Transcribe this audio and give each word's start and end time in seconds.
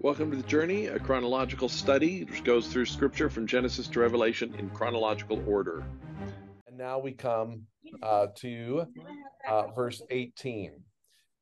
Welcome 0.00 0.30
to 0.30 0.36
the 0.36 0.44
Journey, 0.44 0.86
a 0.86 0.98
chronological 1.00 1.68
study 1.68 2.22
which 2.22 2.44
goes 2.44 2.68
through 2.68 2.86
scripture 2.86 3.28
from 3.28 3.48
Genesis 3.48 3.88
to 3.88 3.98
Revelation 3.98 4.54
in 4.54 4.70
chronological 4.70 5.42
order. 5.44 5.84
And 6.68 6.78
now 6.78 7.00
we 7.00 7.10
come 7.10 7.62
uh, 8.00 8.28
to 8.36 8.86
uh, 9.48 9.66
verse 9.74 10.00
18. 10.08 10.84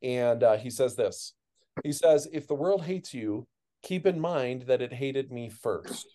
And 0.03 0.43
uh, 0.43 0.57
he 0.57 0.71
says 0.71 0.97
this 0.97 1.35
He 1.85 1.93
says, 1.93 2.29
If 2.33 2.49
the 2.49 2.55
world 2.55 2.83
hates 2.83 3.13
you, 3.13 3.47
keep 3.83 4.07
in 4.07 4.19
mind 4.19 4.63
that 4.69 4.81
it 4.81 4.95
hated 4.95 5.31
me 5.31 5.51
first. 5.51 6.07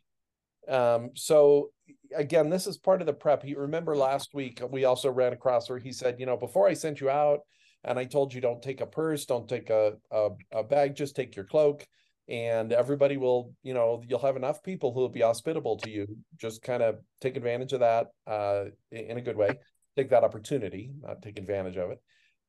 Um, 0.67 1.11
so, 1.13 1.69
again, 2.15 2.49
this 2.49 2.65
is 2.65 2.75
part 2.75 3.01
of 3.01 3.05
the 3.05 3.13
prep. 3.13 3.45
You 3.45 3.59
remember 3.59 3.95
last 3.95 4.33
week 4.33 4.63
we 4.67 4.85
also 4.85 5.11
ran 5.11 5.33
across 5.33 5.69
where 5.69 5.77
he 5.77 5.91
said, 5.91 6.19
You 6.19 6.25
know, 6.25 6.37
before 6.37 6.67
I 6.67 6.73
sent 6.73 7.01
you 7.01 7.09
out, 7.11 7.41
and 7.83 7.99
I 7.99 8.05
told 8.05 8.33
you 8.33 8.41
don't 8.41 8.63
take 8.63 8.81
a 8.81 8.87
purse, 8.87 9.25
don't 9.25 9.47
take 9.47 9.69
a, 9.69 9.93
a, 10.09 10.29
a 10.51 10.63
bag, 10.63 10.95
just 10.95 11.15
take 11.15 11.35
your 11.35 11.45
cloak 11.45 11.85
and 12.27 12.71
everybody 12.71 13.17
will 13.17 13.53
you 13.63 13.73
know 13.73 14.01
you'll 14.07 14.19
have 14.19 14.35
enough 14.35 14.63
people 14.63 14.93
who 14.93 15.01
will 15.01 15.09
be 15.09 15.21
hospitable 15.21 15.77
to 15.77 15.89
you. 15.89 16.07
Just 16.37 16.61
kind 16.61 16.83
of 16.83 16.99
take 17.19 17.37
advantage 17.37 17.73
of 17.73 17.81
that 17.81 18.07
uh, 18.27 18.65
in 18.91 19.17
a 19.17 19.21
good 19.21 19.37
way. 19.37 19.57
Take 19.95 20.09
that 20.11 20.23
opportunity 20.23 20.91
not 21.01 21.21
take 21.21 21.37
advantage 21.37 21.77
of 21.77 21.91
it. 21.91 22.01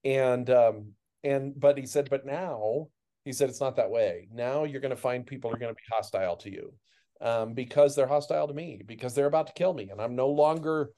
And 0.04 0.48
um 0.50 0.92
and 1.24 1.58
but 1.58 1.78
he 1.78 1.86
said 1.86 2.10
but 2.10 2.26
now 2.26 2.88
he 3.24 3.32
said 3.32 3.48
it's 3.48 3.60
not 3.60 3.76
that 3.76 3.90
way. 3.90 4.28
Now 4.32 4.64
you're 4.64 4.80
going 4.80 4.90
to 4.90 4.96
find 4.96 5.26
people 5.26 5.50
are 5.50 5.58
going 5.58 5.72
to 5.72 5.76
be 5.76 5.94
hostile 5.94 6.36
to 6.38 6.50
you 6.50 6.72
um, 7.20 7.54
because 7.54 7.94
they're 7.94 8.06
hostile 8.06 8.48
to 8.48 8.54
me 8.54 8.82
because 8.84 9.14
they're 9.14 9.26
about 9.26 9.46
to 9.46 9.52
kill 9.52 9.72
me 9.72 9.90
and 9.90 10.00
i'm 10.00 10.16
no 10.16 10.26
longer 10.26 10.90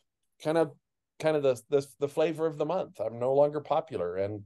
kind 0.43 0.57
of 0.57 0.73
kind 1.21 1.37
of 1.37 1.43
the 1.43 1.61
the, 1.71 1.87
the 2.01 2.09
flavor 2.09 2.47
of 2.47 2.59
the 2.59 2.67
month. 2.67 3.01
I'm 3.01 3.19
no 3.19 3.35
longer 3.35 3.61
popular. 3.61 4.17
And 4.17 4.43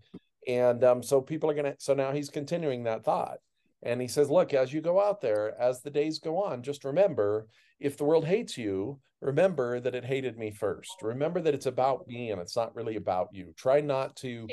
and 0.46 0.82
um, 0.84 1.02
so 1.02 1.20
people 1.20 1.50
are 1.50 1.54
going 1.54 1.72
to 1.72 1.76
so 1.78 1.94
now 1.94 2.12
he's 2.12 2.30
continuing 2.30 2.84
that 2.84 3.04
thought 3.04 3.38
and 3.82 4.00
he 4.00 4.08
says, 4.08 4.30
Look, 4.30 4.54
as 4.54 4.72
you 4.72 4.80
go 4.80 5.00
out 5.00 5.20
there, 5.20 5.54
as 5.60 5.82
the 5.82 5.90
days 5.90 6.18
go 6.18 6.42
on, 6.42 6.62
just 6.62 6.84
remember 6.84 7.46
if 7.80 7.96
the 7.96 8.04
world 8.04 8.26
hates 8.26 8.58
you, 8.58 8.98
remember 9.20 9.80
that 9.80 9.94
it 9.94 10.04
hated 10.04 10.36
me 10.36 10.50
first. 10.50 10.90
Remember 11.02 11.40
that 11.40 11.54
it's 11.54 11.66
about 11.66 12.06
me 12.08 12.30
and 12.30 12.40
it's 12.40 12.56
not 12.56 12.74
really 12.74 12.96
about 12.96 13.28
you. 13.32 13.52
Try 13.56 13.80
not 13.80 14.16
to, 14.16 14.48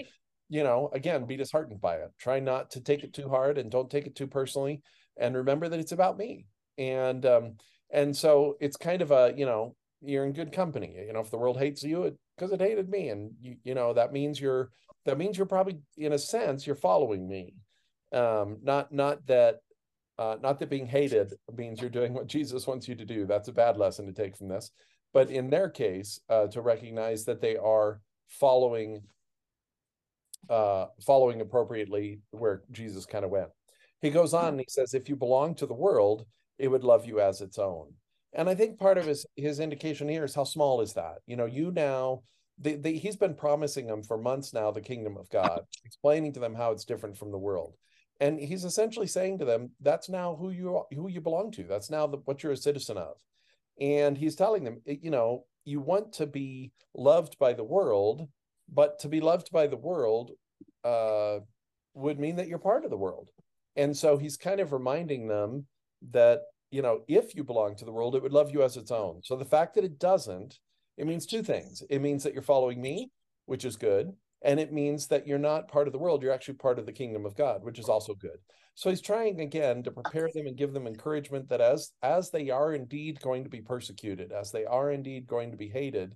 you 0.49 0.63
know, 0.63 0.89
again, 0.93 1.25
be 1.25 1.37
disheartened 1.37 1.81
by 1.81 1.95
it. 1.95 2.11
Try 2.19 2.39
not 2.39 2.71
to 2.71 2.81
take 2.81 3.03
it 3.03 3.13
too 3.13 3.29
hard 3.29 3.57
and 3.57 3.71
don't 3.71 3.89
take 3.89 4.05
it 4.05 4.15
too 4.15 4.27
personally. 4.27 4.81
And 5.17 5.35
remember 5.35 5.69
that 5.69 5.79
it's 5.79 5.91
about 5.91 6.17
me. 6.17 6.45
And, 6.77 7.25
um, 7.25 7.55
and 7.91 8.15
so 8.15 8.57
it's 8.59 8.77
kind 8.77 9.01
of 9.01 9.11
a, 9.11 9.33
you 9.35 9.45
know, 9.45 9.75
you're 10.01 10.25
in 10.25 10.33
good 10.33 10.51
company. 10.51 10.95
You 11.07 11.13
know, 11.13 11.21
if 11.21 11.31
the 11.31 11.37
world 11.37 11.57
hates 11.57 11.83
you, 11.83 12.03
it 12.03 12.17
because 12.37 12.51
it 12.51 12.61
hated 12.61 12.89
me. 12.89 13.09
And 13.09 13.31
you, 13.41 13.55
you 13.63 13.73
know, 13.73 13.93
that 13.93 14.13
means 14.13 14.39
you're, 14.39 14.69
that 15.05 15.17
means 15.17 15.37
you're 15.37 15.45
probably, 15.45 15.79
in 15.97 16.13
a 16.13 16.19
sense, 16.19 16.65
you're 16.67 16.75
following 16.75 17.27
me 17.27 17.53
um, 18.13 18.57
not 18.61 18.91
not 18.91 19.25
that 19.27 19.61
uh, 20.17 20.37
not 20.41 20.59
that 20.59 20.69
being 20.69 20.87
hated 20.87 21.33
means 21.55 21.81
you're 21.81 21.89
doing 21.89 22.13
what 22.13 22.27
Jesus 22.27 22.67
wants 22.67 22.87
you 22.87 22.95
to 22.95 23.05
do. 23.05 23.25
That's 23.25 23.49
a 23.49 23.53
bad 23.53 23.77
lesson 23.77 24.05
to 24.05 24.13
take 24.13 24.37
from 24.37 24.47
this. 24.47 24.71
But 25.13 25.29
in 25.29 25.49
their 25.49 25.69
case, 25.69 26.19
uh, 26.29 26.47
to 26.47 26.61
recognize 26.61 27.25
that 27.25 27.41
they 27.41 27.57
are 27.57 28.01
following 28.27 29.01
uh, 30.49 30.87
following 31.05 31.41
appropriately 31.41 32.19
where 32.31 32.63
Jesus 32.71 33.05
kind 33.05 33.25
of 33.25 33.31
went. 33.31 33.49
He 34.01 34.09
goes 34.09 34.33
on 34.33 34.49
and 34.49 34.59
he 34.59 34.67
says, 34.69 34.93
if 34.93 35.09
you 35.09 35.15
belong 35.15 35.55
to 35.55 35.65
the 35.65 35.73
world, 35.73 36.25
it 36.59 36.67
would 36.67 36.83
love 36.83 37.05
you 37.05 37.19
as 37.19 37.41
its 37.41 37.57
own. 37.57 37.93
And 38.33 38.49
I 38.49 38.55
think 38.55 38.77
part 38.77 38.97
of 38.97 39.05
his 39.05 39.25
his 39.35 39.59
indication 39.59 40.07
here 40.07 40.25
is 40.25 40.35
how 40.35 40.43
small 40.43 40.81
is 40.81 40.93
that? 40.93 41.19
You 41.25 41.35
know, 41.35 41.45
you 41.45 41.71
now 41.71 42.23
they, 42.57 42.75
they, 42.75 42.93
he's 42.93 43.17
been 43.17 43.35
promising 43.35 43.87
them 43.87 44.03
for 44.03 44.17
months 44.17 44.53
now 44.53 44.71
the 44.71 44.81
kingdom 44.81 45.17
of 45.17 45.29
God, 45.29 45.61
explaining 45.83 46.33
to 46.33 46.39
them 46.39 46.55
how 46.55 46.71
it's 46.71 46.85
different 46.85 47.17
from 47.17 47.31
the 47.31 47.37
world 47.37 47.75
and 48.19 48.39
he's 48.39 48.63
essentially 48.63 49.07
saying 49.07 49.39
to 49.39 49.45
them 49.45 49.71
that's 49.81 50.09
now 50.09 50.35
who 50.35 50.49
you 50.49 50.75
are, 50.77 50.85
who 50.93 51.09
you 51.09 51.21
belong 51.21 51.51
to. 51.51 51.63
That's 51.63 51.89
now 51.89 52.07
the, 52.07 52.17
what 52.25 52.43
you're 52.43 52.53
a 52.53 52.57
citizen 52.57 52.97
of. 52.97 53.17
And 53.79 54.17
he's 54.17 54.35
telling 54.35 54.63
them 54.63 54.81
you 54.85 55.11
know 55.11 55.45
you 55.65 55.79
want 55.81 56.13
to 56.13 56.25
be 56.25 56.71
loved 56.93 57.37
by 57.39 57.53
the 57.53 57.63
world 57.63 58.27
but 58.71 58.99
to 58.99 59.07
be 59.07 59.21
loved 59.21 59.51
by 59.51 59.67
the 59.67 59.77
world 59.77 60.31
uh, 60.83 61.39
would 61.93 62.19
mean 62.19 62.35
that 62.37 62.47
you're 62.47 62.57
part 62.57 62.83
of 62.83 62.89
the 62.89 62.97
world. 62.97 63.29
And 63.75 63.95
so 63.95 64.17
he's 64.17 64.37
kind 64.37 64.59
of 64.59 64.73
reminding 64.73 65.27
them 65.27 65.65
that 66.11 66.41
you 66.71 66.81
know 66.81 67.01
if 67.07 67.35
you 67.35 67.43
belong 67.43 67.75
to 67.75 67.85
the 67.85 67.91
world 67.91 68.15
it 68.15 68.23
would 68.23 68.33
love 68.33 68.51
you 68.51 68.63
as 68.63 68.77
its 68.77 68.91
own. 68.91 69.21
So 69.23 69.35
the 69.35 69.45
fact 69.45 69.75
that 69.75 69.83
it 69.83 69.99
doesn't 69.99 70.59
it 70.97 71.07
means 71.07 71.25
two 71.25 71.43
things. 71.43 71.83
It 71.89 72.01
means 72.01 72.23
that 72.23 72.33
you're 72.33 72.41
following 72.41 72.81
me 72.81 73.11
which 73.45 73.65
is 73.65 73.75
good 73.75 74.13
and 74.45 74.59
it 74.59 74.71
means 74.71 75.07
that 75.07 75.27
you're 75.27 75.37
not 75.37 75.67
part 75.67 75.87
of 75.87 75.91
the 75.91 75.99
world 75.99 76.21
you're 76.21 76.31
actually 76.31 76.53
part 76.53 76.79
of 76.79 76.85
the 76.85 76.93
kingdom 76.93 77.25
of 77.25 77.35
god 77.35 77.63
which 77.63 77.79
is 77.79 77.89
also 77.89 78.13
good. 78.13 78.37
So 78.77 78.89
he's 78.89 79.01
trying 79.01 79.39
again 79.39 79.83
to 79.83 79.91
prepare 79.91 80.29
them 80.33 80.47
and 80.47 80.57
give 80.57 80.73
them 80.73 80.85
encouragement 80.85 81.47
that 81.49 81.61
as 81.61 81.91
as 82.03 82.29
they 82.29 82.49
are 82.49 82.73
indeed 82.73 83.19
going 83.21 83.43
to 83.43 83.49
be 83.49 83.61
persecuted 83.61 84.31
as 84.31 84.51
they 84.51 84.65
are 84.65 84.91
indeed 84.91 85.27
going 85.27 85.51
to 85.51 85.57
be 85.57 85.69
hated 85.69 86.15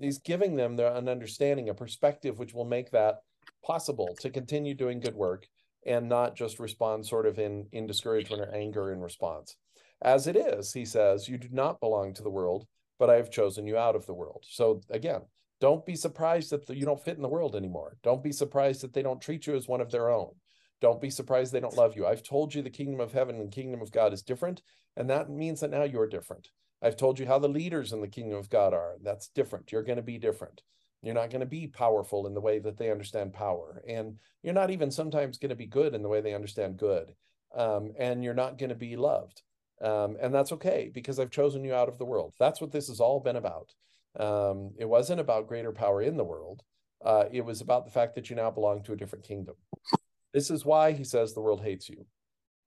he's 0.00 0.18
giving 0.18 0.56
them 0.56 0.76
the, 0.76 0.94
an 0.96 1.08
understanding 1.08 1.68
a 1.68 1.74
perspective 1.74 2.38
which 2.38 2.54
will 2.54 2.64
make 2.64 2.90
that 2.90 3.20
possible 3.64 4.16
to 4.20 4.30
continue 4.30 4.74
doing 4.74 5.00
good 5.00 5.14
work 5.14 5.46
and 5.86 6.08
not 6.08 6.36
just 6.36 6.58
respond 6.58 7.06
sort 7.06 7.26
of 7.26 7.38
in 7.38 7.66
in 7.72 7.86
discouragement 7.86 8.42
or 8.42 8.54
anger 8.54 8.92
in 8.92 9.00
response. 9.00 9.56
As 10.02 10.26
it 10.26 10.36
is 10.36 10.72
he 10.72 10.84
says 10.84 11.28
you 11.28 11.38
do 11.38 11.48
not 11.50 11.80
belong 11.80 12.14
to 12.14 12.22
the 12.22 12.30
world 12.30 12.66
but 12.98 13.10
i 13.10 13.16
have 13.16 13.30
chosen 13.30 13.66
you 13.66 13.76
out 13.76 13.96
of 13.96 14.06
the 14.06 14.14
world. 14.14 14.44
So 14.48 14.80
again 14.90 15.22
don't 15.60 15.86
be 15.86 15.96
surprised 15.96 16.50
that 16.50 16.68
you 16.68 16.84
don't 16.84 17.02
fit 17.02 17.16
in 17.16 17.22
the 17.22 17.28
world 17.28 17.56
anymore. 17.56 17.96
Don't 18.02 18.22
be 18.22 18.32
surprised 18.32 18.82
that 18.82 18.92
they 18.92 19.02
don't 19.02 19.20
treat 19.20 19.46
you 19.46 19.54
as 19.54 19.68
one 19.68 19.80
of 19.80 19.90
their 19.90 20.10
own. 20.10 20.32
Don't 20.80 21.00
be 21.00 21.10
surprised 21.10 21.52
they 21.52 21.60
don't 21.60 21.76
love 21.76 21.96
you. 21.96 22.06
I've 22.06 22.22
told 22.22 22.54
you 22.54 22.62
the 22.62 22.70
kingdom 22.70 23.00
of 23.00 23.12
heaven 23.12 23.36
and 23.36 23.50
kingdom 23.50 23.80
of 23.80 23.90
God 23.90 24.12
is 24.12 24.22
different, 24.22 24.62
and 24.96 25.08
that 25.08 25.30
means 25.30 25.60
that 25.60 25.70
now 25.70 25.84
you're 25.84 26.08
different. 26.08 26.48
I've 26.82 26.96
told 26.96 27.18
you 27.18 27.26
how 27.26 27.38
the 27.38 27.48
leaders 27.48 27.92
in 27.92 28.02
the 28.02 28.08
kingdom 28.08 28.38
of 28.38 28.50
God 28.50 28.74
are. 28.74 28.96
That's 29.02 29.28
different. 29.28 29.72
You're 29.72 29.82
going 29.82 29.96
to 29.96 30.02
be 30.02 30.18
different. 30.18 30.62
You're 31.02 31.14
not 31.14 31.30
going 31.30 31.40
to 31.40 31.46
be 31.46 31.66
powerful 31.66 32.26
in 32.26 32.34
the 32.34 32.40
way 32.40 32.58
that 32.58 32.76
they 32.76 32.90
understand 32.90 33.32
power. 33.32 33.82
And 33.88 34.18
you're 34.42 34.54
not 34.54 34.70
even 34.70 34.90
sometimes 34.90 35.38
going 35.38 35.50
to 35.50 35.56
be 35.56 35.66
good 35.66 35.94
in 35.94 36.02
the 36.02 36.08
way 36.08 36.20
they 36.20 36.34
understand 36.34 36.76
good. 36.76 37.14
Um, 37.54 37.92
and 37.98 38.22
you're 38.22 38.34
not 38.34 38.58
going 38.58 38.70
to 38.70 38.74
be 38.74 38.96
loved. 38.96 39.42
Um, 39.80 40.16
and 40.20 40.34
that's 40.34 40.52
okay 40.52 40.90
because 40.92 41.18
I've 41.18 41.30
chosen 41.30 41.64
you 41.64 41.74
out 41.74 41.88
of 41.88 41.98
the 41.98 42.04
world. 42.04 42.34
That's 42.38 42.60
what 42.60 42.72
this 42.72 42.88
has 42.88 43.00
all 43.00 43.20
been 43.20 43.36
about. 43.36 43.72
Um, 44.18 44.72
it 44.78 44.88
wasn't 44.88 45.20
about 45.20 45.48
greater 45.48 45.72
power 45.72 46.02
in 46.02 46.16
the 46.16 46.24
world. 46.24 46.62
Uh, 47.04 47.24
it 47.30 47.44
was 47.44 47.60
about 47.60 47.84
the 47.84 47.90
fact 47.90 48.14
that 48.14 48.30
you 48.30 48.36
now 48.36 48.50
belong 48.50 48.82
to 48.84 48.92
a 48.92 48.96
different 48.96 49.26
kingdom. 49.26 49.54
This 50.32 50.50
is 50.50 50.64
why 50.64 50.92
he 50.92 51.04
says 51.04 51.32
the 51.32 51.40
world 51.40 51.62
hates 51.62 51.88
you. 51.88 52.06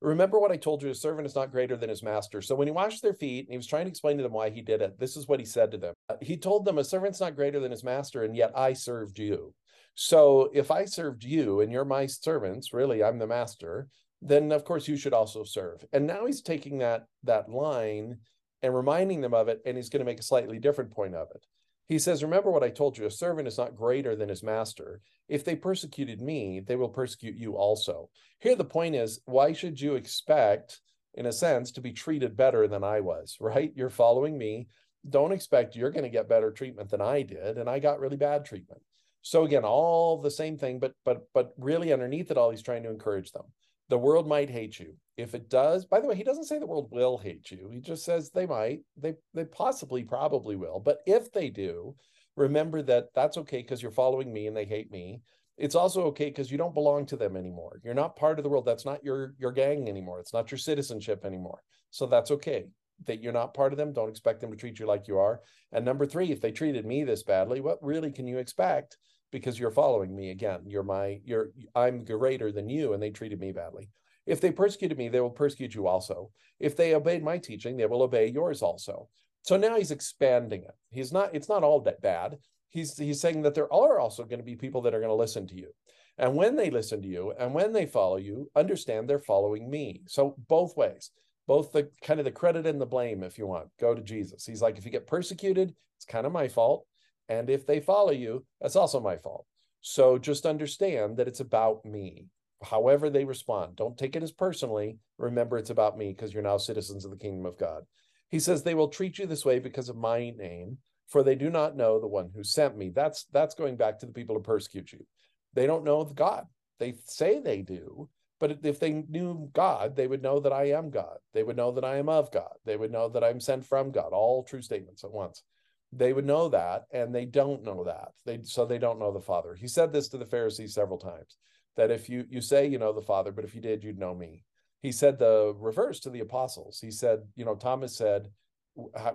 Remember 0.02 0.40
what 0.40 0.52
I 0.52 0.58
told 0.58 0.82
you: 0.82 0.90
a 0.90 0.96
servant 0.96 1.26
is 1.26 1.36
not 1.36 1.52
greater 1.52 1.76
than 1.76 1.90
his 1.90 2.04
master. 2.04 2.42
So 2.42 2.56
when 2.56 2.68
he 2.68 2.72
washed 2.72 3.02
their 3.02 3.14
feet 3.14 3.46
and 3.46 3.52
he 3.52 3.58
was 3.58 3.68
trying 3.68 3.86
to 3.86 3.90
explain 3.90 4.18
to 4.18 4.24
them 4.24 4.32
why 4.32 4.50
he 4.50 4.62
did 4.62 4.82
it, 4.82 4.98
this 5.00 5.18
is 5.18 5.28
what 5.28 5.40
he 5.40 5.46
said 5.46 5.72
to 5.72 5.78
them. 5.78 5.94
He 6.22 6.38
told 6.38 6.64
them, 6.64 6.78
"A 6.78 6.84
servant's 6.84 7.20
not 7.20 7.36
greater 7.36 7.60
than 7.60 7.72
his 7.72 7.84
master, 7.84 8.24
and 8.24 8.36
yet 8.36 8.52
I 8.56 8.74
served 8.74 9.20
you." 9.20 9.54
So 9.96 10.50
if 10.54 10.72
I 10.72 10.86
served 10.86 11.26
you 11.26 11.60
and 11.60 11.72
you're 11.72 11.84
my 11.84 12.06
servants, 12.06 12.74
really, 12.74 13.04
I'm 13.04 13.20
the 13.20 13.28
master. 13.28 13.90
Then 14.22 14.52
of 14.54 14.64
course 14.64 14.88
you 14.88 14.96
should 14.96 15.14
also 15.14 15.44
serve. 15.44 15.84
And 15.92 16.08
now 16.08 16.26
he's 16.26 16.42
taking 16.42 16.78
that 16.78 17.06
that 17.24 17.50
line 17.50 18.20
and 18.62 18.76
reminding 18.76 19.22
them 19.22 19.34
of 19.34 19.48
it, 19.48 19.62
and 19.66 19.78
he's 19.78 19.90
going 19.90 20.00
to 20.00 20.06
make 20.06 20.20
a 20.20 20.24
slightly 20.24 20.60
different 20.60 20.92
point 20.92 21.16
of 21.16 21.28
it. 21.34 21.46
He 21.88 21.98
says, 21.98 22.24
Remember 22.24 22.52
what 22.52 22.64
I 22.64 22.70
told 22.70 22.98
you 22.98 23.06
a 23.06 23.12
servant 23.12 23.48
is 23.48 23.58
not 23.58 23.76
greater 23.76 24.16
than 24.16 24.30
his 24.30 24.44
master. 24.44 25.02
If 25.28 25.44
they 25.44 25.56
persecuted 25.56 26.22
me, 26.22 26.60
they 26.60 26.76
will 26.76 26.90
persecute 26.90 27.36
you 27.36 27.56
also. 27.56 28.10
Here, 28.40 28.56
the 28.56 28.64
point 28.64 28.96
is, 28.96 29.22
why 29.26 29.54
should 29.54 29.80
you 29.80 29.96
expect, 29.96 30.82
in 31.16 31.26
a 31.26 31.32
sense, 31.32 31.72
to 31.72 31.82
be 31.82 31.92
treated 31.92 32.38
better 32.38 32.68
than 32.68 32.84
I 32.84 33.00
was, 33.00 33.38
right? 33.40 33.74
You're 33.76 33.90
following 33.90 34.38
me. 34.38 34.68
Don't 35.10 35.32
expect 35.32 35.76
you're 35.76 35.92
going 35.92 36.04
to 36.04 36.10
get 36.10 36.30
better 36.30 36.52
treatment 36.52 36.90
than 36.90 37.02
I 37.02 37.24
did. 37.24 37.58
And 37.58 37.70
I 37.70 37.80
got 37.80 38.00
really 38.00 38.18
bad 38.18 38.46
treatment. 38.46 38.82
So 39.22 39.44
again, 39.44 39.64
all 39.64 40.22
the 40.22 40.32
same 40.32 40.58
thing, 40.58 40.80
but 40.80 40.94
but 41.04 41.28
but 41.34 41.54
really 41.58 41.92
underneath 41.92 42.32
it 42.32 42.38
all, 42.38 42.52
he's 42.52 42.62
trying 42.62 42.84
to 42.84 42.90
encourage 42.90 43.32
them 43.32 43.46
the 43.90 43.98
world 43.98 44.28
might 44.28 44.50
hate 44.50 44.80
you. 44.80 44.96
If 45.18 45.36
it 45.36 45.50
does, 45.50 45.86
by 45.86 46.00
the 46.00 46.08
way, 46.08 46.16
he 46.16 46.24
doesn't 46.24 46.46
say 46.46 46.60
the 46.60 46.68
world 46.68 46.90
will 46.92 47.18
hate 47.18 47.52
you. 47.52 47.70
He 47.74 47.82
just 47.82 48.06
says 48.06 48.30
they 48.30 48.46
might. 48.46 48.82
They 48.96 49.16
they 49.34 49.46
possibly 49.46 50.04
probably 50.04 50.56
will. 50.56 50.80
But 50.80 51.00
if 51.06 51.32
they 51.32 51.50
do, 51.50 51.96
remember 52.38 52.82
that 52.84 53.08
that's 53.14 53.38
okay 53.38 53.62
because 53.62 53.82
you're 53.82 53.92
following 53.92 54.32
me 54.32 54.48
and 54.48 54.56
they 54.56 54.66
hate 54.66 54.92
me. 54.92 55.22
It's 55.58 55.76
also 55.76 56.04
okay 56.04 56.26
because 56.26 56.50
you 56.50 56.58
don't 56.58 56.74
belong 56.74 57.06
to 57.08 57.18
them 57.18 57.36
anymore. 57.36 57.82
You're 57.84 57.94
not 57.94 58.16
part 58.16 58.40
of 58.40 58.44
the 58.44 58.50
world. 58.50 58.66
That's 58.66 58.86
not 58.86 59.04
your 59.04 59.34
your 59.38 59.52
gang 59.52 59.90
anymore. 59.90 60.20
It's 60.20 60.34
not 60.34 60.52
your 60.52 60.58
citizenship 60.58 61.26
anymore. 61.26 61.62
So 61.90 62.06
that's 62.06 62.32
okay 62.32 62.68
that 63.06 63.22
you're 63.22 63.34
not 63.34 63.54
part 63.54 63.74
of 63.74 63.78
them. 63.78 63.94
Don't 63.94 64.10
expect 64.10 64.42
them 64.42 64.52
to 64.52 64.58
treat 64.58 64.80
you 64.80 64.86
like 64.86 65.08
you 65.08 65.18
are. 65.18 65.42
And 65.72 65.86
number 65.86 66.06
three, 66.06 66.32
if 66.32 66.42
they 66.42 66.52
treated 66.52 66.86
me 66.86 67.04
this 67.04 67.24
badly, 67.24 67.62
what 67.62 67.82
really 67.82 68.12
can 68.12 68.28
you 68.28 68.38
expect 68.38 68.98
because 69.32 69.60
you're 69.60 69.72
following 69.72 70.16
me 70.16 70.32
again. 70.32 70.62
You're 70.66 70.84
my, 70.84 71.22
you're, 71.24 71.50
I'm 71.76 72.04
greater 72.04 72.52
than 72.52 72.70
you, 72.70 72.94
and 72.94 73.02
they 73.02 73.10
treated 73.10 73.40
me 73.40 73.52
badly. 73.52 73.90
If 74.26 74.42
they 74.42 74.52
persecuted 74.52 74.98
me, 74.98 75.10
they 75.10 75.22
will 75.22 75.30
persecute 75.30 75.74
you 75.74 75.88
also. 75.88 76.32
If 76.60 76.76
they 76.76 76.94
obeyed 76.94 77.24
my 77.24 77.38
teaching, 77.38 77.78
they 77.78 77.86
will 77.86 78.04
obey 78.04 78.28
yours 78.28 78.62
also. 78.62 79.10
So 79.44 79.58
now 79.58 79.78
he's 79.78 79.92
expanding 79.92 80.64
it. 80.64 80.76
He's 80.92 81.12
not, 81.12 81.34
it's 81.34 81.50
not 81.50 81.64
all 81.64 81.80
that 81.82 82.02
bad. 82.02 82.38
He's 82.72 82.96
he's 82.98 83.20
saying 83.20 83.42
that 83.42 83.56
there 83.56 83.74
are 83.74 84.00
also 84.00 84.24
going 84.24 84.40
to 84.40 84.46
be 84.46 84.56
people 84.56 84.82
that 84.84 84.94
are 84.94 85.00
going 85.00 85.10
to 85.10 85.16
listen 85.16 85.48
to 85.48 85.56
you. 85.56 85.72
And 86.20 86.36
when 86.36 86.56
they 86.56 86.70
listen 86.70 87.02
to 87.02 87.08
you 87.08 87.34
and 87.40 87.54
when 87.54 87.74
they 87.74 87.86
follow 87.86 88.18
you, 88.18 88.52
understand 88.56 89.10
they're 89.10 89.18
following 89.18 89.70
me. 89.70 90.04
So 90.08 90.36
both 90.48 90.78
ways, 90.78 91.12
both 91.48 91.72
the 91.72 91.90
kind 92.04 92.20
of 92.20 92.26
the 92.26 92.32
credit 92.32 92.68
and 92.68 92.80
the 92.80 92.86
blame, 92.86 93.24
if 93.24 93.40
you 93.40 93.48
want, 93.48 93.70
go 93.80 93.96
to 93.96 94.02
Jesus. 94.02 94.46
He's 94.46 94.62
like, 94.62 94.78
if 94.78 94.86
you 94.86 94.92
get 94.92 95.08
persecuted, 95.08 95.74
it's 95.98 96.06
kind 96.06 96.28
of 96.28 96.32
my 96.32 96.48
fault. 96.48 96.86
And 97.30 97.50
if 97.50 97.66
they 97.66 97.80
follow 97.80 98.12
you, 98.12 98.44
that's 98.60 98.76
also 98.76 99.00
my 99.00 99.16
fault. 99.16 99.46
So 99.82 100.18
just 100.18 100.46
understand 100.46 101.18
that 101.18 101.28
it's 101.28 101.40
about 101.40 101.86
me. 101.86 102.26
However 102.62 103.10
they 103.10 103.24
respond, 103.24 103.78
don't 103.78 103.98
take 103.98 104.16
it 104.16 104.24
as 104.24 104.34
personally. 104.34 104.98
Remember, 105.18 105.58
it's 105.58 105.70
about 105.70 105.98
me 105.98 106.12
because 106.12 106.34
you're 106.34 106.44
now 106.44 106.58
citizens 106.58 107.06
of 107.06 107.12
the 107.12 107.18
kingdom 107.18 107.46
of 107.46 107.58
God. 107.58 107.84
He 108.30 108.40
says 108.40 108.62
they 108.62 108.76
will 108.76 108.90
treat 108.90 109.18
you 109.18 109.26
this 109.26 109.46
way 109.46 109.60
because 109.60 109.88
of 109.88 109.96
my 109.96 110.32
name, 110.32 110.80
for 111.08 111.24
they 111.24 111.36
do 111.36 111.50
not 111.50 111.78
know 111.78 112.00
the 112.00 112.08
one 112.08 112.30
who 112.36 112.44
sent 112.44 112.78
me. 112.78 112.90
That's 112.90 113.26
that's 113.32 113.56
going 113.56 113.78
back 113.78 114.00
to 114.00 114.06
the 114.06 114.12
people 114.12 114.36
who 114.36 114.42
persecute 114.42 114.92
you. 114.92 115.06
They 115.54 115.66
don't 115.66 115.86
know 115.86 116.04
God. 116.04 116.46
They 116.80 116.96
say 117.06 117.40
they 117.40 117.62
do, 117.62 118.10
but 118.40 118.60
if 118.64 118.80
they 118.80 119.04
knew 119.10 119.50
God, 119.54 119.96
they 119.96 120.08
would 120.08 120.22
know 120.22 120.40
that 120.40 120.54
I 120.54 120.72
am 120.72 120.90
God. 120.90 121.18
They 121.34 121.44
would 121.44 121.58
know 121.58 121.72
that 121.72 121.84
I 121.84 121.98
am 121.98 122.10
of 122.10 122.32
God. 122.32 122.54
They 122.66 122.78
would 122.78 122.92
know 122.92 123.10
that 123.10 123.24
I'm 123.24 123.40
sent 123.40 123.66
from 123.66 123.92
God. 123.92 124.12
All 124.12 124.44
true 124.44 124.62
statements 124.62 125.04
at 125.04 125.12
once. 125.12 125.44
They 125.92 126.14
would 126.14 126.26
know 126.26 126.50
that, 126.50 126.84
and 126.92 127.14
they 127.14 127.26
don't 127.26 127.64
know 127.64 127.84
that. 127.86 128.10
They 128.26 128.40
so 128.44 128.66
they 128.66 128.78
don't 128.78 129.00
know 129.00 129.12
the 129.12 129.20
Father. 129.20 129.56
He 129.56 129.68
said 129.68 129.92
this 129.92 130.08
to 130.10 130.18
the 130.18 130.26
Pharisees 130.26 130.74
several 130.74 131.00
times 131.00 131.38
that 131.78 131.92
if 131.92 132.10
you 132.10 132.26
you 132.30 132.42
say 132.42 132.68
you 132.68 132.78
know 132.78 132.94
the 132.94 133.02
Father, 133.02 133.32
but 133.32 133.46
if 133.46 133.56
you 133.56 133.62
did, 133.62 133.84
you'd 133.84 133.98
know 133.98 134.14
me. 134.14 134.44
He 134.82 134.92
said 134.92 135.18
the 135.18 135.54
reverse 135.58 136.00
to 136.02 136.10
the 136.10 136.22
apostles. 136.22 136.80
He 136.80 136.92
said, 136.92 137.20
you 137.36 137.44
know, 137.44 137.56
Thomas 137.56 137.98
said, 137.98 138.30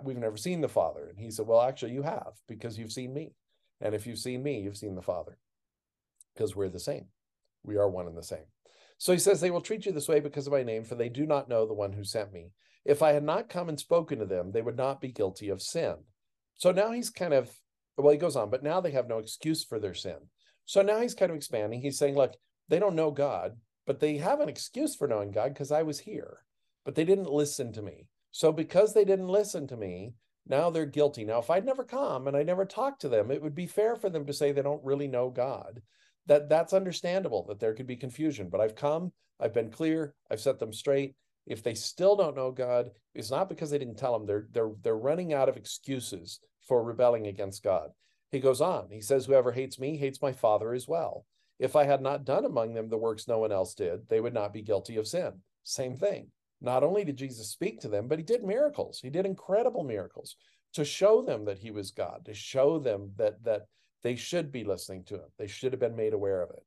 "We've 0.03 0.17
never 0.17 0.37
seen 0.37 0.61
the 0.61 0.67
Father," 0.67 1.07
and 1.07 1.17
he 1.17 1.31
said, 1.31 1.47
"Well, 1.47 1.61
actually, 1.61 1.93
you 1.93 2.03
have 2.03 2.33
because 2.47 2.77
you've 2.77 2.91
seen 2.91 3.13
me, 3.13 3.33
and 3.81 3.95
if 3.95 4.05
you've 4.05 4.19
seen 4.19 4.43
me, 4.43 4.59
you've 4.59 4.77
seen 4.77 4.95
the 4.95 5.01
Father." 5.01 5.37
because 6.35 6.55
we're 6.55 6.69
the 6.69 6.79
same. 6.79 7.05
We 7.63 7.77
are 7.77 7.89
one 7.89 8.07
and 8.07 8.17
the 8.17 8.23
same. 8.23 8.45
So 8.97 9.13
he 9.13 9.19
says, 9.19 9.41
They 9.41 9.51
will 9.51 9.61
treat 9.61 9.85
you 9.85 9.91
this 9.91 10.07
way 10.07 10.19
because 10.19 10.47
of 10.47 10.53
my 10.53 10.63
name, 10.63 10.83
for 10.83 10.95
they 10.95 11.09
do 11.09 11.25
not 11.25 11.49
know 11.49 11.65
the 11.65 11.73
one 11.73 11.93
who 11.93 12.03
sent 12.03 12.31
me. 12.31 12.51
If 12.83 13.01
I 13.01 13.13
had 13.13 13.23
not 13.23 13.49
come 13.49 13.69
and 13.69 13.79
spoken 13.79 14.19
to 14.19 14.25
them, 14.25 14.51
they 14.51 14.61
would 14.61 14.77
not 14.77 15.01
be 15.01 15.11
guilty 15.11 15.49
of 15.49 15.61
sin. 15.61 15.95
So 16.57 16.71
now 16.71 16.91
he's 16.91 17.09
kind 17.09 17.33
of, 17.33 17.49
well, 17.97 18.11
he 18.11 18.17
goes 18.17 18.35
on, 18.35 18.49
but 18.49 18.63
now 18.63 18.81
they 18.81 18.91
have 18.91 19.07
no 19.07 19.19
excuse 19.19 19.63
for 19.63 19.79
their 19.79 19.93
sin. 19.93 20.17
So 20.65 20.81
now 20.81 20.99
he's 21.01 21.13
kind 21.13 21.31
of 21.31 21.37
expanding. 21.37 21.81
He's 21.81 21.97
saying, 21.97 22.15
Look, 22.15 22.33
they 22.69 22.79
don't 22.79 22.95
know 22.95 23.11
God, 23.11 23.57
but 23.85 23.99
they 23.99 24.17
have 24.17 24.39
an 24.39 24.49
excuse 24.49 24.95
for 24.95 25.07
knowing 25.07 25.31
God 25.31 25.53
because 25.53 25.71
I 25.71 25.83
was 25.83 25.99
here, 25.99 26.39
but 26.83 26.95
they 26.95 27.05
didn't 27.05 27.29
listen 27.29 27.71
to 27.73 27.81
me. 27.81 28.07
So 28.31 28.51
because 28.51 28.93
they 28.93 29.05
didn't 29.05 29.27
listen 29.27 29.67
to 29.67 29.77
me, 29.77 30.13
now 30.47 30.69
they're 30.69 30.85
guilty. 30.85 31.25
Now, 31.25 31.39
if 31.39 31.49
I'd 31.49 31.65
never 31.65 31.83
come 31.83 32.27
and 32.27 32.35
I 32.35 32.43
never 32.43 32.65
talked 32.65 33.01
to 33.01 33.09
them, 33.09 33.31
it 33.31 33.41
would 33.41 33.55
be 33.55 33.67
fair 33.67 33.95
for 33.95 34.09
them 34.09 34.25
to 34.25 34.33
say 34.33 34.51
they 34.51 34.61
don't 34.61 34.83
really 34.83 35.07
know 35.07 35.29
God 35.29 35.81
that 36.27 36.49
that's 36.49 36.73
understandable 36.73 37.45
that 37.47 37.59
there 37.59 37.73
could 37.73 37.87
be 37.87 37.95
confusion 37.95 38.49
but 38.49 38.61
i've 38.61 38.75
come 38.75 39.11
i've 39.39 39.53
been 39.53 39.69
clear 39.69 40.13
i've 40.31 40.39
set 40.39 40.59
them 40.59 40.73
straight 40.73 41.15
if 41.45 41.63
they 41.63 41.73
still 41.73 42.15
don't 42.15 42.35
know 42.35 42.51
god 42.51 42.89
it's 43.13 43.31
not 43.31 43.49
because 43.49 43.69
they 43.69 43.77
didn't 43.77 43.97
tell 43.97 44.13
them 44.13 44.27
they're 44.27 44.47
they're 44.51 44.71
they're 44.83 44.97
running 44.97 45.33
out 45.33 45.49
of 45.49 45.57
excuses 45.57 46.39
for 46.67 46.83
rebelling 46.83 47.27
against 47.27 47.63
god. 47.63 47.91
He 48.31 48.39
goes 48.39 48.59
on. 48.59 48.89
He 48.89 49.01
says 49.01 49.25
whoever 49.25 49.51
hates 49.51 49.79
me 49.79 49.97
hates 49.97 50.21
my 50.21 50.33
father 50.33 50.73
as 50.73 50.87
well. 50.87 51.25
If 51.57 51.75
i 51.75 51.85
had 51.85 52.01
not 52.01 52.25
done 52.25 52.45
among 52.45 52.73
them 52.73 52.89
the 52.89 52.97
works 52.97 53.27
no 53.27 53.39
one 53.39 53.51
else 53.51 53.73
did 53.73 54.07
they 54.09 54.19
would 54.19 54.33
not 54.33 54.53
be 54.53 54.61
guilty 54.61 54.97
of 54.97 55.07
sin. 55.07 55.33
Same 55.63 55.95
thing. 55.95 56.31
Not 56.61 56.83
only 56.83 57.05
did 57.05 57.17
jesus 57.17 57.49
speak 57.49 57.79
to 57.81 57.87
them 57.87 58.07
but 58.07 58.19
he 58.19 58.23
did 58.23 58.43
miracles. 58.43 58.99
He 59.01 59.09
did 59.09 59.25
incredible 59.25 59.83
miracles 59.83 60.35
to 60.73 60.83
show 60.83 61.21
them 61.21 61.45
that 61.45 61.59
he 61.59 61.71
was 61.71 61.91
god 61.91 62.25
to 62.25 62.33
show 62.33 62.79
them 62.79 63.11
that 63.15 63.43
that 63.43 63.67
they 64.03 64.15
should 64.15 64.51
be 64.51 64.63
listening 64.63 65.03
to 65.05 65.15
him. 65.15 65.29
They 65.39 65.47
should 65.47 65.73
have 65.73 65.79
been 65.79 65.95
made 65.95 66.13
aware 66.13 66.43
of 66.43 66.51
it. 66.51 66.63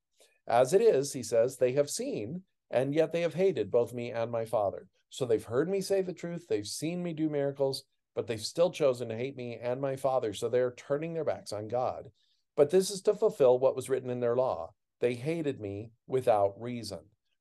As 0.49 0.73
it 0.73 0.81
is, 0.81 1.13
he 1.13 1.23
says, 1.23 1.57
they 1.57 1.73
have 1.73 1.89
seen, 1.89 2.43
and 2.71 2.95
yet 2.95 3.13
they 3.13 3.23
have 3.23 3.35
hated 3.35 3.71
both 3.71 3.93
me 3.93 4.11
and 4.11 4.31
my 4.31 4.45
Father. 4.45 4.87
So 5.11 5.25
they've 5.25 5.45
heard 5.45 5.69
me 5.69 5.81
say 5.81 6.03
the 6.03 6.13
truth, 6.13 6.47
they've 6.49 6.67
seen 6.67 7.03
me 7.03 7.13
do 7.13 7.29
miracles, 7.29 7.85
but 8.15 8.27
they've 8.27 8.41
still 8.41 8.71
chosen 8.71 9.09
to 9.09 9.17
hate 9.17 9.37
me 9.37 9.59
and 9.61 9.81
my 9.81 9.97
Father. 9.97 10.33
So 10.33 10.49
they're 10.49 10.73
turning 10.73 11.15
their 11.15 11.25
backs 11.25 11.53
on 11.53 11.69
God. 11.69 12.11
But 12.57 12.71
this 12.71 12.91
is 12.91 13.01
to 13.03 13.15
fulfill 13.15 13.59
what 13.59 13.77
was 13.77 13.89
written 13.89 14.11
in 14.11 14.21
their 14.21 14.37
law. 14.37 14.73
They 15.01 15.15
hated 15.15 15.61
me 15.61 15.93
without 16.07 16.61
reason. 16.61 16.99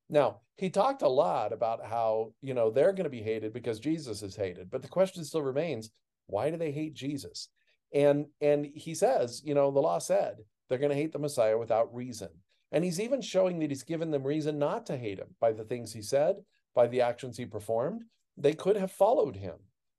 Now, 0.09 0.41
he 0.55 0.69
talked 0.69 1.01
a 1.01 1.07
lot 1.07 1.51
about 1.51 1.85
how, 1.85 2.33
you 2.41 2.53
know, 2.53 2.69
they're 2.69 2.93
going 2.93 3.03
to 3.05 3.09
be 3.09 3.21
hated 3.21 3.53
because 3.53 3.79
Jesus 3.79 4.21
is 4.21 4.35
hated. 4.35 4.69
But 4.69 4.81
the 4.81 4.87
question 4.87 5.23
still 5.23 5.41
remains 5.41 5.89
why 6.27 6.49
do 6.49 6.57
they 6.57 6.71
hate 6.71 6.93
Jesus? 6.93 7.49
And 7.93 8.27
and 8.41 8.65
he 8.65 8.93
says, 8.93 9.41
you 9.43 9.55
know, 9.55 9.71
the 9.71 9.79
law 9.79 9.97
said 9.97 10.37
they're 10.67 10.77
going 10.77 10.91
to 10.91 10.95
hate 10.95 11.13
the 11.13 11.19
Messiah 11.19 11.57
without 11.57 11.93
reason. 11.93 12.29
And 12.71 12.83
he's 12.83 12.99
even 12.99 13.21
showing 13.21 13.59
that 13.59 13.69
he's 13.69 13.83
given 13.83 14.11
them 14.11 14.23
reason 14.23 14.59
not 14.59 14.85
to 14.87 14.97
hate 14.97 15.19
him 15.19 15.35
by 15.39 15.51
the 15.53 15.63
things 15.63 15.93
he 15.93 16.01
said, 16.01 16.37
by 16.75 16.87
the 16.87 17.01
actions 17.01 17.37
he 17.37 17.45
performed. 17.45 18.03
They 18.37 18.53
could 18.53 18.75
have 18.75 18.91
followed 18.91 19.35
him, 19.35 19.55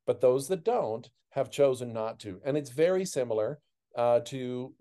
but 0.07 0.21
those 0.21 0.49
that 0.49 0.65
don't 0.65 1.09
have 1.31 1.51
chosen 1.51 1.93
not 1.93 2.19
to. 2.21 2.41
And 2.45 2.57
it's 2.57 2.71
very 2.71 3.05
similar 3.05 3.61
uh, 3.97 4.21
to, 4.27 4.75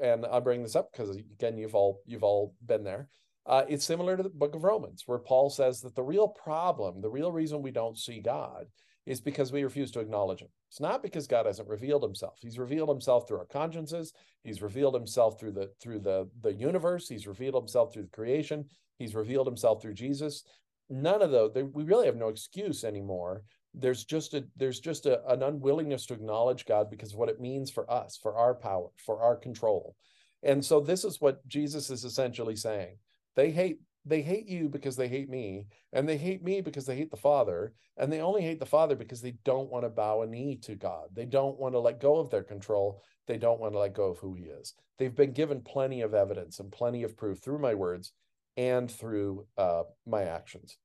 and 0.00 0.24
I'll 0.24 0.40
bring 0.40 0.62
this 0.62 0.76
up 0.76 0.90
because 0.92 1.16
again, 1.16 1.58
you've 1.58 1.74
all 1.74 2.00
you've 2.06 2.22
all 2.22 2.54
been 2.64 2.84
there. 2.84 3.08
Uh, 3.44 3.64
it's 3.68 3.84
similar 3.84 4.16
to 4.16 4.22
the 4.22 4.28
book 4.28 4.54
of 4.54 4.62
Romans, 4.62 5.02
where 5.06 5.18
Paul 5.18 5.50
says 5.50 5.80
that 5.80 5.96
the 5.96 6.02
real 6.02 6.28
problem, 6.28 7.00
the 7.00 7.10
real 7.10 7.32
reason 7.32 7.60
we 7.60 7.72
don't 7.72 7.98
see 7.98 8.20
God, 8.20 8.66
is 9.04 9.20
because 9.20 9.52
we 9.52 9.64
refuse 9.64 9.90
to 9.92 10.00
acknowledge 10.00 10.40
him. 10.40 10.48
It's 10.72 10.80
not 10.80 11.02
because 11.02 11.26
God 11.26 11.44
hasn't 11.44 11.68
revealed 11.68 12.02
himself. 12.02 12.38
He's 12.40 12.58
revealed 12.58 12.88
himself 12.88 13.28
through 13.28 13.40
our 13.40 13.44
consciences. 13.44 14.14
He's 14.42 14.62
revealed 14.62 14.94
himself 14.94 15.38
through 15.38 15.52
the 15.52 15.70
through 15.82 15.98
the 15.98 16.30
the 16.40 16.54
universe. 16.54 17.06
He's 17.06 17.26
revealed 17.26 17.56
himself 17.56 17.92
through 17.92 18.04
the 18.04 18.16
creation. 18.16 18.64
He's 18.98 19.14
revealed 19.14 19.46
himself 19.46 19.82
through 19.82 19.92
Jesus. 19.92 20.44
None 20.88 21.20
of 21.20 21.30
those 21.30 21.52
we 21.74 21.84
really 21.84 22.06
have 22.06 22.16
no 22.16 22.28
excuse 22.28 22.84
anymore. 22.84 23.42
There's 23.74 24.06
just 24.06 24.32
a 24.32 24.46
there's 24.56 24.80
just 24.80 25.04
a, 25.04 25.22
an 25.30 25.42
unwillingness 25.42 26.06
to 26.06 26.14
acknowledge 26.14 26.64
God 26.64 26.88
because 26.88 27.12
of 27.12 27.18
what 27.18 27.28
it 27.28 27.38
means 27.38 27.70
for 27.70 27.90
us, 27.92 28.16
for 28.16 28.34
our 28.34 28.54
power, 28.54 28.88
for 28.96 29.20
our 29.20 29.36
control. 29.36 29.94
And 30.42 30.64
so 30.64 30.80
this 30.80 31.04
is 31.04 31.20
what 31.20 31.46
Jesus 31.46 31.90
is 31.90 32.02
essentially 32.02 32.56
saying. 32.56 32.96
They 33.36 33.50
hate 33.50 33.80
they 34.04 34.22
hate 34.22 34.48
you 34.48 34.68
because 34.68 34.96
they 34.96 35.08
hate 35.08 35.28
me 35.28 35.66
and 35.92 36.08
they 36.08 36.16
hate 36.16 36.42
me 36.42 36.60
because 36.60 36.86
they 36.86 36.96
hate 36.96 37.10
the 37.10 37.16
father 37.16 37.72
and 37.96 38.12
they 38.12 38.20
only 38.20 38.42
hate 38.42 38.58
the 38.58 38.66
father 38.66 38.96
because 38.96 39.20
they 39.20 39.34
don't 39.44 39.70
want 39.70 39.84
to 39.84 39.90
bow 39.90 40.22
a 40.22 40.26
knee 40.26 40.56
to 40.62 40.74
god. 40.74 41.08
They 41.12 41.24
don't 41.24 41.58
want 41.58 41.74
to 41.74 41.78
let 41.78 42.00
go 42.00 42.16
of 42.16 42.30
their 42.30 42.42
control. 42.42 43.02
They 43.26 43.38
don't 43.38 43.60
want 43.60 43.74
to 43.74 43.78
let 43.78 43.94
go 43.94 44.06
of 44.06 44.18
who 44.18 44.34
he 44.34 44.44
is. 44.44 44.74
They've 44.98 45.14
been 45.14 45.32
given 45.32 45.60
plenty 45.60 46.00
of 46.00 46.14
evidence 46.14 46.58
and 46.58 46.72
plenty 46.72 47.04
of 47.04 47.16
proof 47.16 47.38
through 47.38 47.58
my 47.58 47.74
words 47.74 48.12
and 48.56 48.90
through 48.90 49.46
uh, 49.56 49.84
my 50.06 50.24
actions. 50.24 50.76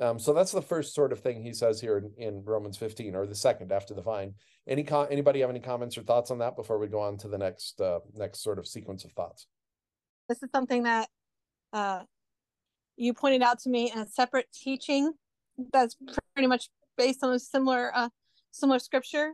Um, 0.00 0.18
so 0.18 0.32
that's 0.32 0.52
the 0.52 0.62
first 0.62 0.94
sort 0.94 1.12
of 1.12 1.20
thing 1.20 1.42
he 1.42 1.52
says 1.52 1.80
here 1.80 1.98
in, 1.98 2.12
in 2.16 2.42
romans 2.44 2.78
15 2.78 3.14
or 3.14 3.26
the 3.26 3.34
second 3.34 3.72
after 3.72 3.92
the 3.92 4.02
vine. 4.02 4.34
Any 4.66 4.86
anybody 5.10 5.40
have 5.40 5.50
any 5.50 5.60
comments 5.60 5.98
or 5.98 6.02
thoughts 6.02 6.30
on 6.30 6.38
that 6.38 6.56
before 6.56 6.78
we 6.78 6.86
go 6.86 7.00
on 7.00 7.18
to 7.18 7.28
the 7.28 7.38
next 7.38 7.80
uh, 7.80 7.98
next 8.14 8.42
sort 8.42 8.58
of 8.58 8.66
sequence 8.66 9.04
of 9.04 9.12
thoughts? 9.12 9.46
This 10.28 10.42
is 10.42 10.50
something 10.54 10.84
that 10.84 11.08
uh, 11.72 12.00
you 13.02 13.12
pointed 13.12 13.42
out 13.42 13.58
to 13.58 13.68
me 13.68 13.90
in 13.90 13.98
a 13.98 14.06
separate 14.06 14.46
teaching 14.52 15.12
that's 15.72 15.96
pretty 16.34 16.46
much 16.46 16.68
based 16.96 17.24
on 17.24 17.32
a 17.32 17.38
similar 17.38 17.90
uh, 17.94 18.08
similar 18.52 18.78
scripture 18.78 19.32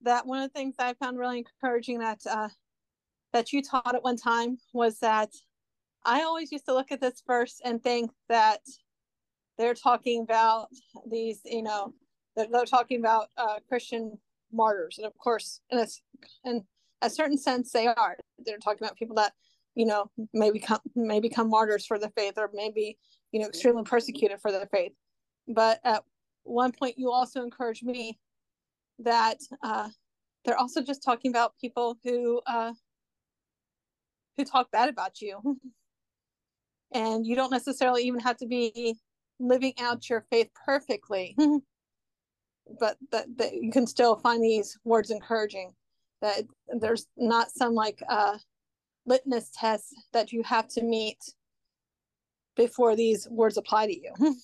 that 0.00 0.26
one 0.26 0.42
of 0.42 0.50
the 0.50 0.58
things 0.58 0.74
I 0.78 0.94
found 0.94 1.18
really 1.18 1.38
encouraging 1.38 1.98
that 1.98 2.20
uh, 2.28 2.48
that 3.32 3.52
you 3.52 3.62
taught 3.62 3.94
at 3.94 4.02
one 4.02 4.16
time 4.16 4.56
was 4.72 4.98
that 5.00 5.30
I 6.04 6.22
always 6.22 6.50
used 6.50 6.64
to 6.66 6.74
look 6.74 6.90
at 6.90 7.00
this 7.00 7.22
verse 7.26 7.60
and 7.64 7.82
think 7.82 8.10
that 8.28 8.60
they're 9.58 9.74
talking 9.74 10.22
about 10.22 10.68
these, 11.08 11.40
you 11.44 11.62
know, 11.62 11.94
they're, 12.34 12.48
they're 12.50 12.64
talking 12.64 12.98
about 12.98 13.28
uh, 13.36 13.58
Christian 13.68 14.18
martyrs, 14.50 14.96
and 14.98 15.06
of 15.06 15.16
course, 15.18 15.60
in 15.70 15.78
a 15.78 15.86
in 16.44 16.64
a 17.02 17.10
certain 17.10 17.36
sense, 17.36 17.72
they 17.72 17.88
are. 17.88 18.16
They're 18.38 18.58
talking 18.58 18.84
about 18.84 18.96
people 18.96 19.16
that 19.16 19.32
you 19.74 19.86
know 19.86 20.10
may 20.32 20.50
become 20.50 20.80
may 20.94 21.20
become 21.20 21.48
martyrs 21.48 21.86
for 21.86 21.98
the 21.98 22.10
faith 22.10 22.34
or 22.36 22.50
maybe 22.52 22.98
you 23.30 23.40
know 23.40 23.46
extremely 23.46 23.82
persecuted 23.82 24.40
for 24.40 24.52
their 24.52 24.68
faith. 24.72 24.92
But 25.48 25.80
at 25.84 26.02
one 26.44 26.72
point 26.72 26.98
you 26.98 27.10
also 27.10 27.42
encouraged 27.42 27.84
me 27.84 28.18
that 28.98 29.38
uh, 29.62 29.88
they're 30.44 30.58
also 30.58 30.82
just 30.82 31.02
talking 31.02 31.30
about 31.30 31.54
people 31.60 31.96
who 32.04 32.40
uh, 32.46 32.72
who 34.36 34.44
talk 34.44 34.70
bad 34.70 34.88
about 34.88 35.20
you. 35.20 35.58
And 36.94 37.26
you 37.26 37.34
don't 37.34 37.50
necessarily 37.50 38.02
even 38.02 38.20
have 38.20 38.36
to 38.36 38.46
be 38.46 38.98
living 39.40 39.72
out 39.80 40.10
your 40.10 40.26
faith 40.30 40.50
perfectly. 40.66 41.34
But 42.78 42.96
that, 43.10 43.26
that 43.38 43.54
you 43.54 43.72
can 43.72 43.86
still 43.86 44.16
find 44.16 44.42
these 44.42 44.78
words 44.84 45.10
encouraging 45.10 45.72
that 46.20 46.44
there's 46.80 47.06
not 47.16 47.50
some 47.50 47.74
like 47.74 48.02
uh 48.08 48.38
litmus 49.06 49.50
tests 49.54 49.94
that 50.12 50.32
you 50.32 50.42
have 50.42 50.68
to 50.68 50.82
meet 50.82 51.18
before 52.56 52.94
these 52.96 53.26
words 53.30 53.56
apply 53.56 53.86
to 53.86 53.94
you. 53.94 54.12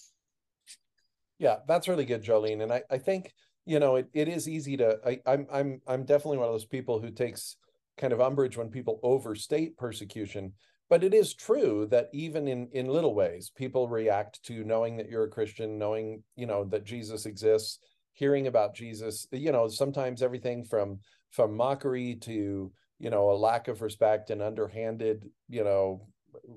yeah, 1.38 1.56
that's 1.66 1.88
really 1.88 2.04
good, 2.04 2.24
Jolene. 2.24 2.62
And 2.62 2.72
I, 2.72 2.82
I 2.90 2.98
think, 2.98 3.32
you 3.66 3.78
know, 3.78 3.96
it, 3.96 4.08
it 4.14 4.28
is 4.28 4.48
easy 4.48 4.76
to 4.78 4.98
I, 5.06 5.20
I'm 5.26 5.46
I'm 5.52 5.80
I'm 5.86 6.04
definitely 6.04 6.38
one 6.38 6.48
of 6.48 6.54
those 6.54 6.64
people 6.64 7.00
who 7.00 7.10
takes 7.10 7.56
kind 7.98 8.12
of 8.12 8.20
umbrage 8.20 8.56
when 8.56 8.70
people 8.70 9.00
overstate 9.02 9.76
persecution. 9.76 10.52
but 10.88 11.04
it 11.04 11.12
is 11.12 11.34
true 11.34 11.86
that 11.90 12.08
even 12.12 12.48
in 12.48 12.68
in 12.72 12.86
little 12.86 13.14
ways 13.14 13.50
people 13.54 13.88
react 13.88 14.42
to 14.44 14.64
knowing 14.64 14.96
that 14.96 15.08
you're 15.08 15.24
a 15.24 15.30
christian 15.30 15.78
knowing 15.78 16.22
you 16.36 16.46
know 16.46 16.64
that 16.64 16.84
jesus 16.84 17.26
exists 17.26 17.78
hearing 18.12 18.46
about 18.46 18.74
jesus 18.74 19.26
you 19.32 19.52
know 19.52 19.68
sometimes 19.68 20.22
everything 20.22 20.64
from 20.64 20.98
from 21.30 21.56
mockery 21.56 22.14
to 22.14 22.72
you 22.98 23.10
know 23.10 23.30
a 23.30 23.32
lack 23.32 23.68
of 23.68 23.82
respect 23.82 24.30
and 24.30 24.42
underhanded 24.42 25.28
you 25.48 25.64
know 25.64 26.06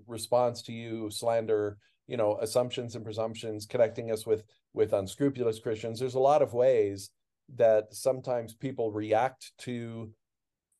response 0.07 0.61
to 0.61 0.73
you 0.73 1.09
slander 1.09 1.77
you 2.07 2.17
know 2.17 2.37
assumptions 2.41 2.95
and 2.95 3.03
presumptions 3.03 3.65
connecting 3.65 4.11
us 4.11 4.25
with 4.25 4.43
with 4.73 4.93
unscrupulous 4.93 5.59
christians 5.59 5.99
there's 5.99 6.15
a 6.15 6.19
lot 6.19 6.41
of 6.41 6.53
ways 6.53 7.11
that 7.55 7.93
sometimes 7.93 8.53
people 8.53 8.91
react 8.91 9.51
to 9.57 10.09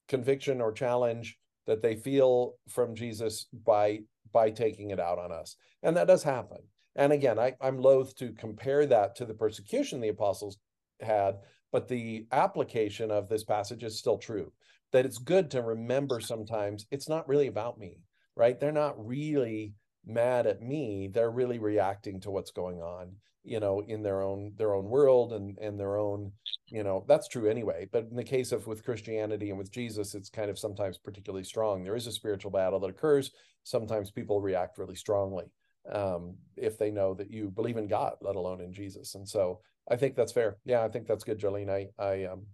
conviction 0.07 0.61
or 0.61 0.71
challenge 0.71 1.37
that 1.67 1.81
they 1.81 1.95
feel 1.95 2.55
from 2.67 2.95
Jesus 2.95 3.47
by 3.65 4.01
by 4.31 4.49
taking 4.49 4.91
it 4.91 4.99
out 4.99 5.19
on 5.19 5.31
us. 5.31 5.55
And 5.83 5.95
that 5.97 6.07
does 6.07 6.23
happen. 6.23 6.59
And 6.95 7.11
again, 7.11 7.37
I, 7.39 7.55
I'm 7.59 7.79
loath 7.79 8.15
to 8.17 8.31
compare 8.31 8.85
that 8.85 9.15
to 9.15 9.25
the 9.25 9.33
persecution 9.33 9.99
the 9.99 10.09
apostles 10.09 10.57
had, 11.01 11.35
but 11.71 11.87
the 11.87 12.27
application 12.31 13.11
of 13.11 13.27
this 13.27 13.43
passage 13.43 13.83
is 13.83 13.97
still 13.97 14.17
true. 14.17 14.51
That 14.91 15.05
it's 15.05 15.17
good 15.17 15.51
to 15.51 15.61
remember 15.61 16.19
sometimes 16.19 16.85
it's 16.91 17.07
not 17.07 17.27
really 17.27 17.47
about 17.47 17.79
me, 17.79 17.99
right? 18.35 18.59
They're 18.59 18.71
not 18.71 19.05
really 19.05 19.73
mad 20.05 20.47
at 20.47 20.61
me. 20.61 21.07
They're 21.07 21.31
really 21.31 21.59
reacting 21.59 22.19
to 22.21 22.31
what's 22.31 22.51
going 22.51 22.81
on 22.81 23.15
you 23.43 23.59
know 23.59 23.81
in 23.87 24.03
their 24.03 24.21
own 24.21 24.53
their 24.57 24.73
own 24.73 24.85
world 24.85 25.33
and 25.33 25.57
and 25.57 25.79
their 25.79 25.97
own 25.97 26.31
you 26.67 26.83
know 26.83 27.03
that's 27.07 27.27
true 27.27 27.49
anyway 27.49 27.87
but 27.91 28.05
in 28.09 28.15
the 28.15 28.23
case 28.23 28.51
of 28.51 28.67
with 28.67 28.85
christianity 28.85 29.49
and 29.49 29.57
with 29.57 29.71
jesus 29.71 30.13
it's 30.13 30.29
kind 30.29 30.49
of 30.49 30.59
sometimes 30.59 30.97
particularly 30.97 31.43
strong. 31.43 31.83
There 31.83 31.95
is 31.95 32.07
a 32.07 32.11
spiritual 32.11 32.51
battle 32.51 32.79
that 32.79 32.89
occurs. 32.89 33.31
Sometimes 33.63 34.11
people 34.11 34.41
react 34.41 34.77
really 34.77 34.95
strongly 34.95 35.45
um, 35.91 36.35
if 36.55 36.77
they 36.77 36.91
know 36.91 37.13
that 37.15 37.31
you 37.31 37.49
believe 37.49 37.77
in 37.77 37.87
god 37.87 38.13
let 38.21 38.35
alone 38.35 38.61
in 38.61 38.73
jesus. 38.73 39.15
And 39.15 39.27
so 39.27 39.61
i 39.89 39.95
think 39.95 40.15
that's 40.15 40.31
fair. 40.31 40.57
Yeah 40.65 40.83
i 40.83 40.87
think 40.87 41.07
that's 41.07 41.23
good 41.23 41.39
jolene. 41.39 41.69
I 41.69 41.87
i 42.03 42.25
um 42.25 42.45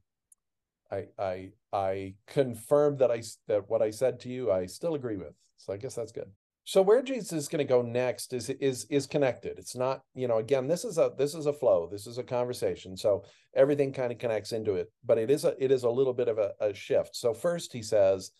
i 0.91 1.05
i 1.19 1.49
i 1.73 2.13
confirm 2.27 2.97
that 2.97 3.11
i 3.11 3.21
that 3.47 3.69
what 3.69 3.81
i 3.81 3.89
said 3.89 4.19
to 4.19 4.29
you 4.29 4.51
i 4.51 4.65
still 4.65 4.95
agree 4.95 5.17
with 5.17 5.33
so 5.57 5.73
i 5.73 5.77
guess 5.77 5.95
that's 5.95 6.11
good 6.11 6.29
so 6.67 6.81
where 6.81 7.01
Jesus 7.01 7.31
is 7.31 7.47
going 7.47 7.65
to 7.65 7.73
go 7.73 7.81
next 7.81 8.33
is 8.33 8.49
is 8.49 8.85
is 8.89 9.07
connected. 9.07 9.57
It's 9.57 9.73
not, 9.73 10.01
you 10.13 10.27
know, 10.27 10.39
again, 10.39 10.67
this 10.67 10.83
is 10.83 10.97
a 10.97 11.13
this 11.17 11.33
is 11.33 11.45
a 11.45 11.53
flow. 11.53 11.87
This 11.89 12.05
is 12.07 12.17
a 12.17 12.23
conversation. 12.23 12.97
So 12.97 13.23
everything 13.55 13.93
kind 13.93 14.11
of 14.11 14.17
connects 14.17 14.51
into 14.51 14.73
it, 14.73 14.91
but 15.05 15.17
it 15.17 15.31
is 15.31 15.45
a 15.45 15.55
it 15.63 15.71
is 15.71 15.83
a 15.83 15.89
little 15.89 16.13
bit 16.13 16.27
of 16.27 16.37
a, 16.39 16.51
a 16.59 16.73
shift. 16.73 17.15
So 17.15 17.33
first 17.33 17.71
he 17.71 17.81
says, 17.81 18.31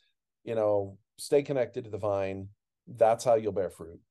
you 0.44 0.56
know, 0.56 0.98
stay 1.18 1.42
connected 1.42 1.86
to 1.86 1.90
the 1.90 1.98
vine. 1.98 2.50
That's 2.86 3.24
how 3.24 3.36
you'll 3.36 3.54
bear 3.54 3.70
fruit. 3.70 4.02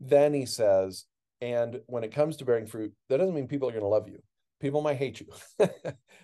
Then 0.00 0.32
he 0.32 0.46
says, 0.46 1.04
and 1.42 1.82
when 1.84 2.02
it 2.02 2.14
comes 2.14 2.38
to 2.38 2.46
bearing 2.46 2.66
fruit, 2.66 2.94
that 3.10 3.18
doesn't 3.18 3.34
mean 3.34 3.46
people 3.46 3.68
are 3.68 3.72
going 3.72 3.82
to 3.82 3.88
love 3.88 4.08
you. 4.08 4.22
People 4.58 4.80
might 4.80 4.96
hate 4.96 5.20
you. 5.20 5.26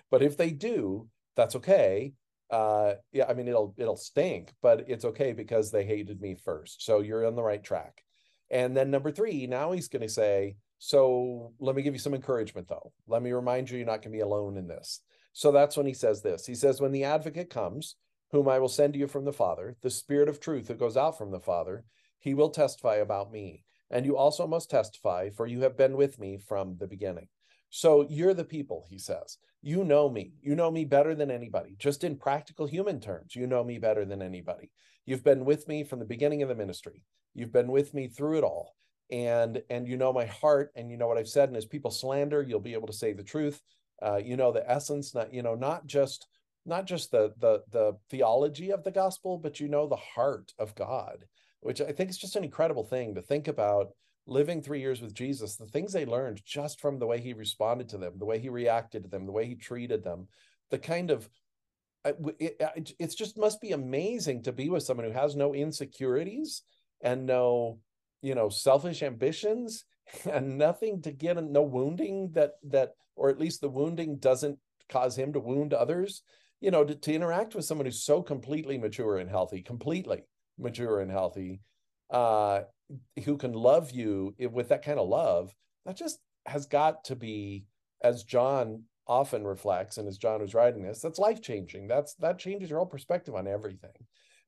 but 0.09 0.23
if 0.23 0.37
they 0.37 0.49
do, 0.49 1.07
that's 1.35 1.55
okay. 1.55 2.13
Uh 2.49 2.95
yeah 3.11 3.25
i 3.29 3.33
mean 3.33 3.47
it'll 3.47 3.73
it'll 3.77 3.95
stink 3.95 4.51
but 4.61 4.83
it's 4.87 5.05
okay 5.05 5.31
because 5.31 5.71
they 5.71 5.85
hated 5.85 6.21
me 6.21 6.35
first. 6.35 6.83
So 6.83 7.01
you're 7.01 7.25
on 7.25 7.35
the 7.35 7.43
right 7.43 7.63
track. 7.63 8.03
And 8.51 8.75
then 8.75 8.91
number 8.91 9.11
three 9.11 9.47
now 9.47 9.71
he's 9.71 9.87
going 9.87 10.01
to 10.01 10.09
say 10.09 10.55
so 10.77 11.53
let 11.59 11.75
me 11.75 11.81
give 11.81 11.93
you 11.93 11.99
some 11.99 12.13
encouragement 12.13 12.67
though. 12.67 12.91
Let 13.07 13.23
me 13.23 13.31
remind 13.31 13.69
you 13.69 13.77
you're 13.77 13.85
not 13.85 14.01
going 14.01 14.11
to 14.11 14.17
be 14.17 14.19
alone 14.19 14.57
in 14.57 14.67
this. 14.67 14.99
So 15.31 15.51
that's 15.51 15.77
when 15.77 15.85
he 15.85 15.93
says 15.93 16.21
this. 16.21 16.45
He 16.45 16.53
says 16.53 16.81
when 16.81 16.91
the 16.91 17.05
advocate 17.05 17.49
comes 17.49 17.95
whom 18.33 18.49
i 18.49 18.59
will 18.59 18.67
send 18.67 18.93
to 18.93 18.99
you 18.99 19.07
from 19.07 19.23
the 19.23 19.31
father 19.31 19.77
the 19.81 19.89
spirit 19.89 20.27
of 20.27 20.39
truth 20.39 20.67
that 20.67 20.79
goes 20.79 20.97
out 20.97 21.17
from 21.17 21.31
the 21.31 21.39
father 21.39 21.85
he 22.19 22.33
will 22.33 22.49
testify 22.49 22.95
about 22.95 23.31
me. 23.31 23.63
And 23.91 24.05
you 24.05 24.17
also 24.17 24.47
must 24.47 24.69
testify 24.71 25.29
for 25.29 25.45
you 25.45 25.61
have 25.61 25.77
been 25.77 25.95
with 25.97 26.17
me 26.19 26.37
from 26.37 26.77
the 26.79 26.87
beginning 26.87 27.27
so 27.75 28.05
you're 28.09 28.33
the 28.33 28.43
people 28.43 28.85
he 28.89 28.97
says 28.97 29.37
you 29.63 29.85
know 29.85 30.09
me. 30.09 30.33
You 30.41 30.55
know 30.55 30.69
me 30.69 30.83
better 30.83 31.15
than 31.15 31.31
anybody. 31.31 31.75
Just 31.79 32.03
in 32.03 32.17
practical 32.17 32.67
human 32.67 32.99
terms, 32.99 33.33
you 33.33 33.47
know 33.47 33.63
me 33.63 33.79
better 33.79 34.03
than 34.03 34.21
anybody. 34.21 34.69
You've 35.05 35.23
been 35.23 35.45
with 35.45 35.69
me 35.69 35.85
from 35.85 35.99
the 35.99 36.05
beginning 36.05 36.43
of 36.43 36.49
the 36.49 36.55
ministry. 36.55 37.05
You've 37.33 37.53
been 37.53 37.71
with 37.71 37.93
me 37.93 38.09
through 38.09 38.39
it 38.39 38.43
all. 38.43 38.75
And 39.09 39.63
and 39.69 39.87
you 39.87 39.95
know 39.95 40.11
my 40.11 40.25
heart 40.25 40.71
and 40.75 40.91
you 40.91 40.97
know 40.97 41.07
what 41.07 41.17
I've 41.17 41.29
said 41.29 41.47
and 41.47 41.57
as 41.57 41.65
people 41.65 41.91
slander, 41.91 42.41
you'll 42.41 42.59
be 42.59 42.73
able 42.73 42.87
to 42.87 42.93
say 42.93 43.13
the 43.13 43.23
truth. 43.23 43.61
Uh, 44.01 44.17
you 44.17 44.35
know 44.35 44.51
the 44.51 44.69
essence, 44.69 45.15
not 45.15 45.33
you 45.33 45.41
know 45.41 45.55
not 45.55 45.87
just 45.87 46.27
not 46.65 46.85
just 46.85 47.11
the 47.11 47.33
the 47.39 47.63
the 47.71 47.93
theology 48.09 48.71
of 48.71 48.83
the 48.83 48.91
gospel, 48.91 49.37
but 49.37 49.61
you 49.61 49.69
know 49.69 49.87
the 49.87 49.95
heart 49.95 50.51
of 50.59 50.75
God, 50.75 51.25
which 51.61 51.79
I 51.79 51.93
think 51.93 52.09
is 52.09 52.17
just 52.17 52.35
an 52.35 52.43
incredible 52.43 52.83
thing 52.83 53.15
to 53.15 53.21
think 53.21 53.47
about 53.47 53.91
living 54.25 54.61
three 54.61 54.79
years 54.79 55.01
with 55.01 55.13
Jesus, 55.13 55.55
the 55.55 55.65
things 55.65 55.91
they 55.91 56.05
learned 56.05 56.41
just 56.45 56.79
from 56.79 56.99
the 56.99 57.07
way 57.07 57.19
he 57.19 57.33
responded 57.33 57.89
to 57.89 57.97
them, 57.97 58.13
the 58.17 58.25
way 58.25 58.39
he 58.39 58.49
reacted 58.49 59.03
to 59.03 59.09
them, 59.09 59.25
the 59.25 59.31
way 59.31 59.45
he 59.45 59.55
treated 59.55 60.03
them, 60.03 60.27
the 60.71 60.79
kind 60.79 61.11
of 61.11 61.29
it, 62.05 62.57
it, 62.75 62.91
it's 62.99 63.15
just 63.15 63.37
must 63.37 63.61
be 63.61 63.71
amazing 63.71 64.43
to 64.43 64.51
be 64.51 64.69
with 64.69 64.83
someone 64.83 65.05
who 65.05 65.13
has 65.13 65.35
no 65.35 65.53
insecurities 65.53 66.63
and 67.01 67.25
no 67.25 67.79
you 68.21 68.35
know 68.35 68.49
selfish 68.49 69.03
ambitions 69.03 69.85
and 70.31 70.57
nothing 70.57 71.01
to 71.01 71.11
get 71.11 71.37
and 71.37 71.51
no 71.51 71.61
wounding 71.61 72.31
that 72.33 72.53
that 72.63 72.91
or 73.15 73.29
at 73.29 73.39
least 73.39 73.61
the 73.61 73.69
wounding 73.69 74.17
doesn't 74.17 74.57
cause 74.89 75.17
him 75.17 75.31
to 75.33 75.39
wound 75.39 75.73
others 75.73 76.23
you 76.59 76.71
know 76.71 76.83
to, 76.83 76.95
to 76.95 77.13
interact 77.13 77.55
with 77.55 77.65
someone 77.65 77.85
who's 77.85 78.03
so 78.03 78.21
completely 78.21 78.77
mature 78.77 79.17
and 79.17 79.29
healthy 79.29 79.61
completely 79.61 80.23
mature 80.57 80.99
and 80.99 81.11
healthy 81.11 81.61
uh 82.09 82.61
who 83.23 83.37
can 83.37 83.53
love 83.53 83.91
you 83.91 84.35
with 84.51 84.69
that 84.69 84.83
kind 84.83 84.99
of 84.99 85.07
love 85.07 85.53
that 85.85 85.97
just 85.97 86.19
has 86.45 86.65
got 86.65 87.03
to 87.05 87.15
be 87.15 87.65
as 88.01 88.23
john 88.23 88.83
often 89.07 89.43
reflects 89.43 89.97
and 89.97 90.07
as 90.07 90.17
john 90.17 90.41
was 90.41 90.53
writing 90.53 90.83
this 90.83 91.01
that's 91.01 91.19
life 91.19 91.41
changing 91.41 91.87
that's 91.87 92.15
that 92.15 92.39
changes 92.39 92.69
your 92.69 92.79
whole 92.79 92.85
perspective 92.85 93.35
on 93.35 93.47
everything. 93.47 93.91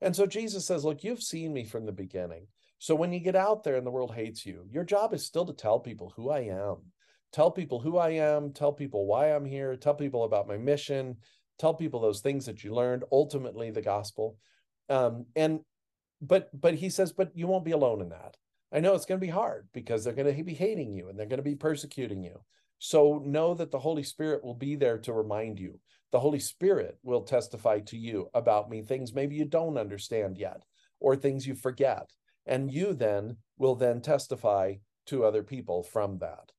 And 0.00 0.14
so 0.14 0.26
jesus 0.26 0.66
says 0.66 0.84
look 0.84 1.04
you've 1.04 1.22
seen 1.22 1.52
me 1.52 1.64
from 1.64 1.86
the 1.86 1.92
beginning. 1.92 2.46
So 2.78 2.94
when 2.94 3.12
you 3.12 3.20
get 3.20 3.36
out 3.36 3.64
there 3.64 3.76
and 3.76 3.86
the 3.86 3.90
world 3.90 4.14
hates 4.14 4.44
you 4.44 4.66
your 4.70 4.84
job 4.84 5.14
is 5.14 5.24
still 5.24 5.46
to 5.46 5.52
tell 5.52 5.80
people 5.80 6.12
who 6.16 6.30
i 6.30 6.40
am. 6.40 6.76
Tell 7.32 7.50
people 7.50 7.80
who 7.80 7.98
i 7.98 8.10
am 8.10 8.52
tell 8.52 8.72
people 8.72 9.06
why 9.06 9.34
i'm 9.34 9.44
here 9.44 9.76
tell 9.76 9.94
people 9.94 10.24
about 10.24 10.48
my 10.48 10.56
mission 10.56 11.16
tell 11.58 11.74
people 11.74 12.00
those 12.00 12.20
things 12.20 12.46
that 12.46 12.62
you 12.62 12.74
learned 12.74 13.04
ultimately 13.10 13.70
the 13.70 13.82
gospel. 13.82 14.36
Um, 14.88 15.26
and 15.34 15.60
but 16.20 16.48
but 16.58 16.74
he 16.74 16.90
says 16.90 17.12
but 17.12 17.30
you 17.34 17.46
won't 17.46 17.64
be 17.64 17.72
alone 17.72 18.00
in 18.00 18.08
that. 18.10 18.36
I 18.72 18.80
know 18.80 18.94
it's 18.94 19.06
going 19.06 19.20
to 19.20 19.26
be 19.26 19.30
hard 19.30 19.68
because 19.72 20.04
they're 20.04 20.12
going 20.12 20.34
to 20.34 20.44
be 20.44 20.54
hating 20.54 20.92
you 20.92 21.08
and 21.08 21.18
they're 21.18 21.26
going 21.26 21.38
to 21.38 21.42
be 21.42 21.54
persecuting 21.54 22.22
you. 22.22 22.40
So 22.78 23.22
know 23.24 23.54
that 23.54 23.70
the 23.70 23.78
holy 23.78 24.02
spirit 24.02 24.44
will 24.44 24.54
be 24.54 24.76
there 24.76 24.98
to 24.98 25.12
remind 25.12 25.58
you. 25.58 25.80
The 26.12 26.20
holy 26.20 26.40
spirit 26.40 26.98
will 27.02 27.22
testify 27.22 27.80
to 27.80 27.96
you 27.96 28.28
about 28.34 28.68
me 28.68 28.82
things 28.82 29.14
maybe 29.14 29.36
you 29.36 29.44
don't 29.44 29.78
understand 29.78 30.36
yet 30.36 30.62
or 31.00 31.16
things 31.16 31.46
you 31.46 31.54
forget. 31.54 32.10
And 32.44 32.72
you 32.72 32.92
then 32.92 33.38
will 33.58 33.74
then 33.74 34.00
testify 34.00 34.74
to 35.06 35.24
other 35.24 35.42
people 35.42 35.82
from 35.82 36.18
that. 36.18 36.52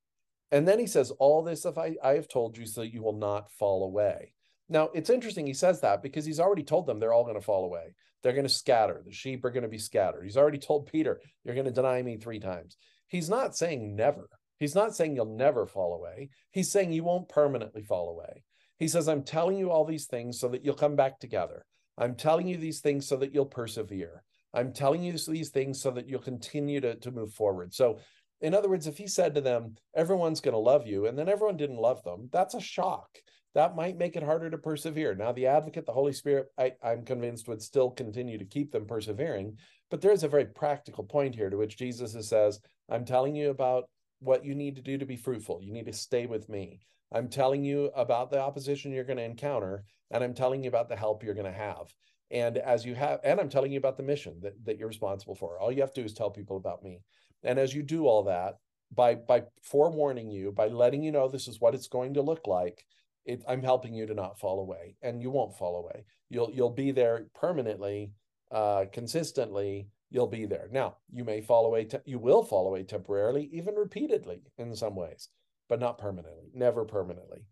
And 0.52 0.68
then 0.68 0.80
he 0.80 0.88
says 0.88 1.12
all 1.12 1.44
this 1.44 1.66
if 1.66 1.78
i, 1.78 1.96
I 2.04 2.14
have 2.14 2.28
told 2.28 2.58
you 2.58 2.66
so 2.66 2.82
you 2.82 3.04
will 3.04 3.18
not 3.18 3.52
fall 3.52 3.84
away. 3.84 4.34
Now, 4.70 4.90
it's 4.94 5.10
interesting 5.10 5.48
he 5.48 5.54
says 5.54 5.82
that 5.82 6.02
because 6.02 6.26
he's 6.26 6.40
already 6.40 6.64
told 6.64 6.88
them 6.88 7.00
they're 7.00 7.14
all 7.14 7.24
going 7.24 7.36
to 7.36 7.42
fall 7.42 7.64
away. 7.64 7.94
They're 8.24 8.34
going 8.34 8.48
to 8.48 8.50
scatter. 8.54 9.02
The 9.06 9.14
sheep 9.14 9.46
are 9.46 9.52
going 9.52 9.64
to 9.64 9.70
be 9.70 9.78
scattered. 9.78 10.24
He's 10.24 10.38
already 10.38 10.58
told 10.58 10.88
Peter, 10.92 11.22
You're 11.44 11.56
going 11.56 11.66
to 11.66 11.72
deny 11.72 12.02
me 12.02 12.18
three 12.18 12.40
times. 12.40 12.78
He's 13.08 13.30
not 13.30 13.56
saying 13.56 13.96
never. 13.96 14.30
He's 14.60 14.76
not 14.76 14.96
saying 14.96 15.16
you'll 15.16 15.38
never 15.38 15.66
fall 15.68 15.94
away. 15.94 16.30
He's 16.52 16.72
saying 16.72 16.92
you 16.92 17.04
won't 17.04 17.30
permanently 17.30 17.84
fall 17.84 18.10
away. 18.10 18.44
He 18.80 18.88
says, 18.88 19.08
I'm 19.08 19.24
telling 19.24 19.58
you 19.58 19.72
all 19.72 19.86
these 19.86 20.06
things 20.06 20.40
so 20.40 20.50
that 20.50 20.66
you'll 20.66 20.76
come 20.76 20.96
back 20.96 21.20
together. 21.20 21.64
I'm 21.98 22.16
telling 22.16 22.48
you 22.48 22.58
these 22.58 22.80
things 22.80 23.08
so 23.08 23.18
that 23.18 23.34
you'll 23.34 23.46
persevere. 23.46 24.24
I'm 24.54 24.74
telling 24.74 25.04
you 25.04 25.14
these 25.14 25.50
things 25.50 25.82
so 25.82 25.92
that 25.92 26.08
you'll 26.08 26.20
continue 26.20 26.80
to, 26.82 26.96
to 26.96 27.12
move 27.12 27.34
forward. 27.34 27.74
So, 27.74 28.00
in 28.40 28.54
other 28.54 28.70
words, 28.70 28.86
if 28.86 28.98
he 28.98 29.08
said 29.08 29.34
to 29.34 29.42
them, 29.42 29.76
everyone's 29.96 30.42
going 30.42 30.54
to 30.54 30.60
love 30.60 30.86
you, 30.86 31.08
and 31.08 31.18
then 31.18 31.28
everyone 31.28 31.58
didn't 31.58 31.78
love 31.78 32.04
them, 32.04 32.30
that's 32.32 32.54
a 32.54 32.62
shock 32.62 33.10
that 33.58 33.76
might 33.76 33.98
make 33.98 34.16
it 34.16 34.22
harder 34.22 34.52
to 34.52 34.58
persevere. 34.60 35.16
Now, 35.16 35.32
the 35.32 35.48
advocate, 35.48 35.88
the 35.88 35.92
Holy 35.92 36.14
Spirit, 36.14 36.46
I, 36.60 36.74
I'm 36.84 37.04
convinced 37.04 37.48
would 37.48 37.60
still 37.60 37.90
continue 37.90 38.38
to 38.38 38.46
keep 38.46 38.72
them 38.72 38.86
persevering. 38.86 39.58
But 39.90 40.00
there 40.00 40.12
is 40.12 40.22
a 40.22 40.28
very 40.28 40.46
practical 40.46 41.04
point 41.04 41.34
here 41.34 41.50
to 41.50 41.58
which 41.58 41.76
Jesus 41.76 42.14
says, 42.30 42.60
I'm 42.88 43.04
telling 43.04 43.36
you 43.36 43.50
about 43.50 43.90
what 44.20 44.46
you 44.46 44.54
need 44.54 44.76
to 44.76 44.84
do 44.84 45.00
to 45.00 45.08
be 45.08 45.16
fruitful. 45.16 45.64
You 45.64 45.74
need 45.74 45.88
to 45.88 45.94
stay 45.94 46.28
with 46.28 46.48
me. 46.48 46.82
I'm 47.12 47.30
telling 47.30 47.64
you 47.64 47.86
about 47.96 48.30
the 48.30 48.40
opposition 48.40 48.92
you're 48.92 49.04
going 49.04 49.18
to 49.18 49.24
encounter, 49.24 49.86
and 50.12 50.24
I'm 50.24 50.36
telling 50.36 50.62
you 50.62 50.68
about 50.68 50.88
the 50.88 50.96
help 50.96 51.24
you're 51.24 51.34
going 51.34 51.52
to 51.52 51.52
have. 51.52 51.92
And 52.30 52.60
as 52.60 52.86
you 52.86 52.94
have, 52.94 53.22
and 53.24 53.40
I'm 53.40 53.50
telling 53.50 53.72
you 53.72 53.80
about 53.80 53.98
the 53.98 54.04
mission 54.04 54.36
that, 54.44 54.54
that 54.66 54.78
you're 54.78 54.88
responsible 54.88 55.34
for. 55.34 55.60
All 55.60 55.72
you 55.72 55.82
have 55.82 55.94
to 55.96 56.02
do 56.02 56.06
is 56.06 56.14
tell 56.14 56.30
people 56.30 56.58
about 56.58 56.84
me. 56.84 57.00
And 57.42 57.58
as 57.58 57.74
you 57.74 57.82
do 57.82 58.06
all 58.06 58.26
that, 58.26 58.60
by 58.94 59.16
by 59.16 59.46
forewarning 59.64 60.30
you, 60.30 60.52
by 60.52 60.68
letting 60.68 61.02
you 61.02 61.12
know 61.12 61.28
this 61.28 61.48
is 61.48 61.60
what 61.60 61.74
it's 61.74 61.88
going 61.88 62.14
to 62.14 62.22
look 62.22 62.46
like, 62.46 62.86
it, 63.28 63.44
I'm 63.48 63.62
helping 63.62 63.94
you 63.94 64.08
to 64.08 64.14
not 64.14 64.40
fall 64.40 64.60
away, 64.60 64.96
and 65.02 65.22
you 65.22 65.30
won't 65.30 65.58
fall 65.58 65.78
away. 65.78 66.06
You'll 66.30 66.52
you'll 66.52 66.72
be 66.72 66.92
there 66.92 67.28
permanently, 67.36 68.12
uh, 68.52 68.86
consistently, 68.92 69.90
you'll 70.10 70.28
be 70.28 70.46
there. 70.46 70.70
Now, 70.72 70.98
you 71.12 71.24
may 71.24 71.42
fall 71.42 71.66
away, 71.66 71.86
te- 71.86 71.98
you 72.06 72.20
will 72.20 72.44
fall 72.44 72.68
away 72.68 72.84
temporarily, 72.84 73.50
even 73.52 73.76
repeatedly 73.76 74.42
in 74.58 74.76
some 74.76 74.96
ways, 74.96 75.30
but 75.70 75.80
not 75.80 75.98
permanently, 75.98 76.50
never 76.54 76.86
permanently. 76.86 77.44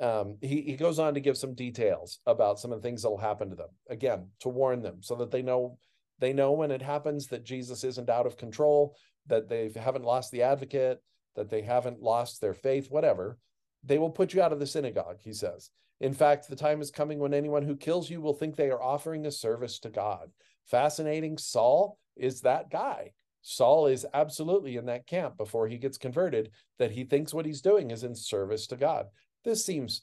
Um, 0.00 0.38
he, 0.40 0.62
he 0.62 0.76
goes 0.76 0.98
on 0.98 1.14
to 1.14 1.20
give 1.20 1.36
some 1.36 1.54
details 1.54 2.20
about 2.26 2.58
some 2.58 2.72
of 2.72 2.80
the 2.80 2.86
things 2.86 3.02
that 3.02 3.10
will 3.10 3.18
happen 3.18 3.50
to 3.50 3.56
them, 3.56 3.68
again, 3.88 4.28
to 4.40 4.48
warn 4.48 4.82
them 4.82 4.98
so 5.00 5.14
that 5.16 5.30
they 5.30 5.42
know 5.42 5.78
they 6.18 6.32
know 6.32 6.52
when 6.52 6.70
it 6.70 6.82
happens 6.82 7.28
that 7.28 7.44
Jesus 7.44 7.82
isn't 7.84 8.10
out 8.10 8.26
of 8.26 8.36
control, 8.36 8.96
that 9.26 9.48
they 9.48 9.70
haven't 9.74 10.04
lost 10.04 10.30
the 10.30 10.42
advocate, 10.42 11.02
that 11.36 11.48
they 11.48 11.62
haven't 11.62 12.02
lost 12.02 12.40
their 12.40 12.54
faith, 12.54 12.90
whatever. 12.90 13.38
They 13.84 13.98
will 13.98 14.10
put 14.10 14.34
you 14.34 14.42
out 14.42 14.52
of 14.52 14.60
the 14.60 14.66
synagogue, 14.66 15.18
he 15.20 15.32
says. 15.32 15.70
In 16.00 16.14
fact, 16.14 16.48
the 16.48 16.56
time 16.56 16.80
is 16.80 16.90
coming 16.90 17.18
when 17.18 17.34
anyone 17.34 17.62
who 17.62 17.76
kills 17.76 18.08
you 18.08 18.20
will 18.20 18.34
think 18.34 18.56
they 18.56 18.70
are 18.70 18.82
offering 18.82 19.26
a 19.26 19.30
service 19.30 19.78
to 19.80 19.90
God. 19.90 20.30
Fascinating. 20.66 21.36
Saul 21.38 21.98
is 22.16 22.40
that 22.40 22.70
guy. 22.70 23.12
Saul 23.42 23.86
is 23.86 24.06
absolutely 24.12 24.76
in 24.76 24.86
that 24.86 25.06
camp 25.06 25.36
before 25.36 25.66
he 25.66 25.78
gets 25.78 25.98
converted, 25.98 26.50
that 26.78 26.90
he 26.90 27.04
thinks 27.04 27.32
what 27.32 27.46
he's 27.46 27.62
doing 27.62 27.90
is 27.90 28.04
in 28.04 28.14
service 28.14 28.66
to 28.68 28.76
God. 28.76 29.06
This 29.44 29.64
seems 29.64 30.02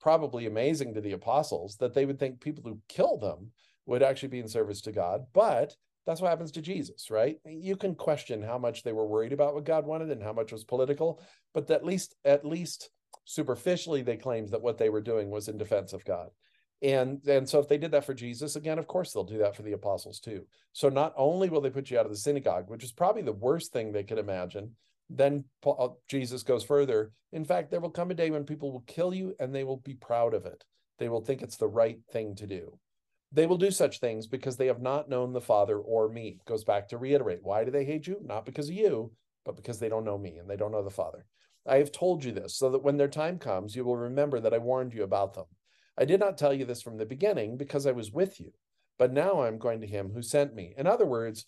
probably 0.00 0.46
amazing 0.46 0.94
to 0.94 1.00
the 1.00 1.12
apostles 1.12 1.76
that 1.78 1.94
they 1.94 2.06
would 2.06 2.18
think 2.18 2.40
people 2.40 2.64
who 2.64 2.80
kill 2.88 3.16
them 3.18 3.50
would 3.86 4.02
actually 4.02 4.28
be 4.28 4.40
in 4.40 4.48
service 4.48 4.80
to 4.82 4.92
God. 4.92 5.26
But 5.32 5.74
that's 6.06 6.20
what 6.20 6.28
happens 6.28 6.52
to 6.52 6.62
Jesus, 6.62 7.10
right? 7.10 7.38
You 7.44 7.76
can 7.76 7.94
question 7.94 8.40
how 8.42 8.58
much 8.58 8.82
they 8.82 8.92
were 8.92 9.06
worried 9.06 9.32
about 9.32 9.54
what 9.54 9.64
God 9.64 9.84
wanted 9.84 10.10
and 10.10 10.22
how 10.22 10.32
much 10.32 10.52
was 10.52 10.64
political, 10.64 11.20
but 11.52 11.68
at 11.70 11.84
least 11.84 12.14
at 12.24 12.44
least 12.44 12.90
superficially 13.26 14.02
they 14.02 14.16
claimed 14.16 14.48
that 14.48 14.62
what 14.62 14.78
they 14.78 14.88
were 14.88 15.02
doing 15.02 15.28
was 15.28 15.48
in 15.48 15.58
defense 15.58 15.92
of 15.92 16.04
God. 16.04 16.30
And 16.82 17.20
and 17.26 17.48
so 17.48 17.58
if 17.58 17.68
they 17.68 17.78
did 17.78 17.90
that 17.90 18.04
for 18.04 18.14
Jesus, 18.14 18.56
again, 18.56 18.78
of 18.78 18.86
course 18.86 19.12
they'll 19.12 19.24
do 19.24 19.38
that 19.38 19.56
for 19.56 19.62
the 19.62 19.72
apostles 19.72 20.20
too. 20.20 20.46
So 20.72 20.88
not 20.88 21.12
only 21.16 21.48
will 21.48 21.60
they 21.60 21.70
put 21.70 21.90
you 21.90 21.98
out 21.98 22.06
of 22.06 22.12
the 22.12 22.16
synagogue, 22.16 22.70
which 22.70 22.84
is 22.84 22.92
probably 22.92 23.22
the 23.22 23.32
worst 23.32 23.72
thing 23.72 23.92
they 23.92 24.04
could 24.04 24.18
imagine, 24.18 24.72
then 25.10 25.44
Paul, 25.62 25.76
uh, 25.78 25.94
Jesus 26.08 26.42
goes 26.42 26.64
further. 26.64 27.12
In 27.32 27.44
fact, 27.44 27.70
there 27.70 27.80
will 27.80 27.90
come 27.90 28.10
a 28.10 28.14
day 28.14 28.30
when 28.30 28.44
people 28.44 28.72
will 28.72 28.84
kill 28.86 29.12
you 29.12 29.34
and 29.40 29.54
they 29.54 29.64
will 29.64 29.78
be 29.78 29.94
proud 29.94 30.34
of 30.34 30.46
it. 30.46 30.64
They 30.98 31.08
will 31.08 31.20
think 31.20 31.42
it's 31.42 31.56
the 31.56 31.68
right 31.68 31.98
thing 32.12 32.34
to 32.36 32.46
do. 32.46 32.78
They 33.32 33.46
will 33.46 33.58
do 33.58 33.70
such 33.70 33.98
things 33.98 34.26
because 34.26 34.56
they 34.56 34.66
have 34.66 34.80
not 34.80 35.08
known 35.08 35.32
the 35.32 35.40
Father 35.40 35.78
or 35.78 36.08
me. 36.08 36.38
Goes 36.46 36.64
back 36.64 36.88
to 36.88 36.98
reiterate 36.98 37.40
why 37.42 37.64
do 37.64 37.70
they 37.70 37.84
hate 37.84 38.06
you? 38.06 38.18
Not 38.22 38.46
because 38.46 38.68
of 38.68 38.74
you, 38.74 39.12
but 39.44 39.56
because 39.56 39.78
they 39.78 39.88
don't 39.88 40.04
know 40.04 40.18
me 40.18 40.36
and 40.36 40.48
they 40.48 40.56
don't 40.56 40.72
know 40.72 40.84
the 40.84 40.90
Father. 40.90 41.26
I 41.68 41.76
have 41.76 41.92
told 41.92 42.24
you 42.24 42.32
this 42.32 42.56
so 42.56 42.70
that 42.70 42.82
when 42.82 42.96
their 42.96 43.08
time 43.08 43.38
comes, 43.38 43.74
you 43.74 43.84
will 43.84 43.96
remember 43.96 44.40
that 44.40 44.54
I 44.54 44.58
warned 44.58 44.94
you 44.94 45.02
about 45.02 45.34
them. 45.34 45.46
I 45.98 46.04
did 46.04 46.20
not 46.20 46.36
tell 46.36 46.52
you 46.52 46.64
this 46.64 46.82
from 46.82 46.98
the 46.98 47.06
beginning 47.06 47.56
because 47.56 47.86
I 47.86 47.92
was 47.92 48.12
with 48.12 48.40
you, 48.40 48.52
but 48.98 49.12
now 49.12 49.42
I'm 49.42 49.58
going 49.58 49.80
to 49.80 49.86
him 49.86 50.10
who 50.12 50.22
sent 50.22 50.54
me. 50.54 50.74
In 50.76 50.86
other 50.86 51.06
words, 51.06 51.46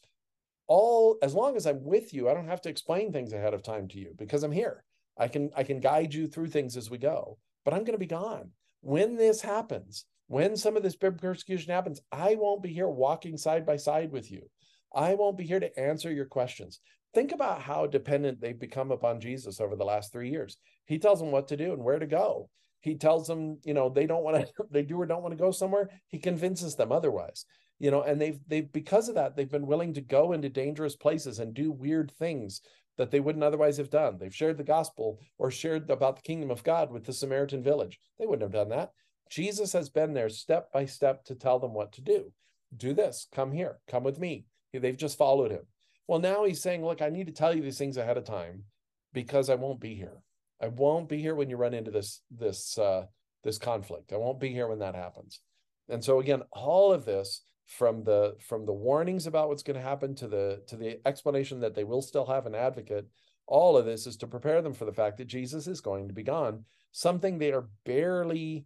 all 0.66 1.18
as 1.22 1.34
long 1.34 1.56
as 1.56 1.66
I'm 1.66 1.84
with 1.84 2.14
you, 2.14 2.28
I 2.28 2.34
don't 2.34 2.48
have 2.48 2.60
to 2.62 2.68
explain 2.68 3.12
things 3.12 3.32
ahead 3.32 3.54
of 3.54 3.62
time 3.62 3.88
to 3.88 3.98
you 3.98 4.14
because 4.16 4.42
I'm 4.42 4.52
here. 4.52 4.84
I 5.18 5.28
can 5.28 5.50
I 5.56 5.64
can 5.64 5.80
guide 5.80 6.14
you 6.14 6.26
through 6.26 6.48
things 6.48 6.76
as 6.76 6.90
we 6.90 6.98
go, 6.98 7.38
but 7.64 7.74
I'm 7.74 7.80
going 7.80 7.92
to 7.92 7.98
be 7.98 8.06
gone. 8.06 8.50
When 8.80 9.16
this 9.16 9.40
happens, 9.40 10.04
when 10.28 10.56
some 10.56 10.76
of 10.76 10.82
this 10.82 10.96
persecution 10.96 11.72
happens, 11.72 12.00
I 12.12 12.36
won't 12.36 12.62
be 12.62 12.72
here 12.72 12.88
walking 12.88 13.36
side 13.36 13.66
by 13.66 13.76
side 13.76 14.12
with 14.12 14.30
you. 14.30 14.48
I 14.94 15.14
won't 15.14 15.36
be 15.36 15.44
here 15.44 15.60
to 15.60 15.78
answer 15.78 16.12
your 16.12 16.26
questions. 16.26 16.80
Think 17.14 17.32
about 17.32 17.62
how 17.62 17.86
dependent 17.86 18.40
they've 18.40 18.58
become 18.58 18.90
upon 18.90 19.20
Jesus 19.20 19.60
over 19.60 19.76
the 19.76 19.84
last 19.84 20.12
three 20.12 20.30
years. 20.30 20.58
He 20.86 20.98
tells 20.98 21.20
them 21.20 21.30
what 21.30 21.48
to 21.48 21.56
do 21.56 21.72
and 21.72 21.82
where 21.82 21.98
to 21.98 22.06
go. 22.06 22.50
He 22.80 22.94
tells 22.94 23.26
them, 23.26 23.58
you 23.64 23.74
know, 23.74 23.88
they 23.88 24.06
don't 24.06 24.22
want 24.22 24.46
to, 24.46 24.64
they 24.70 24.82
do 24.82 25.00
or 25.00 25.06
don't 25.06 25.22
want 25.22 25.32
to 25.32 25.42
go 25.42 25.50
somewhere. 25.50 25.88
He 26.08 26.18
convinces 26.18 26.76
them 26.76 26.92
otherwise, 26.92 27.44
you 27.78 27.90
know, 27.90 28.02
and 28.02 28.20
they've, 28.20 28.38
they've, 28.46 28.70
because 28.70 29.08
of 29.08 29.14
that, 29.16 29.36
they've 29.36 29.50
been 29.50 29.66
willing 29.66 29.94
to 29.94 30.00
go 30.00 30.32
into 30.32 30.48
dangerous 30.48 30.96
places 30.96 31.38
and 31.38 31.54
do 31.54 31.72
weird 31.72 32.12
things 32.18 32.60
that 32.98 33.10
they 33.10 33.20
wouldn't 33.20 33.44
otherwise 33.44 33.76
have 33.78 33.90
done. 33.90 34.18
They've 34.18 34.34
shared 34.34 34.58
the 34.58 34.64
gospel 34.64 35.20
or 35.38 35.50
shared 35.50 35.88
about 35.88 36.16
the 36.16 36.22
kingdom 36.22 36.50
of 36.50 36.64
God 36.64 36.90
with 36.90 37.04
the 37.04 37.12
Samaritan 37.12 37.62
village. 37.62 37.98
They 38.18 38.26
wouldn't 38.26 38.42
have 38.42 38.52
done 38.52 38.68
that. 38.70 38.92
Jesus 39.30 39.72
has 39.72 39.88
been 39.88 40.14
there 40.14 40.28
step 40.28 40.72
by 40.72 40.86
step 40.86 41.24
to 41.24 41.34
tell 41.34 41.58
them 41.58 41.74
what 41.74 41.92
to 41.92 42.00
do. 42.00 42.32
Do 42.76 42.92
this, 42.92 43.26
come 43.32 43.52
here, 43.52 43.78
come 43.88 44.02
with 44.02 44.18
me. 44.18 44.44
They've 44.72 44.96
just 44.96 45.16
followed 45.16 45.50
him. 45.50 45.66
Well, 46.08 46.18
now 46.18 46.44
he's 46.44 46.62
saying, 46.62 46.84
look, 46.84 47.02
I 47.02 47.10
need 47.10 47.26
to 47.26 47.32
tell 47.32 47.54
you 47.54 47.62
these 47.62 47.78
things 47.78 47.98
ahead 47.98 48.16
of 48.16 48.24
time 48.24 48.64
because 49.12 49.50
I 49.50 49.54
won't 49.54 49.80
be 49.80 49.94
here. 49.94 50.22
I 50.60 50.68
won't 50.68 51.08
be 51.08 51.20
here 51.20 51.34
when 51.34 51.50
you 51.50 51.56
run 51.56 51.74
into 51.74 51.90
this 51.90 52.22
this 52.30 52.76
uh, 52.78 53.04
this 53.44 53.58
conflict. 53.58 54.12
I 54.12 54.16
won't 54.16 54.40
be 54.40 54.48
here 54.48 54.66
when 54.66 54.80
that 54.80 54.94
happens. 54.94 55.40
And 55.88 56.02
so 56.02 56.18
again, 56.18 56.42
all 56.50 56.92
of 56.92 57.04
this 57.04 57.42
from 57.66 58.02
the 58.02 58.34
from 58.40 58.64
the 58.64 58.72
warnings 58.72 59.26
about 59.26 59.48
what's 59.48 59.62
going 59.62 59.76
to 59.76 59.82
happen 59.82 60.14
to 60.16 60.26
the 60.26 60.62
to 60.66 60.76
the 60.76 60.98
explanation 61.06 61.60
that 61.60 61.74
they 61.74 61.84
will 61.84 62.02
still 62.02 62.26
have 62.26 62.46
an 62.46 62.54
advocate, 62.54 63.06
all 63.46 63.76
of 63.76 63.84
this 63.84 64.06
is 64.06 64.16
to 64.16 64.26
prepare 64.26 64.62
them 64.62 64.72
for 64.72 64.86
the 64.86 64.92
fact 64.92 65.18
that 65.18 65.26
Jesus 65.26 65.66
is 65.66 65.80
going 65.80 66.08
to 66.08 66.14
be 66.14 66.22
gone, 66.22 66.64
something 66.90 67.38
they 67.38 67.52
are 67.52 67.68
barely 67.84 68.64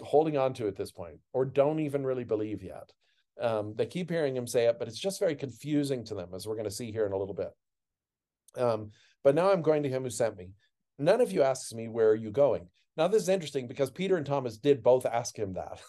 holding 0.00 0.36
on 0.36 0.54
to 0.54 0.66
at 0.66 0.76
this 0.76 0.90
point 0.90 1.18
or 1.32 1.44
don't 1.44 1.80
even 1.80 2.04
really 2.04 2.24
believe 2.24 2.62
yet. 2.62 2.90
Um, 3.40 3.74
they 3.76 3.86
keep 3.86 4.10
hearing 4.10 4.36
him 4.36 4.46
say 4.46 4.66
it, 4.66 4.78
but 4.78 4.88
it's 4.88 4.98
just 4.98 5.20
very 5.20 5.34
confusing 5.34 6.04
to 6.04 6.14
them, 6.14 6.30
as 6.34 6.46
we're 6.46 6.54
going 6.54 6.64
to 6.64 6.70
see 6.70 6.92
here 6.92 7.06
in 7.06 7.12
a 7.12 7.16
little 7.16 7.34
bit. 7.34 7.50
Um, 8.56 8.90
but 9.24 9.34
now 9.34 9.50
I'm 9.50 9.62
going 9.62 9.82
to 9.84 9.88
him 9.88 10.02
who 10.02 10.10
sent 10.10 10.36
me. 10.36 10.50
None 10.98 11.20
of 11.20 11.32
you 11.32 11.42
asks 11.42 11.72
me, 11.72 11.88
Where 11.88 12.10
are 12.10 12.14
you 12.14 12.30
going? 12.30 12.68
Now, 12.96 13.08
this 13.08 13.22
is 13.22 13.28
interesting 13.30 13.66
because 13.66 13.90
Peter 13.90 14.16
and 14.16 14.26
Thomas 14.26 14.58
did 14.58 14.82
both 14.82 15.06
ask 15.06 15.38
him 15.38 15.54
that. 15.54 15.80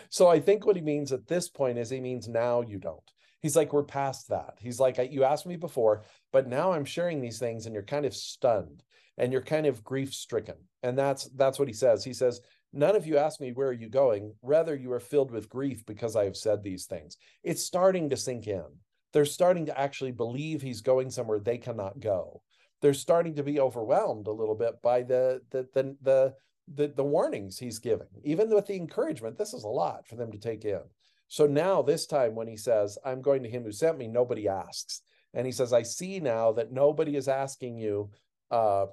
so 0.08 0.28
I 0.28 0.40
think 0.40 0.64
what 0.64 0.76
he 0.76 0.82
means 0.82 1.12
at 1.12 1.26
this 1.26 1.48
point 1.48 1.78
is 1.78 1.90
he 1.90 2.00
means 2.00 2.26
now 2.26 2.62
you 2.62 2.78
don't. 2.78 3.02
He's 3.40 3.56
like, 3.56 3.72
We're 3.72 3.82
past 3.82 4.28
that. 4.28 4.54
He's 4.58 4.80
like, 4.80 4.98
You 5.10 5.24
asked 5.24 5.46
me 5.46 5.56
before, 5.56 6.04
but 6.32 6.48
now 6.48 6.72
I'm 6.72 6.84
sharing 6.84 7.20
these 7.20 7.38
things 7.38 7.66
and 7.66 7.74
you're 7.74 7.82
kind 7.82 8.06
of 8.06 8.14
stunned 8.14 8.82
and 9.18 9.32
you're 9.32 9.42
kind 9.42 9.66
of 9.66 9.84
grief 9.84 10.14
stricken. 10.14 10.56
And 10.82 10.98
that's 10.98 11.24
that's 11.36 11.58
what 11.58 11.68
he 11.68 11.74
says. 11.74 12.02
He 12.02 12.14
says, 12.14 12.40
None 12.72 12.96
of 12.96 13.06
you 13.06 13.18
ask 13.18 13.40
me, 13.40 13.52
Where 13.52 13.68
are 13.68 13.72
you 13.72 13.88
going? 13.88 14.34
Rather, 14.42 14.74
you 14.74 14.92
are 14.92 15.00
filled 15.00 15.30
with 15.30 15.48
grief 15.48 15.84
because 15.86 16.16
I 16.16 16.24
have 16.24 16.36
said 16.36 16.62
these 16.62 16.86
things. 16.86 17.16
It's 17.42 17.62
starting 17.62 18.10
to 18.10 18.16
sink 18.16 18.46
in. 18.46 18.64
They're 19.12 19.24
starting 19.26 19.66
to 19.66 19.78
actually 19.78 20.12
believe 20.12 20.62
he's 20.62 20.80
going 20.80 21.10
somewhere 21.10 21.38
they 21.38 21.58
cannot 21.58 22.00
go. 22.00 22.42
They're 22.80 22.94
starting 22.94 23.36
to 23.36 23.42
be 23.42 23.60
overwhelmed 23.60 24.26
a 24.26 24.32
little 24.32 24.54
bit 24.54 24.80
by 24.82 25.02
the 25.02 25.42
the 25.50 25.68
the 25.74 25.96
the 26.02 26.34
the, 26.72 26.88
the 26.88 27.04
warnings 27.04 27.58
he's 27.58 27.78
giving. 27.78 28.06
Even 28.24 28.48
with 28.48 28.66
the 28.66 28.76
encouragement, 28.76 29.36
this 29.36 29.52
is 29.52 29.64
a 29.64 29.68
lot 29.68 30.06
for 30.06 30.16
them 30.16 30.30
to 30.32 30.38
take 30.38 30.64
in. 30.64 30.80
So 31.28 31.46
now, 31.46 31.82
this 31.82 32.06
time 32.06 32.34
when 32.34 32.46
he 32.46 32.56
says, 32.56 32.98
I'm 33.04 33.22
going 33.22 33.42
to 33.42 33.48
him 33.48 33.64
who 33.64 33.72
sent 33.72 33.98
me, 33.98 34.06
nobody 34.06 34.48
asks. 34.48 35.02
And 35.34 35.46
he 35.46 35.52
says, 35.52 35.72
I 35.72 35.82
see 35.82 36.20
now 36.20 36.52
that 36.52 36.72
nobody 36.72 37.16
is 37.16 37.26
asking 37.26 37.78
you, 37.78 38.10
uh, 38.50 38.86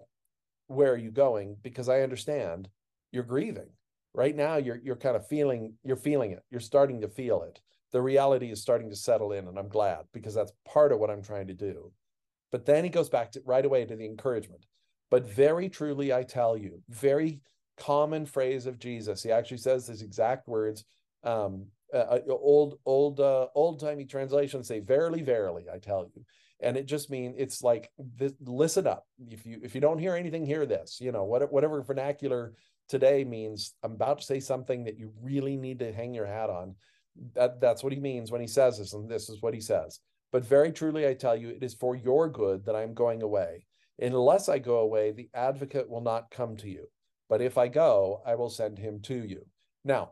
where 0.67 0.93
are 0.93 0.97
you 0.97 1.11
going? 1.11 1.57
Because 1.61 1.89
I 1.89 2.01
understand 2.01 2.69
you're 3.11 3.23
grieving. 3.23 3.69
Right 4.13 4.35
now 4.35 4.57
you're 4.57 4.79
you're 4.83 4.95
kind 4.95 5.15
of 5.15 5.27
feeling 5.27 5.73
you're 5.83 5.95
feeling 5.95 6.31
it. 6.31 6.43
You're 6.49 6.59
starting 6.59 7.01
to 7.01 7.07
feel 7.07 7.43
it. 7.43 7.59
The 7.91 8.01
reality 8.01 8.51
is 8.51 8.61
starting 8.61 8.89
to 8.89 8.95
settle 8.95 9.31
in 9.31 9.47
and 9.47 9.57
i'm 9.57 9.69
glad 9.69 10.05
because 10.13 10.33
that's 10.33 10.51
part 10.65 10.91
of 10.91 10.99
what 10.99 11.09
i'm 11.09 11.21
trying 11.21 11.47
to 11.47 11.53
do. 11.53 11.91
But 12.51 12.65
then 12.65 12.83
he 12.83 12.89
goes 12.89 13.09
back 13.09 13.31
to 13.33 13.41
right 13.45 13.65
away 13.65 13.85
to 13.85 13.95
the 13.95 14.05
encouragement. 14.05 14.65
But 15.11 15.27
very 15.27 15.69
truly 15.69 16.11
i 16.11 16.23
tell 16.23 16.57
you 16.57 16.81
very 16.89 17.41
common 17.77 18.25
phrase 18.25 18.65
of 18.65 18.79
jesus. 18.79 19.23
He 19.23 19.31
actually 19.31 19.57
says 19.57 19.87
his 19.87 20.01
exact 20.01 20.47
words 20.47 20.85
um 21.23 21.67
uh, 21.93 22.19
old 22.29 22.79
old 22.85 23.19
uh, 23.19 23.47
old 23.55 23.79
timey 23.79 24.05
translations 24.05 24.67
say 24.67 24.79
verily 24.79 25.21
verily 25.21 25.65
i 25.73 25.77
tell 25.77 26.09
you. 26.15 26.23
And 26.61 26.75
it 26.75 26.87
just 26.87 27.09
means 27.09 27.35
it's 27.37 27.63
like 27.63 27.89
this, 27.97 28.33
listen 28.41 28.85
up. 28.85 29.05
If 29.29 29.45
you 29.45 29.59
if 29.63 29.75
you 29.75 29.81
don't 29.81 29.99
hear 29.99 30.15
anything 30.15 30.45
hear 30.45 30.65
this 30.65 30.99
you 30.99 31.11
know 31.11 31.25
what, 31.25 31.51
whatever 31.53 31.81
vernacular 31.83 32.53
today 32.89 33.23
means 33.23 33.75
I'm 33.83 33.93
about 33.93 34.19
to 34.19 34.25
say 34.25 34.39
something 34.39 34.83
that 34.83 34.99
you 34.99 35.13
really 35.21 35.55
need 35.55 35.79
to 35.79 35.93
hang 35.93 36.13
your 36.13 36.25
hat 36.25 36.49
on. 36.49 36.75
That 37.35 37.61
that's 37.61 37.83
what 37.83 37.93
he 37.93 37.99
means 37.99 38.31
when 38.31 38.41
he 38.41 38.47
says 38.47 38.77
this, 38.77 38.93
and 38.93 39.09
this 39.09 39.29
is 39.29 39.41
what 39.41 39.53
he 39.53 39.61
says. 39.61 39.99
But 40.31 40.45
very 40.45 40.71
truly 40.71 41.07
I 41.07 41.13
tell 41.13 41.35
you, 41.35 41.49
it 41.49 41.63
is 41.63 41.73
for 41.73 41.95
your 41.95 42.29
good 42.29 42.65
that 42.65 42.75
I 42.75 42.83
am 42.83 42.93
going 42.93 43.21
away. 43.21 43.65
Unless 43.99 44.49
I 44.49 44.59
go 44.59 44.79
away, 44.79 45.11
the 45.11 45.29
advocate 45.33 45.89
will 45.89 46.01
not 46.01 46.31
come 46.31 46.55
to 46.57 46.69
you. 46.69 46.87
But 47.29 47.41
if 47.41 47.57
I 47.57 47.67
go, 47.67 48.21
I 48.25 48.35
will 48.35 48.49
send 48.49 48.77
him 48.77 49.01
to 49.03 49.15
you. 49.15 49.45
Now, 49.83 50.11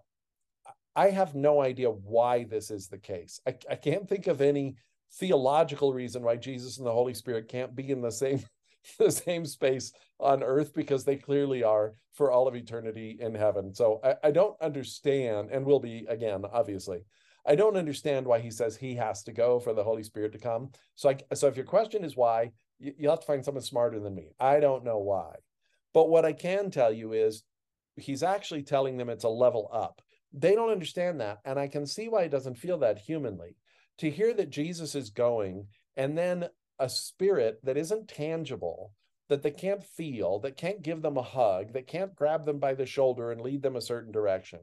I 0.95 1.09
have 1.09 1.35
no 1.35 1.61
idea 1.61 1.89
why 1.89 2.43
this 2.43 2.71
is 2.71 2.87
the 2.87 2.97
case. 2.97 3.39
I, 3.47 3.55
I 3.69 3.75
can't 3.75 4.09
think 4.09 4.27
of 4.27 4.41
any 4.41 4.75
theological 5.13 5.93
reason 5.93 6.23
why 6.23 6.35
Jesus 6.35 6.77
and 6.77 6.87
the 6.87 6.91
Holy 6.91 7.13
Spirit 7.13 7.47
can't 7.47 7.75
be 7.75 7.89
in 7.91 8.01
the 8.01 8.11
same 8.11 8.43
the 8.99 9.11
same 9.11 9.45
space 9.45 9.91
on 10.19 10.43
earth 10.43 10.73
because 10.73 11.03
they 11.03 11.15
clearly 11.15 11.63
are 11.63 11.93
for 12.13 12.31
all 12.31 12.47
of 12.47 12.55
eternity 12.55 13.17
in 13.19 13.35
heaven. 13.35 13.73
So 13.73 13.99
I, 14.03 14.15
I 14.27 14.31
don't 14.31 14.59
understand, 14.61 15.49
and 15.51 15.65
will 15.65 15.79
be 15.79 16.05
again, 16.09 16.43
obviously. 16.51 17.03
I 17.45 17.55
don't 17.55 17.77
understand 17.77 18.25
why 18.25 18.39
he 18.39 18.51
says 18.51 18.75
he 18.75 18.95
has 18.95 19.23
to 19.23 19.31
go 19.31 19.59
for 19.59 19.73
the 19.73 19.83
Holy 19.83 20.03
Spirit 20.03 20.33
to 20.33 20.39
come. 20.39 20.71
So, 20.95 21.09
I, 21.09 21.35
so 21.35 21.47
if 21.47 21.55
your 21.55 21.65
question 21.65 22.03
is 22.03 22.17
why, 22.17 22.51
you, 22.77 22.93
you'll 22.97 23.11
have 23.11 23.21
to 23.21 23.25
find 23.25 23.43
someone 23.43 23.63
smarter 23.63 23.99
than 23.99 24.15
me. 24.15 24.31
I 24.39 24.59
don't 24.59 24.83
know 24.83 24.99
why, 24.99 25.35
but 25.93 26.09
what 26.09 26.25
I 26.25 26.33
can 26.33 26.71
tell 26.71 26.91
you 26.91 27.13
is 27.13 27.43
he's 27.95 28.23
actually 28.23 28.63
telling 28.63 28.97
them 28.97 29.09
it's 29.09 29.23
a 29.23 29.29
level 29.29 29.69
up. 29.71 30.01
They 30.33 30.55
don't 30.55 30.71
understand 30.71 31.21
that, 31.21 31.39
and 31.45 31.57
I 31.57 31.67
can 31.67 31.85
see 31.85 32.09
why 32.09 32.23
he 32.23 32.29
doesn't 32.29 32.55
feel 32.55 32.79
that 32.79 32.99
humanly 32.99 33.55
to 33.99 34.11
hear 34.11 34.33
that 34.33 34.49
Jesus 34.49 34.93
is 34.93 35.09
going 35.09 35.67
and 35.95 36.17
then 36.17 36.47
a 36.79 36.89
spirit 36.89 37.59
that 37.63 37.77
isn't 37.77 38.07
tangible, 38.07 38.93
that 39.29 39.43
they 39.43 39.51
can't 39.51 39.83
feel, 39.83 40.39
that 40.39 40.57
can't 40.57 40.81
give 40.81 41.01
them 41.01 41.17
a 41.17 41.23
hug, 41.23 41.73
that 41.73 41.87
can't 41.87 42.15
grab 42.15 42.45
them 42.45 42.59
by 42.59 42.73
the 42.73 42.85
shoulder 42.85 43.31
and 43.31 43.41
lead 43.41 43.61
them 43.61 43.75
a 43.75 43.81
certain 43.81 44.11
direction, 44.11 44.59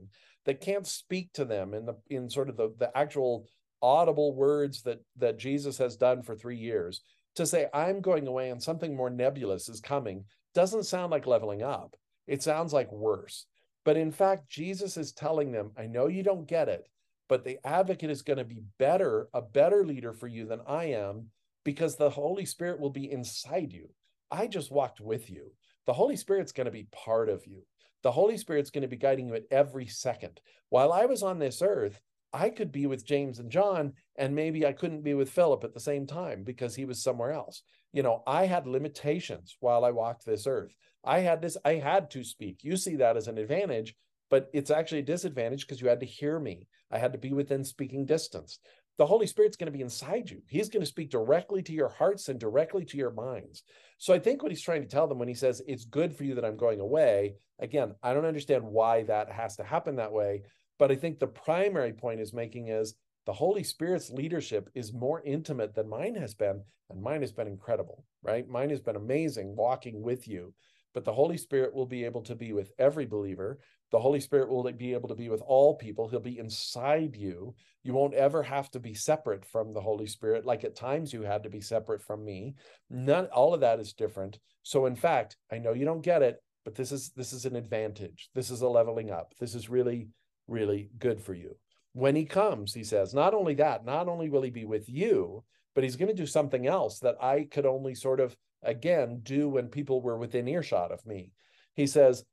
that 0.47 0.61
can't 0.61 0.87
speak 0.87 1.33
to 1.33 1.45
them 1.45 1.75
in 1.75 1.87
the 1.87 1.95
in 2.09 2.31
sort 2.31 2.49
of 2.49 2.57
the, 2.57 2.73
the 2.79 2.97
actual 2.97 3.47
audible 3.83 4.35
words 4.35 4.83
that 4.83 5.01
that 5.17 5.39
Jesus 5.39 5.77
has 5.79 5.97
done 5.97 6.23
for 6.23 6.35
three 6.35 6.57
years, 6.57 7.03
to 7.37 7.47
say, 7.47 7.67
I'm 7.75 8.01
going 8.01 8.27
away 8.27 8.51
and 8.51 8.63
something 8.63 8.97
more 8.97 9.11
nebulous 9.11 9.69
is 9.69 9.81
coming, 9.81 10.25
doesn't 10.55 10.85
sound 10.85 11.11
like 11.11 11.27
leveling 11.27 11.63
up. 11.63 11.97
It 12.27 12.43
sounds 12.43 12.73
like 12.73 12.91
worse. 12.91 13.47
But 13.85 13.97
in 13.97 14.11
fact, 14.11 14.49
Jesus 14.49 14.97
is 14.97 15.13
telling 15.13 15.53
them, 15.53 15.73
I 15.77 15.87
know 15.87 16.07
you 16.07 16.23
don't 16.23 16.49
get 16.49 16.69
it, 16.69 16.89
but 17.29 17.45
the 17.45 17.59
advocate 17.65 18.11
is 18.11 18.23
going 18.23 18.39
to 18.39 18.45
be 18.45 18.63
better, 18.79 19.29
a 19.35 19.43
better 19.43 19.85
leader 19.85 20.13
for 20.13 20.27
you 20.27 20.47
than 20.47 20.61
I 20.67 20.87
am, 20.87 21.27
because 21.65 21.97
the 21.97 22.11
Holy 22.11 22.45
Spirit 22.45 22.79
will 22.79 22.91
be 22.91 23.11
inside 23.11 23.73
you. 23.73 23.89
I 24.31 24.47
just 24.47 24.71
walked 24.71 25.01
with 25.01 25.31
you. 25.31 25.53
The 25.87 25.93
Holy 25.93 26.17
Spirit's 26.17 26.53
going 26.53 26.67
to 26.67 26.71
be 26.71 26.89
part 26.93 27.29
of 27.29 27.47
you. 27.47 27.63
The 28.03 28.13
Holy 28.13 28.37
Spirit's 28.37 28.71
going 28.71 28.83
to 28.83 28.89
be 28.89 28.97
guiding 28.97 29.29
you 29.29 29.35
at 29.35 29.45
every 29.51 29.87
second. 29.87 30.41
While 30.69 30.93
I 30.93 31.07
was 31.07 31.23
on 31.23 31.39
this 31.39 31.63
earth, 31.63 32.01
I 32.33 32.51
could 32.51 32.73
be 32.73 32.87
with 32.87 33.07
James 33.07 33.39
and 33.39 33.51
John, 33.51 33.93
and 34.17 34.35
maybe 34.35 34.67
I 34.67 34.73
couldn't 34.73 35.05
be 35.05 35.15
with 35.15 35.31
Philip 35.31 35.63
at 35.63 35.73
the 35.73 35.81
same 35.81 36.07
time 36.07 36.43
because 36.43 36.75
he 36.75 36.85
was 36.85 37.03
somewhere 37.03 37.33
else. 37.33 37.63
You 37.93 38.03
know, 38.03 38.23
I 38.27 38.47
had 38.47 38.67
limitations 38.67 39.57
while 39.61 39.85
I 39.85 39.93
walked 39.93 40.27
this 40.27 40.47
earth. 40.47 40.75
I 41.05 41.21
had 41.21 41.41
this, 41.41 41.57
I 41.65 41.75
had 41.75 42.11
to 42.11 42.25
speak. 42.25 42.65
You 42.65 42.77
see 42.77 42.97
that 42.97 43.17
as 43.17 43.29
an 43.29 43.39
advantage, 43.39 43.95
but 44.31 44.51
it's 44.53 44.71
actually 44.71 44.99
a 44.99 45.03
disadvantage 45.05 45.61
because 45.61 45.81
you 45.81 45.89
had 45.89 46.01
to 46.01 46.07
hear 46.07 46.41
me. 46.41 46.67
I 46.91 46.99
had 46.99 47.13
to 47.13 47.19
be 47.19 47.33
within 47.33 47.63
speaking 47.63 48.05
distance. 48.05 48.59
The 48.99 49.07
Holy 49.07 49.27
Spirit's 49.27 49.57
going 49.57 49.73
to 49.73 49.77
be 49.77 49.83
inside 49.83 50.31
you. 50.31 50.41
He's 50.47 50.69
going 50.69 50.83
to 50.83 50.87
speak 50.87 51.11
directly 51.11 51.63
to 51.63 51.73
your 51.73 51.89
hearts 51.89 52.29
and 52.29 52.39
directly 52.39 52.85
to 52.85 52.97
your 52.97 53.11
minds. 53.11 53.65
So 53.99 54.15
I 54.15 54.19
think 54.19 54.43
what 54.43 54.53
he's 54.53 54.63
trying 54.63 54.83
to 54.83 54.89
tell 54.89 55.09
them 55.09 55.19
when 55.19 55.29
he 55.29 55.35
says, 55.35 55.63
It's 55.67 55.85
good 55.85 56.15
for 56.17 56.25
you 56.25 56.35
that 56.37 56.45
I'm 56.45 56.57
going 56.57 56.81
away, 56.81 57.35
again, 57.61 57.95
I 58.03 58.15
don't 58.15 58.25
understand 58.25 58.63
why 58.65 59.03
that 59.05 59.31
has 59.31 59.57
to 59.57 59.65
happen 59.65 59.97
that 59.97 60.13
way. 60.13 60.43
But 60.79 60.91
I 60.91 60.97
think 60.97 61.19
the 61.19 61.27
primary 61.27 61.93
point 61.93 62.21
is 62.21 62.33
making 62.33 62.69
is 62.69 62.95
the 63.27 63.33
Holy 63.33 63.65
Spirit's 63.65 64.11
leadership 64.11 64.69
is 64.75 64.93
more 64.93 65.23
intimate 65.25 65.75
than 65.75 65.89
mine 65.89 66.15
has 66.17 66.35
been. 66.35 66.63
And 66.91 67.03
mine 67.03 67.23
has 67.23 67.33
been 67.33 67.47
incredible, 67.49 68.05
right? 68.23 68.47
Mine 68.49 68.71
has 68.71 68.81
been 68.81 68.97
amazing 68.97 69.57
walking 69.57 70.03
with 70.03 70.29
you 70.29 70.53
but 70.95 71.05
the 71.05 71.13
Holy 71.13 71.37
Spirit 71.37 71.75
will 71.75 71.87
be 71.87 72.05
able 72.05 72.23
to 72.23 72.35
be 72.35 72.53
with 72.53 72.71
every 72.79 73.05
believer. 73.05 73.59
The 73.95 74.01
Holy 74.01 74.19
Spirit 74.19 74.49
will 74.49 74.65
be 74.73 74.93
able 74.93 75.09
to 75.09 75.15
be 75.15 75.29
with 75.29 75.41
all 75.43 75.77
people. 75.77 76.09
He'll 76.09 76.19
be 76.19 76.41
inside 76.41 77.15
you. 77.15 77.55
You 77.85 77.93
won't 77.93 78.15
ever 78.15 78.43
have 78.43 78.69
to 78.73 78.81
be 78.81 78.93
separate 78.93 79.45
from 79.45 79.73
the 79.73 79.81
Holy 79.81 80.09
Spirit, 80.09 80.45
like 80.45 80.65
at 80.65 80.75
times 80.75 81.13
you 81.13 81.23
had 81.23 81.45
to 81.45 81.49
be 81.49 81.61
separate 81.61 82.03
from 82.03 82.25
me. 82.25 82.57
None, 82.91 83.27
all 83.27 83.55
of 83.55 83.61
that 83.61 83.79
is 83.79 83.93
different. 83.93 84.41
So, 84.65 84.87
in 84.87 84.97
fact, 84.97 85.37
I 85.53 85.59
know 85.59 85.75
you 85.75 85.85
don't 85.85 86.01
get 86.01 86.23
it, 86.23 86.43
but 86.65 86.75
this 86.75 86.91
is 86.91 87.11
this 87.11 87.33
is 87.33 87.45
an 87.45 87.55
advantage. 87.55 88.31
This 88.35 88.51
is 88.51 88.63
a 88.63 88.69
leveling 88.69 89.13
up. 89.13 89.33
This 89.39 89.55
is 89.55 89.71
really, 89.71 90.09
really 90.49 90.91
good 90.99 91.21
for 91.21 91.33
you. 91.33 91.57
When 91.93 92.17
he 92.17 92.25
comes, 92.25 92.75
he 92.75 92.83
says, 92.83 93.15
not 93.15 93.33
only 93.33 93.55
that, 93.55 93.85
not 93.85 94.09
only 94.09 94.29
will 94.29 94.43
he 94.43 94.51
be 94.51 94.65
with 94.65 94.89
you, 94.89 95.45
but 95.73 95.85
he's 95.85 95.95
going 95.95 96.09
to 96.09 96.21
do 96.21 96.27
something 96.27 96.67
else 96.67 96.99
that 96.99 97.23
I 97.23 97.47
could 97.49 97.65
only 97.65 97.95
sort 97.95 98.19
of 98.19 98.37
again 98.61 99.21
do 99.23 99.49
when 99.49 99.69
people 99.69 100.03
were 100.03 100.19
within 100.19 100.49
earshot 100.49 100.91
of 100.91 101.07
me. 101.07 101.31
He 101.77 101.87
says, 101.87 102.25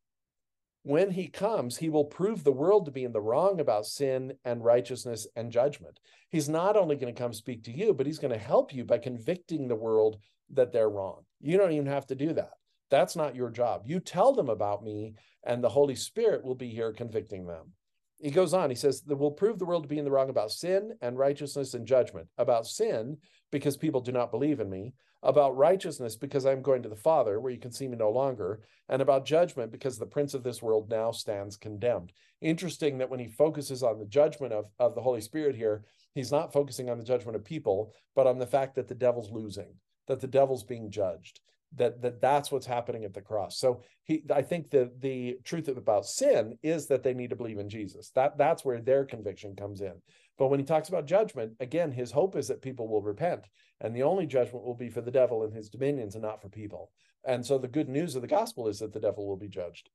when 0.83 1.11
he 1.11 1.27
comes, 1.27 1.77
he 1.77 1.89
will 1.89 2.05
prove 2.05 2.43
the 2.43 2.51
world 2.51 2.85
to 2.85 2.91
be 2.91 3.03
in 3.03 3.13
the 3.13 3.21
wrong 3.21 3.59
about 3.59 3.85
sin 3.85 4.33
and 4.45 4.63
righteousness 4.63 5.27
and 5.35 5.51
judgment. 5.51 5.99
He's 6.29 6.49
not 6.49 6.75
only 6.75 6.95
going 6.95 7.13
to 7.13 7.19
come 7.19 7.33
speak 7.33 7.63
to 7.65 7.71
you, 7.71 7.93
but 7.93 8.05
he's 8.05 8.19
going 8.19 8.33
to 8.33 8.39
help 8.39 8.73
you 8.73 8.83
by 8.83 8.97
convicting 8.97 9.67
the 9.67 9.75
world 9.75 10.17
that 10.53 10.71
they're 10.71 10.89
wrong. 10.89 11.21
You 11.39 11.57
don't 11.57 11.71
even 11.71 11.85
have 11.85 12.07
to 12.07 12.15
do 12.15 12.33
that. 12.33 12.51
That's 12.89 13.15
not 13.15 13.35
your 13.35 13.49
job. 13.49 13.83
You 13.85 13.99
tell 13.99 14.33
them 14.33 14.49
about 14.49 14.83
me, 14.83 15.13
and 15.45 15.63
the 15.63 15.69
Holy 15.69 15.95
Spirit 15.95 16.43
will 16.43 16.55
be 16.55 16.69
here 16.69 16.91
convicting 16.91 17.45
them. 17.45 17.73
He 18.19 18.31
goes 18.31 18.53
on, 18.53 18.69
he 18.69 18.75
says, 18.75 19.01
that 19.01 19.15
will 19.15 19.31
prove 19.31 19.59
the 19.59 19.65
world 19.65 19.83
to 19.83 19.89
be 19.89 19.97
in 19.97 20.05
the 20.05 20.11
wrong 20.11 20.29
about 20.29 20.51
sin 20.51 20.93
and 21.01 21.17
righteousness 21.17 21.73
and 21.73 21.87
judgment. 21.87 22.27
About 22.37 22.67
sin, 22.67 23.17
because 23.51 23.77
people 23.77 24.01
do 24.01 24.11
not 24.11 24.31
believe 24.31 24.59
in 24.59 24.69
me 24.69 24.93
about 25.23 25.57
righteousness 25.57 26.15
because 26.15 26.45
I'm 26.45 26.61
going 26.61 26.83
to 26.83 26.89
the 26.89 26.95
Father, 26.95 27.39
where 27.39 27.51
you 27.51 27.59
can 27.59 27.71
see 27.71 27.87
me 27.87 27.97
no 27.97 28.09
longer, 28.09 28.61
and 28.89 29.01
about 29.01 29.25
judgment 29.25 29.71
because 29.71 29.97
the 29.97 30.05
prince 30.05 30.33
of 30.33 30.43
this 30.43 30.61
world 30.61 30.89
now 30.89 31.11
stands 31.11 31.57
condemned. 31.57 32.11
Interesting 32.41 32.97
that 32.97 33.09
when 33.09 33.19
he 33.19 33.27
focuses 33.27 33.83
on 33.83 33.99
the 33.99 34.05
judgment 34.05 34.53
of, 34.53 34.65
of 34.79 34.95
the 34.95 35.01
Holy 35.01 35.21
Spirit 35.21 35.55
here, 35.55 35.83
he's 36.15 36.31
not 36.31 36.51
focusing 36.51 36.89
on 36.89 36.97
the 36.97 37.03
judgment 37.03 37.35
of 37.35 37.45
people, 37.45 37.93
but 38.15 38.27
on 38.27 38.39
the 38.39 38.47
fact 38.47 38.75
that 38.75 38.87
the 38.87 38.95
devil's 38.95 39.31
losing, 39.31 39.73
that 40.07 40.19
the 40.19 40.27
devil's 40.27 40.63
being 40.63 40.89
judged. 40.89 41.39
That, 41.77 42.01
that 42.01 42.19
that's 42.19 42.51
what's 42.51 42.65
happening 42.65 43.05
at 43.05 43.13
the 43.13 43.21
cross. 43.21 43.57
So 43.57 43.81
he, 44.03 44.23
I 44.29 44.41
think 44.41 44.71
the 44.71 44.91
the 44.99 45.37
truth 45.45 45.69
about 45.69 46.05
sin 46.05 46.57
is 46.61 46.87
that 46.87 47.01
they 47.01 47.13
need 47.13 47.29
to 47.29 47.37
believe 47.37 47.59
in 47.59 47.69
Jesus. 47.69 48.11
That 48.13 48.37
that's 48.37 48.65
where 48.65 48.81
their 48.81 49.05
conviction 49.05 49.55
comes 49.55 49.79
in. 49.79 49.93
But 50.37 50.47
when 50.47 50.59
he 50.59 50.65
talks 50.65 50.89
about 50.89 51.05
judgment, 51.05 51.53
again, 51.59 51.91
his 51.91 52.11
hope 52.11 52.35
is 52.35 52.47
that 52.47 52.61
people 52.61 52.87
will 52.87 53.01
repent. 53.01 53.47
And 53.79 53.95
the 53.95 54.03
only 54.03 54.25
judgment 54.25 54.65
will 54.65 54.75
be 54.75 54.89
for 54.89 55.01
the 55.01 55.11
devil 55.11 55.43
and 55.43 55.53
his 55.53 55.69
dominions 55.69 56.15
and 56.15 56.23
not 56.23 56.41
for 56.41 56.49
people. 56.49 56.91
And 57.23 57.45
so 57.45 57.57
the 57.57 57.67
good 57.67 57.89
news 57.89 58.15
of 58.15 58.21
the 58.21 58.27
gospel 58.27 58.67
is 58.67 58.79
that 58.79 58.93
the 58.93 58.99
devil 58.99 59.27
will 59.27 59.37
be 59.37 59.47
judged. 59.47 59.89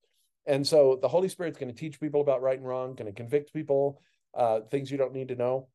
And 0.47 0.67
so 0.67 0.99
the 1.01 1.09
Holy 1.09 1.29
Spirit's 1.29 1.59
going 1.59 1.73
to 1.73 1.79
teach 1.79 2.01
people 2.01 2.21
about 2.21 2.43
right 2.43 2.59
and 2.59 2.67
wrong, 2.67 2.95
going 2.95 3.13
to 3.13 3.17
convict 3.17 3.53
people, 3.53 4.01
uh, 4.35 4.61
things 4.71 4.91
you 4.91 4.99
don't 4.99 5.13
need 5.13 5.29
to 5.29 5.37
know. 5.37 5.69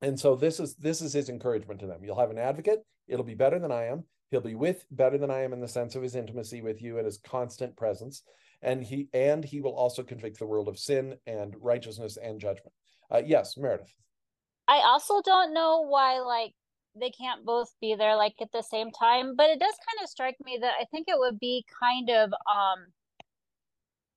And 0.00 0.18
so 0.18 0.34
this 0.34 0.58
is 0.58 0.74
this 0.74 1.00
is 1.00 1.12
his 1.12 1.28
encouragement 1.28 1.80
to 1.80 1.86
them. 1.86 2.02
You'll 2.02 2.18
have 2.18 2.30
an 2.30 2.38
advocate. 2.38 2.80
It'll 3.06 3.24
be 3.24 3.34
better 3.34 3.60
than 3.60 3.70
I 3.70 3.86
am. 3.86 4.04
He'll 4.30 4.40
be 4.40 4.56
with 4.56 4.84
better 4.90 5.18
than 5.18 5.30
I 5.30 5.42
am 5.42 5.52
in 5.52 5.60
the 5.60 5.68
sense 5.68 5.94
of 5.94 6.02
his 6.02 6.16
intimacy 6.16 6.62
with 6.62 6.82
you 6.82 6.96
and 6.96 7.06
his 7.06 7.18
constant 7.18 7.76
presence. 7.76 8.22
And 8.62 8.82
he 8.82 9.08
and 9.12 9.44
he 9.44 9.60
will 9.60 9.74
also 9.74 10.02
convict 10.02 10.38
the 10.38 10.46
world 10.46 10.68
of 10.68 10.78
sin 10.78 11.16
and 11.26 11.54
righteousness 11.60 12.16
and 12.16 12.40
judgment. 12.40 12.72
Uh, 13.12 13.22
yes, 13.24 13.56
Meredith. 13.58 13.92
I 14.68 14.78
also 14.86 15.20
don't 15.22 15.52
know 15.52 15.84
why 15.86 16.20
like 16.20 16.52
they 16.98 17.10
can't 17.10 17.44
both 17.44 17.74
be 17.80 17.94
there 17.94 18.16
like 18.16 18.34
at 18.40 18.52
the 18.52 18.62
same 18.62 18.90
time, 18.90 19.34
but 19.36 19.50
it 19.50 19.60
does 19.60 19.74
kind 19.74 20.02
of 20.02 20.08
strike 20.08 20.36
me 20.44 20.58
that 20.60 20.74
I 20.80 20.84
think 20.90 21.06
it 21.08 21.18
would 21.18 21.38
be 21.38 21.64
kind 21.80 22.10
of 22.10 22.30
um 22.32 22.86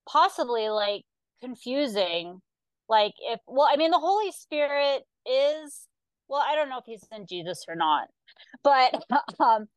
possibly 0.08 0.70
like 0.70 1.04
confusing 1.42 2.42
like 2.88 3.14
if 3.20 3.40
well 3.48 3.68
I 3.72 3.76
mean 3.78 3.92
the 3.92 4.00
Holy 4.00 4.32
Spirit 4.32 5.04
is 5.30 5.88
well 6.28 6.44
I 6.46 6.56
don't 6.56 6.70
know 6.70 6.78
if 6.80 6.86
he's 6.86 7.06
in 7.12 7.26
Jesus 7.28 7.66
or 7.68 7.76
not. 7.76 8.08
But 8.64 9.04
um 9.40 9.68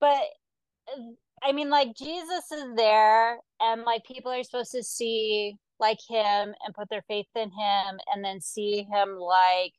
but 0.00 0.22
I 1.42 1.52
mean 1.52 1.70
like 1.70 1.94
Jesus 1.96 2.50
is 2.52 2.74
there 2.76 3.38
and 3.60 3.82
like 3.82 4.04
people 4.04 4.32
are 4.32 4.42
supposed 4.42 4.72
to 4.72 4.82
see 4.82 5.56
like 5.80 5.98
him 6.08 6.54
and 6.64 6.74
put 6.74 6.88
their 6.90 7.04
faith 7.08 7.26
in 7.34 7.50
him 7.50 7.98
and 8.12 8.24
then 8.24 8.40
see 8.40 8.86
him 8.90 9.18
like 9.18 9.72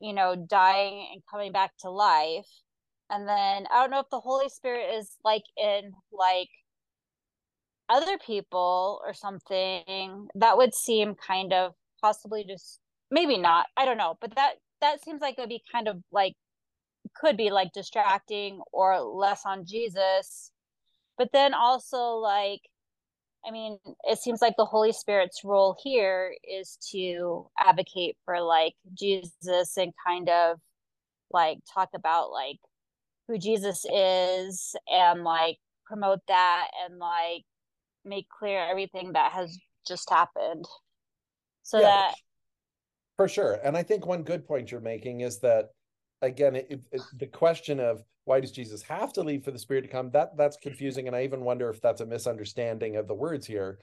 you 0.00 0.12
know 0.12 0.34
dying 0.36 1.08
and 1.12 1.22
coming 1.30 1.52
back 1.52 1.72
to 1.80 1.90
life. 1.90 2.48
And 3.12 3.28
then 3.28 3.66
i 3.72 3.80
don't 3.80 3.90
know 3.90 4.00
if 4.00 4.10
the 4.10 4.20
holy 4.20 4.48
spirit 4.48 4.94
is 4.94 5.16
like 5.24 5.44
in 5.56 5.92
like 6.12 6.48
other 7.90 8.16
people 8.18 9.02
or 9.04 9.12
something. 9.12 10.28
That 10.34 10.56
would 10.56 10.74
seem 10.74 11.14
kind 11.14 11.52
of 11.52 11.74
possibly 12.00 12.44
just 12.48 12.80
maybe 13.10 13.36
not. 13.36 13.66
I 13.76 13.84
don't 13.84 13.98
know. 13.98 14.16
But 14.20 14.34
that 14.36 14.54
that 14.80 15.04
seems 15.04 15.20
like 15.20 15.34
it 15.36 15.42
would 15.42 15.48
be 15.50 15.62
kind 15.70 15.88
of 15.88 15.98
like 16.12 16.34
could 17.16 17.36
be 17.36 17.50
like 17.50 17.72
distracting 17.72 18.60
or 18.72 19.00
less 19.00 19.42
on 19.44 19.66
jesus. 19.66 20.52
But 21.18 21.30
then 21.32 21.52
also 21.54 22.14
like 22.14 22.62
I 23.46 23.50
mean, 23.50 23.78
it 24.04 24.18
seems 24.18 24.42
like 24.42 24.54
the 24.56 24.64
Holy 24.64 24.92
Spirit's 24.92 25.42
role 25.44 25.76
here 25.82 26.34
is 26.44 26.76
to 26.92 27.48
advocate 27.58 28.16
for 28.24 28.40
like 28.40 28.74
Jesus 28.94 29.76
and 29.76 29.92
kind 30.06 30.28
of 30.28 30.58
like 31.32 31.58
talk 31.72 31.88
about 31.94 32.30
like 32.30 32.58
who 33.26 33.38
Jesus 33.38 33.84
is 33.92 34.74
and 34.88 35.24
like 35.24 35.56
promote 35.86 36.20
that 36.28 36.68
and 36.84 36.98
like 36.98 37.44
make 38.04 38.26
clear 38.28 38.60
everything 38.68 39.12
that 39.12 39.32
has 39.32 39.56
just 39.86 40.10
happened. 40.10 40.66
So 41.62 41.78
yeah, 41.78 41.86
that 41.86 42.14
for 43.16 43.28
sure. 43.28 43.58
And 43.62 43.76
I 43.76 43.82
think 43.82 44.06
one 44.06 44.22
good 44.22 44.46
point 44.46 44.70
you're 44.70 44.80
making 44.80 45.20
is 45.20 45.40
that 45.40 45.70
again, 46.22 46.56
it, 46.56 46.80
it, 46.92 47.02
the 47.18 47.26
question 47.26 47.80
of 47.80 48.02
why 48.24 48.40
does 48.40 48.52
Jesus 48.52 48.82
have 48.82 49.12
to 49.14 49.22
leave 49.22 49.44
for 49.44 49.50
the 49.50 49.58
Spirit 49.58 49.82
to 49.82 49.88
come? 49.88 50.10
That 50.10 50.36
that's 50.36 50.56
confusing, 50.56 51.06
and 51.06 51.16
I 51.16 51.24
even 51.24 51.40
wonder 51.40 51.68
if 51.70 51.80
that's 51.80 52.00
a 52.00 52.06
misunderstanding 52.06 52.96
of 52.96 53.08
the 53.08 53.14
words 53.14 53.46
here. 53.46 53.78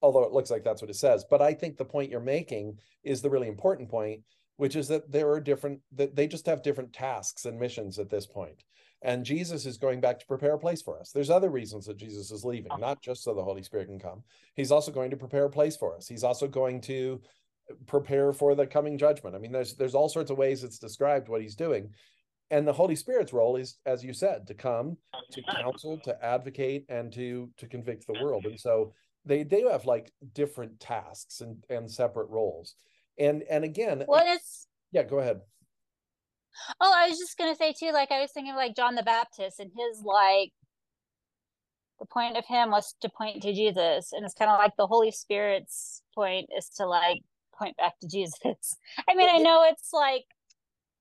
Although 0.00 0.24
it 0.24 0.32
looks 0.32 0.50
like 0.50 0.64
that's 0.64 0.82
what 0.82 0.90
it 0.90 0.96
says, 0.96 1.24
but 1.30 1.40
I 1.40 1.54
think 1.54 1.76
the 1.76 1.84
point 1.84 2.10
you're 2.10 2.20
making 2.20 2.78
is 3.04 3.22
the 3.22 3.30
really 3.30 3.46
important 3.46 3.88
point, 3.88 4.22
which 4.56 4.74
is 4.74 4.88
that 4.88 5.12
there 5.12 5.30
are 5.30 5.40
different 5.40 5.80
that 5.92 6.16
they 6.16 6.26
just 6.26 6.46
have 6.46 6.62
different 6.62 6.92
tasks 6.92 7.44
and 7.44 7.58
missions 7.58 7.98
at 7.98 8.10
this. 8.10 8.26
And 9.04 9.24
Jesus 9.24 9.66
is 9.66 9.76
going 9.76 10.00
back 10.00 10.18
to 10.20 10.26
prepare 10.26 10.54
a 10.54 10.58
place 10.58 10.80
for 10.80 10.98
us. 10.98 11.10
There's 11.10 11.30
other 11.30 11.50
reasons 11.50 11.86
that 11.86 11.96
Jesus 11.96 12.30
is 12.30 12.44
leaving, 12.44 12.72
not 12.78 13.02
just 13.02 13.24
so 13.24 13.34
the 13.34 13.42
Holy 13.42 13.62
Spirit 13.62 13.88
can 13.88 13.98
come. 13.98 14.22
He's 14.54 14.70
also 14.70 14.92
going 14.92 15.10
to 15.10 15.16
prepare 15.16 15.46
a 15.46 15.50
place 15.50 15.76
for 15.76 15.96
us. 15.96 16.06
He's 16.06 16.24
also 16.24 16.46
going 16.46 16.80
to 16.82 17.20
prepare 17.86 18.32
for 18.32 18.54
the 18.54 18.66
coming 18.66 18.98
judgment. 18.98 19.34
I 19.34 19.38
mean, 19.38 19.52
there's 19.52 19.74
there's 19.74 19.94
all 19.94 20.08
sorts 20.08 20.30
of 20.30 20.38
ways 20.38 20.64
it's 20.64 20.78
described 20.78 21.28
what 21.28 21.42
he's 21.42 21.54
doing. 21.54 21.90
And 22.50 22.68
the 22.68 22.72
Holy 22.72 22.96
Spirit's 22.96 23.32
role 23.32 23.56
is, 23.56 23.78
as 23.86 24.04
you 24.04 24.12
said, 24.12 24.46
to 24.46 24.54
come, 24.54 24.98
to 25.30 25.42
counsel, 25.42 25.98
to 26.04 26.24
advocate, 26.24 26.84
and 26.88 27.12
to 27.14 27.50
to 27.56 27.66
convict 27.66 28.06
the 28.06 28.22
world. 28.22 28.44
And 28.44 28.58
so 28.58 28.92
they 29.24 29.42
they 29.42 29.62
have 29.62 29.86
like 29.86 30.12
different 30.34 30.78
tasks 30.80 31.40
and 31.40 31.64
and 31.70 31.90
separate 31.90 32.28
roles. 32.28 32.74
And 33.18 33.42
and 33.50 33.64
again, 33.64 34.04
well, 34.06 34.24
it's 34.26 34.66
yeah, 34.90 35.04
go 35.04 35.18
ahead. 35.18 35.40
Oh, 36.80 36.92
I 36.94 37.08
was 37.08 37.18
just 37.18 37.38
gonna 37.38 37.56
say 37.56 37.72
too, 37.72 37.92
like 37.92 38.10
I 38.10 38.20
was 38.20 38.30
thinking 38.32 38.52
of 38.52 38.56
like 38.56 38.76
John 38.76 38.94
the 38.94 39.02
Baptist 39.02 39.58
and 39.58 39.70
his 39.74 40.02
like 40.04 40.52
the 42.02 42.06
point 42.06 42.36
of 42.36 42.44
him 42.46 42.70
was 42.70 42.94
to 43.00 43.08
point 43.08 43.42
to 43.42 43.52
Jesus. 43.52 44.12
And 44.12 44.24
it's 44.24 44.34
kind 44.34 44.50
of 44.50 44.58
like 44.58 44.76
the 44.76 44.88
Holy 44.88 45.12
Spirit's 45.12 46.02
point 46.14 46.48
is 46.56 46.68
to 46.76 46.86
like 46.86 47.20
point 47.58 47.76
back 47.76 47.98
to 48.00 48.08
Jesus. 48.08 48.76
I 49.08 49.14
mean, 49.14 49.28
I 49.30 49.38
know 49.38 49.64
it's 49.68 49.92
like 49.92 50.24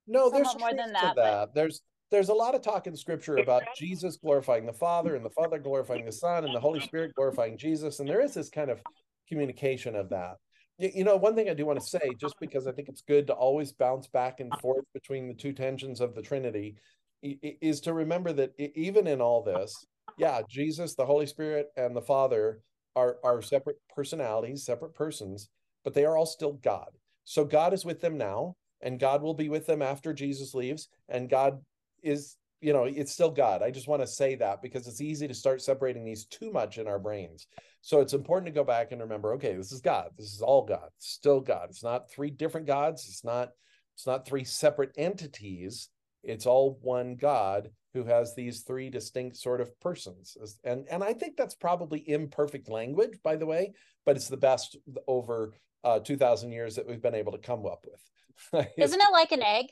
no, 0.08 0.30
there's 0.30 0.58
more 0.60 0.74
than 0.74 0.94
that, 0.94 1.16
that. 1.16 1.54
There's 1.54 1.82
there's 2.12 2.30
a 2.30 2.34
lot 2.34 2.56
of 2.56 2.62
talk 2.62 2.88
in 2.88 2.96
scripture 2.96 3.38
about 3.38 3.64
Jesus 3.78 4.18
glorifying 4.18 4.66
the 4.66 4.74
Father 4.74 5.16
and 5.16 5.26
the 5.26 5.30
Father 5.30 5.58
glorifying 5.58 6.06
the 6.06 6.12
Son 6.12 6.44
and 6.44 6.54
the 6.54 6.60
Holy 6.60 6.82
Spirit 6.82 7.16
glorifying 7.16 7.58
Jesus. 7.58 8.00
And 8.00 8.10
there 8.10 8.22
is 8.22 8.34
this 8.34 8.50
kind 8.50 8.70
of 8.70 8.82
communication 9.30 9.96
of 9.96 10.10
that. 10.10 10.36
You 10.78 11.06
know, 11.06 11.16
one 11.16 11.36
thing 11.36 11.50
I 11.50 11.54
do 11.54 11.66
want 11.66 11.80
to 11.80 11.86
say, 11.86 12.12
just 12.20 12.36
because 12.42 12.68
I 12.68 12.72
think 12.72 12.90
it's 12.90 13.02
good 13.02 13.28
to 13.28 13.34
always 13.34 13.72
bounce 13.72 14.08
back 14.08 14.40
and 14.40 14.52
forth 14.60 14.84
between 14.94 15.28
the 15.28 15.34
two 15.34 15.54
tensions 15.54 16.02
of 16.02 16.16
the 16.16 16.22
Trinity, 16.22 16.76
is 17.22 17.80
to 17.82 17.94
remember 17.94 18.34
that 18.34 18.54
even 18.58 19.08
in 19.08 19.22
all 19.22 19.44
this, 19.44 19.74
yeah, 20.18 20.42
Jesus, 20.50 20.96
the 20.96 21.06
Holy 21.06 21.28
Spirit, 21.28 21.68
and 21.78 21.96
the 21.96 22.02
Father 22.02 22.62
are, 22.96 23.18
are 23.24 23.42
separate 23.42 23.78
personalities, 23.96 24.66
separate 24.66 24.96
persons, 24.96 25.50
but 25.84 25.94
they 25.94 26.06
are 26.06 26.18
all 26.18 26.26
still 26.26 26.54
God. 26.54 26.90
So 27.24 27.46
God 27.46 27.74
is 27.74 27.86
with 27.86 28.02
them 28.02 28.18
now, 28.18 28.56
and 28.82 29.00
God 29.00 29.22
will 29.22 29.34
be 29.34 29.50
with 29.50 29.66
them 29.68 29.82
after 29.82 30.14
Jesus 30.14 30.54
leaves, 30.54 30.88
and 31.08 31.30
God 31.30 31.60
is, 32.02 32.38
you 32.62 32.74
know, 32.74 32.86
it's 32.86 33.12
still 33.12 33.32
God. 33.32 33.62
I 33.62 33.72
just 33.72 33.88
want 33.88 34.02
to 34.02 34.08
say 34.08 34.36
that 34.36 34.62
because 34.62 34.88
it's 34.88 35.02
easy 35.02 35.28
to 35.28 35.34
start 35.34 35.62
separating 35.62 36.04
these 36.04 36.26
too 36.26 36.52
much 36.52 36.78
in 36.78 36.88
our 36.88 37.00
brains. 37.00 37.48
So 37.82 38.00
it's 38.00 38.14
important 38.14 38.48
to 38.48 38.60
go 38.60 38.64
back 38.64 38.92
and 38.92 39.02
remember, 39.02 39.34
okay, 39.34 39.56
this 39.56 39.72
is 39.72 39.82
God. 39.82 40.10
This 40.18 40.34
is 40.34 40.42
all 40.42 40.66
God. 40.66 40.90
It's 40.98 41.10
still 41.10 41.40
God. 41.40 41.68
It's 41.70 41.84
not 41.84 42.12
three 42.12 42.30
different 42.30 42.68
gods. 42.68 43.08
It's 43.08 43.24
not 43.24 43.50
it's 43.96 44.08
not 44.08 44.26
three 44.26 44.44
separate 44.44 44.94
entities. 44.98 45.90
It's 46.24 46.46
all 46.46 46.80
one 46.82 47.16
God 47.16 47.70
who 47.94 48.04
has 48.06 48.34
these 48.34 48.62
three 48.62 48.90
distinct 48.90 49.38
sort 49.38 49.62
of 49.62 49.78
persons. 49.80 50.38
And 50.64 50.88
and 50.90 51.04
I 51.04 51.14
think 51.14 51.36
that's 51.36 51.56
probably 51.56 52.08
imperfect 52.08 52.70
language, 52.70 53.18
by 53.24 53.36
the 53.36 53.46
way, 53.46 53.74
but 54.06 54.16
it's 54.16 54.30
the 54.30 54.38
best 54.38 54.78
over 55.08 55.54
uh, 55.84 56.00
2000 56.00 56.52
years 56.52 56.76
that 56.76 56.88
we've 56.88 57.02
been 57.02 57.16
able 57.16 57.32
to 57.32 57.38
come 57.38 57.66
up 57.66 57.86
with. 57.86 58.68
Isn't 58.78 59.02
it 59.02 59.12
like 59.12 59.32
an 59.32 59.42
egg? 59.42 59.68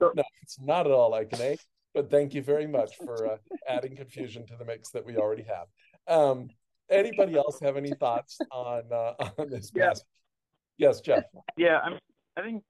No, 0.00 0.24
it's 0.42 0.60
not 0.60 0.86
at 0.86 0.92
all 0.92 1.10
like 1.10 1.32
an 1.32 1.40
egg, 1.40 1.58
but 1.94 2.10
thank 2.10 2.34
you 2.34 2.42
very 2.42 2.66
much 2.66 2.96
for 2.96 3.32
uh, 3.32 3.36
adding 3.68 3.94
confusion 3.94 4.46
to 4.46 4.56
the 4.56 4.64
mix 4.64 4.90
that 4.90 5.04
we 5.04 5.16
already 5.16 5.44
have. 5.44 5.66
Um, 6.08 6.48
anybody 6.90 7.36
else 7.36 7.60
have 7.60 7.76
any 7.76 7.92
thoughts 7.92 8.38
on 8.50 8.82
uh, 8.90 9.14
on 9.38 9.48
this 9.48 9.70
yeah. 9.74 9.92
Yes, 10.78 11.00
Jeff. 11.00 11.24
Yeah, 11.56 11.78
I'm. 11.78 11.98
I 12.36 12.42
think 12.42 12.64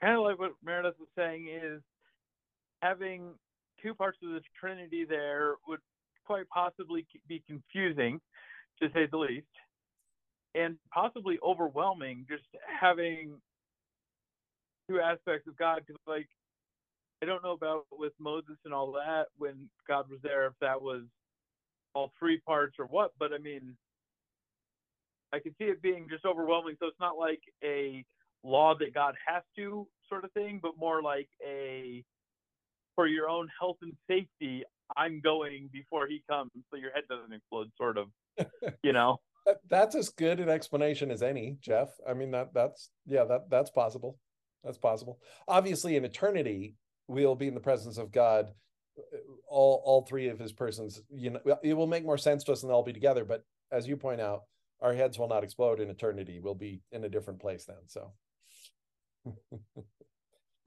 kind 0.00 0.16
of 0.16 0.24
like 0.24 0.38
what 0.38 0.52
Meredith 0.64 0.94
was 0.98 1.08
saying 1.16 1.48
is 1.48 1.80
having 2.82 3.34
two 3.82 3.94
parts 3.94 4.18
of 4.22 4.30
the 4.30 4.40
Trinity 4.58 5.04
there 5.04 5.54
would 5.68 5.80
quite 6.26 6.48
possibly 6.48 7.06
be 7.28 7.42
confusing, 7.46 8.20
to 8.80 8.88
say 8.94 9.06
the 9.10 9.18
least, 9.18 9.46
and 10.54 10.76
possibly 10.92 11.38
overwhelming. 11.42 12.26
Just 12.28 12.44
having 12.80 13.40
two 14.88 15.00
aspects 15.00 15.48
of 15.48 15.56
God, 15.56 15.82
because 15.86 16.00
like 16.06 16.28
I 17.22 17.26
don't 17.26 17.42
know 17.42 17.52
about 17.52 17.86
with 17.90 18.12
Moses 18.18 18.56
and 18.64 18.74
all 18.74 18.92
that 18.92 19.26
when 19.38 19.68
God 19.88 20.10
was 20.10 20.20
there, 20.22 20.46
if 20.46 20.54
that 20.60 20.80
was 20.80 21.02
all 21.94 22.12
three 22.18 22.40
parts 22.40 22.76
or 22.78 22.86
what, 22.86 23.12
but 23.18 23.32
I 23.32 23.38
mean, 23.38 23.76
I 25.32 25.38
can 25.38 25.54
see 25.58 25.64
it 25.64 25.82
being 25.82 26.06
just 26.10 26.24
overwhelming. 26.24 26.76
So 26.78 26.86
it's 26.86 27.00
not 27.00 27.18
like 27.18 27.40
a 27.62 28.04
law 28.42 28.74
that 28.78 28.94
God 28.94 29.14
has 29.26 29.42
to 29.56 29.86
sort 30.08 30.24
of 30.24 30.32
thing, 30.32 30.60
but 30.62 30.72
more 30.78 31.02
like 31.02 31.28
a 31.44 32.04
for 32.94 33.06
your 33.06 33.28
own 33.28 33.48
health 33.58 33.78
and 33.82 33.92
safety, 34.08 34.62
I'm 34.96 35.20
going 35.20 35.68
before 35.72 36.06
he 36.06 36.22
comes 36.28 36.50
so 36.70 36.76
your 36.76 36.92
head 36.92 37.04
doesn't 37.08 37.32
explode, 37.32 37.70
sort 37.76 37.98
of, 37.98 38.08
you 38.82 38.92
know. 38.92 39.18
That's 39.68 39.94
as 39.94 40.08
good 40.08 40.40
an 40.40 40.48
explanation 40.48 41.10
as 41.10 41.22
any, 41.22 41.58
Jeff. 41.60 41.88
I 42.08 42.14
mean 42.14 42.30
that 42.32 42.54
that's 42.54 42.90
yeah, 43.06 43.24
that 43.24 43.50
that's 43.50 43.70
possible. 43.70 44.18
That's 44.62 44.78
possible. 44.78 45.18
Obviously, 45.46 45.96
in 45.96 46.04
eternity, 46.04 46.76
we'll 47.06 47.34
be 47.34 47.48
in 47.48 47.54
the 47.54 47.60
presence 47.60 47.98
of 47.98 48.12
God 48.12 48.50
uh, 48.98 49.16
all 49.48 49.82
all 49.84 50.02
three 50.02 50.28
of 50.28 50.38
his 50.38 50.52
persons 50.52 51.02
you 51.10 51.30
know 51.30 51.40
it 51.62 51.74
will 51.74 51.86
make 51.86 52.04
more 52.04 52.18
sense 52.18 52.44
to 52.44 52.52
us 52.52 52.62
and 52.62 52.70
they'll 52.70 52.82
be 52.82 52.92
together 52.92 53.24
but 53.24 53.44
as 53.72 53.86
you 53.86 53.96
point 53.96 54.20
out 54.20 54.42
our 54.80 54.94
heads 54.94 55.18
will 55.18 55.28
not 55.28 55.44
explode 55.44 55.80
in 55.80 55.90
eternity 55.90 56.40
we'll 56.40 56.54
be 56.54 56.80
in 56.92 57.04
a 57.04 57.08
different 57.08 57.40
place 57.40 57.64
then 57.64 57.76
so 57.86 58.12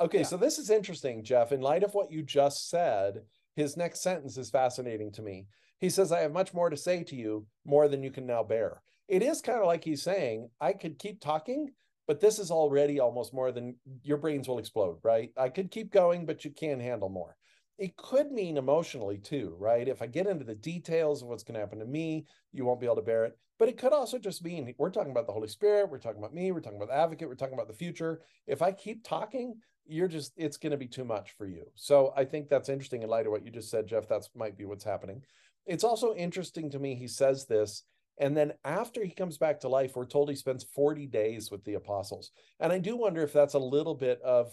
okay 0.02 0.20
yeah. 0.20 0.24
so 0.24 0.38
this 0.38 0.58
is 0.58 0.70
interesting 0.70 1.24
jeff 1.24 1.52
in 1.52 1.62
light 1.62 1.84
of 1.84 1.94
what 1.94 2.12
you 2.12 2.22
just 2.22 2.70
said 2.70 3.22
his 3.56 3.78
next 3.78 4.02
sentence 4.02 4.38
is 4.38 4.50
fascinating 4.50 5.12
to 5.12 5.22
me 5.22 5.48
he 5.80 5.90
says 5.90 6.12
i 6.12 6.20
have 6.20 6.32
much 6.32 6.54
more 6.54 6.70
to 6.70 6.78
say 6.78 7.04
to 7.04 7.16
you 7.16 7.46
more 7.66 7.88
than 7.88 8.04
you 8.04 8.12
can 8.12 8.26
now 8.26 8.44
bear 8.44 8.82
it 9.08 9.22
is 9.22 9.42
kind 9.42 9.60
of 9.60 9.66
like 9.66 9.84
he's 9.84 10.04
saying 10.04 10.50
i 10.60 10.74
could 10.74 11.00
keep 11.00 11.20
talking 11.20 11.70
but 12.08 12.22
this 12.22 12.40
is 12.40 12.52
already 12.52 13.00
almost 13.00 13.34
more 13.34 13.52
than 13.52 13.76
your 14.04 14.18
brains 14.18 14.48
will 14.48 14.60
explode 14.60 14.98
right 15.04 15.32
i 15.38 15.50
could 15.50 15.72
keep 15.72 15.92
going 15.92 16.26
but 16.26 16.44
you 16.46 16.52
can't 16.52 16.82
handle 16.82 17.10
more 17.10 17.36
it 17.78 17.96
could 17.96 18.32
mean 18.32 18.58
emotionally 18.58 19.18
too, 19.18 19.56
right? 19.60 19.88
If 19.88 20.02
I 20.02 20.08
get 20.08 20.28
into 20.28 20.44
the 20.44 20.56
details 20.56 21.22
of 21.22 21.28
what's 21.28 21.44
going 21.44 21.54
to 21.56 21.60
happen 21.60 21.80
to 21.80 21.86
me, 21.86 22.26
you 22.52 22.66
won't 22.66 22.80
be 22.80 22.88
able 22.88 22.96
to 22.96 23.02
bear 23.04 23.26
it. 23.26 23.38
But 23.60 23.70
it 23.70 23.78
could 23.78 23.94
also 23.94 24.18
just 24.18 24.44
mean 24.44 24.74
we're 24.78 24.90
talking 24.90 25.12
about 25.12 25.28
the 25.28 25.34
Holy 25.34 25.48
Spirit, 25.48 25.90
we're 25.90 26.00
talking 26.00 26.20
about 26.20 26.34
me, 26.34 26.52
we're 26.52 26.60
talking 26.60 26.78
about 26.78 26.90
the 26.90 26.98
advocate, 26.98 27.28
we're 27.28 27.36
talking 27.36 27.54
about 27.54 27.68
the 27.68 27.74
future. 27.74 28.22
If 28.46 28.62
I 28.62 28.72
keep 28.72 29.04
talking, 29.04 29.56
you're 29.86 30.08
just 30.08 30.34
it's 30.38 30.58
going 30.58 30.72
to 30.72 30.78
be 30.78 30.88
too 30.88 31.06
much 31.06 31.32
for 31.38 31.48
you. 31.48 31.66
So 31.76 32.14
I 32.16 32.26
think 32.26 32.50
that's 32.50 32.70
interesting 32.70 33.04
in 33.04 33.10
light 33.10 33.26
of 33.26 33.32
what 33.32 33.46
you 33.46 33.52
just 33.52 33.70
said, 33.70 33.88
Jeff. 33.88 34.08
That's 34.08 34.30
might 34.36 34.58
be 34.58 34.66
what's 34.66 34.84
happening. 34.84 35.24
It's 35.68 35.84
also 35.84 36.16
interesting 36.16 36.72
to 36.72 36.80
me 36.80 36.96
he 36.96 37.08
says 37.08 37.46
this 37.46 37.84
and 38.20 38.36
then 38.36 38.54
after 38.66 39.04
he 39.04 39.12
comes 39.12 39.38
back 39.38 39.60
to 39.60 39.70
life, 39.70 39.96
we're 39.96 40.06
told 40.06 40.30
he 40.30 40.36
spends 40.36 40.66
40 40.76 41.06
days 41.06 41.52
with 41.52 41.64
the 41.66 41.76
apostles. 41.76 42.32
And 42.60 42.74
I 42.74 42.80
do 42.80 42.98
wonder 42.98 43.22
if 43.22 43.32
that's 43.32 43.54
a 43.54 43.60
little 43.60 43.94
bit 43.94 44.20
of 44.22 44.52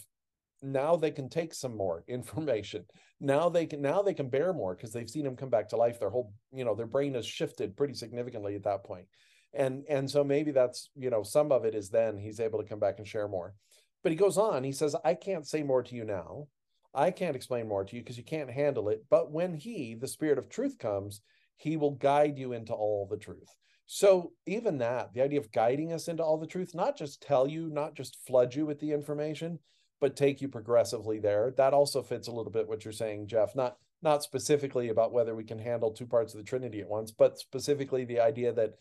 now 0.60 0.96
they 0.96 1.10
can 1.10 1.28
take 1.28 1.54
some 1.54 1.76
more 1.76 2.04
information. 2.08 2.84
Now 3.20 3.48
they 3.48 3.66
can 3.66 3.80
now 3.80 4.02
they 4.02 4.14
can 4.14 4.28
bear 4.28 4.52
more 4.52 4.74
because 4.74 4.92
they've 4.92 5.08
seen 5.08 5.26
him 5.26 5.36
come 5.36 5.50
back 5.50 5.68
to 5.70 5.76
life. 5.76 5.98
Their 5.98 6.10
whole 6.10 6.32
you 6.52 6.64
know 6.64 6.74
their 6.74 6.86
brain 6.86 7.14
has 7.14 7.26
shifted 7.26 7.76
pretty 7.76 7.94
significantly 7.94 8.54
at 8.54 8.64
that 8.64 8.84
point. 8.84 9.06
And 9.54 9.84
and 9.88 10.10
so 10.10 10.24
maybe 10.24 10.50
that's 10.50 10.90
you 10.94 11.10
know 11.10 11.22
some 11.22 11.50
of 11.50 11.64
it 11.64 11.74
is 11.74 11.88
then 11.88 12.18
he's 12.18 12.40
able 12.40 12.60
to 12.62 12.68
come 12.68 12.80
back 12.80 12.98
and 12.98 13.06
share 13.06 13.28
more. 13.28 13.54
But 14.02 14.12
he 14.12 14.16
goes 14.16 14.36
on 14.36 14.64
he 14.64 14.72
says 14.72 14.94
i 15.02 15.14
can't 15.14 15.46
say 15.46 15.62
more 15.62 15.82
to 15.82 15.94
you 15.94 16.04
now 16.04 16.46
i 16.94 17.10
can't 17.10 17.36
explain 17.36 17.68
more 17.68 17.84
to 17.84 17.96
you 17.96 18.02
because 18.02 18.18
you 18.18 18.24
can't 18.24 18.50
handle 18.50 18.88
it 18.88 19.04
but 19.10 19.30
when 19.30 19.54
he 19.54 19.94
the 19.94 20.08
spirit 20.08 20.38
of 20.38 20.48
truth 20.48 20.78
comes 20.78 21.20
he 21.56 21.76
will 21.76 21.92
guide 21.92 22.38
you 22.38 22.52
into 22.52 22.72
all 22.72 23.06
the 23.10 23.16
truth 23.16 23.54
so 23.86 24.32
even 24.46 24.78
that 24.78 25.12
the 25.12 25.22
idea 25.22 25.38
of 25.38 25.52
guiding 25.52 25.92
us 25.92 26.08
into 26.08 26.22
all 26.22 26.38
the 26.38 26.46
truth 26.46 26.74
not 26.74 26.96
just 26.96 27.22
tell 27.22 27.46
you 27.46 27.68
not 27.70 27.94
just 27.94 28.24
flood 28.26 28.54
you 28.54 28.64
with 28.66 28.80
the 28.80 28.92
information 28.92 29.58
but 30.04 30.16
take 30.16 30.42
you 30.42 30.48
progressively 30.48 31.18
there. 31.18 31.54
That 31.56 31.72
also 31.72 32.02
fits 32.02 32.28
a 32.28 32.30
little 32.30 32.52
bit 32.52 32.68
what 32.68 32.84
you're 32.84 32.92
saying, 32.92 33.26
Jeff. 33.26 33.56
Not 33.56 33.78
not 34.02 34.22
specifically 34.22 34.90
about 34.90 35.14
whether 35.14 35.34
we 35.34 35.44
can 35.44 35.58
handle 35.58 35.90
two 35.90 36.04
parts 36.04 36.34
of 36.34 36.38
the 36.38 36.44
Trinity 36.44 36.82
at 36.82 36.88
once, 36.90 37.10
but 37.10 37.38
specifically 37.38 38.04
the 38.04 38.20
idea 38.20 38.52
that 38.52 38.74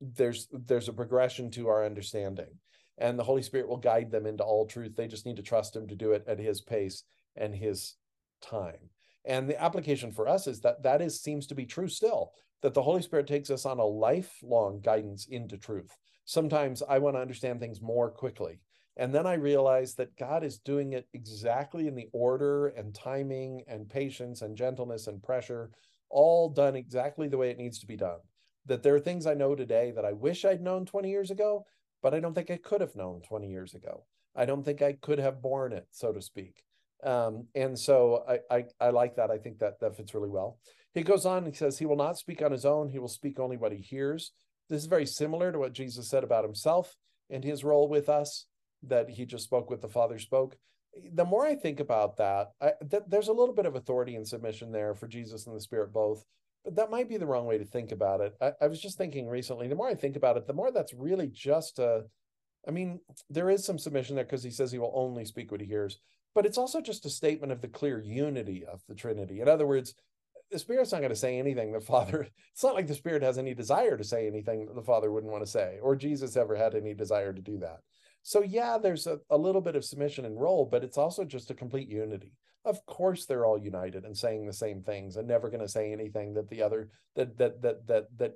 there's 0.00 0.48
there's 0.50 0.88
a 0.88 0.92
progression 0.92 1.52
to 1.52 1.68
our 1.68 1.84
understanding, 1.84 2.58
and 2.98 3.16
the 3.16 3.22
Holy 3.22 3.42
Spirit 3.42 3.68
will 3.68 3.76
guide 3.76 4.10
them 4.10 4.26
into 4.26 4.42
all 4.42 4.66
truth. 4.66 4.96
They 4.96 5.06
just 5.06 5.24
need 5.24 5.36
to 5.36 5.42
trust 5.42 5.76
Him 5.76 5.86
to 5.86 5.94
do 5.94 6.10
it 6.10 6.24
at 6.26 6.40
His 6.40 6.60
pace 6.60 7.04
and 7.36 7.54
His 7.54 7.94
time. 8.40 8.90
And 9.24 9.48
the 9.48 9.60
application 9.60 10.12
for 10.12 10.28
us 10.28 10.46
is 10.46 10.60
that 10.60 10.82
that 10.82 11.02
is 11.02 11.20
seems 11.20 11.46
to 11.48 11.54
be 11.54 11.66
true 11.66 11.88
still. 11.88 12.32
That 12.62 12.74
the 12.74 12.82
Holy 12.82 13.02
Spirit 13.02 13.26
takes 13.26 13.50
us 13.50 13.66
on 13.66 13.78
a 13.78 13.84
lifelong 13.84 14.80
guidance 14.80 15.26
into 15.26 15.58
truth. 15.58 15.96
Sometimes 16.24 16.82
I 16.88 16.98
want 16.98 17.16
to 17.16 17.20
understand 17.20 17.60
things 17.60 17.80
more 17.80 18.10
quickly 18.10 18.60
and 18.96 19.14
then 19.14 19.26
I 19.26 19.34
realize 19.34 19.94
that 19.94 20.16
God 20.16 20.42
is 20.42 20.58
doing 20.58 20.94
it 20.94 21.06
exactly 21.12 21.86
in 21.86 21.94
the 21.94 22.08
order 22.12 22.68
and 22.68 22.94
timing 22.94 23.62
and 23.68 23.88
patience 23.88 24.40
and 24.40 24.56
gentleness 24.56 25.06
and 25.06 25.22
pressure, 25.22 25.70
all 26.08 26.48
done 26.48 26.76
exactly 26.76 27.28
the 27.28 27.36
way 27.36 27.50
it 27.50 27.58
needs 27.58 27.78
to 27.80 27.86
be 27.86 27.96
done. 27.96 28.20
That 28.64 28.82
there 28.82 28.94
are 28.94 29.00
things 29.00 29.26
I 29.26 29.34
know 29.34 29.54
today 29.54 29.92
that 29.94 30.06
I 30.06 30.12
wish 30.12 30.44
I'd 30.44 30.62
known 30.62 30.86
20 30.86 31.10
years 31.10 31.30
ago, 31.30 31.66
but 32.02 32.14
I 32.14 32.20
don't 32.20 32.34
think 32.34 32.50
I 32.50 32.56
could 32.56 32.80
have 32.80 32.96
known 32.96 33.20
20 33.20 33.48
years 33.48 33.74
ago. 33.74 34.06
I 34.34 34.46
don't 34.46 34.64
think 34.64 34.80
I 34.80 34.94
could 34.94 35.18
have 35.18 35.42
borne 35.42 35.72
it, 35.72 35.86
so 35.90 36.12
to 36.12 36.22
speak. 36.22 36.62
Um, 37.04 37.46
and 37.54 37.78
so 37.78 38.24
I, 38.28 38.56
I, 38.56 38.64
I 38.80 38.90
like 38.90 39.16
that. 39.16 39.30
I 39.30 39.38
think 39.38 39.58
that 39.58 39.80
that 39.80 39.96
fits 39.96 40.14
really 40.14 40.30
well. 40.30 40.58
He 40.94 41.02
goes 41.02 41.26
on. 41.26 41.44
He 41.44 41.52
says 41.52 41.78
he 41.78 41.86
will 41.86 41.96
not 41.96 42.18
speak 42.18 42.42
on 42.42 42.52
his 42.52 42.64
own. 42.64 42.88
He 42.88 42.98
will 42.98 43.08
speak 43.08 43.38
only 43.38 43.56
what 43.56 43.72
he 43.72 43.78
hears. 43.78 44.32
This 44.68 44.82
is 44.82 44.88
very 44.88 45.06
similar 45.06 45.52
to 45.52 45.58
what 45.58 45.72
Jesus 45.72 46.08
said 46.08 46.24
about 46.24 46.44
himself 46.44 46.96
and 47.30 47.44
his 47.44 47.64
role 47.64 47.88
with 47.88 48.08
us, 48.08 48.46
that 48.82 49.10
he 49.10 49.26
just 49.26 49.44
spoke 49.44 49.68
what 49.68 49.82
the 49.82 49.88
Father 49.88 50.18
spoke. 50.18 50.56
The 51.12 51.24
more 51.24 51.46
I 51.46 51.54
think 51.54 51.80
about 51.80 52.16
that, 52.16 52.52
I, 52.60 52.72
th- 52.90 53.02
there's 53.06 53.28
a 53.28 53.32
little 53.32 53.54
bit 53.54 53.66
of 53.66 53.74
authority 53.74 54.16
and 54.16 54.26
submission 54.26 54.72
there 54.72 54.94
for 54.94 55.06
Jesus 55.06 55.46
and 55.46 55.54
the 55.54 55.60
Spirit 55.60 55.92
both, 55.92 56.24
but 56.64 56.76
that 56.76 56.90
might 56.90 57.08
be 57.08 57.18
the 57.18 57.26
wrong 57.26 57.46
way 57.46 57.58
to 57.58 57.64
think 57.64 57.92
about 57.92 58.20
it. 58.22 58.34
I, 58.40 58.52
I 58.62 58.66
was 58.68 58.80
just 58.80 58.96
thinking 58.96 59.28
recently, 59.28 59.68
the 59.68 59.74
more 59.74 59.88
I 59.88 59.94
think 59.94 60.16
about 60.16 60.36
it, 60.36 60.46
the 60.46 60.54
more 60.54 60.72
that's 60.72 60.94
really 60.94 61.28
just 61.28 61.78
a, 61.78 62.04
I 62.66 62.70
mean, 62.70 63.00
there 63.28 63.50
is 63.50 63.64
some 63.64 63.78
submission 63.78 64.16
there 64.16 64.24
because 64.24 64.42
he 64.42 64.50
says 64.50 64.72
he 64.72 64.78
will 64.78 64.92
only 64.94 65.24
speak 65.26 65.52
what 65.52 65.60
he 65.60 65.66
hears, 65.66 66.00
but 66.36 66.44
it's 66.44 66.58
also 66.58 66.82
just 66.82 67.06
a 67.06 67.10
statement 67.10 67.50
of 67.50 67.62
the 67.62 67.66
clear 67.66 67.98
unity 67.98 68.62
of 68.70 68.82
the 68.88 68.94
Trinity. 68.94 69.40
In 69.40 69.48
other 69.48 69.66
words, 69.66 69.94
the 70.50 70.58
Spirit's 70.58 70.92
not 70.92 70.98
going 70.98 71.08
to 71.08 71.16
say 71.16 71.38
anything 71.38 71.72
the 71.72 71.80
Father, 71.94 72.28
it's 72.52 72.62
not 72.62 72.74
like 72.74 72.86
the 72.86 72.94
Spirit 72.94 73.22
has 73.22 73.38
any 73.38 73.54
desire 73.54 73.96
to 73.96 74.04
say 74.04 74.26
anything 74.26 74.66
that 74.66 74.74
the 74.74 74.82
Father 74.82 75.10
wouldn't 75.10 75.32
want 75.32 75.42
to 75.42 75.50
say, 75.50 75.78
or 75.80 75.96
Jesus 75.96 76.36
ever 76.36 76.54
had 76.54 76.74
any 76.74 76.92
desire 76.92 77.32
to 77.32 77.40
do 77.40 77.56
that. 77.60 77.78
So, 78.22 78.42
yeah, 78.42 78.76
there's 78.76 79.06
a, 79.06 79.18
a 79.30 79.38
little 79.38 79.62
bit 79.62 79.76
of 79.76 79.84
submission 79.84 80.26
and 80.26 80.38
role, 80.38 80.68
but 80.70 80.84
it's 80.84 80.98
also 80.98 81.24
just 81.24 81.50
a 81.50 81.54
complete 81.54 81.88
unity. 81.88 82.34
Of 82.66 82.84
course, 82.84 83.24
they're 83.24 83.46
all 83.46 83.56
united 83.56 84.04
and 84.04 84.14
saying 84.14 84.44
the 84.44 84.52
same 84.52 84.82
things 84.82 85.16
and 85.16 85.26
never 85.26 85.48
going 85.48 85.60
to 85.60 85.68
say 85.68 85.90
anything 85.90 86.34
that 86.34 86.50
the 86.50 86.60
other, 86.60 86.90
that, 87.14 87.38
that, 87.38 87.62
that, 87.62 87.86
that, 87.86 88.04
that 88.18 88.32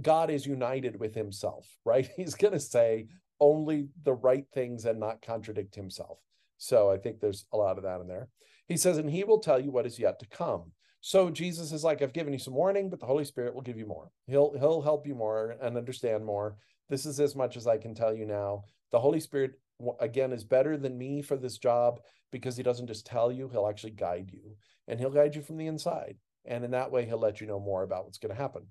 God 0.00 0.30
is 0.30 0.46
united 0.46 0.98
with 0.98 1.14
himself, 1.14 1.68
right? 1.84 2.08
He's 2.16 2.34
going 2.34 2.54
to 2.54 2.60
say 2.60 3.08
only 3.40 3.88
the 4.04 4.14
right 4.14 4.46
things 4.54 4.86
and 4.86 4.98
not 4.98 5.20
contradict 5.20 5.74
himself. 5.74 6.18
So 6.58 6.90
I 6.90 6.96
think 6.96 7.20
there's 7.20 7.46
a 7.52 7.56
lot 7.56 7.76
of 7.76 7.84
that 7.84 8.00
in 8.00 8.08
there. 8.08 8.28
He 8.68 8.76
says, 8.76 8.98
and 8.98 9.10
he 9.10 9.24
will 9.24 9.38
tell 9.38 9.60
you 9.60 9.70
what 9.70 9.86
is 9.86 9.98
yet 9.98 10.18
to 10.20 10.26
come. 10.26 10.72
So 11.00 11.30
Jesus 11.30 11.72
is 11.72 11.84
like, 11.84 12.02
I've 12.02 12.12
given 12.12 12.32
you 12.32 12.38
some 12.38 12.54
warning, 12.54 12.90
but 12.90 12.98
the 12.98 13.06
Holy 13.06 13.24
Spirit 13.24 13.54
will 13.54 13.62
give 13.62 13.78
you 13.78 13.86
more. 13.86 14.10
He'll 14.26 14.52
he'll 14.58 14.82
help 14.82 15.06
you 15.06 15.14
more 15.14 15.56
and 15.62 15.76
understand 15.76 16.24
more. 16.24 16.56
This 16.88 17.06
is 17.06 17.20
as 17.20 17.36
much 17.36 17.56
as 17.56 17.66
I 17.66 17.78
can 17.78 17.94
tell 17.94 18.14
you 18.14 18.26
now. 18.26 18.64
The 18.90 18.98
Holy 18.98 19.20
Spirit 19.20 19.52
again 20.00 20.32
is 20.32 20.44
better 20.44 20.76
than 20.76 20.98
me 20.98 21.22
for 21.22 21.36
this 21.36 21.58
job 21.58 22.00
because 22.32 22.56
he 22.56 22.62
doesn't 22.62 22.86
just 22.86 23.06
tell 23.06 23.30
you, 23.30 23.48
he'll 23.48 23.68
actually 23.68 23.92
guide 23.92 24.30
you. 24.32 24.56
And 24.88 24.98
he'll 24.98 25.10
guide 25.10 25.34
you 25.34 25.42
from 25.42 25.58
the 25.58 25.66
inside. 25.66 26.16
And 26.44 26.64
in 26.64 26.70
that 26.72 26.90
way, 26.90 27.04
he'll 27.04 27.18
let 27.18 27.40
you 27.40 27.46
know 27.46 27.60
more 27.60 27.82
about 27.82 28.04
what's 28.04 28.18
going 28.18 28.34
to 28.34 28.40
happen. 28.40 28.62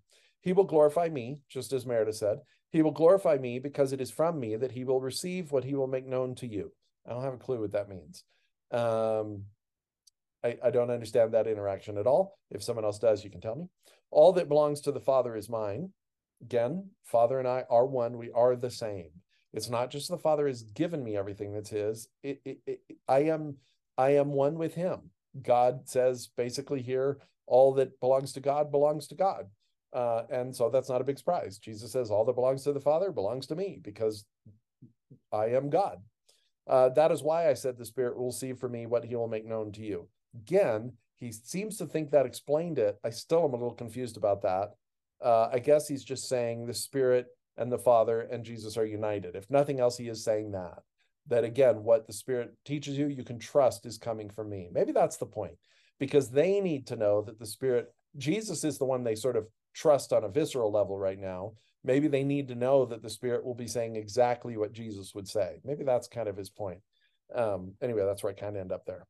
He 0.42 0.54
will 0.54 0.64
glorify 0.64 1.10
me, 1.10 1.40
just 1.50 1.74
as 1.74 1.86
Meredith 1.86 2.16
said. 2.16 2.40
He 2.70 2.82
will 2.82 2.92
glorify 2.92 3.38
me 3.38 3.60
because 3.60 3.94
it 3.94 4.02
is 4.02 4.12
from 4.12 4.40
me 4.40 4.56
that 4.56 4.72
he 4.72 4.84
will 4.84 5.02
receive 5.02 5.52
what 5.52 5.64
he 5.64 5.76
will 5.76 5.88
make 5.88 6.06
known 6.06 6.36
to 6.36 6.48
you. 6.48 6.72
I 7.08 7.12
don't 7.14 7.24
have 7.24 7.34
a 7.34 7.38
clue 7.38 7.62
what 7.62 7.72
that 7.74 7.90
means. 7.90 8.24
Um, 8.72 9.44
I, 10.44 10.58
I 10.64 10.70
don't 10.72 10.92
understand 10.92 11.34
that 11.34 11.48
interaction 11.48 11.98
at 11.98 12.08
all. 12.08 12.38
If 12.52 12.64
someone 12.64 12.86
else 12.86 13.00
does, 13.00 13.24
you 13.24 13.30
can 13.30 13.42
tell 13.42 13.56
me. 13.56 13.66
All 14.12 14.34
that 14.34 14.50
belongs 14.50 14.82
to 14.82 14.92
the 14.92 15.00
Father 15.00 15.36
is 15.36 15.50
mine. 15.50 15.90
Again, 16.42 16.90
Father 17.04 17.40
and 17.40 17.48
I 17.48 17.64
are 17.70 17.86
one. 17.86 18.18
We 18.18 18.32
are 18.32 18.56
the 18.56 18.70
same. 18.72 19.10
It's 19.54 19.70
not 19.70 19.90
just 19.90 20.10
the 20.10 20.18
Father 20.18 20.48
has 20.48 20.64
given 20.64 21.04
me 21.04 21.16
everything 21.16 21.54
that's 21.54 21.70
His. 21.70 22.08
It, 22.24 22.42
it, 22.46 22.60
it, 22.68 22.80
I 23.08 23.24
am, 23.24 23.58
I 23.98 24.12
am 24.12 24.34
one 24.34 24.56
with 24.56 24.76
Him. 24.76 25.12
God 25.42 25.82
says 25.86 26.30
basically 26.36 26.82
here, 26.82 27.20
all 27.48 27.74
that 27.76 28.00
belongs 28.00 28.34
to 28.34 28.40
God 28.40 28.72
belongs 28.72 29.08
to 29.08 29.16
God. 29.16 29.46
Uh, 29.94 30.24
and 30.30 30.56
so 30.56 30.70
that's 30.70 30.90
not 30.90 31.02
a 31.02 31.06
big 31.06 31.18
surprise. 31.18 31.58
Jesus 31.58 31.92
says, 31.92 32.12
all 32.12 32.26
that 32.26 32.36
belongs 32.36 32.64
to 32.64 32.74
the 32.74 32.82
Father 32.82 33.12
belongs 33.12 33.48
to 33.48 33.56
me 33.56 33.80
because 33.82 34.26
I 35.32 35.48
am 35.48 35.70
God. 35.70 36.00
Uh, 36.68 36.90
that 36.90 37.12
is 37.12 37.22
why 37.22 37.50
I 37.50 37.54
said 37.54 37.78
the 37.78 37.86
Spirit 37.86 38.18
will 38.18 38.32
see 38.32 38.54
for 38.54 38.68
me 38.68 38.86
what 38.86 39.06
he 39.06 39.16
will 39.16 39.28
make 39.28 39.46
known 39.46 39.72
to 39.74 39.82
you. 39.82 40.08
Again, 40.34 40.94
he 41.18 41.32
seems 41.32 41.78
to 41.78 41.86
think 41.86 42.12
that 42.12 42.26
explained 42.26 42.80
it. 42.80 42.98
I 43.04 43.10
still 43.12 43.46
am 43.46 43.54
a 43.54 43.58
little 43.58 43.74
confused 43.74 44.18
about 44.18 44.42
that. 44.42 44.72
Uh, 45.24 45.50
I 45.52 45.60
guess 45.60 45.88
he's 45.88 46.04
just 46.04 46.28
saying 46.28 46.66
the 46.66 46.74
Spirit 46.74 47.28
and 47.58 47.72
the 47.72 47.78
Father 47.78 48.22
and 48.22 48.44
Jesus 48.44 48.78
are 48.78 48.86
united. 48.86 49.36
If 49.36 49.50
nothing 49.50 49.80
else, 49.80 49.98
he 49.98 50.10
is 50.10 50.24
saying 50.24 50.52
that. 50.52 50.80
That 51.28 51.44
again, 51.44 51.84
what 51.84 52.06
the 52.06 52.14
Spirit 52.14 52.54
teaches 52.66 52.98
you, 52.98 53.08
you 53.08 53.24
can 53.24 53.40
trust 53.40 53.86
is 53.86 53.98
coming 53.98 54.30
from 54.30 54.50
me. 54.50 54.68
Maybe 54.72 54.92
that's 54.92 55.18
the 55.18 55.26
point, 55.26 55.54
because 56.00 56.30
they 56.30 56.60
need 56.60 56.88
to 56.88 56.96
know 56.96 57.22
that 57.22 57.40
the 57.40 57.46
Spirit, 57.46 57.94
Jesus 58.18 58.64
is 58.64 58.78
the 58.78 58.86
one 58.86 59.04
they 59.04 59.16
sort 59.16 59.38
of 59.38 59.48
trust 59.76 60.14
on 60.14 60.24
a 60.24 60.30
visceral 60.30 60.72
level 60.72 60.98
right 60.98 61.20
now. 61.20 61.54
Maybe 61.84 62.08
they 62.08 62.24
need 62.24 62.48
to 62.48 62.56
know 62.56 62.86
that 62.86 63.04
the 63.04 63.10
Spirit 63.10 63.46
will 63.46 63.54
be 63.54 63.68
saying 63.68 63.96
exactly 63.96 64.58
what 64.58 64.74
Jesus 64.74 65.14
would 65.14 65.28
say. 65.28 65.60
Maybe 65.64 65.84
that's 65.84 66.08
kind 66.08 66.28
of 66.28 66.38
his 66.38 66.50
point. 66.50 66.80
Um, 67.36 67.74
anyway, 67.82 68.04
that's 68.06 68.24
where 68.24 68.34
I 68.34 68.40
kind 68.40 68.56
of 68.56 68.62
end 68.62 68.72
up 68.72 68.86
there. 68.86 69.06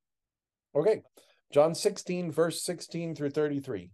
Okay, 0.76 1.04
John 1.54 1.74
16, 1.74 2.32
verse 2.32 2.62
16 2.64 3.16
through 3.16 3.30
33. 3.30 3.92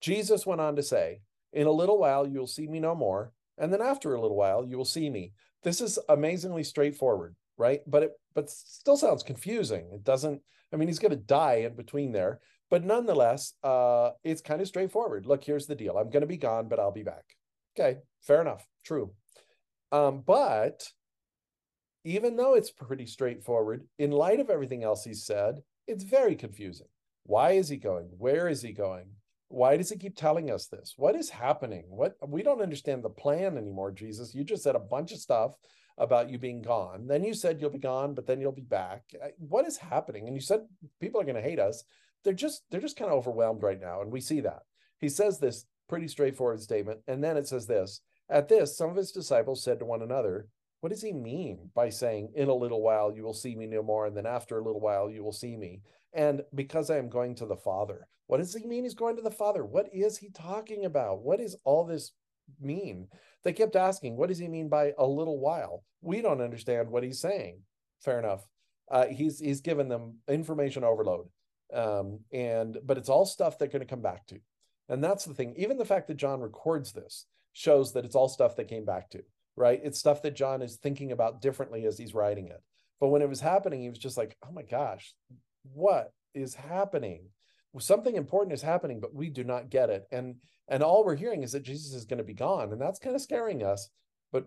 Jesus 0.00 0.46
went 0.46 0.60
on 0.60 0.76
to 0.76 0.82
say, 0.82 1.20
In 1.52 1.66
a 1.66 1.72
little 1.72 1.98
while 1.98 2.26
you 2.26 2.38
will 2.38 2.46
see 2.46 2.66
me 2.66 2.80
no 2.80 2.94
more, 2.94 3.32
and 3.58 3.72
then 3.72 3.82
after 3.82 4.14
a 4.14 4.20
little 4.20 4.36
while 4.36 4.64
you 4.64 4.78
will 4.78 4.84
see 4.84 5.10
me. 5.10 5.32
This 5.62 5.80
is 5.80 5.98
amazingly 6.08 6.62
straightforward, 6.62 7.34
right? 7.58 7.80
But 7.86 8.04
it 8.04 8.12
but 8.34 8.48
still 8.48 8.96
sounds 8.96 9.22
confusing. 9.22 9.90
It 9.92 10.04
doesn't, 10.04 10.40
I 10.72 10.76
mean, 10.76 10.88
he's 10.88 10.98
going 10.98 11.10
to 11.10 11.16
die 11.16 11.66
in 11.66 11.74
between 11.74 12.12
there, 12.12 12.40
but 12.70 12.84
nonetheless, 12.84 13.54
uh, 13.62 14.10
it's 14.24 14.40
kind 14.40 14.60
of 14.60 14.68
straightforward. 14.68 15.26
Look, 15.26 15.44
here's 15.44 15.66
the 15.66 15.74
deal. 15.74 15.96
I'm 15.96 16.10
going 16.10 16.22
to 16.22 16.26
be 16.26 16.36
gone, 16.36 16.68
but 16.68 16.80
I'll 16.80 16.92
be 16.92 17.02
back. 17.02 17.24
Okay, 17.78 17.98
fair 18.22 18.40
enough. 18.40 18.66
True. 18.84 19.12
Um, 19.92 20.22
but 20.26 20.82
even 22.04 22.36
though 22.36 22.54
it's 22.54 22.70
pretty 22.70 23.06
straightforward, 23.06 23.84
in 23.98 24.10
light 24.10 24.40
of 24.40 24.50
everything 24.50 24.84
else 24.84 25.04
he 25.04 25.14
said, 25.14 25.62
it's 25.86 26.04
very 26.04 26.34
confusing. 26.34 26.88
Why 27.24 27.52
is 27.52 27.68
he 27.68 27.76
going? 27.76 28.08
Where 28.18 28.48
is 28.48 28.62
he 28.62 28.72
going? 28.72 29.06
Why 29.48 29.76
does 29.76 29.90
he 29.90 29.96
keep 29.96 30.16
telling 30.16 30.50
us 30.50 30.66
this? 30.66 30.94
What 30.96 31.14
is 31.14 31.30
happening? 31.30 31.84
What 31.88 32.16
we 32.26 32.42
don't 32.42 32.62
understand 32.62 33.04
the 33.04 33.10
plan 33.10 33.56
anymore, 33.56 33.92
Jesus. 33.92 34.34
You 34.34 34.44
just 34.44 34.62
said 34.62 34.74
a 34.74 34.80
bunch 34.80 35.12
of 35.12 35.18
stuff 35.18 35.52
about 35.98 36.30
you 36.30 36.38
being 36.38 36.62
gone. 36.62 37.06
Then 37.06 37.24
you 37.24 37.32
said 37.32 37.60
you'll 37.60 37.70
be 37.70 37.78
gone, 37.78 38.14
but 38.14 38.26
then 38.26 38.40
you'll 38.40 38.52
be 38.52 38.62
back. 38.62 39.02
What 39.38 39.66
is 39.66 39.76
happening? 39.76 40.26
And 40.26 40.36
you 40.36 40.42
said 40.42 40.60
people 41.00 41.20
are 41.20 41.24
going 41.24 41.36
to 41.36 41.42
hate 41.42 41.60
us. 41.60 41.84
They're 42.26 42.34
just 42.34 42.64
they're 42.70 42.80
just 42.80 42.98
kind 42.98 43.10
of 43.10 43.16
overwhelmed 43.16 43.62
right 43.62 43.80
now, 43.80 44.02
and 44.02 44.12
we 44.12 44.20
see 44.20 44.40
that. 44.40 44.60
He 44.98 45.08
says 45.08 45.38
this 45.38 45.64
pretty 45.88 46.08
straightforward 46.08 46.60
statement, 46.60 47.00
and 47.06 47.24
then 47.24 47.38
it 47.38 47.46
says 47.46 47.66
this. 47.66 48.02
At 48.28 48.48
this, 48.48 48.76
some 48.76 48.90
of 48.90 48.96
his 48.96 49.12
disciples 49.12 49.62
said 49.62 49.78
to 49.78 49.84
one 49.84 50.02
another, 50.02 50.48
what 50.80 50.90
does 50.92 51.02
he 51.02 51.12
mean 51.12 51.70
by 51.74 51.88
saying, 51.88 52.32
In 52.34 52.48
a 52.48 52.54
little 52.54 52.82
while 52.82 53.12
you 53.12 53.24
will 53.24 53.34
see 53.34 53.56
me 53.56 53.66
no 53.66 53.82
more, 53.82 54.06
and 54.06 54.16
then 54.16 54.26
after 54.26 54.58
a 54.58 54.62
little 54.62 54.80
while 54.80 55.10
you 55.10 55.24
will 55.24 55.32
see 55.32 55.56
me? 55.56 55.80
And 56.12 56.42
because 56.54 56.90
I 56.90 56.98
am 56.98 57.08
going 57.08 57.34
to 57.36 57.46
the 57.46 57.56
Father. 57.56 58.06
What 58.26 58.38
does 58.38 58.54
he 58.54 58.66
mean 58.66 58.84
he's 58.84 58.94
going 58.94 59.16
to 59.16 59.22
the 59.22 59.30
Father? 59.30 59.64
What 59.64 59.88
is 59.92 60.18
he 60.18 60.30
talking 60.30 60.84
about? 60.84 61.22
What 61.22 61.38
does 61.38 61.56
all 61.64 61.84
this 61.84 62.12
mean? 62.60 63.08
They 63.42 63.52
kept 63.52 63.76
asking, 63.76 64.16
What 64.16 64.28
does 64.28 64.38
he 64.38 64.48
mean 64.48 64.68
by 64.68 64.92
a 64.98 65.06
little 65.06 65.40
while? 65.40 65.84
We 66.02 66.20
don't 66.20 66.40
understand 66.40 66.90
what 66.90 67.02
he's 67.02 67.20
saying. 67.20 67.60
Fair 68.04 68.18
enough. 68.18 68.46
Uh, 68.90 69.06
he's 69.06 69.40
he's 69.40 69.60
given 69.62 69.88
them 69.88 70.18
information 70.28 70.84
overload, 70.84 71.26
um, 71.72 72.20
and 72.32 72.78
but 72.84 72.98
it's 72.98 73.08
all 73.08 73.26
stuff 73.26 73.58
they're 73.58 73.68
going 73.68 73.80
to 73.80 73.86
come 73.86 74.02
back 74.02 74.26
to, 74.28 74.38
and 74.88 75.02
that's 75.02 75.24
the 75.24 75.34
thing. 75.34 75.54
Even 75.56 75.78
the 75.78 75.84
fact 75.84 76.08
that 76.08 76.16
John 76.16 76.40
records 76.40 76.92
this 76.92 77.26
shows 77.52 77.92
that 77.92 78.04
it's 78.04 78.14
all 78.14 78.28
stuff 78.28 78.56
they 78.56 78.64
came 78.64 78.84
back 78.84 79.10
to 79.10 79.22
right? 79.56 79.80
It's 79.82 79.98
stuff 79.98 80.22
that 80.22 80.36
John 80.36 80.62
is 80.62 80.76
thinking 80.76 81.12
about 81.12 81.40
differently 81.40 81.86
as 81.86 81.98
he's 81.98 82.14
writing 82.14 82.48
it. 82.48 82.62
But 83.00 83.08
when 83.08 83.22
it 83.22 83.28
was 83.28 83.40
happening, 83.40 83.82
he 83.82 83.88
was 83.88 83.98
just 83.98 84.16
like, 84.16 84.36
oh 84.46 84.52
my 84.52 84.62
gosh, 84.62 85.14
what 85.72 86.12
is 86.34 86.54
happening? 86.54 87.28
Something 87.78 88.16
important 88.16 88.54
is 88.54 88.62
happening, 88.62 89.00
but 89.00 89.14
we 89.14 89.28
do 89.28 89.44
not 89.44 89.68
get 89.68 89.90
it. 89.90 90.06
And 90.10 90.36
and 90.68 90.82
all 90.82 91.04
we're 91.04 91.14
hearing 91.14 91.42
is 91.42 91.52
that 91.52 91.62
Jesus 91.62 91.92
is 91.92 92.06
going 92.06 92.18
to 92.18 92.24
be 92.24 92.34
gone. 92.34 92.72
And 92.72 92.80
that's 92.80 92.98
kind 92.98 93.14
of 93.14 93.22
scaring 93.22 93.62
us. 93.62 93.88
But 94.32 94.46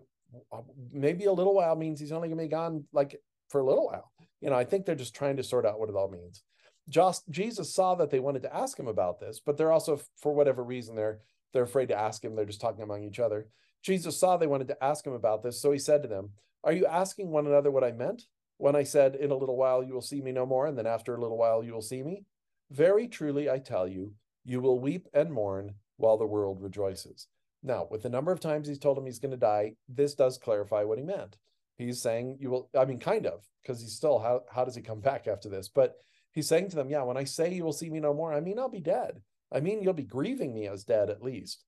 uh, 0.52 0.62
maybe 0.92 1.24
a 1.24 1.32
little 1.32 1.54
while 1.54 1.76
means 1.76 2.00
he's 2.00 2.12
only 2.12 2.28
going 2.28 2.38
to 2.38 2.44
be 2.44 2.48
gone 2.48 2.84
like 2.92 3.16
for 3.48 3.60
a 3.60 3.64
little 3.64 3.86
while. 3.86 4.10
You 4.40 4.50
know, 4.50 4.56
I 4.56 4.64
think 4.64 4.84
they're 4.84 4.96
just 4.96 5.14
trying 5.14 5.36
to 5.36 5.44
sort 5.44 5.64
out 5.64 5.78
what 5.78 5.88
it 5.88 5.94
all 5.94 6.10
means. 6.10 6.42
Just 6.88 7.28
Jesus 7.30 7.72
saw 7.72 7.94
that 7.96 8.10
they 8.10 8.20
wanted 8.20 8.42
to 8.42 8.54
ask 8.54 8.78
him 8.78 8.88
about 8.88 9.20
this, 9.20 9.40
but 9.44 9.56
they're 9.56 9.72
also, 9.72 10.00
for 10.16 10.34
whatever 10.34 10.64
reason, 10.64 10.96
they're 10.96 11.20
they're 11.52 11.62
afraid 11.64 11.88
to 11.88 11.98
ask 11.98 12.24
him. 12.24 12.34
They're 12.34 12.44
just 12.44 12.60
talking 12.60 12.82
among 12.82 13.04
each 13.04 13.18
other. 13.18 13.48
Jesus 13.82 14.18
saw 14.18 14.36
they 14.36 14.46
wanted 14.46 14.68
to 14.68 14.84
ask 14.84 15.06
him 15.06 15.14
about 15.14 15.42
this, 15.42 15.60
so 15.60 15.72
he 15.72 15.78
said 15.78 16.02
to 16.02 16.08
them, 16.08 16.30
Are 16.62 16.72
you 16.72 16.86
asking 16.86 17.30
one 17.30 17.46
another 17.46 17.70
what 17.70 17.84
I 17.84 17.92
meant 17.92 18.24
when 18.58 18.76
I 18.76 18.82
said, 18.82 19.14
In 19.16 19.30
a 19.30 19.36
little 19.36 19.56
while 19.56 19.82
you 19.82 19.94
will 19.94 20.00
see 20.00 20.20
me 20.20 20.32
no 20.32 20.46
more, 20.46 20.66
and 20.66 20.76
then 20.76 20.86
after 20.86 21.14
a 21.14 21.20
little 21.20 21.38
while 21.38 21.64
you 21.64 21.72
will 21.72 21.82
see 21.82 22.02
me? 22.02 22.24
Very 22.70 23.08
truly 23.08 23.50
I 23.50 23.58
tell 23.58 23.88
you, 23.88 24.14
you 24.44 24.60
will 24.60 24.78
weep 24.78 25.08
and 25.12 25.32
mourn 25.32 25.74
while 25.96 26.16
the 26.16 26.26
world 26.26 26.62
rejoices. 26.62 27.26
Now, 27.62 27.88
with 27.90 28.02
the 28.02 28.08
number 28.08 28.32
of 28.32 28.40
times 28.40 28.68
he's 28.68 28.78
told 28.78 28.96
him 28.96 29.06
he's 29.06 29.18
going 29.18 29.32
to 29.32 29.36
die, 29.36 29.74
this 29.88 30.14
does 30.14 30.38
clarify 30.38 30.84
what 30.84 30.98
he 30.98 31.04
meant. 31.04 31.36
He's 31.76 32.00
saying, 32.00 32.36
You 32.38 32.50
will, 32.50 32.70
I 32.78 32.84
mean, 32.84 32.98
kind 32.98 33.26
of, 33.26 33.44
because 33.62 33.80
he's 33.80 33.94
still, 33.94 34.18
how, 34.18 34.42
how 34.52 34.64
does 34.64 34.74
he 34.74 34.82
come 34.82 35.00
back 35.00 35.26
after 35.26 35.48
this? 35.48 35.68
But 35.68 35.96
he's 36.32 36.48
saying 36.48 36.70
to 36.70 36.76
them, 36.76 36.90
Yeah, 36.90 37.02
when 37.02 37.16
I 37.16 37.24
say 37.24 37.52
you 37.52 37.64
will 37.64 37.72
see 37.72 37.90
me 37.90 38.00
no 38.00 38.14
more, 38.14 38.32
I 38.32 38.40
mean, 38.40 38.58
I'll 38.58 38.68
be 38.68 38.80
dead. 38.80 39.20
I 39.52 39.60
mean, 39.60 39.82
you'll 39.82 39.92
be 39.92 40.04
grieving 40.04 40.54
me 40.54 40.68
as 40.68 40.84
dead 40.84 41.10
at 41.10 41.22
least 41.22 41.64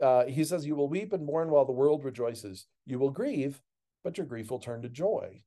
uh, 0.00 0.24
he 0.26 0.44
says, 0.44 0.66
You 0.66 0.76
will 0.76 0.88
weep 0.88 1.12
and 1.12 1.24
mourn 1.24 1.50
while 1.50 1.64
the 1.64 1.72
world 1.72 2.04
rejoices. 2.04 2.66
You 2.86 2.98
will 2.98 3.10
grieve, 3.10 3.60
but 4.02 4.18
your 4.18 4.26
grief 4.26 4.50
will 4.50 4.58
turn 4.58 4.82
to 4.82 4.88
joy. 4.88 5.42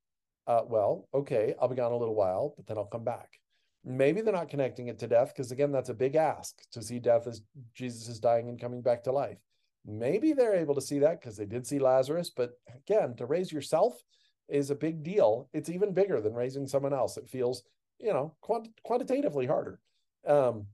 Uh, 0.46 0.62
well, 0.66 1.08
okay, 1.14 1.54
I'll 1.62 1.68
be 1.68 1.76
gone 1.76 1.92
a 1.92 1.98
little 1.98 2.16
while, 2.16 2.54
but 2.56 2.66
then 2.68 2.78
I'll 2.78 2.86
come 2.86 3.04
back. 3.04 3.40
Maybe 3.84 4.22
they're 4.22 4.34
not 4.34 4.50
connecting 4.50 4.88
it 4.88 5.00
to 5.00 5.08
death 5.08 5.34
because, 5.36 5.52
again, 5.52 5.72
that's 5.72 5.90
a 5.90 5.94
big 5.94 6.16
ask 6.16 6.56
to 6.72 6.82
see 6.82 7.00
death 7.00 7.28
as 7.28 7.42
Jesus 7.74 8.08
is 8.08 8.20
dying 8.20 8.50
and 8.50 8.60
coming 8.60 8.82
back 8.82 9.04
to 9.04 9.12
life. 9.12 9.38
Maybe 9.86 10.34
they're 10.34 10.56
able 10.56 10.76
to 10.76 10.82
see 10.82 11.00
that 11.00 11.22
because 11.22 11.38
they 11.38 11.46
did 11.46 11.66
see 11.66 11.80
Lazarus, 11.80 12.32
but 12.36 12.52
again, 12.76 13.16
to 13.16 13.26
raise 13.26 13.52
yourself 13.52 14.02
is 14.50 14.70
a 14.70 14.76
big 14.76 15.04
deal. 15.04 15.50
It's 15.54 15.70
even 15.70 15.94
bigger 15.94 16.20
than 16.20 16.34
raising 16.34 16.68
someone 16.68 16.94
else. 16.94 17.18
It 17.18 17.30
feels, 17.30 17.64
you 18.00 18.14
know, 18.14 18.36
quant- 18.42 18.70
quantitatively 18.84 19.46
harder. 19.46 19.80
Um, 20.26 20.68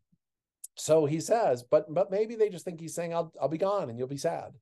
so 0.76 1.06
he 1.06 1.20
says, 1.20 1.64
but 1.64 1.94
but 1.94 2.12
maybe 2.12 2.36
they 2.36 2.50
just 2.50 2.66
think 2.66 2.80
he's 2.80 2.96
saying, 2.96 3.14
I'll 3.14 3.32
I'll 3.40 3.48
be 3.48 3.58
gone 3.58 3.90
and 3.90 3.98
you'll 3.98 4.08
be 4.08 4.18
sad, 4.18 4.54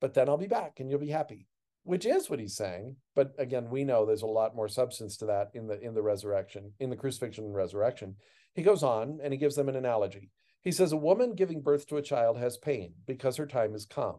but 0.00 0.14
then 0.14 0.28
I'll 0.28 0.36
be 0.36 0.46
back 0.46 0.78
and 0.78 0.88
you'll 0.88 1.00
be 1.00 1.10
happy, 1.10 1.46
which 1.82 2.06
is 2.06 2.30
what 2.30 2.38
he's 2.38 2.56
saying. 2.56 2.96
But 3.14 3.34
again, 3.38 3.68
we 3.70 3.84
know 3.84 4.06
there's 4.06 4.22
a 4.22 4.26
lot 4.26 4.54
more 4.54 4.68
substance 4.68 5.16
to 5.18 5.26
that 5.26 5.50
in 5.54 5.66
the 5.66 5.80
in 5.80 5.94
the 5.94 6.02
resurrection, 6.02 6.72
in 6.78 6.90
the 6.90 6.96
crucifixion 6.96 7.44
and 7.44 7.54
resurrection. 7.54 8.16
He 8.54 8.62
goes 8.62 8.82
on 8.82 9.18
and 9.22 9.32
he 9.32 9.38
gives 9.38 9.56
them 9.56 9.68
an 9.68 9.76
analogy. 9.76 10.30
He 10.62 10.72
says, 10.72 10.90
A 10.90 10.96
woman 10.96 11.34
giving 11.34 11.60
birth 11.60 11.86
to 11.86 11.96
a 11.96 12.02
child 12.02 12.38
has 12.38 12.56
pain 12.56 12.94
because 13.06 13.36
her 13.36 13.46
time 13.46 13.70
has 13.72 13.86
come. 13.86 14.18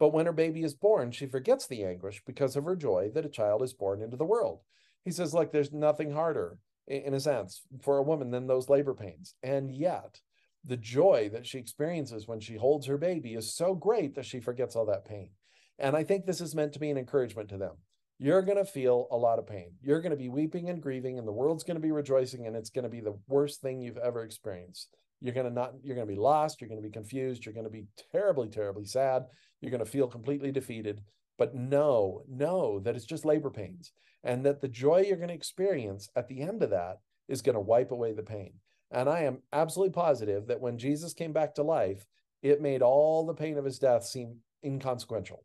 But 0.00 0.12
when 0.12 0.26
her 0.26 0.32
baby 0.32 0.64
is 0.64 0.74
born, 0.74 1.12
she 1.12 1.26
forgets 1.26 1.68
the 1.68 1.84
anguish 1.84 2.20
because 2.26 2.56
of 2.56 2.64
her 2.64 2.74
joy 2.74 3.10
that 3.14 3.24
a 3.24 3.28
child 3.28 3.62
is 3.62 3.72
born 3.72 4.02
into 4.02 4.16
the 4.16 4.24
world. 4.24 4.60
He 5.04 5.12
says, 5.12 5.32
like, 5.32 5.52
there's 5.52 5.72
nothing 5.72 6.10
harder, 6.10 6.58
in 6.86 7.14
a 7.14 7.20
sense, 7.20 7.62
for 7.82 7.98
a 7.98 8.02
woman 8.02 8.30
than 8.30 8.46
those 8.46 8.68
labor 8.68 8.94
pains. 8.94 9.34
And 9.42 9.70
yet, 9.70 10.20
the 10.64 10.76
joy 10.76 11.30
that 11.32 11.46
she 11.46 11.58
experiences 11.58 12.26
when 12.26 12.40
she 12.40 12.56
holds 12.56 12.86
her 12.86 12.98
baby 12.98 13.34
is 13.34 13.54
so 13.54 13.74
great 13.74 14.14
that 14.14 14.26
she 14.26 14.40
forgets 14.40 14.76
all 14.76 14.86
that 14.86 15.04
pain. 15.04 15.30
And 15.78 15.96
I 15.96 16.04
think 16.04 16.24
this 16.24 16.40
is 16.40 16.54
meant 16.54 16.72
to 16.74 16.78
be 16.78 16.90
an 16.90 16.98
encouragement 16.98 17.48
to 17.50 17.58
them. 17.58 17.72
You're 18.18 18.42
going 18.42 18.58
to 18.58 18.64
feel 18.64 19.08
a 19.10 19.16
lot 19.16 19.38
of 19.38 19.46
pain. 19.46 19.72
You're 19.82 20.00
going 20.00 20.12
to 20.12 20.16
be 20.16 20.28
weeping 20.28 20.70
and 20.70 20.80
grieving, 20.80 21.18
and 21.18 21.26
the 21.26 21.32
world's 21.32 21.64
going 21.64 21.76
to 21.76 21.82
be 21.82 21.90
rejoicing, 21.90 22.46
and 22.46 22.54
it's 22.54 22.70
going 22.70 22.84
to 22.84 22.88
be 22.88 23.00
the 23.00 23.18
worst 23.26 23.60
thing 23.60 23.80
you've 23.80 23.98
ever 23.98 24.22
experienced. 24.22 24.88
You're 25.20 25.34
going 25.34 25.48
to 25.48 25.52
not, 25.52 25.72
you're 25.82 25.96
going 25.96 26.06
to 26.06 26.12
be 26.12 26.20
lost. 26.20 26.60
You're 26.60 26.68
going 26.68 26.80
to 26.80 26.86
be 26.86 26.92
confused. 26.92 27.44
You're 27.44 27.54
going 27.54 27.64
to 27.64 27.70
be 27.70 27.86
terribly, 28.12 28.48
terribly 28.48 28.84
sad. 28.84 29.24
You're 29.60 29.70
going 29.70 29.84
to 29.84 29.90
feel 29.90 30.06
completely 30.06 30.52
defeated. 30.52 31.00
But 31.38 31.54
know, 31.54 32.22
know 32.28 32.80
that 32.80 32.96
it's 32.96 33.04
just 33.04 33.24
labor 33.24 33.50
pains, 33.50 33.92
and 34.22 34.44
that 34.46 34.60
the 34.60 34.68
joy 34.68 35.04
you're 35.06 35.16
going 35.16 35.28
to 35.28 35.34
experience 35.34 36.08
at 36.16 36.28
the 36.28 36.40
end 36.40 36.62
of 36.62 36.70
that 36.70 36.98
is 37.28 37.42
going 37.42 37.54
to 37.54 37.60
wipe 37.60 37.90
away 37.90 38.12
the 38.12 38.22
pain. 38.22 38.54
And 38.90 39.08
I 39.08 39.22
am 39.22 39.42
absolutely 39.52 39.92
positive 39.92 40.46
that 40.46 40.60
when 40.60 40.78
Jesus 40.78 41.14
came 41.14 41.32
back 41.32 41.54
to 41.54 41.62
life, 41.62 42.06
it 42.42 42.60
made 42.60 42.82
all 42.82 43.26
the 43.26 43.34
pain 43.34 43.58
of 43.58 43.64
his 43.64 43.78
death 43.78 44.04
seem 44.04 44.36
inconsequential. 44.64 45.44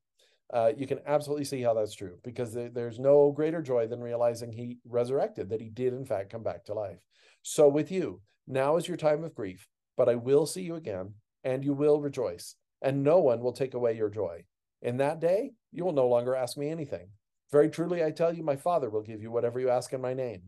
Uh, 0.52 0.72
you 0.76 0.88
can 0.88 1.00
absolutely 1.06 1.46
see 1.46 1.62
how 1.62 1.74
that's 1.74 1.94
true 1.94 2.18
because 2.24 2.54
there, 2.54 2.70
there's 2.70 3.00
no 3.00 3.32
greater 3.32 3.62
joy 3.62 3.88
than 3.88 4.02
realizing 4.02 4.52
he 4.52 4.78
resurrected, 4.88 5.50
that 5.50 5.62
he 5.62 5.70
did, 5.70 5.94
in 5.94 6.06
fact, 6.06 6.32
come 6.32 6.44
back 6.44 6.66
to 6.66 6.74
life. 6.74 7.00
So, 7.44 7.68
with 7.68 7.92
you, 7.92 8.22
now 8.48 8.78
is 8.78 8.88
your 8.88 8.98
time 8.98 9.24
of 9.24 9.36
grief, 9.36 9.68
but 9.96 10.10
I 10.10 10.16
will 10.16 10.46
see 10.46 10.64
you 10.64 10.76
again, 10.76 11.14
and 11.44 11.64
you 11.64 11.74
will 11.74 12.02
rejoice, 12.02 12.56
and 12.82 13.04
no 13.04 13.20
one 13.20 13.42
will 13.42 13.54
take 13.54 13.76
away 13.76 13.96
your 13.96 14.10
joy. 14.10 14.44
In 14.82 14.98
that 14.98 15.20
day, 15.20 15.52
you 15.72 15.84
will 15.86 15.94
no 15.94 16.08
longer 16.08 16.36
ask 16.36 16.58
me 16.58 16.70
anything. 16.70 17.10
Very 17.52 17.70
truly, 17.70 18.04
I 18.04 18.12
tell 18.12 18.34
you, 18.34 18.44
my 18.44 18.56
Father 18.56 18.90
will 18.90 19.02
give 19.02 19.22
you 19.22 19.32
whatever 19.32 19.60
you 19.60 19.70
ask 19.70 19.92
in 19.94 20.02
my 20.02 20.14
name. 20.14 20.42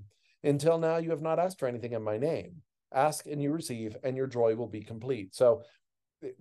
Until 0.44 0.78
now, 0.78 0.98
you 0.98 1.10
have 1.12 1.22
not 1.22 1.40
asked 1.40 1.60
for 1.60 1.68
anything 1.68 1.94
in 1.94 2.04
my 2.04 2.18
name 2.18 2.62
ask 2.94 3.26
and 3.26 3.42
you 3.42 3.52
receive 3.52 3.96
and 4.04 4.18
your 4.18 4.28
joy 4.28 4.56
will 4.56 4.68
be 4.68 4.82
complete 4.82 5.34
so 5.34 5.62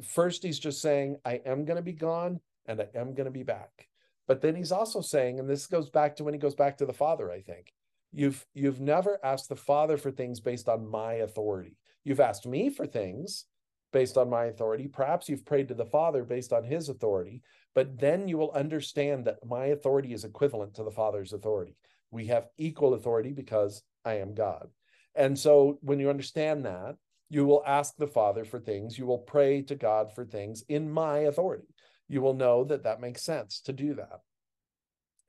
first 0.02 0.42
he's 0.42 0.58
just 0.58 0.82
saying 0.82 1.16
i 1.24 1.34
am 1.46 1.64
going 1.64 1.76
to 1.76 1.82
be 1.82 1.92
gone 1.92 2.40
and 2.66 2.80
i 2.80 2.86
am 2.94 3.14
going 3.14 3.26
to 3.26 3.30
be 3.30 3.42
back 3.42 3.88
but 4.26 4.40
then 4.40 4.54
he's 4.54 4.72
also 4.72 5.00
saying 5.00 5.38
and 5.38 5.48
this 5.48 5.66
goes 5.66 5.90
back 5.90 6.16
to 6.16 6.24
when 6.24 6.34
he 6.34 6.40
goes 6.40 6.54
back 6.54 6.76
to 6.76 6.86
the 6.86 6.92
father 6.92 7.30
i 7.30 7.40
think 7.40 7.72
you've 8.12 8.44
you've 8.54 8.80
never 8.80 9.18
asked 9.24 9.48
the 9.48 9.56
father 9.56 9.96
for 9.96 10.10
things 10.10 10.40
based 10.40 10.68
on 10.68 10.90
my 10.90 11.14
authority 11.14 11.76
you've 12.04 12.20
asked 12.20 12.46
me 12.46 12.68
for 12.68 12.86
things 12.86 13.46
based 13.92 14.16
on 14.16 14.30
my 14.30 14.46
authority 14.46 14.88
perhaps 14.88 15.28
you've 15.28 15.46
prayed 15.46 15.68
to 15.68 15.74
the 15.74 15.86
father 15.86 16.24
based 16.24 16.52
on 16.52 16.64
his 16.64 16.88
authority 16.88 17.42
but 17.74 17.98
then 17.98 18.26
you 18.26 18.36
will 18.36 18.52
understand 18.52 19.24
that 19.24 19.38
my 19.46 19.66
authority 19.66 20.12
is 20.12 20.24
equivalent 20.24 20.74
to 20.74 20.82
the 20.82 20.90
father's 20.90 21.32
authority 21.32 21.76
we 22.10 22.26
have 22.26 22.48
equal 22.58 22.94
authority 22.94 23.32
because 23.32 23.82
i 24.04 24.14
am 24.14 24.34
god 24.34 24.68
and 25.14 25.38
so 25.38 25.78
when 25.82 25.98
you 25.98 26.10
understand 26.10 26.64
that, 26.64 26.96
you 27.28 27.46
will 27.46 27.62
ask 27.66 27.96
the 27.96 28.06
Father 28.06 28.44
for 28.44 28.58
things, 28.58 28.98
you 28.98 29.06
will 29.06 29.18
pray 29.18 29.62
to 29.62 29.74
God 29.74 30.12
for 30.12 30.24
things 30.24 30.64
in 30.68 30.90
my 30.90 31.18
authority. 31.18 31.74
You 32.08 32.20
will 32.22 32.34
know 32.34 32.64
that 32.64 32.82
that 32.84 33.00
makes 33.00 33.22
sense 33.22 33.60
to 33.62 33.72
do 33.72 33.94
that. 33.94 34.20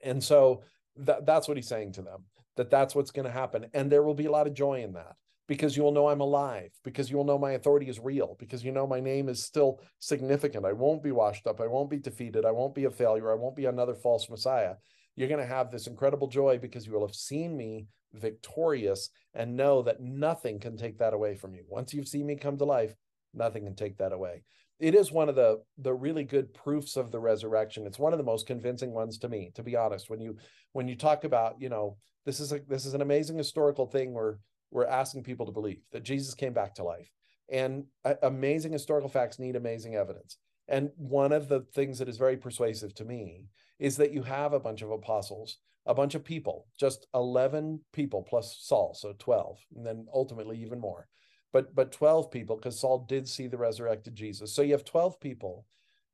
And 0.03 0.24
so 0.24 0.64
that, 0.97 1.26
that's 1.28 1.47
what 1.47 1.57
he's 1.57 1.68
saying 1.68 1.93
to 1.93 2.01
them, 2.01 2.26
that 2.57 2.72
that's 2.72 2.95
what's 2.95 3.12
going 3.12 3.26
to 3.26 3.32
happen. 3.32 3.68
And 3.74 3.91
there 3.91 4.01
will 4.01 4.16
be 4.16 4.26
a 4.26 4.32
lot 4.32 4.47
of 4.47 4.55
joy 4.55 4.82
in 4.82 4.93
that 4.93 5.16
because 5.52 5.76
you 5.76 5.84
will 5.84 5.91
know 5.91 6.08
I'm 6.08 6.22
alive, 6.22 6.72
because 6.82 7.12
you 7.12 7.18
will 7.18 7.26
know 7.26 7.38
my 7.38 7.52
authority 7.52 7.89
is 7.89 7.99
real, 7.99 8.38
because 8.39 8.64
you 8.64 8.72
know 8.72 8.88
my 8.88 9.02
name 9.02 9.28
is 9.28 9.43
still 9.43 9.82
significant. 9.99 10.66
I 10.66 10.72
won't 10.72 11.04
be 11.04 11.12
washed 11.12 11.45
up. 11.45 11.60
I 11.60 11.68
won't 11.68 11.89
be 11.89 11.99
defeated. 11.99 12.45
I 12.45 12.52
won't 12.52 12.74
be 12.74 12.86
a 12.86 12.89
failure. 12.89 13.30
I 13.30 13.36
won't 13.36 13.58
be 13.58 13.66
another 13.66 13.93
false 13.93 14.30
Messiah. 14.30 14.76
You're 15.18 15.28
going 15.28 15.41
to 15.41 15.45
have 15.45 15.70
this 15.70 15.88
incredible 15.88 16.30
joy 16.30 16.58
because 16.58 16.88
you 16.88 16.93
will 16.93 17.06
have 17.06 17.14
seen 17.14 17.58
me 17.58 17.88
victorious 18.14 19.10
and 19.34 19.58
know 19.58 19.82
that 19.82 19.99
nothing 19.99 20.58
can 20.58 20.78
take 20.78 20.99
that 20.99 21.14
away 21.14 21.36
from 21.36 21.54
you. 21.54 21.66
Once 21.68 21.93
you've 21.93 22.08
seen 22.08 22.28
me 22.28 22.38
come 22.38 22.58
to 22.58 22.64
life, 22.64 22.95
nothing 23.34 23.66
can 23.66 23.76
take 23.76 23.97
that 23.97 24.14
away. 24.14 24.43
It 24.80 24.95
is 24.95 25.12
one 25.12 25.28
of 25.28 25.36
the 25.36 25.62
the 25.80 25.93
really 25.93 26.24
good 26.24 26.54
proofs 26.54 26.95
of 26.95 27.12
the 27.12 27.20
resurrection. 27.20 27.86
It's 27.86 27.99
one 27.99 28.14
of 28.14 28.20
the 28.20 28.24
most 28.24 28.47
convincing 28.47 28.93
ones 28.93 29.18
to 29.18 29.28
me, 29.28 29.52
to 29.56 29.64
be 29.64 29.76
honest. 29.76 30.10
When 30.10 30.22
you 30.22 30.38
when 30.72 30.88
you 30.88 30.95
talk 30.95 31.26
about, 31.26 31.60
you 31.60 31.68
know, 31.68 31.97
this 32.26 32.39
is 32.39 32.54
a 32.54 32.62
this 32.70 32.86
is 32.86 32.93
an 32.93 33.02
amazing 33.02 33.38
historical 33.38 33.86
thing 33.86 34.14
where 34.14 34.39
we're 34.72 34.86
asking 34.86 35.24
people 35.24 35.45
to 35.45 35.51
believe 35.51 35.82
that 35.91 36.03
Jesus 36.03 36.34
came 36.34 36.53
back 36.53 36.76
to 36.76 36.84
life. 36.84 37.09
And 37.49 37.86
uh, 38.05 38.15
amazing 38.24 38.72
historical 38.72 39.09
facts 39.09 39.39
need 39.39 39.55
amazing 39.55 39.95
evidence. 39.95 40.38
And 40.67 40.89
one 40.95 41.34
of 41.34 41.49
the 41.49 41.65
things 41.74 41.99
that 41.99 42.07
is 42.07 42.17
very 42.17 42.38
persuasive 42.38 42.95
to 42.95 43.05
me 43.05 43.47
is 43.80 43.97
that 43.97 44.13
you 44.13 44.24
have 44.24 44.53
a 44.53 44.59
bunch 44.59 44.82
of 44.82 44.91
apostles 44.91 45.57
a 45.86 45.93
bunch 45.93 46.15
of 46.15 46.24
people, 46.24 46.67
just 46.80 47.07
11 47.13 47.80
people 47.91 48.22
plus 48.22 48.57
Saul, 48.61 48.93
so 48.93 49.13
12, 49.17 49.57
and 49.76 49.86
then 49.86 50.05
ultimately 50.13 50.61
even 50.61 50.80
more. 50.80 51.07
But 51.51 51.76
but 51.76 51.91
12 51.91 52.32
people 52.32 52.55
because 52.55 52.80
Saul 52.80 53.05
did 53.09 53.28
see 53.28 53.47
the 53.47 53.57
resurrected 53.57 54.15
Jesus. 54.15 54.53
So 54.53 54.61
you 54.61 54.72
have 54.72 54.86
12 54.86 55.19
people 55.19 55.65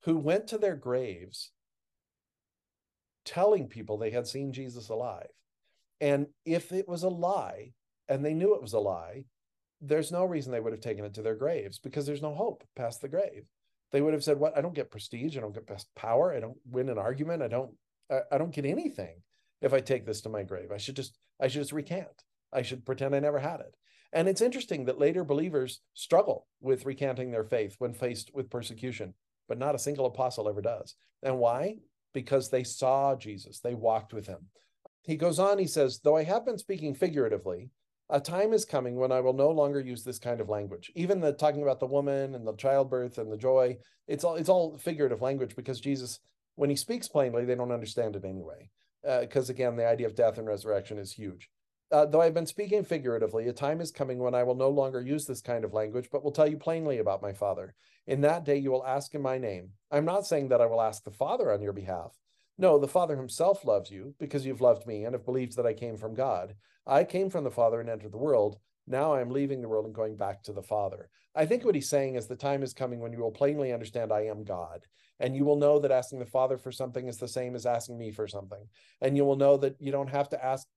who 0.03 0.17
went 0.17 0.47
to 0.47 0.57
their 0.57 0.75
graves 0.75 1.51
telling 3.23 3.67
people 3.67 3.97
they 3.97 4.09
had 4.09 4.25
seen 4.25 4.53
Jesus 4.53 4.89
alive. 4.89 5.27
And 5.99 6.27
if 6.45 6.71
it 6.71 6.87
was 6.87 7.03
a 7.03 7.09
lie 7.09 7.73
and 8.09 8.23
they 8.23 8.33
knew 8.33 8.55
it 8.55 8.61
was 8.61 8.73
a 8.73 8.79
lie, 8.79 9.25
there's 9.81 10.11
no 10.11 10.25
reason 10.25 10.51
they 10.51 10.59
would 10.59 10.73
have 10.73 10.81
taken 10.81 11.05
it 11.05 11.13
to 11.15 11.21
their 11.21 11.35
graves 11.35 11.79
because 11.79 12.05
there's 12.05 12.21
no 12.21 12.33
hope 12.33 12.63
past 12.75 13.01
the 13.01 13.07
grave. 13.07 13.45
They 13.91 14.01
would 14.01 14.13
have 14.13 14.23
said, 14.23 14.39
"What? 14.39 14.57
I 14.57 14.61
don't 14.61 14.75
get 14.75 14.91
prestige. 14.91 15.37
I 15.37 15.41
don't 15.41 15.53
get 15.53 15.67
best 15.67 15.87
power. 15.95 16.33
I 16.33 16.39
don't 16.39 16.57
win 16.69 16.89
an 16.89 16.97
argument. 16.97 17.43
I 17.43 17.47
don't. 17.47 17.71
I, 18.11 18.19
I 18.31 18.37
don't 18.37 18.53
get 18.53 18.65
anything 18.65 19.21
if 19.61 19.73
I 19.73 19.79
take 19.79 20.05
this 20.05 20.21
to 20.21 20.29
my 20.29 20.43
grave. 20.43 20.71
I 20.71 20.77
should 20.77 20.95
just 20.95 21.17
I 21.39 21.47
should 21.47 21.61
just 21.61 21.71
recant. 21.71 22.23
I 22.51 22.61
should 22.61 22.85
pretend 22.85 23.15
I 23.15 23.19
never 23.19 23.39
had 23.39 23.59
it. 23.59 23.75
And 24.13 24.27
it's 24.27 24.41
interesting 24.41 24.85
that 24.85 24.99
later 24.99 25.23
believers 25.23 25.81
struggle 25.93 26.47
with 26.61 26.85
recanting 26.85 27.31
their 27.31 27.43
faith 27.43 27.75
when 27.77 27.93
faced 27.93 28.31
with 28.33 28.49
persecution, 28.49 29.13
but 29.47 29.57
not 29.57 29.75
a 29.75 29.79
single 29.79 30.05
apostle 30.05 30.47
ever 30.47 30.61
does. 30.61 30.95
And 31.21 31.39
why? 31.39 31.77
Because 32.13 32.49
they 32.49 32.63
saw 32.63 33.15
Jesus, 33.15 33.59
they 33.59 33.73
walked 33.73 34.13
with 34.13 34.27
him. 34.27 34.47
He 35.01 35.17
goes 35.17 35.39
on, 35.39 35.57
he 35.57 35.67
says, 35.67 35.99
Though 36.03 36.17
I 36.17 36.23
have 36.23 36.45
been 36.45 36.57
speaking 36.57 36.95
figuratively, 36.95 37.69
a 38.09 38.19
time 38.19 38.53
is 38.53 38.65
coming 38.65 38.95
when 38.95 39.11
I 39.11 39.19
will 39.19 39.33
no 39.33 39.49
longer 39.49 39.79
use 39.79 40.03
this 40.03 40.19
kind 40.19 40.39
of 40.39 40.49
language. 40.49 40.91
Even 40.95 41.19
the 41.19 41.33
talking 41.33 41.61
about 41.61 41.79
the 41.79 41.87
woman 41.87 42.35
and 42.35 42.47
the 42.47 42.55
childbirth 42.55 43.17
and 43.17 43.31
the 43.31 43.37
joy, 43.37 43.77
it's 44.07 44.23
all 44.23 44.35
it's 44.35 44.49
all 44.49 44.77
figurative 44.77 45.21
language 45.21 45.55
because 45.55 45.79
Jesus, 45.79 46.19
when 46.55 46.69
he 46.69 46.75
speaks 46.75 47.07
plainly, 47.07 47.45
they 47.45 47.55
don't 47.55 47.71
understand 47.71 48.15
it 48.15 48.25
anyway 48.25 48.69
because 49.21 49.49
uh, 49.49 49.53
again, 49.53 49.75
the 49.75 49.87
idea 49.87 50.07
of 50.07 50.15
death 50.15 50.37
and 50.37 50.47
resurrection 50.47 50.97
is 50.97 51.11
huge. 51.11 51.49
Uh, 51.91 52.05
though 52.05 52.21
I've 52.21 52.33
been 52.33 52.45
speaking 52.45 52.83
figuratively, 52.83 53.47
a 53.47 53.53
time 53.53 53.79
is 53.79 53.91
coming 53.91 54.19
when 54.19 54.35
I 54.35 54.43
will 54.43 54.55
no 54.55 54.69
longer 54.69 54.99
use 54.99 55.25
this 55.25 55.41
kind 55.41 55.63
of 55.63 55.73
language, 55.73 56.09
but 56.11 56.23
will 56.23 56.31
tell 56.31 56.47
you 56.47 56.57
plainly 56.57 56.97
about 56.97 57.21
my 57.21 57.31
Father. 57.31 57.73
In 58.07 58.21
that 58.21 58.43
day, 58.43 58.57
you 58.57 58.71
will 58.71 58.85
ask 58.85 59.15
in 59.15 59.21
my 59.21 59.37
name. 59.37 59.69
I'm 59.89 60.03
not 60.03 60.27
saying 60.27 60.49
that 60.49 60.59
I 60.59 60.65
will 60.65 60.81
ask 60.81 61.03
the 61.03 61.11
Father 61.11 61.51
on 61.51 61.61
your 61.61 61.71
behalf. 61.71 62.11
No, 62.57 62.79
the 62.79 62.87
Father 62.87 63.15
himself 63.15 63.63
loves 63.65 63.91
you 63.91 64.15
because 64.19 64.45
you've 64.45 64.61
loved 64.61 64.87
me 64.87 65.05
and 65.05 65.13
have 65.13 65.25
believed 65.25 65.55
that 65.57 65.65
I 65.65 65.73
came 65.73 65.95
from 65.95 66.15
God. 66.15 66.55
I 66.85 67.03
came 67.03 67.29
from 67.29 67.43
the 67.43 67.51
Father 67.51 67.79
and 67.79 67.89
entered 67.89 68.11
the 68.11 68.17
world. 68.17 68.57
Now 68.87 69.13
I 69.13 69.21
am 69.21 69.29
leaving 69.29 69.61
the 69.61 69.67
world 69.67 69.85
and 69.85 69.93
going 69.93 70.15
back 70.15 70.41
to 70.43 70.53
the 70.53 70.63
Father. 70.63 71.09
I 71.35 71.45
think 71.45 71.63
what 71.63 71.75
he's 71.75 71.89
saying 71.89 72.15
is 72.15 72.25
the 72.25 72.35
time 72.35 72.63
is 72.63 72.73
coming 72.73 72.99
when 72.99 73.11
you 73.11 73.19
will 73.19 73.31
plainly 73.31 73.73
understand 73.73 74.11
I 74.11 74.21
am 74.21 74.43
God. 74.43 74.85
And 75.19 75.35
you 75.35 75.45
will 75.45 75.55
know 75.55 75.79
that 75.79 75.91
asking 75.91 76.19
the 76.19 76.25
Father 76.25 76.57
for 76.57 76.71
something 76.71 77.07
is 77.07 77.17
the 77.17 77.27
same 77.27 77.55
as 77.55 77.65
asking 77.65 77.97
me 77.97 78.11
for 78.11 78.27
something. 78.27 78.63
And 79.01 79.17
you 79.17 79.25
will 79.25 79.35
know 79.35 79.57
that 79.57 79.75
you 79.79 79.91
don't 79.91 80.09
have 80.09 80.29
to 80.29 80.45
ask 80.45 80.67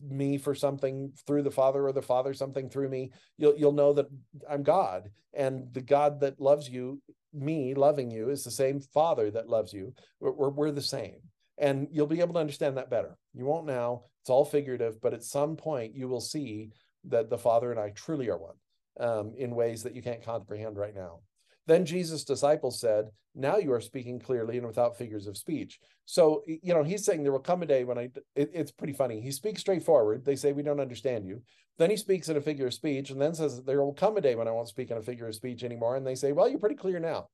me 0.00 0.38
for 0.38 0.54
something 0.54 1.12
through 1.26 1.42
the 1.42 1.50
Father 1.50 1.86
or 1.86 1.92
the 1.92 2.02
Father 2.02 2.34
something 2.34 2.68
through 2.68 2.88
me. 2.88 3.12
You'll 3.36 3.56
you'll 3.56 3.72
know 3.72 3.92
that 3.92 4.06
I'm 4.48 4.62
God, 4.62 5.10
and 5.34 5.72
the 5.72 5.82
God 5.82 6.20
that 6.20 6.40
loves 6.40 6.68
you, 6.68 7.00
me 7.32 7.74
loving 7.74 8.10
you, 8.10 8.30
is 8.30 8.44
the 8.44 8.50
same 8.50 8.80
Father 8.80 9.30
that 9.30 9.48
loves 9.48 9.72
you. 9.72 9.94
We're, 10.20 10.50
we're, 10.50 10.70
the 10.70 10.82
same, 10.82 11.16
and 11.58 11.88
you'll 11.90 12.06
be 12.06 12.20
able 12.20 12.34
to 12.34 12.40
understand 12.40 12.76
that 12.76 12.90
better. 12.90 13.16
You 13.34 13.46
won't 13.46 13.66
now; 13.66 14.04
it's 14.22 14.30
all 14.30 14.44
figurative, 14.44 15.00
but 15.00 15.14
at 15.14 15.24
some 15.24 15.56
point 15.56 15.94
you 15.94 16.08
will 16.08 16.20
see 16.20 16.70
that 17.04 17.30
the 17.30 17.38
Father 17.38 17.70
and 17.70 17.80
I 17.80 17.90
truly 17.90 18.28
are 18.28 18.38
one 18.38 18.54
um, 19.00 19.32
in 19.36 19.54
ways 19.54 19.82
that 19.82 19.94
you 19.94 20.02
can't 20.02 20.24
comprehend 20.24 20.76
right 20.76 20.94
now. 20.94 21.20
Then 21.66 21.84
Jesus' 21.84 22.24
disciples 22.24 22.80
said, 22.80 23.06
Now 23.34 23.56
you 23.56 23.72
are 23.72 23.80
speaking 23.80 24.18
clearly 24.18 24.58
and 24.58 24.66
without 24.66 24.96
figures 24.96 25.26
of 25.26 25.36
speech. 25.36 25.78
So, 26.04 26.42
you 26.46 26.74
know, 26.74 26.82
he's 26.82 27.04
saying 27.04 27.22
there 27.22 27.32
will 27.32 27.38
come 27.38 27.62
a 27.62 27.66
day 27.66 27.84
when 27.84 27.98
I, 27.98 28.10
it, 28.34 28.50
it's 28.52 28.72
pretty 28.72 28.92
funny. 28.92 29.20
He 29.20 29.30
speaks 29.30 29.60
straightforward. 29.60 30.24
They 30.24 30.36
say, 30.36 30.52
We 30.52 30.62
don't 30.62 30.80
understand 30.80 31.26
you. 31.26 31.42
Then 31.78 31.90
he 31.90 31.96
speaks 31.96 32.28
in 32.28 32.36
a 32.36 32.40
figure 32.40 32.66
of 32.66 32.74
speech 32.74 33.10
and 33.10 33.20
then 33.20 33.34
says, 33.34 33.62
There 33.62 33.82
will 33.82 33.94
come 33.94 34.16
a 34.16 34.20
day 34.20 34.34
when 34.34 34.48
I 34.48 34.52
won't 34.52 34.68
speak 34.68 34.90
in 34.90 34.96
a 34.96 35.02
figure 35.02 35.28
of 35.28 35.34
speech 35.34 35.62
anymore. 35.62 35.96
And 35.96 36.06
they 36.06 36.14
say, 36.14 36.32
Well, 36.32 36.48
you're 36.48 36.58
pretty 36.58 36.76
clear 36.76 36.98
now. 36.98 37.28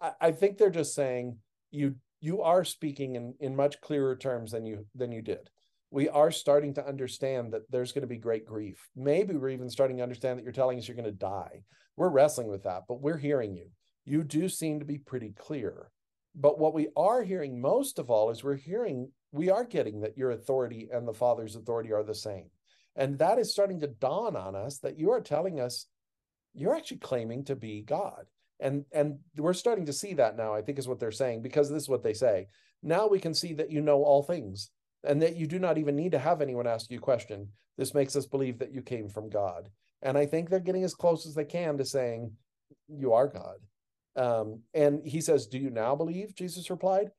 I, 0.00 0.12
I 0.20 0.32
think 0.32 0.58
they're 0.58 0.70
just 0.70 0.94
saying 0.94 1.38
you 1.70 1.96
you 2.20 2.40
are 2.40 2.64
speaking 2.64 3.16
in, 3.16 3.34
in 3.40 3.54
much 3.54 3.80
clearer 3.80 4.16
terms 4.16 4.52
than 4.52 4.64
you 4.64 4.86
than 4.94 5.12
you 5.12 5.22
did 5.22 5.50
we 5.94 6.08
are 6.08 6.32
starting 6.32 6.74
to 6.74 6.84
understand 6.84 7.52
that 7.52 7.70
there's 7.70 7.92
going 7.92 8.02
to 8.02 8.08
be 8.08 8.16
great 8.16 8.44
grief. 8.44 8.88
Maybe 8.96 9.36
we're 9.36 9.50
even 9.50 9.70
starting 9.70 9.98
to 9.98 10.02
understand 10.02 10.36
that 10.36 10.42
you're 10.42 10.52
telling 10.52 10.76
us 10.76 10.88
you're 10.88 10.96
going 10.96 11.04
to 11.04 11.12
die. 11.12 11.62
We're 11.96 12.08
wrestling 12.08 12.48
with 12.48 12.64
that, 12.64 12.82
but 12.88 13.00
we're 13.00 13.18
hearing 13.18 13.54
you. 13.54 13.70
You 14.04 14.22
do 14.22 14.48
seem 14.48 14.80
to 14.80 14.84
be 14.84 14.98
pretty 14.98 15.32
clear. 15.36 15.90
But 16.34 16.58
what 16.58 16.74
we 16.74 16.88
are 16.96 17.22
hearing 17.22 17.60
most 17.60 17.98
of 17.98 18.10
all 18.10 18.30
is 18.30 18.42
we're 18.42 18.56
hearing, 18.56 19.10
we 19.32 19.50
are 19.50 19.64
getting 19.64 20.00
that 20.00 20.18
your 20.18 20.32
authority 20.32 20.88
and 20.92 21.06
the 21.06 21.14
Father's 21.14 21.54
authority 21.54 21.92
are 21.92 22.02
the 22.02 22.14
same. 22.14 22.50
And 22.96 23.18
that 23.18 23.38
is 23.38 23.52
starting 23.52 23.80
to 23.80 23.86
dawn 23.86 24.36
on 24.36 24.54
us 24.54 24.78
that 24.78 24.98
you 24.98 25.10
are 25.10 25.20
telling 25.20 25.60
us 25.60 25.86
you're 26.54 26.74
actually 26.74 26.98
claiming 26.98 27.44
to 27.44 27.56
be 27.56 27.82
God. 27.82 28.26
And 28.60 28.84
and 28.92 29.18
we're 29.36 29.52
starting 29.52 29.86
to 29.86 29.92
see 29.92 30.14
that 30.14 30.36
now, 30.36 30.54
I 30.54 30.62
think 30.62 30.78
is 30.78 30.86
what 30.86 31.00
they're 31.00 31.10
saying, 31.10 31.42
because 31.42 31.68
this 31.68 31.82
is 31.82 31.88
what 31.88 32.04
they 32.04 32.14
say. 32.14 32.46
Now 32.82 33.08
we 33.08 33.18
can 33.18 33.34
see 33.34 33.52
that 33.54 33.72
you 33.72 33.80
know 33.80 34.04
all 34.04 34.22
things 34.22 34.70
and 35.02 35.20
that 35.22 35.36
you 35.36 35.46
do 35.46 35.58
not 35.58 35.78
even 35.78 35.96
need 35.96 36.12
to 36.12 36.18
have 36.18 36.40
anyone 36.40 36.66
ask 36.66 36.90
you 36.90 36.98
a 36.98 37.00
question. 37.00 37.48
This 37.76 37.94
makes 37.94 38.14
us 38.14 38.26
believe 38.26 38.58
that 38.58 38.72
you 38.72 38.82
came 38.82 39.08
from 39.08 39.28
God. 39.28 39.68
And 40.04 40.18
I 40.18 40.26
think 40.26 40.48
they're 40.48 40.60
getting 40.60 40.84
as 40.84 40.94
close 40.94 41.26
as 41.26 41.34
they 41.34 41.46
can 41.46 41.78
to 41.78 41.84
saying, 41.84 42.30
You 42.88 43.14
are 43.14 43.26
God. 43.26 43.56
Um, 44.16 44.60
and 44.74 45.04
he 45.04 45.20
says, 45.20 45.46
Do 45.46 45.58
you 45.58 45.70
now 45.70 45.96
believe? 45.96 46.34
Jesus 46.34 46.70
replied. 46.70 47.10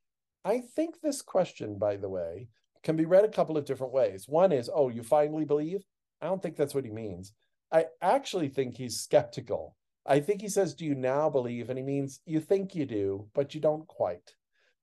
I 0.45 0.61
think 0.75 1.01
this 1.01 1.23
question, 1.23 1.77
by 1.79 1.97
the 1.97 2.07
way, 2.07 2.47
can 2.83 2.95
be 2.95 3.05
read 3.05 3.25
a 3.25 3.29
couple 3.29 3.57
of 3.57 3.65
different 3.65 3.91
ways. 3.91 4.25
One 4.27 4.51
is, 4.51 4.69
Oh, 4.73 4.89
you 4.89 5.01
finally 5.01 5.45
believe? 5.45 5.81
I 6.21 6.27
don't 6.27 6.41
think 6.41 6.55
that's 6.55 6.75
what 6.75 6.85
he 6.85 6.91
means. 6.91 7.33
I 7.71 7.85
actually 8.01 8.49
think 8.49 8.77
he's 8.77 9.01
skeptical. 9.01 9.75
I 10.05 10.19
think 10.19 10.41
he 10.41 10.47
says, 10.49 10.75
Do 10.75 10.85
you 10.85 10.93
now 10.93 11.29
believe? 11.29 11.69
And 11.69 11.79
he 11.79 11.83
means, 11.83 12.21
You 12.25 12.39
think 12.39 12.75
you 12.75 12.85
do, 12.85 13.27
but 13.33 13.55
you 13.55 13.61
don't 13.61 13.87
quite. 13.87 14.35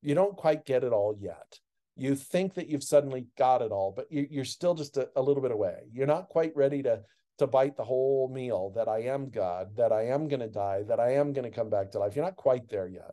You 0.02 0.16
don't 0.16 0.36
quite 0.36 0.66
get 0.66 0.82
it 0.82 0.92
all 0.92 1.16
yet 1.18 1.60
you 1.94 2.14
think 2.14 2.54
that 2.54 2.68
you've 2.68 2.82
suddenly 2.82 3.26
got 3.36 3.60
it 3.60 3.70
all 3.70 3.92
but 3.94 4.06
you're 4.10 4.44
still 4.44 4.74
just 4.74 4.96
a, 4.96 5.08
a, 5.14 5.22
little 5.22 5.42
bit 5.42 5.52
away 5.52 5.76
you're 5.92 6.06
not 6.06 6.28
quite 6.28 6.52
ready 6.56 6.82
to 6.82 7.00
to 7.42 7.46
bite 7.46 7.76
the 7.76 7.84
whole 7.84 8.28
meal 8.32 8.72
that 8.74 8.88
i 8.88 8.98
am 9.02 9.30
god 9.30 9.76
that 9.76 9.92
i 9.92 10.02
am 10.06 10.28
going 10.28 10.40
to 10.40 10.48
die 10.48 10.82
that 10.88 11.00
i 11.00 11.12
am 11.12 11.32
going 11.32 11.44
to 11.44 11.56
come 11.56 11.70
back 11.70 11.90
to 11.90 11.98
life. 11.98 12.16
You're 12.16 12.24
not 12.24 12.36
quite 12.36 12.68
there 12.68 12.88
yet. 12.88 13.12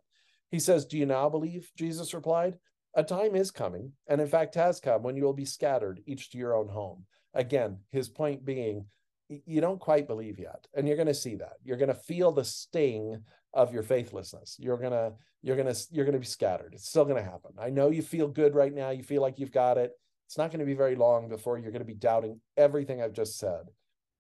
He 0.52 0.60
says 0.60 0.86
do 0.86 0.98
you 0.98 1.06
now 1.06 1.30
believe? 1.30 1.72
Jesus 1.76 2.14
replied 2.14 2.58
a 2.96 3.04
time 3.04 3.36
is 3.36 3.52
coming 3.52 3.92
and 4.08 4.20
in 4.20 4.28
fact 4.28 4.56
has 4.56 4.80
come 4.80 5.04
when 5.04 5.16
you 5.16 5.24
will 5.24 5.34
be 5.34 5.46
scattered 5.46 6.02
each 6.06 6.32
to 6.32 6.38
your 6.38 6.56
own 6.56 6.68
home. 6.68 7.06
Again 7.34 7.80
his 7.92 8.10
point 8.10 8.46
being 8.46 8.86
you 9.28 9.62
don't 9.62 9.80
quite 9.80 10.08
believe 10.08 10.40
yet 10.40 10.66
and 10.74 10.88
you're 10.88 10.98
going 10.98 11.08
to 11.08 11.14
see 11.14 11.36
that. 11.36 11.54
You're 11.64 11.78
going 11.78 11.90
to 11.90 11.94
feel 11.94 12.32
the 12.32 12.46
sting 12.46 13.22
of 13.54 13.74
your 13.74 13.84
faithlessness. 13.84 14.56
You're 14.60 14.78
going 14.78 14.92
to 14.92 15.14
you're 15.42 15.56
going 15.56 15.74
to 15.74 15.80
you're 15.92 16.06
going 16.06 16.14
to 16.14 16.20
be 16.20 16.26
scattered. 16.26 16.74
It's 16.74 16.90
still 16.90 17.06
going 17.06 17.24
to 17.24 17.30
happen. 17.30 17.52
I 17.60 17.70
know 17.70 17.90
you 17.90 18.02
feel 18.02 18.28
good 18.28 18.56
right 18.56 18.74
now. 18.74 18.90
You 18.90 19.04
feel 19.04 19.22
like 19.22 19.40
you've 19.40 19.52
got 19.52 19.78
it. 19.78 19.92
It's 20.30 20.38
not 20.38 20.52
going 20.52 20.60
to 20.60 20.66
be 20.66 20.76
very 20.76 20.96
long 20.96 21.28
before 21.28 21.58
you're 21.58 21.72
going 21.72 21.82
to 21.82 21.86
be 21.86 21.96
doubting 21.96 22.40
everything 22.56 23.02
i've 23.02 23.14
just 23.14 23.40
said 23.40 23.64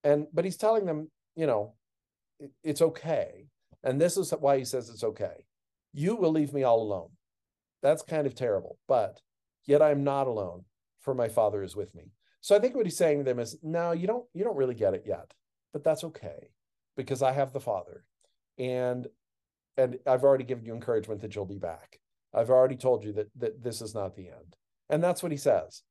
and 0.04 0.28
but 0.34 0.45
he's 0.45 0.58
telling 0.58 0.86
them 0.86 1.10
you 1.36 1.47
know 1.47 1.74
it, 2.39 2.52
it's 2.64 2.82
okay 2.82 3.47
and 3.84 4.00
this 4.00 4.18
is 4.18 4.32
why 4.39 4.58
he 4.58 4.66
says 4.66 4.89
it's 4.89 5.04
okay 5.04 5.45
you 5.93 6.16
will 6.16 6.32
leave 6.32 6.54
me 6.54 6.64
all 6.64 6.82
alone 6.82 7.10
that's 7.82 8.02
kind 8.04 8.28
of 8.28 8.36
terrible 8.36 8.78
but 8.88 9.20
yet 9.66 9.82
i'm 9.82 10.04
not 10.04 10.28
alone 10.28 10.64
for 11.02 11.14
my 11.14 11.28
father 11.28 11.64
is 11.64 11.76
with 11.76 11.93
me 11.95 12.12
so 12.41 12.56
i 12.56 12.60
think 12.60 12.76
what 12.76 12.86
he's 12.86 12.97
saying 12.97 13.20
to 13.20 13.24
them 13.24 13.39
is 13.39 13.58
no 13.64 13.91
you 13.91 14.08
don't 14.08 14.26
you 14.34 14.43
don't 14.43 14.58
really 14.58 14.76
get 14.76 14.93
it 14.93 15.04
yet 15.06 15.34
but 15.74 15.84
that's 15.84 16.04
okay 16.04 16.50
because 16.95 17.22
i 17.22 17.32
have 17.32 17.54
the 17.54 17.60
father 17.60 18.04
and 18.58 19.08
and 19.80 19.97
I've 20.06 20.24
already 20.24 20.43
given 20.43 20.66
you 20.66 20.74
encouragement 20.74 21.22
that 21.22 21.34
you'll 21.34 21.45
be 21.45 21.58
back. 21.58 22.00
I've 22.34 22.50
already 22.50 22.76
told 22.76 23.04
you 23.04 23.14
that 23.14 23.30
that 23.38 23.64
this 23.64 23.82
is 23.82 23.95
not 23.95 24.16
the 24.16 24.28
end. 24.28 24.56
And 24.89 25.04
that's 25.04 25.24
what 25.24 25.32
he 25.32 25.38
says. 25.38 25.84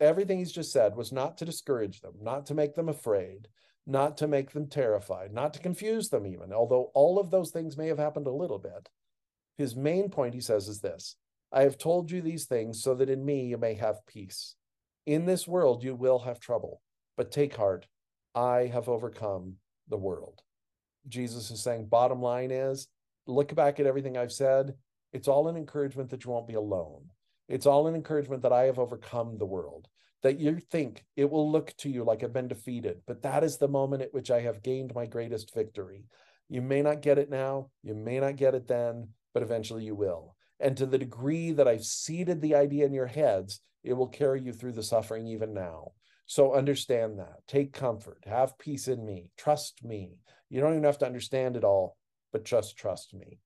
Everything 0.00 0.38
he's 0.38 0.52
just 0.52 0.72
said 0.72 0.96
was 0.96 1.12
not 1.12 1.38
to 1.38 1.44
discourage 1.44 2.00
them, 2.00 2.14
not 2.20 2.46
to 2.46 2.54
make 2.54 2.74
them 2.74 2.88
afraid, 2.88 3.48
not 3.86 4.16
to 4.18 4.28
make 4.28 4.52
them 4.52 4.68
terrified, 4.68 5.32
not 5.32 5.52
to 5.54 5.60
confuse 5.60 6.08
them 6.08 6.26
even, 6.26 6.52
although 6.52 6.90
all 6.94 7.18
of 7.18 7.30
those 7.30 7.50
things 7.50 7.76
may 7.76 7.88
have 7.88 7.98
happened 7.98 8.26
a 8.26 8.32
little 8.32 8.58
bit. 8.58 8.88
His 9.56 9.74
main 9.74 10.08
point, 10.08 10.34
he 10.34 10.40
says, 10.40 10.68
is 10.68 10.80
this 10.80 11.16
I 11.52 11.62
have 11.62 11.78
told 11.78 12.10
you 12.10 12.20
these 12.20 12.44
things 12.44 12.82
so 12.82 12.94
that 12.94 13.10
in 13.10 13.24
me 13.24 13.46
you 13.46 13.58
may 13.58 13.74
have 13.74 14.06
peace. 14.06 14.54
In 15.06 15.24
this 15.24 15.48
world 15.48 15.82
you 15.82 15.94
will 15.94 16.20
have 16.20 16.38
trouble, 16.38 16.82
but 17.16 17.32
take 17.32 17.56
heart. 17.56 17.86
I 18.34 18.70
have 18.72 18.88
overcome 18.88 19.54
the 19.88 19.96
world. 19.96 20.42
Jesus 21.08 21.50
is 21.50 21.62
saying, 21.62 21.86
bottom 21.86 22.20
line 22.20 22.50
is, 22.50 22.88
look 23.26 23.54
back 23.54 23.80
at 23.80 23.86
everything 23.86 24.16
I've 24.16 24.32
said. 24.32 24.74
It's 25.12 25.28
all 25.28 25.48
an 25.48 25.56
encouragement 25.56 26.10
that 26.10 26.24
you 26.24 26.30
won't 26.30 26.46
be 26.46 26.54
alone. 26.54 27.06
It's 27.48 27.66
all 27.66 27.86
an 27.86 27.94
encouragement 27.94 28.42
that 28.42 28.52
I 28.52 28.64
have 28.64 28.78
overcome 28.78 29.38
the 29.38 29.46
world, 29.46 29.88
that 30.22 30.38
you 30.38 30.58
think 30.58 31.04
it 31.16 31.30
will 31.30 31.50
look 31.50 31.74
to 31.78 31.88
you 31.88 32.04
like 32.04 32.22
I've 32.22 32.32
been 32.32 32.48
defeated, 32.48 33.00
but 33.06 33.22
that 33.22 33.44
is 33.44 33.56
the 33.56 33.68
moment 33.68 34.02
at 34.02 34.12
which 34.12 34.30
I 34.30 34.40
have 34.42 34.62
gained 34.62 34.94
my 34.94 35.06
greatest 35.06 35.54
victory. 35.54 36.04
You 36.48 36.62
may 36.62 36.82
not 36.82 37.02
get 37.02 37.18
it 37.18 37.30
now, 37.30 37.70
you 37.82 37.94
may 37.94 38.20
not 38.20 38.36
get 38.36 38.54
it 38.54 38.68
then, 38.68 39.08
but 39.34 39.42
eventually 39.42 39.84
you 39.84 39.94
will. 39.94 40.34
And 40.60 40.76
to 40.76 40.86
the 40.86 40.98
degree 40.98 41.52
that 41.52 41.68
I've 41.68 41.84
seeded 41.84 42.40
the 42.40 42.54
idea 42.54 42.84
in 42.86 42.92
your 42.92 43.06
heads, 43.06 43.60
it 43.84 43.92
will 43.92 44.08
carry 44.08 44.40
you 44.40 44.52
through 44.52 44.72
the 44.72 44.82
suffering 44.82 45.26
even 45.26 45.54
now. 45.54 45.92
So 46.26 46.52
understand 46.52 47.18
that. 47.18 47.46
Take 47.46 47.72
comfort. 47.72 48.24
Have 48.26 48.58
peace 48.58 48.88
in 48.88 49.04
me. 49.04 49.30
Trust 49.36 49.84
me. 49.84 50.16
You 50.50 50.60
don't 50.60 50.72
even 50.72 50.84
have 50.84 50.98
to 50.98 51.06
understand 51.06 51.56
it 51.56 51.64
all 51.64 51.96
but 52.32 52.44
just 52.44 52.76
trust 52.76 53.14
me. 53.14 53.38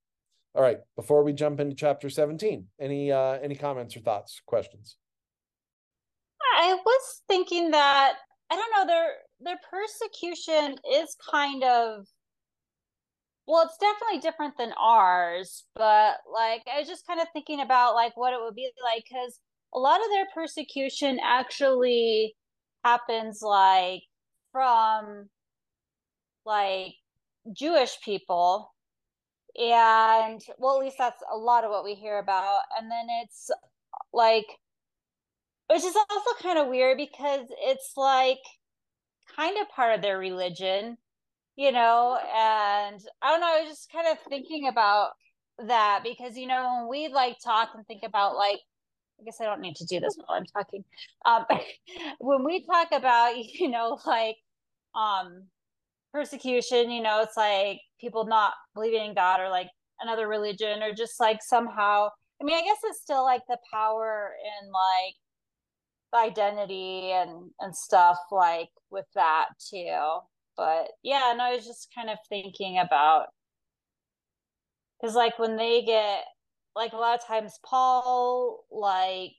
All 0.54 0.62
right, 0.62 0.78
before 0.96 1.24
we 1.24 1.32
jump 1.32 1.60
into 1.60 1.74
chapter 1.74 2.10
17, 2.10 2.66
any 2.78 3.10
uh 3.10 3.38
any 3.42 3.54
comments 3.54 3.96
or 3.96 4.00
thoughts, 4.00 4.42
questions? 4.46 4.96
I 6.54 6.74
was 6.74 7.22
thinking 7.26 7.70
that 7.70 8.14
I 8.50 8.56
don't 8.56 8.70
know 8.76 8.86
their 8.86 9.12
their 9.40 9.60
persecution 9.70 10.76
is 10.92 11.16
kind 11.30 11.64
of 11.64 12.06
well, 13.46 13.64
it's 13.64 13.78
definitely 13.78 14.20
different 14.20 14.56
than 14.56 14.72
ours, 14.78 15.64
but 15.74 16.18
like 16.32 16.62
I 16.72 16.78
was 16.78 16.88
just 16.88 17.06
kind 17.06 17.20
of 17.20 17.26
thinking 17.32 17.60
about 17.60 17.94
like 17.94 18.16
what 18.16 18.34
it 18.34 18.40
would 18.40 18.54
be 18.54 18.70
like 18.84 19.04
cuz 19.10 19.40
a 19.74 19.78
lot 19.78 20.00
of 20.00 20.10
their 20.10 20.26
persecution 20.34 21.18
actually 21.22 22.36
happens 22.84 23.40
like 23.42 24.02
from 24.52 25.30
like 26.44 26.94
Jewish 27.52 28.00
people 28.02 28.72
and 29.58 30.40
well 30.58 30.78
at 30.78 30.84
least 30.84 30.96
that's 30.98 31.22
a 31.32 31.36
lot 31.36 31.64
of 31.64 31.70
what 31.70 31.84
we 31.84 31.94
hear 31.94 32.18
about. 32.18 32.60
And 32.78 32.90
then 32.90 33.06
it's 33.22 33.50
like 34.12 34.46
which 35.68 35.84
is 35.84 35.96
also 35.96 36.30
kind 36.42 36.58
of 36.58 36.68
weird 36.68 36.98
because 36.98 37.46
it's 37.60 37.92
like 37.96 38.38
kind 39.36 39.56
of 39.58 39.68
part 39.70 39.94
of 39.94 40.02
their 40.02 40.18
religion 40.18 40.96
you 41.56 41.70
know? 41.72 42.18
And 42.18 43.00
i 43.22 43.30
don't 43.30 43.40
know 43.40 43.46
i 43.56 43.60
was 43.60 43.70
just 43.70 43.92
kind 43.92 44.06
of 44.08 44.18
thinking 44.28 44.68
about 44.68 45.10
that 45.66 46.00
because 46.02 46.36
you 46.36 46.46
know 46.46 46.78
when 46.80 46.88
we 46.88 47.12
like 47.12 47.36
talk 47.44 47.70
and 47.74 47.86
think 47.86 48.02
about 48.04 48.36
like 48.36 48.58
i 49.20 49.24
guess 49.24 49.38
i 49.40 49.44
don't 49.44 49.60
need 49.60 49.76
to 49.76 49.84
do 49.86 50.00
this 50.00 50.16
while 50.16 50.38
i'm 50.38 50.46
talking. 50.46 50.84
Um 51.26 51.44
when 52.20 52.44
we 52.44 52.64
talk 52.64 52.88
about 52.92 53.36
you 53.60 53.68
know 53.68 53.98
like 54.06 54.36
um 54.94 55.44
persecution, 56.12 56.90
you 56.90 57.02
know, 57.02 57.22
it's 57.22 57.36
like 57.36 57.80
people 58.02 58.26
not 58.26 58.52
believing 58.74 59.06
in 59.06 59.14
God 59.14 59.40
or 59.40 59.48
like 59.48 59.68
another 60.00 60.28
religion 60.28 60.82
or 60.82 60.92
just 60.92 61.18
like 61.20 61.38
somehow 61.42 62.08
I 62.40 62.44
mean, 62.44 62.56
I 62.56 62.62
guess 62.62 62.78
it's 62.84 63.00
still 63.00 63.22
like 63.22 63.42
the 63.48 63.58
power 63.72 64.32
and 64.60 64.70
like 64.72 65.14
identity 66.28 67.12
and 67.12 67.50
and 67.60 67.74
stuff 67.74 68.18
like 68.32 68.68
with 68.90 69.06
that 69.14 69.46
too. 69.70 70.18
But 70.56 70.88
yeah, 71.04 71.30
and 71.30 71.40
I 71.40 71.54
was 71.54 71.64
just 71.64 71.88
kind 71.94 72.10
of 72.10 72.18
thinking 72.28 72.78
about 72.78 73.26
because 75.00 75.14
like 75.14 75.38
when 75.38 75.56
they 75.56 75.82
get 75.82 76.24
like 76.74 76.92
a 76.92 76.96
lot 76.96 77.18
of 77.18 77.26
times 77.26 77.58
Paul 77.64 78.64
like 78.72 79.34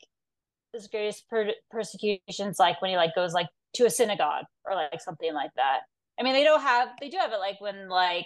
his 0.72 0.88
greatest 0.88 1.30
per- 1.30 1.54
persecutions 1.70 2.58
like 2.58 2.82
when 2.82 2.92
he 2.92 2.98
like 2.98 3.16
goes 3.16 3.34
like 3.34 3.50
to 3.76 3.86
a 3.86 3.90
synagogue 3.90 4.46
or 4.66 4.76
like 4.76 5.02
something 5.02 5.34
like 5.34 5.52
that 5.56 5.82
I 6.20 6.24
mean, 6.24 6.34
they 6.34 6.44
don't 6.44 6.62
have 6.62 6.90
they 7.02 7.10
do 7.10 7.18
have 7.18 7.32
it 7.32 7.40
like 7.40 7.60
when 7.60 7.90
like 7.90 8.26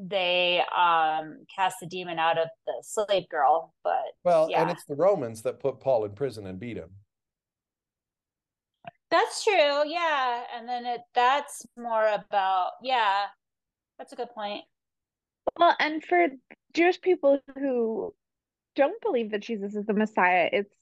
they 0.00 0.62
um 0.76 1.44
cast 1.54 1.76
the 1.80 1.86
demon 1.86 2.18
out 2.18 2.38
of 2.38 2.48
the 2.66 2.72
slave 2.82 3.28
girl, 3.28 3.74
but 3.82 4.12
well, 4.24 4.48
yeah. 4.50 4.62
and 4.62 4.70
it's 4.70 4.84
the 4.84 4.94
Romans 4.94 5.42
that 5.42 5.58
put 5.60 5.80
Paul 5.80 6.04
in 6.04 6.12
prison 6.12 6.46
and 6.46 6.60
beat 6.60 6.76
him. 6.76 6.90
That's 9.10 9.42
true, 9.42 9.82
yeah. 9.86 10.42
And 10.56 10.68
then 10.68 10.86
it 10.86 11.00
that's 11.14 11.66
more 11.76 12.06
about 12.08 12.72
yeah, 12.82 13.24
that's 13.98 14.12
a 14.12 14.16
good 14.16 14.30
point. 14.30 14.62
Well, 15.56 15.74
and 15.80 16.04
for 16.04 16.28
Jewish 16.74 17.00
people 17.00 17.40
who 17.56 18.14
don't 18.76 19.00
believe 19.02 19.30
that 19.32 19.40
Jesus 19.40 19.74
is 19.74 19.86
the 19.86 19.94
Messiah, 19.94 20.48
it's 20.52 20.74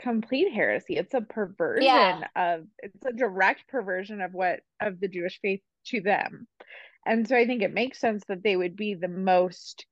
complete 0.00 0.52
heresy. 0.52 0.96
It's 0.96 1.14
a 1.14 1.20
perversion 1.20 1.84
Yeah. 1.84 2.26
of 2.34 2.66
it's 2.78 3.04
a 3.06 3.12
direct 3.12 3.68
perversion 3.68 4.20
of 4.20 4.34
what 4.34 4.60
of 4.80 5.00
the 5.00 5.08
Jewish 5.08 5.38
faith 5.40 5.60
to 5.86 6.00
them. 6.00 6.48
And 7.06 7.26
so 7.26 7.36
I 7.36 7.46
think 7.46 7.62
it 7.62 7.72
makes 7.72 8.00
sense 8.00 8.24
that 8.28 8.42
they 8.42 8.56
would 8.56 8.76
be 8.76 8.94
the 8.94 9.08
most 9.08 9.86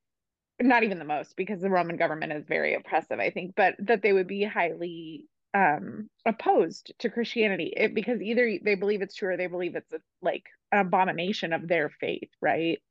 not 0.61 0.83
even 0.83 0.99
the 0.99 1.05
most 1.05 1.35
because 1.35 1.59
the 1.59 1.69
Roman 1.69 1.97
government 1.97 2.31
is 2.31 2.45
very 2.47 2.75
oppressive, 2.75 3.19
I 3.19 3.29
think, 3.29 3.55
but 3.55 3.75
that 3.79 4.01
they 4.01 4.13
would 4.13 4.27
be 4.27 4.43
highly 4.43 5.25
um 5.53 6.09
opposed 6.25 6.93
to 6.99 7.09
Christianity 7.09 7.73
it, 7.75 7.95
because 7.95 8.21
either 8.21 8.59
they 8.63 8.75
believe 8.75 9.01
it's 9.01 9.15
true 9.15 9.33
or 9.33 9.37
they 9.37 9.47
believe 9.47 9.75
it's 9.75 9.93
a, 9.93 9.99
like 10.21 10.43
an 10.71 10.79
abomination 10.79 11.53
of 11.53 11.67
their 11.67 11.89
faith, 11.89 12.29
right? 12.41 12.81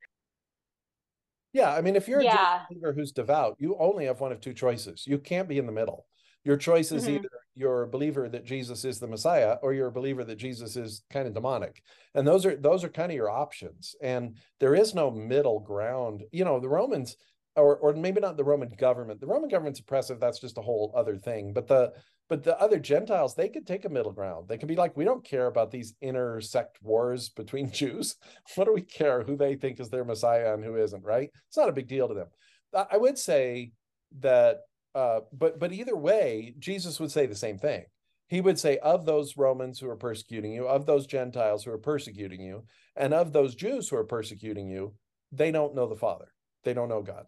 Yeah, 1.53 1.73
I 1.73 1.81
mean, 1.81 1.95
if 1.95 2.07
you're 2.07 2.21
a 2.21 2.65
believer 2.69 2.93
who's 2.93 3.11
devout, 3.11 3.55
you 3.59 3.77
only 3.79 4.05
have 4.05 4.19
one 4.19 4.31
of 4.31 4.41
two 4.41 4.53
choices. 4.53 5.07
You 5.07 5.17
can't 5.17 5.47
be 5.47 5.57
in 5.57 5.65
the 5.65 5.71
middle. 5.71 6.05
Your 6.45 6.55
choice 6.57 6.91
is 6.93 7.07
Mhm. 7.07 7.15
either 7.15 7.29
you're 7.55 7.83
a 7.83 7.87
believer 7.87 8.29
that 8.29 8.45
Jesus 8.45 8.85
is 8.85 8.99
the 8.99 9.07
Messiah, 9.07 9.57
or 9.61 9.73
you're 9.73 9.87
a 9.87 9.91
believer 9.91 10.23
that 10.23 10.37
Jesus 10.37 10.77
is 10.77 11.03
kind 11.09 11.27
of 11.27 11.33
demonic. 11.33 11.81
And 12.13 12.25
those 12.27 12.45
are 12.45 12.55
those 12.55 12.83
are 12.85 12.89
kind 12.89 13.11
of 13.11 13.15
your 13.17 13.29
options. 13.29 13.95
And 14.01 14.37
there 14.59 14.75
is 14.75 14.95
no 14.95 15.11
middle 15.11 15.59
ground. 15.59 16.23
You 16.31 16.45
know, 16.45 16.59
the 16.59 16.69
Romans, 16.69 17.17
or 17.57 17.77
or 17.77 17.93
maybe 17.93 18.21
not 18.21 18.37
the 18.37 18.43
Roman 18.45 18.69
government. 18.69 19.19
The 19.19 19.27
Roman 19.27 19.49
government's 19.49 19.79
oppressive. 19.81 20.19
That's 20.19 20.39
just 20.39 20.57
a 20.57 20.61
whole 20.61 20.93
other 20.95 21.17
thing. 21.17 21.51
But 21.53 21.67
the 21.67 21.93
but 22.27 22.43
the 22.43 22.59
other 22.59 22.79
Gentiles, 22.79 23.35
they 23.35 23.49
could 23.49 23.67
take 23.67 23.85
a 23.85 23.89
middle 23.89 24.11
ground. 24.11 24.47
They 24.47 24.57
could 24.57 24.67
be 24.67 24.75
like, 24.75 24.97
we 24.97 25.05
don't 25.05 25.23
care 25.23 25.45
about 25.47 25.69
these 25.71 25.93
inner 26.01 26.41
sect 26.41 26.81
wars 26.81 27.29
between 27.29 27.69
Jews. 27.71 28.15
What 28.55 28.65
do 28.65 28.73
we 28.73 28.81
care 28.81 29.21
who 29.23 29.35
they 29.37 29.55
think 29.55 29.79
is 29.79 29.89
their 29.89 30.03
Messiah 30.05 30.53
and 30.55 30.63
who 30.63 30.75
isn't, 30.75 31.03
right? 31.03 31.29
It's 31.47 31.57
not 31.57 31.69
a 31.69 31.73
big 31.73 31.87
deal 31.87 32.07
to 32.07 32.13
them. 32.15 32.27
I 32.73 32.97
would 32.97 33.17
say 33.17 33.71
that, 34.19 34.61
uh, 34.95 35.19
but 35.33 35.59
but 35.59 35.73
either 35.73 35.95
way, 35.95 36.55
Jesus 36.57 36.99
would 36.99 37.11
say 37.11 37.25
the 37.25 37.35
same 37.35 37.57
thing. 37.57 37.83
He 38.27 38.41
would 38.41 38.57
say, 38.57 38.79
of 38.79 39.05
those 39.05 39.37
Romans 39.37 39.79
who 39.79 39.87
are 39.89 39.95
persecuting 39.95 40.51
you, 40.51 40.67
of 40.67 40.87
those 40.87 41.05
Gentiles 41.05 41.63
who 41.63 41.71
are 41.71 41.77
persecuting 41.77 42.41
you, 42.41 42.63
and 42.95 43.13
of 43.13 43.33
those 43.33 43.53
Jews 43.53 43.87
who 43.87 43.97
are 43.97 44.03
persecuting 44.03 44.67
you, 44.67 44.95
they 45.31 45.51
don't 45.51 45.75
know 45.75 45.85
the 45.85 45.95
Father. 45.95 46.33
They 46.63 46.73
don't 46.73 46.89
know 46.89 47.03
God. 47.03 47.25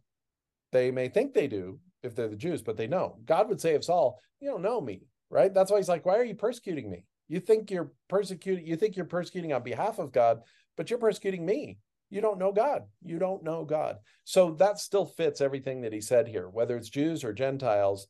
They 0.71 0.89
may 0.89 1.09
think 1.09 1.33
they 1.33 1.47
do 1.47 1.79
if 2.01 2.15
they're 2.15 2.27
the 2.27 2.35
Jews, 2.35 2.63
but 2.63 2.77
they 2.77 2.87
know. 2.87 3.19
God 3.25 3.47
would 3.49 3.61
say 3.61 3.75
of 3.75 3.83
Saul, 3.83 4.19
You 4.39 4.49
don't 4.49 4.63
know 4.63 4.81
me, 4.81 5.03
right? 5.29 5.53
That's 5.53 5.69
why 5.69 5.77
he's 5.77 5.89
like, 5.89 6.05
Why 6.05 6.17
are 6.17 6.25
you 6.25 6.35
persecuting 6.35 6.89
me? 6.89 7.05
You 7.27 7.41
think 7.41 7.69
you're 7.69 7.91
persecuting, 8.07 8.65
you 8.65 8.77
think 8.77 8.95
you're 8.95 9.05
persecuting 9.05 9.53
on 9.53 9.63
behalf 9.63 9.99
of 9.99 10.11
God, 10.11 10.41
but 10.77 10.89
you're 10.89 10.99
persecuting 10.99 11.45
me. 11.45 11.77
You 12.09 12.21
don't 12.21 12.39
know 12.39 12.51
God. 12.51 12.83
You 13.03 13.19
don't 13.19 13.43
know 13.43 13.65
God. 13.65 13.97
So 14.23 14.51
that 14.59 14.79
still 14.79 15.05
fits 15.05 15.41
everything 15.41 15.81
that 15.81 15.93
he 15.93 16.01
said 16.01 16.27
here, 16.27 16.49
whether 16.49 16.77
it's 16.77 16.89
Jews 16.89 17.23
or 17.23 17.33
Gentiles, 17.33 18.07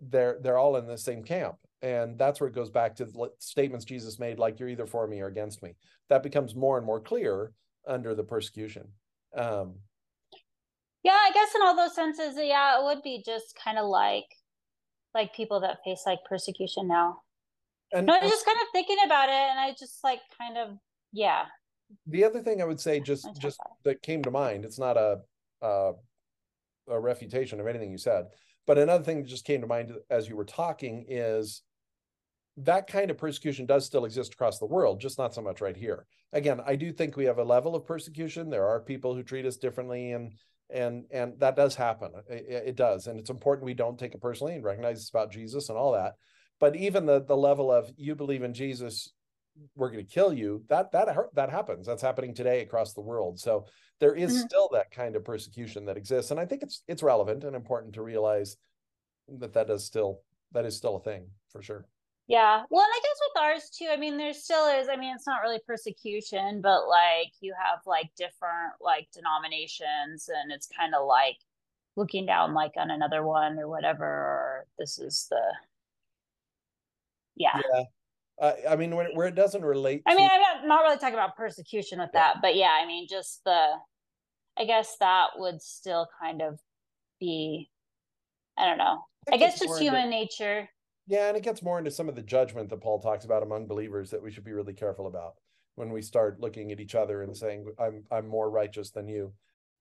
they're 0.00 0.38
they're 0.40 0.58
all 0.58 0.76
in 0.76 0.86
the 0.86 0.98
same 0.98 1.22
camp. 1.22 1.56
And 1.82 2.18
that's 2.18 2.40
where 2.40 2.48
it 2.48 2.54
goes 2.54 2.70
back 2.70 2.96
to 2.96 3.04
the 3.04 3.30
statements 3.38 3.84
Jesus 3.84 4.18
made, 4.18 4.38
like 4.38 4.58
you're 4.58 4.68
either 4.68 4.86
for 4.86 5.06
me 5.06 5.20
or 5.20 5.28
against 5.28 5.62
me. 5.62 5.76
That 6.08 6.22
becomes 6.22 6.56
more 6.56 6.76
and 6.76 6.86
more 6.86 7.00
clear 7.00 7.52
under 7.86 8.14
the 8.14 8.24
persecution. 8.24 8.88
Um, 9.36 9.76
Yeah, 11.04 11.12
I 11.12 11.30
guess 11.32 11.54
in 11.54 11.62
all 11.62 11.76
those 11.76 11.94
senses, 11.94 12.34
yeah, 12.36 12.80
it 12.80 12.84
would 12.84 13.02
be 13.02 13.22
just 13.24 13.56
kind 13.62 13.78
of 13.78 13.86
like 13.86 14.26
like 15.14 15.34
people 15.34 15.60
that 15.60 15.78
face 15.84 16.02
like 16.06 16.18
persecution 16.28 16.88
now. 16.88 17.22
and 17.92 18.06
No, 18.06 18.14
I 18.14 18.22
was 18.22 18.30
just 18.30 18.46
kind 18.46 18.58
of 18.60 18.68
thinking 18.72 18.98
about 19.04 19.28
it, 19.28 19.32
and 19.32 19.58
I 19.58 19.74
just 19.78 20.02
like 20.02 20.20
kind 20.36 20.58
of 20.58 20.78
yeah. 21.12 21.44
The 22.06 22.24
other 22.24 22.42
thing 22.42 22.60
I 22.60 22.64
would 22.64 22.80
say, 22.80 23.00
just 23.00 23.28
just 23.38 23.58
that 23.84 24.02
came 24.02 24.22
to 24.22 24.30
mind, 24.30 24.64
it's 24.64 24.78
not 24.78 24.96
a, 24.96 25.18
a 25.62 25.92
a 26.88 26.98
refutation 26.98 27.60
of 27.60 27.66
anything 27.66 27.90
you 27.90 27.98
said, 27.98 28.26
but 28.66 28.78
another 28.78 29.04
thing 29.04 29.22
that 29.22 29.28
just 29.28 29.44
came 29.44 29.60
to 29.60 29.66
mind 29.66 29.92
as 30.10 30.28
you 30.28 30.36
were 30.36 30.44
talking 30.44 31.04
is 31.08 31.62
that 32.58 32.88
kind 32.88 33.10
of 33.10 33.18
persecution 33.18 33.66
does 33.66 33.86
still 33.86 34.04
exist 34.04 34.34
across 34.34 34.58
the 34.58 34.66
world, 34.66 35.00
just 35.00 35.18
not 35.18 35.34
so 35.34 35.40
much 35.40 35.60
right 35.60 35.76
here. 35.76 36.06
Again, 36.32 36.60
I 36.66 36.76
do 36.76 36.92
think 36.92 37.16
we 37.16 37.26
have 37.26 37.38
a 37.38 37.44
level 37.44 37.74
of 37.74 37.86
persecution. 37.86 38.50
There 38.50 38.66
are 38.66 38.80
people 38.80 39.14
who 39.14 39.22
treat 39.22 39.46
us 39.46 39.56
differently, 39.56 40.12
and 40.12 40.32
and 40.70 41.04
and 41.10 41.38
that 41.38 41.56
does 41.56 41.74
happen. 41.74 42.12
It, 42.28 42.68
it 42.68 42.76
does, 42.76 43.06
and 43.06 43.18
it's 43.18 43.30
important 43.30 43.64
we 43.64 43.74
don't 43.74 43.98
take 43.98 44.14
it 44.14 44.20
personally 44.20 44.54
and 44.54 44.64
recognize 44.64 44.98
it's 44.98 45.10
about 45.10 45.32
Jesus 45.32 45.68
and 45.68 45.78
all 45.78 45.92
that. 45.92 46.14
But 46.60 46.76
even 46.76 47.06
the 47.06 47.22
the 47.22 47.36
level 47.36 47.70
of 47.72 47.90
you 47.96 48.14
believe 48.14 48.42
in 48.42 48.54
Jesus, 48.54 49.12
we're 49.74 49.90
going 49.90 50.04
to 50.04 50.12
kill 50.12 50.32
you. 50.32 50.64
That 50.68 50.92
that 50.92 51.08
that 51.34 51.50
happens. 51.50 51.86
That's 51.86 52.02
happening 52.02 52.34
today 52.34 52.62
across 52.62 52.94
the 52.94 53.00
world. 53.00 53.38
So 53.38 53.66
there 54.00 54.14
is 54.14 54.32
Mhm. 54.36 54.46
still 54.46 54.68
that 54.72 54.90
kind 54.90 55.16
of 55.16 55.24
persecution 55.24 55.84
that 55.86 55.96
exists, 55.96 56.30
and 56.30 56.40
I 56.40 56.46
think 56.46 56.62
it's 56.62 56.82
it's 56.88 57.02
relevant 57.02 57.44
and 57.44 57.56
important 57.56 57.94
to 57.94 58.02
realize 58.02 58.56
that 59.28 59.52
that 59.54 59.70
is 59.70 59.84
still 59.84 60.22
that 60.52 60.64
is 60.64 60.76
still 60.76 60.96
a 60.96 61.00
thing 61.02 61.30
for 61.50 61.62
sure. 61.62 61.86
Yeah. 62.26 62.64
Well, 62.70 62.84
and 62.84 62.92
I 62.92 63.00
guess 63.02 63.20
with 63.34 63.42
ours 63.42 63.70
too, 63.70 63.88
I 63.90 63.96
mean, 63.96 64.18
there 64.18 64.34
still 64.34 64.66
is, 64.68 64.88
I 64.88 64.96
mean, 64.96 65.14
it's 65.14 65.26
not 65.26 65.40
really 65.42 65.60
persecution, 65.66 66.60
but 66.60 66.86
like 66.86 67.32
you 67.40 67.54
have 67.54 67.80
like 67.86 68.14
different 68.16 68.74
like 68.80 69.10
denominations 69.12 70.28
and 70.28 70.52
it's 70.52 70.66
kind 70.68 70.94
of 70.94 71.06
like 71.06 71.38
looking 71.96 72.26
down 72.26 72.52
like 72.54 72.72
on 72.76 72.90
another 72.90 73.24
one 73.26 73.58
or 73.58 73.68
whatever, 73.68 74.04
or 74.04 74.66
this 74.78 74.98
is 74.98 75.26
the 75.30 75.40
yeah. 77.36 77.60
Yeah. 77.72 77.84
Uh, 78.40 78.52
I 78.68 78.76
mean, 78.76 78.94
where, 78.94 79.08
where 79.14 79.26
it 79.26 79.34
doesn't 79.34 79.62
relate. 79.64 80.02
I 80.06 80.14
mean, 80.14 80.28
to, 80.28 80.34
I'm 80.34 80.40
not, 80.40 80.66
not 80.66 80.82
really 80.82 80.98
talking 80.98 81.14
about 81.14 81.36
persecution 81.36 81.98
with 81.98 82.10
Yeah. 82.14 82.20
that, 82.34 82.36
but 82.42 82.54
yeah, 82.54 82.76
I 82.80 82.86
mean, 82.86 83.06
just 83.08 83.40
the, 83.44 83.72
I 84.56 84.64
guess 84.64 84.96
that 85.00 85.28
would 85.36 85.60
still 85.60 86.06
kind 86.20 86.40
of 86.42 86.58
be, 87.20 87.68
I 88.56 88.66
don't 88.66 88.78
know. 88.78 88.98
That 89.26 89.34
I 89.34 89.38
guess 89.38 89.58
just 89.58 89.64
into- 89.72 89.82
human 89.82 90.08
nature. 90.10 90.68
yeah, 91.08 91.28
and 91.28 91.36
it 91.36 91.42
gets 91.42 91.62
more 91.62 91.78
into 91.78 91.90
some 91.90 92.08
of 92.08 92.14
the 92.14 92.22
judgment 92.22 92.70
that 92.70 92.80
Paul 92.80 93.00
talks 93.00 93.24
about 93.24 93.42
among 93.42 93.66
believers 93.66 94.10
that 94.10 94.22
we 94.22 94.30
should 94.30 94.44
be 94.44 94.52
really 94.52 94.74
careful 94.74 95.06
about 95.08 95.34
when 95.74 95.90
we 95.90 96.02
start 96.02 96.40
looking 96.40 96.70
at 96.72 96.80
each 96.80 96.94
other 96.94 97.22
and 97.22 97.36
saying, 97.36 97.66
"I'm 97.78 98.04
I'm 98.10 98.26
more 98.26 98.50
righteous 98.50 98.90
than 98.90 99.06
you." 99.08 99.32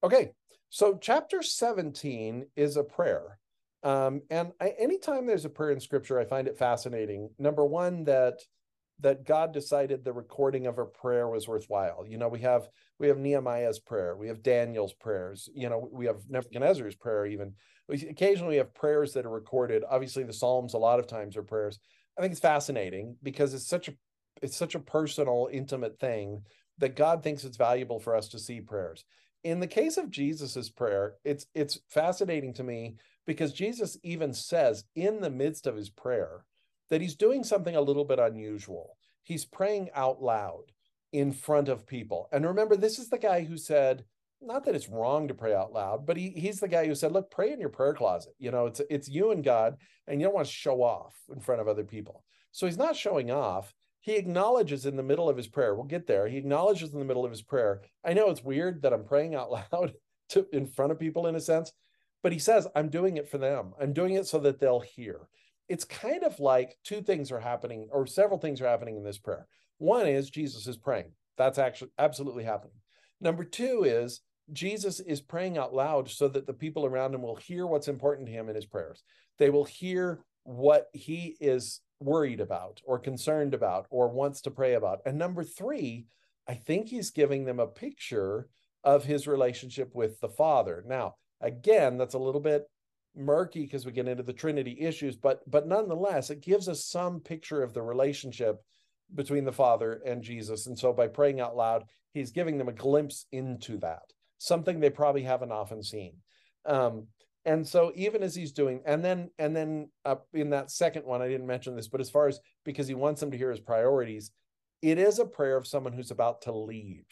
Okay, 0.03 0.32
so 0.70 0.97
chapter 1.01 1.41
17 1.41 2.45
is 2.55 2.78
a 2.78 2.84
prayer. 2.84 3.39
Um, 3.88 4.21
and 4.29 4.51
I, 4.59 4.73
anytime 4.77 5.25
there's 5.25 5.45
a 5.45 5.49
prayer 5.49 5.71
in 5.71 5.79
scripture, 5.79 6.19
I 6.19 6.25
find 6.25 6.49
it 6.49 6.57
fascinating. 6.57 7.29
Number 7.39 7.65
one, 7.65 8.03
that 8.03 8.41
that 8.99 9.25
God 9.25 9.53
decided 9.53 10.03
the 10.03 10.11
recording 10.11 10.65
of 10.65 10.77
a 10.77 10.85
prayer 10.85 11.29
was 11.29 11.47
worthwhile. 11.47 12.05
You 12.05 12.17
know, 12.17 12.27
we 12.27 12.41
have 12.41 12.67
we 12.99 13.07
have 13.07 13.17
Nehemiah's 13.17 13.79
prayer, 13.79 14.17
we 14.17 14.27
have 14.27 14.43
Daniel's 14.43 14.93
prayers, 14.93 15.47
you 15.55 15.69
know, 15.69 15.88
we 15.89 16.05
have 16.05 16.17
Nebuchadnezzar's 16.27 16.95
prayer 16.95 17.27
even. 17.27 17.53
We 17.88 18.05
occasionally 18.09 18.57
have 18.57 18.73
prayers 18.73 19.13
that 19.13 19.25
are 19.25 19.29
recorded. 19.29 19.83
Obviously, 19.89 20.23
the 20.23 20.33
Psalms 20.33 20.73
a 20.73 20.77
lot 20.77 20.99
of 20.99 21.07
times 21.07 21.38
are 21.38 21.43
prayers. 21.43 21.79
I 22.17 22.21
think 22.21 22.31
it's 22.31 22.41
fascinating 22.41 23.15
because 23.23 23.53
it's 23.53 23.69
such 23.69 23.88
a 23.88 23.93
it's 24.41 24.57
such 24.57 24.75
a 24.75 24.79
personal, 24.79 25.47
intimate 25.49 25.97
thing 25.97 26.41
that 26.79 26.97
God 26.97 27.23
thinks 27.23 27.45
it's 27.45 27.55
valuable 27.55 28.01
for 28.01 28.17
us 28.17 28.27
to 28.29 28.39
see 28.39 28.59
prayers. 28.59 29.05
In 29.45 29.61
the 29.61 29.67
case 29.67 29.95
of 29.95 30.11
Jesus's 30.11 30.69
prayer, 30.69 31.13
it's 31.23 31.45
it's 31.55 31.79
fascinating 31.88 32.53
to 32.55 32.65
me 32.65 32.95
because 33.28 33.53
Jesus 33.53 33.97
even 34.01 34.34
says 34.34 34.86
in 34.95 35.21
the 35.21 35.30
midst 35.30 35.67
of 35.67 35.75
his 35.75 35.89
prayer 35.89 36.45
that 36.89 37.01
he's 37.01 37.15
doing 37.15 37.43
something 37.43 37.75
a 37.75 37.82
little 37.82 38.05
bit 38.05 38.17
unusual. 38.17 38.97
He's 39.23 39.45
praying 39.45 39.89
out 39.93 40.23
loud 40.23 40.71
in 41.11 41.34
front 41.34 41.69
of 41.69 41.86
people. 41.86 42.30
And 42.32 42.45
remember, 42.45 42.75
this 42.75 42.97
is 42.97 43.09
the 43.09 43.17
guy 43.17 43.43
who 43.43 43.57
said, 43.57 44.05
not 44.41 44.65
that 44.65 44.75
it's 44.75 44.89
wrong 44.89 45.28
to 45.28 45.34
pray 45.34 45.53
out 45.53 45.73
loud, 45.73 46.05
but 46.05 46.15
he, 46.15 46.30
he's 46.30 46.59
the 46.59 46.67
guy 46.67 46.86
who 46.88 46.95
said, 46.95 47.11
look, 47.11 47.30
pray 47.30 47.51
in 47.51 47.59
your 47.59 47.69
prayer 47.69 47.93
closet. 47.93 48.34
You 48.39 48.51
know, 48.51 48.67
it's 48.67 48.82
it's 48.89 49.09
you 49.09 49.32
and 49.32 49.43
God, 49.43 49.78
and 50.07 50.21
you 50.21 50.28
don't 50.28 50.36
want 50.36 50.47
to 50.47 50.53
show 50.53 50.84
off 50.84 51.15
in 51.34 51.39
front 51.39 51.59
of 51.59 51.67
other 51.67 51.84
people. 51.84 52.23
So 52.51 52.65
he's 52.65 52.78
not 52.78 52.95
showing 52.95 53.32
off. 53.32 53.73
He 53.99 54.15
acknowledges 54.15 54.86
in 54.86 54.95
the 54.95 55.03
middle 55.03 55.28
of 55.28 55.38
his 55.38 55.47
prayer. 55.47 55.75
We'll 55.75 55.86
get 55.86 56.07
there. 56.07 56.28
He 56.28 56.38
acknowledges 56.38 56.93
in 56.93 56.99
the 56.99 57.05
middle 57.05 57.25
of 57.25 57.32
his 57.32 57.41
prayer. 57.41 57.82
I 58.05 58.13
know 58.13 58.30
it's 58.30 58.43
weird 58.43 58.84
that 58.84 58.93
I'm 58.93 59.03
praying 59.03 59.36
out 59.36 59.51
loud 59.73 59.93
to 60.30 60.45
in 60.53 60.67
front 60.67 60.91
of 60.91 60.99
people 60.99 61.28
in 61.28 61.36
a 61.36 61.41
sense, 61.41 61.71
but 62.28 62.34
he 62.34 62.39
says, 62.39 62.67
I'm 62.75 62.89
doing 62.89 63.15
it 63.15 63.30
for 63.30 63.38
them. 63.38 63.71
I'm 63.82 63.93
doing 63.93 64.15
it 64.15 64.28
so 64.28 64.38
that 64.39 64.59
they'll 64.59 64.82
hear. 64.82 65.30
It's 65.69 65.86
kind 65.86 66.25
of 66.25 66.41
like 66.41 66.75
two 66.84 67.01
things 67.01 67.32
are 67.32 67.39
happening, 67.39 67.88
or 67.89 68.05
several 68.05 68.38
things 68.38 68.59
are 68.59 68.67
happening 68.67 68.97
in 68.97 69.03
this 69.05 69.17
prayer. 69.17 69.47
One 69.78 70.05
is 70.07 70.30
Jesus 70.30 70.67
is 70.67 70.75
praying. 70.75 71.13
That's 71.38 71.57
actually 71.57 71.91
absolutely 71.97 72.43
happening. 72.43 72.73
Number 73.21 73.45
two 73.45 73.86
is 73.86 74.19
Jesus 74.51 74.99
is 74.99 75.21
praying 75.21 75.57
out 75.57 75.73
loud 75.73 76.09
so 76.09 76.28
that 76.28 76.45
the 76.45 76.53
people 76.53 76.86
around 76.86 77.15
him 77.15 77.21
will 77.21 77.38
hear 77.38 77.65
what's 77.65 77.88
important 77.88 78.28
to 78.28 78.34
him 78.34 78.49
in 78.49 78.55
his 78.55 78.65
prayers. 78.65 79.03
They 79.39 79.49
will 79.49 79.63
hear 79.63 80.19
what 80.43 80.88
he 80.91 81.38
is 81.39 81.80
worried 82.01 82.41
about 82.41 82.82
or 82.84 82.99
concerned 82.99 83.53
about 83.53 83.88
or 83.89 84.09
wants 84.09 84.41
to 84.41 84.51
pray 84.51 84.73
about. 84.73 84.99
And 85.05 85.17
number 85.17 85.45
three, 85.45 86.07
I 86.45 86.55
think 86.55 86.89
he's 86.89 87.11
giving 87.11 87.45
them 87.45 87.61
a 87.61 87.67
picture 87.67 88.49
of 88.84 89.05
his 89.05 89.28
relationship 89.28 89.95
with 89.95 90.19
the 90.19 90.28
Father. 90.28 90.84
Now, 90.86 91.15
again, 91.41 91.97
that's 91.97 92.15
a 92.15 92.19
little 92.19 92.41
bit 92.41 92.69
murky 93.15 93.63
because 93.63 93.85
we 93.85 93.91
get 93.91 94.07
into 94.07 94.23
the 94.23 94.33
Trinity 94.33 94.77
issues, 94.79 95.15
but 95.15 95.41
but 95.49 95.67
nonetheless, 95.67 96.29
it 96.29 96.41
gives 96.41 96.69
us 96.69 96.85
some 96.85 97.19
picture 97.19 97.63
of 97.63 97.73
the 97.73 97.81
relationship 97.81 98.61
between 99.15 99.45
the 99.45 99.51
Father 99.51 100.01
and 100.05 100.21
Jesus. 100.21 100.67
And 100.67 100.77
so 100.77 100.93
by 100.93 101.07
praying 101.07 101.39
out 101.39 101.55
loud, 101.55 101.85
he's 102.13 102.31
giving 102.31 102.57
them 102.57 102.67
a 102.67 102.73
glimpse 102.73 103.25
into 103.31 103.77
that. 103.77 104.03
something 104.38 104.79
they 104.79 104.89
probably 104.89 105.23
haven't 105.23 105.51
often 105.51 105.83
seen. 105.83 106.13
Um, 106.65 107.07
and 107.45 107.65
so 107.65 107.91
even 107.95 108.23
as 108.23 108.35
he's 108.35 108.51
doing, 108.51 108.81
and 108.85 109.03
then 109.03 109.29
and 109.39 109.55
then 109.55 109.89
uh, 110.03 110.15
in 110.33 110.49
that 110.49 110.69
second 110.69 111.05
one, 111.05 111.21
I 111.21 111.29
didn't 111.29 111.47
mention 111.47 111.75
this, 111.75 111.88
but 111.88 112.01
as 112.01 112.09
far 112.09 112.27
as 112.27 112.39
because 112.65 112.88
he 112.88 112.93
wants 112.93 113.21
them 113.21 113.31
to 113.31 113.38
hear 113.38 113.51
his 113.51 113.61
priorities, 113.61 114.31
it 114.81 114.97
is 114.97 115.19
a 115.19 115.25
prayer 115.25 115.55
of 115.55 115.67
someone 115.67 115.93
who's 115.93 116.11
about 116.11 116.41
to 116.41 116.51
leave. 116.51 117.05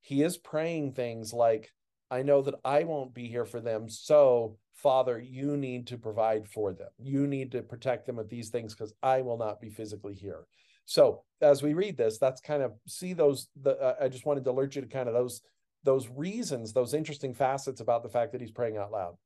He 0.00 0.22
is 0.22 0.38
praying 0.38 0.94
things 0.94 1.32
like, 1.32 1.70
I 2.12 2.22
know 2.22 2.42
that 2.42 2.56
I 2.62 2.84
won't 2.84 3.14
be 3.14 3.26
here 3.26 3.46
for 3.46 3.58
them. 3.58 3.88
So, 3.88 4.58
Father, 4.74 5.18
you 5.18 5.56
need 5.56 5.86
to 5.86 5.96
provide 5.96 6.46
for 6.46 6.74
them. 6.74 6.90
You 6.98 7.26
need 7.26 7.50
to 7.52 7.62
protect 7.62 8.04
them 8.04 8.16
with 8.16 8.28
these 8.28 8.50
things 8.50 8.74
because 8.74 8.92
I 9.02 9.22
will 9.22 9.38
not 9.38 9.62
be 9.62 9.70
physically 9.70 10.14
here. 10.14 10.44
So, 10.84 11.22
as 11.40 11.62
we 11.62 11.72
read 11.72 11.96
this, 11.96 12.18
that's 12.18 12.42
kind 12.42 12.62
of 12.62 12.74
see 12.86 13.14
those. 13.14 13.48
The 13.62 13.78
uh, 13.80 13.94
I 13.98 14.08
just 14.08 14.26
wanted 14.26 14.44
to 14.44 14.50
alert 14.50 14.76
you 14.76 14.82
to 14.82 14.88
kind 14.88 15.08
of 15.08 15.14
those 15.14 15.40
those 15.84 16.08
reasons, 16.10 16.74
those 16.74 16.92
interesting 16.92 17.32
facets 17.32 17.80
about 17.80 18.02
the 18.02 18.10
fact 18.10 18.32
that 18.32 18.42
he's 18.42 18.50
praying 18.50 18.76
out 18.76 18.92
loud. 18.92 19.16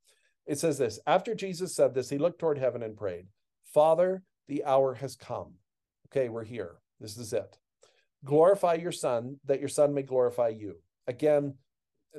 It 0.46 0.60
says 0.60 0.78
this 0.78 1.00
After 1.08 1.34
Jesus 1.34 1.74
said 1.74 1.92
this, 1.92 2.08
he 2.08 2.18
looked 2.18 2.38
toward 2.38 2.56
heaven 2.56 2.84
and 2.84 2.96
prayed, 2.96 3.26
Father, 3.74 4.22
the 4.46 4.64
hour 4.64 4.94
has 4.94 5.16
come. 5.16 5.54
Okay, 6.06 6.28
we're 6.28 6.44
here. 6.44 6.76
This 7.00 7.16
is 7.16 7.32
it. 7.32 7.58
Glorify 8.24 8.74
your 8.74 8.92
Son, 8.92 9.40
that 9.44 9.58
your 9.58 9.68
Son 9.68 9.92
may 9.92 10.02
glorify 10.02 10.48
you. 10.48 10.76
Again, 11.08 11.54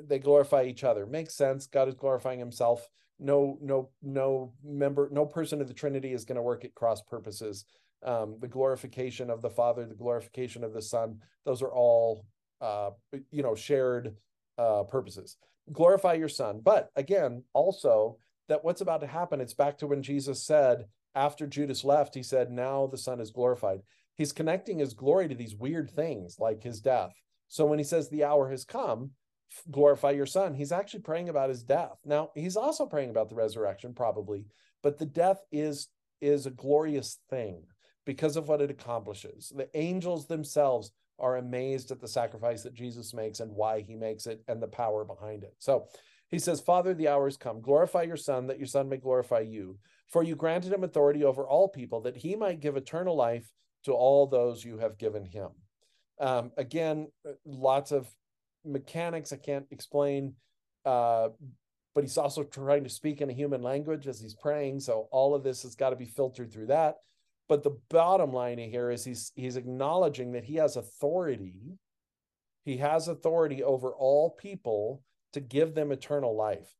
they 0.06 0.18
glorify 0.18 0.64
each 0.64 0.84
other. 0.84 1.06
Makes 1.06 1.34
sense. 1.34 1.66
God 1.66 1.88
is 1.88 1.94
glorifying 1.94 2.38
himself. 2.38 2.88
No, 3.18 3.58
no, 3.60 3.90
no 4.02 4.52
member, 4.64 5.08
no 5.10 5.26
person 5.26 5.60
of 5.60 5.68
the 5.68 5.74
Trinity 5.74 6.12
is 6.12 6.24
going 6.24 6.36
to 6.36 6.42
work 6.42 6.64
at 6.64 6.74
cross 6.74 7.02
purposes. 7.02 7.64
Um, 8.04 8.36
the 8.40 8.46
glorification 8.46 9.28
of 9.28 9.42
the 9.42 9.50
Father, 9.50 9.84
the 9.84 9.94
glorification 9.94 10.62
of 10.62 10.72
the 10.72 10.82
Son, 10.82 11.20
those 11.44 11.62
are 11.62 11.72
all 11.72 12.24
uh, 12.60 12.90
you 13.30 13.42
know, 13.42 13.54
shared 13.54 14.14
uh, 14.56 14.84
purposes 14.84 15.36
glorify 15.72 16.14
your 16.14 16.28
son. 16.28 16.60
But 16.62 16.90
again, 16.96 17.44
also 17.52 18.18
that 18.48 18.64
what's 18.64 18.80
about 18.80 19.00
to 19.02 19.06
happen, 19.06 19.40
it's 19.40 19.54
back 19.54 19.78
to 19.78 19.86
when 19.86 20.02
Jesus 20.02 20.44
said, 20.44 20.86
after 21.14 21.46
Judas 21.46 21.84
left, 21.84 22.14
he 22.14 22.22
said, 22.22 22.50
Now 22.50 22.86
the 22.86 22.98
Son 22.98 23.20
is 23.20 23.30
glorified. 23.30 23.80
He's 24.14 24.32
connecting 24.32 24.78
his 24.78 24.94
glory 24.94 25.28
to 25.28 25.34
these 25.34 25.56
weird 25.56 25.90
things 25.90 26.36
like 26.38 26.62
his 26.62 26.80
death. 26.80 27.12
So 27.48 27.66
when 27.66 27.78
he 27.78 27.84
says 27.84 28.08
the 28.08 28.24
hour 28.24 28.50
has 28.50 28.64
come, 28.64 29.12
glorify 29.70 30.10
your 30.10 30.26
son, 30.26 30.54
he's 30.54 30.72
actually 30.72 31.00
praying 31.00 31.28
about 31.28 31.48
his 31.48 31.62
death. 31.62 31.98
Now, 32.04 32.30
he's 32.34 32.56
also 32.56 32.86
praying 32.86 33.10
about 33.10 33.28
the 33.28 33.34
resurrection, 33.34 33.94
probably, 33.94 34.46
but 34.82 34.98
the 34.98 35.06
death 35.06 35.42
is 35.52 35.88
is 36.20 36.46
a 36.46 36.50
glorious 36.50 37.18
thing 37.30 37.62
because 38.04 38.36
of 38.36 38.48
what 38.48 38.60
it 38.60 38.70
accomplishes. 38.70 39.52
The 39.54 39.68
angels 39.74 40.26
themselves 40.26 40.90
are 41.18 41.36
amazed 41.36 41.90
at 41.90 42.00
the 42.00 42.08
sacrifice 42.08 42.62
that 42.62 42.74
Jesus 42.74 43.14
makes 43.14 43.40
and 43.40 43.52
why 43.52 43.80
he 43.80 43.94
makes 43.94 44.26
it 44.26 44.42
and 44.48 44.62
the 44.62 44.68
power 44.68 45.04
behind 45.04 45.44
it. 45.44 45.54
So 45.58 45.86
he 46.28 46.38
says, 46.38 46.60
Father, 46.60 46.94
the 46.94 47.08
hour 47.08 47.30
come. 47.32 47.60
Glorify 47.60 48.02
your 48.02 48.16
Son, 48.16 48.46
that 48.46 48.58
your 48.58 48.66
Son 48.66 48.88
may 48.88 48.98
glorify 48.98 49.40
you. 49.40 49.78
For 50.08 50.22
you 50.22 50.36
granted 50.36 50.72
him 50.72 50.84
authority 50.84 51.24
over 51.24 51.46
all 51.46 51.68
people, 51.68 52.00
that 52.02 52.16
he 52.16 52.34
might 52.34 52.60
give 52.60 52.76
eternal 52.76 53.14
life 53.14 53.50
to 53.84 53.92
all 53.92 54.26
those 54.26 54.64
you 54.64 54.78
have 54.78 54.98
given 54.98 55.24
him. 55.24 55.50
Um, 56.20 56.50
again, 56.56 57.08
lots 57.44 57.92
of 57.92 58.08
mechanics 58.68 59.32
I 59.32 59.36
can't 59.36 59.66
explain, 59.70 60.34
uh, 60.84 61.28
but 61.94 62.04
he's 62.04 62.18
also 62.18 62.44
trying 62.44 62.84
to 62.84 62.90
speak 62.90 63.20
in 63.20 63.30
a 63.30 63.34
human 63.34 63.62
language 63.62 64.06
as 64.06 64.20
he's 64.20 64.34
praying. 64.34 64.80
So 64.80 65.08
all 65.10 65.34
of 65.34 65.42
this 65.42 65.62
has 65.62 65.74
got 65.74 65.90
to 65.90 65.96
be 65.96 66.04
filtered 66.04 66.52
through 66.52 66.66
that. 66.66 66.96
But 67.48 67.62
the 67.62 67.78
bottom 67.88 68.32
line 68.32 68.58
here 68.58 68.90
is 68.90 69.04
he's 69.04 69.32
he's 69.34 69.56
acknowledging 69.56 70.32
that 70.32 70.44
he 70.44 70.56
has 70.56 70.76
authority. 70.76 71.78
He 72.64 72.76
has 72.76 73.08
authority 73.08 73.62
over 73.62 73.92
all 73.92 74.30
people 74.30 75.02
to 75.32 75.40
give 75.40 75.74
them 75.74 75.90
eternal 75.90 76.36
life. 76.36 76.74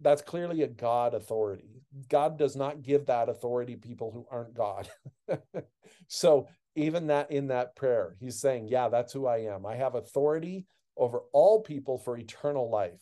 That's 0.00 0.22
clearly 0.22 0.62
a 0.62 0.68
God 0.68 1.14
authority. 1.14 1.82
God 2.08 2.38
does 2.38 2.54
not 2.54 2.82
give 2.82 3.06
that 3.06 3.28
authority 3.28 3.76
people 3.76 4.12
who 4.12 4.26
aren't 4.30 4.54
God. 4.54 4.88
so 6.08 6.48
even 6.76 7.08
that 7.08 7.30
in 7.30 7.48
that 7.48 7.76
prayer, 7.76 8.16
he's 8.20 8.40
saying, 8.40 8.68
Yeah, 8.68 8.88
that's 8.88 9.12
who 9.12 9.26
I 9.26 9.38
am. 9.38 9.66
I 9.66 9.76
have 9.76 9.94
authority 9.94 10.66
over 10.96 11.20
all 11.32 11.60
people 11.60 11.98
for 11.98 12.16
eternal 12.16 12.70
life. 12.70 13.00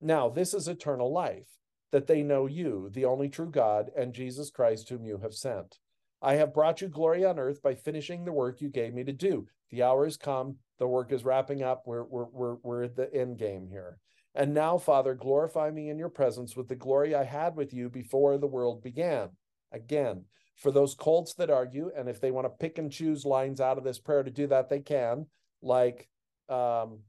Now, 0.00 0.28
this 0.28 0.54
is 0.54 0.68
eternal 0.68 1.12
life, 1.12 1.48
that 1.92 2.06
they 2.06 2.22
know 2.22 2.46
you, 2.46 2.90
the 2.92 3.04
only 3.04 3.28
true 3.28 3.50
God, 3.50 3.90
and 3.96 4.12
Jesus 4.12 4.50
Christ, 4.50 4.88
whom 4.88 5.04
you 5.04 5.18
have 5.18 5.34
sent. 5.34 5.78
I 6.20 6.34
have 6.34 6.54
brought 6.54 6.80
you 6.80 6.88
glory 6.88 7.24
on 7.24 7.38
earth 7.38 7.62
by 7.62 7.74
finishing 7.74 8.24
the 8.24 8.32
work 8.32 8.60
you 8.60 8.68
gave 8.68 8.94
me 8.94 9.04
to 9.04 9.12
do. 9.12 9.46
The 9.70 9.82
hour 9.82 10.04
has 10.04 10.16
come. 10.16 10.56
The 10.78 10.86
work 10.86 11.12
is 11.12 11.24
wrapping 11.24 11.62
up. 11.62 11.82
We're, 11.86 12.04
we're, 12.04 12.26
we're, 12.26 12.56
we're 12.62 12.82
at 12.84 12.96
the 12.96 13.12
end 13.12 13.38
game 13.38 13.68
here. 13.68 13.98
And 14.34 14.54
now, 14.54 14.78
Father, 14.78 15.14
glorify 15.14 15.70
me 15.70 15.90
in 15.90 15.98
your 15.98 16.08
presence 16.08 16.56
with 16.56 16.68
the 16.68 16.74
glory 16.74 17.14
I 17.14 17.24
had 17.24 17.54
with 17.54 17.74
you 17.74 17.90
before 17.90 18.38
the 18.38 18.46
world 18.46 18.82
began. 18.82 19.30
Again, 19.72 20.24
for 20.56 20.70
those 20.70 20.94
cults 20.94 21.34
that 21.34 21.50
argue, 21.50 21.90
and 21.96 22.08
if 22.08 22.20
they 22.20 22.30
want 22.30 22.46
to 22.46 22.50
pick 22.50 22.78
and 22.78 22.90
choose 22.90 23.24
lines 23.24 23.60
out 23.60 23.78
of 23.78 23.84
this 23.84 23.98
prayer 23.98 24.22
to 24.22 24.30
do 24.30 24.46
that, 24.46 24.68
they 24.68 24.80
can, 24.80 25.26
like 25.60 26.08
um, 26.48 27.00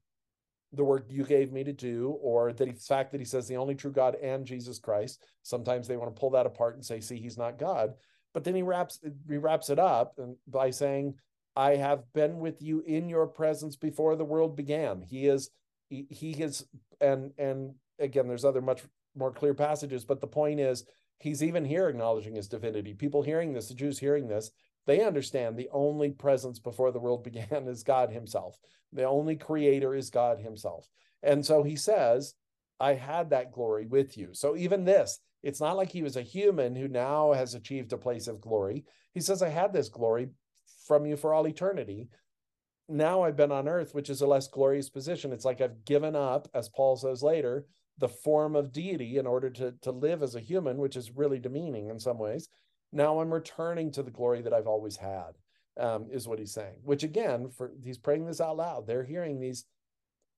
the 0.74 0.84
work 0.84 1.06
you 1.10 1.24
gave 1.24 1.52
me 1.52 1.64
to 1.64 1.74
do, 1.74 2.18
or 2.22 2.52
the 2.52 2.74
fact 2.74 3.12
that 3.12 3.22
he 3.22 3.26
says 3.26 3.48
the 3.48 3.58
only 3.58 3.76
true 3.76 3.92
God 3.92 4.16
and 4.16 4.46
Jesus 4.46 4.80
Christ. 4.80 5.24
Sometimes 5.44 5.88
they 5.88 5.98
want 5.98 6.14
to 6.14 6.20
pull 6.20 6.32
that 6.32 6.46
apart 6.46 6.76
and 6.76 6.84
say, 6.84 7.00
see, 7.00 7.18
he's 7.18 7.38
not 7.38 7.60
God. 7.60 7.94
But 8.34 8.44
then 8.44 8.56
he 8.56 8.64
wraps 8.64 9.00
he 9.30 9.38
wraps 9.38 9.70
it 9.70 9.80
up 9.80 10.16
and 10.18 10.36
by 10.48 10.72
saying, 10.72 11.16
"I 11.56 11.76
have 11.76 12.02
been 12.14 12.40
with 12.40 12.62
you 12.62 12.82
in 12.82 13.08
your 13.08 13.28
presence 13.28 13.76
before 13.76 14.16
the 14.16 14.26
world 14.26 14.56
began." 14.56 15.02
He 15.02 15.28
is 15.28 15.52
he, 15.90 16.08
he 16.10 16.32
is 16.32 16.66
and 17.00 17.32
and 17.38 17.76
again, 18.00 18.28
there's 18.28 18.46
other 18.46 18.62
much 18.62 18.82
more 19.16 19.32
clear 19.32 19.54
passages, 19.54 20.04
but 20.04 20.20
the 20.20 20.28
point 20.28 20.60
is 20.60 20.84
he's 21.20 21.44
even 21.44 21.64
here 21.64 21.88
acknowledging 21.88 22.36
his 22.36 22.48
divinity. 22.48 22.94
People 22.96 23.22
hearing 23.22 23.54
this, 23.54 23.68
the 23.68 23.76
Jews 23.76 24.00
hearing 24.00 24.28
this, 24.28 24.50
they 24.86 25.04
understand 25.04 25.56
the 25.56 25.70
only 25.72 26.12
presence 26.12 26.60
before 26.60 26.92
the 26.92 27.00
world 27.00 27.24
began 27.26 27.68
is 27.68 27.84
God 27.84 28.12
Himself. 28.12 28.58
The 28.92 29.04
only 29.04 29.36
creator 29.36 29.96
is 29.96 30.10
God 30.10 30.40
Himself. 30.40 30.88
And 31.24 31.46
so 31.46 31.64
he 31.64 31.78
says, 31.78 32.36
I 32.80 32.94
had 32.94 33.30
that 33.30 33.54
glory 33.54 33.86
with 33.86 34.18
you. 34.18 34.30
So 34.34 34.58
even 34.58 34.84
this, 34.84 35.20
it's 35.42 35.62
not 35.62 35.78
like 35.78 35.90
he 35.90 36.04
was 36.04 36.18
a 36.18 36.22
human 36.22 36.76
who 36.76 36.88
now 36.88 37.32
has 37.34 37.54
achieved 37.54 37.94
a 37.94 37.98
place 37.98 38.28
of 38.28 38.42
glory. 38.42 38.84
He 39.14 39.22
says, 39.22 39.42
I 39.42 39.50
had 39.50 39.74
this 39.74 39.90
glory 39.90 40.30
from 40.86 41.06
you 41.06 41.16
for 41.16 41.34
all 41.34 41.48
eternity. 41.48 42.10
Now 42.90 43.24
I've 43.24 43.38
been 43.38 43.52
on 43.52 43.70
earth, 43.70 43.96
which 43.96 44.10
is 44.10 44.22
a 44.22 44.28
less 44.28 44.48
glorious 44.48 44.90
position. 44.90 45.32
It's 45.32 45.46
like 45.46 45.62
I've 45.62 45.86
given 45.86 46.16
up, 46.16 46.50
as 46.54 46.70
Paul 46.70 46.98
says 46.98 47.24
later, 47.24 47.66
the 48.00 48.10
form 48.10 48.56
of 48.56 48.74
deity 48.74 49.18
in 49.18 49.28
order 49.28 49.50
to, 49.52 49.74
to 49.82 49.92
live 49.92 50.24
as 50.24 50.36
a 50.36 50.42
human, 50.42 50.78
which 50.78 50.98
is 50.98 51.12
really 51.12 51.40
demeaning 51.40 51.90
in 51.90 52.00
some 52.00 52.18
ways. 52.18 52.50
Now 52.94 53.20
I'm 53.20 53.34
returning 53.34 53.92
to 53.92 54.04
the 54.04 54.12
glory 54.12 54.42
that 54.42 54.54
I've 54.54 54.68
always 54.68 54.98
had, 54.98 55.32
um, 55.80 56.08
is 56.12 56.28
what 56.28 56.40
he's 56.40 56.54
saying. 56.54 56.78
Which 56.84 57.04
again, 57.04 57.50
for 57.50 57.72
he's 57.84 57.98
praying 57.98 58.26
this 58.26 58.40
out 58.40 58.58
loud. 58.58 58.86
They're 58.88 59.04
hearing 59.04 59.40
these. 59.40 59.66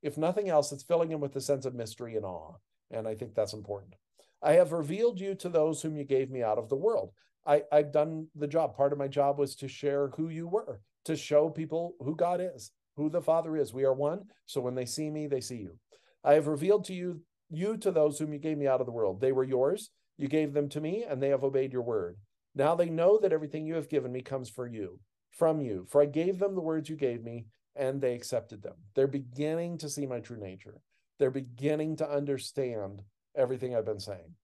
If 0.02 0.18
nothing 0.18 0.50
else, 0.50 0.72
it's 0.72 0.84
filling 0.84 1.12
him 1.12 1.20
with 1.20 1.36
a 1.36 1.42
sense 1.42 1.66
of 1.66 1.76
mystery 1.76 2.16
and 2.16 2.26
awe. 2.26 2.54
And 2.92 3.08
I 3.08 3.16
think 3.16 3.36
that's 3.36 3.54
important. 3.54 3.96
I 4.42 4.54
have 4.54 4.72
revealed 4.72 5.20
you 5.20 5.36
to 5.36 5.50
those 5.50 5.82
whom 5.82 5.98
you 5.98 6.04
gave 6.04 6.30
me 6.30 6.44
out 6.44 6.58
of 6.58 6.70
the 6.70 6.76
world. 6.76 7.12
I, 7.46 7.64
I've 7.72 7.92
done 7.92 8.28
the 8.36 8.48
job. 8.48 8.76
Part 8.76 8.94
of 8.94 9.00
my 9.00 9.08
job 9.08 9.38
was 9.38 9.56
to 9.58 9.68
share 9.68 10.10
who 10.10 10.30
you 10.30 10.48
were, 10.48 10.82
to 11.06 11.16
show 11.16 11.50
people 11.50 11.96
who 12.00 12.16
God 12.16 12.40
is, 12.42 12.72
who 12.96 13.10
the 13.10 13.22
Father 13.22 13.58
is. 13.58 13.74
We 13.74 13.84
are 13.84 13.94
one. 13.94 14.26
So 14.46 14.62
when 14.62 14.76
they 14.76 14.86
see 14.86 15.10
me, 15.10 15.28
they 15.28 15.42
see 15.42 15.58
you. 15.58 15.78
I 16.24 16.34
have 16.34 16.48
revealed 16.48 16.86
to 16.86 16.94
you 16.94 17.22
you 17.50 17.78
to 17.78 17.92
those 17.92 18.18
whom 18.18 18.34
you 18.34 18.40
gave 18.40 18.58
me 18.58 18.68
out 18.68 18.80
of 18.80 18.86
the 18.86 18.92
world. 18.92 19.22
They 19.22 19.32
were 19.32 19.44
yours. 19.44 19.92
You 20.18 20.28
gave 20.28 20.54
them 20.54 20.70
to 20.70 20.82
me, 20.82 21.06
and 21.08 21.22
they 21.22 21.30
have 21.30 21.44
obeyed 21.44 21.74
your 21.74 21.84
word. 21.84 22.18
Now 22.56 22.74
they 22.74 22.90
know 22.90 23.20
that 23.20 23.34
everything 23.34 23.68
you 23.68 23.76
have 23.76 23.90
given 23.90 24.12
me 24.12 24.22
comes 24.22 24.50
for 24.50 24.66
you, 24.66 25.00
from 25.30 25.62
you. 25.62 25.86
For 25.90 26.02
I 26.02 26.06
gave 26.06 26.40
them 26.40 26.56
the 26.56 26.62
words 26.62 26.90
you 26.90 26.96
gave 26.96 27.24
me, 27.24 27.48
and 27.76 28.02
they 28.02 28.16
accepted 28.16 28.64
them. 28.64 28.76
They're 28.96 29.08
beginning 29.08 29.78
to 29.80 29.90
see 29.90 30.06
my 30.06 30.22
true 30.22 30.40
nature. 30.40 30.82
They're 31.20 31.32
beginning 31.32 31.98
to 31.98 32.10
understand 32.10 33.04
everything 33.36 33.76
I've 33.76 33.86
been 33.86 34.00
saying. 34.00 34.36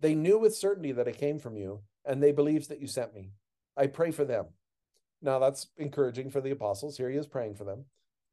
They 0.00 0.14
knew 0.14 0.38
with 0.38 0.54
certainty 0.54 0.92
that 0.92 1.08
I 1.08 1.12
came 1.12 1.38
from 1.38 1.56
you, 1.56 1.80
and 2.04 2.22
they 2.22 2.32
believed 2.32 2.68
that 2.68 2.80
you 2.80 2.86
sent 2.86 3.14
me. 3.14 3.30
I 3.76 3.86
pray 3.86 4.10
for 4.10 4.24
them. 4.24 4.46
Now 5.22 5.38
that's 5.38 5.68
encouraging 5.78 6.30
for 6.30 6.42
the 6.42 6.50
apostles. 6.50 6.98
Here 6.98 7.10
he 7.10 7.16
is 7.16 7.26
praying 7.26 7.54
for 7.54 7.64
them. 7.64 7.86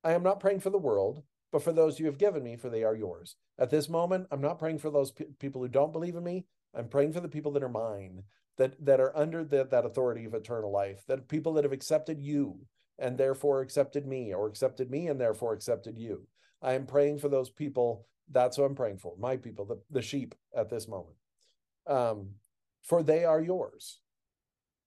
I 0.03 0.11
am 0.11 0.23
not 0.23 0.41
praying 0.41 0.59
for 0.59 0.69
the 0.69 0.77
world, 0.77 1.23
but 1.51 1.63
for 1.63 1.71
those 1.71 1.99
you 1.99 2.07
have 2.07 2.17
given 2.17 2.43
me, 2.43 2.57
for 2.57 2.69
they 2.69 2.83
are 2.83 2.95
yours. 2.95 3.37
At 3.57 3.69
this 3.69 3.87
moment, 3.87 4.27
I'm 4.31 4.41
not 4.41 4.59
praying 4.59 4.79
for 4.79 4.89
those 4.89 5.11
pe- 5.11 5.25
people 5.39 5.61
who 5.61 5.69
don't 5.69 5.93
believe 5.93 6.15
in 6.15 6.23
me. 6.23 6.45
I'm 6.75 6.89
praying 6.89 7.13
for 7.13 7.19
the 7.21 7.29
people 7.29 7.51
that 7.53 7.63
are 7.63 7.69
mine, 7.69 8.23
that 8.57 8.83
that 8.85 8.99
are 8.99 9.15
under 9.17 9.43
the, 9.43 9.65
that 9.65 9.85
authority 9.85 10.25
of 10.25 10.33
eternal 10.33 10.71
life, 10.71 11.03
that 11.07 11.27
people 11.27 11.53
that 11.53 11.63
have 11.63 11.73
accepted 11.73 12.21
you 12.21 12.59
and 12.99 13.17
therefore 13.17 13.61
accepted 13.61 14.05
me, 14.07 14.33
or 14.33 14.47
accepted 14.47 14.89
me 14.91 15.07
and 15.07 15.19
therefore 15.19 15.53
accepted 15.53 15.97
you. 15.97 16.27
I 16.61 16.73
am 16.73 16.85
praying 16.85 17.19
for 17.19 17.29
those 17.29 17.49
people 17.49 18.07
that's 18.31 18.57
what 18.57 18.65
I'm 18.65 18.75
praying 18.75 18.99
for. 18.99 19.15
My 19.19 19.37
people, 19.37 19.65
the, 19.65 19.81
the 19.91 20.01
sheep 20.01 20.33
at 20.55 20.69
this 20.69 20.87
moment. 20.87 21.15
Um, 21.87 22.29
for 22.83 23.03
they 23.03 23.25
are 23.25 23.41
yours. 23.41 23.99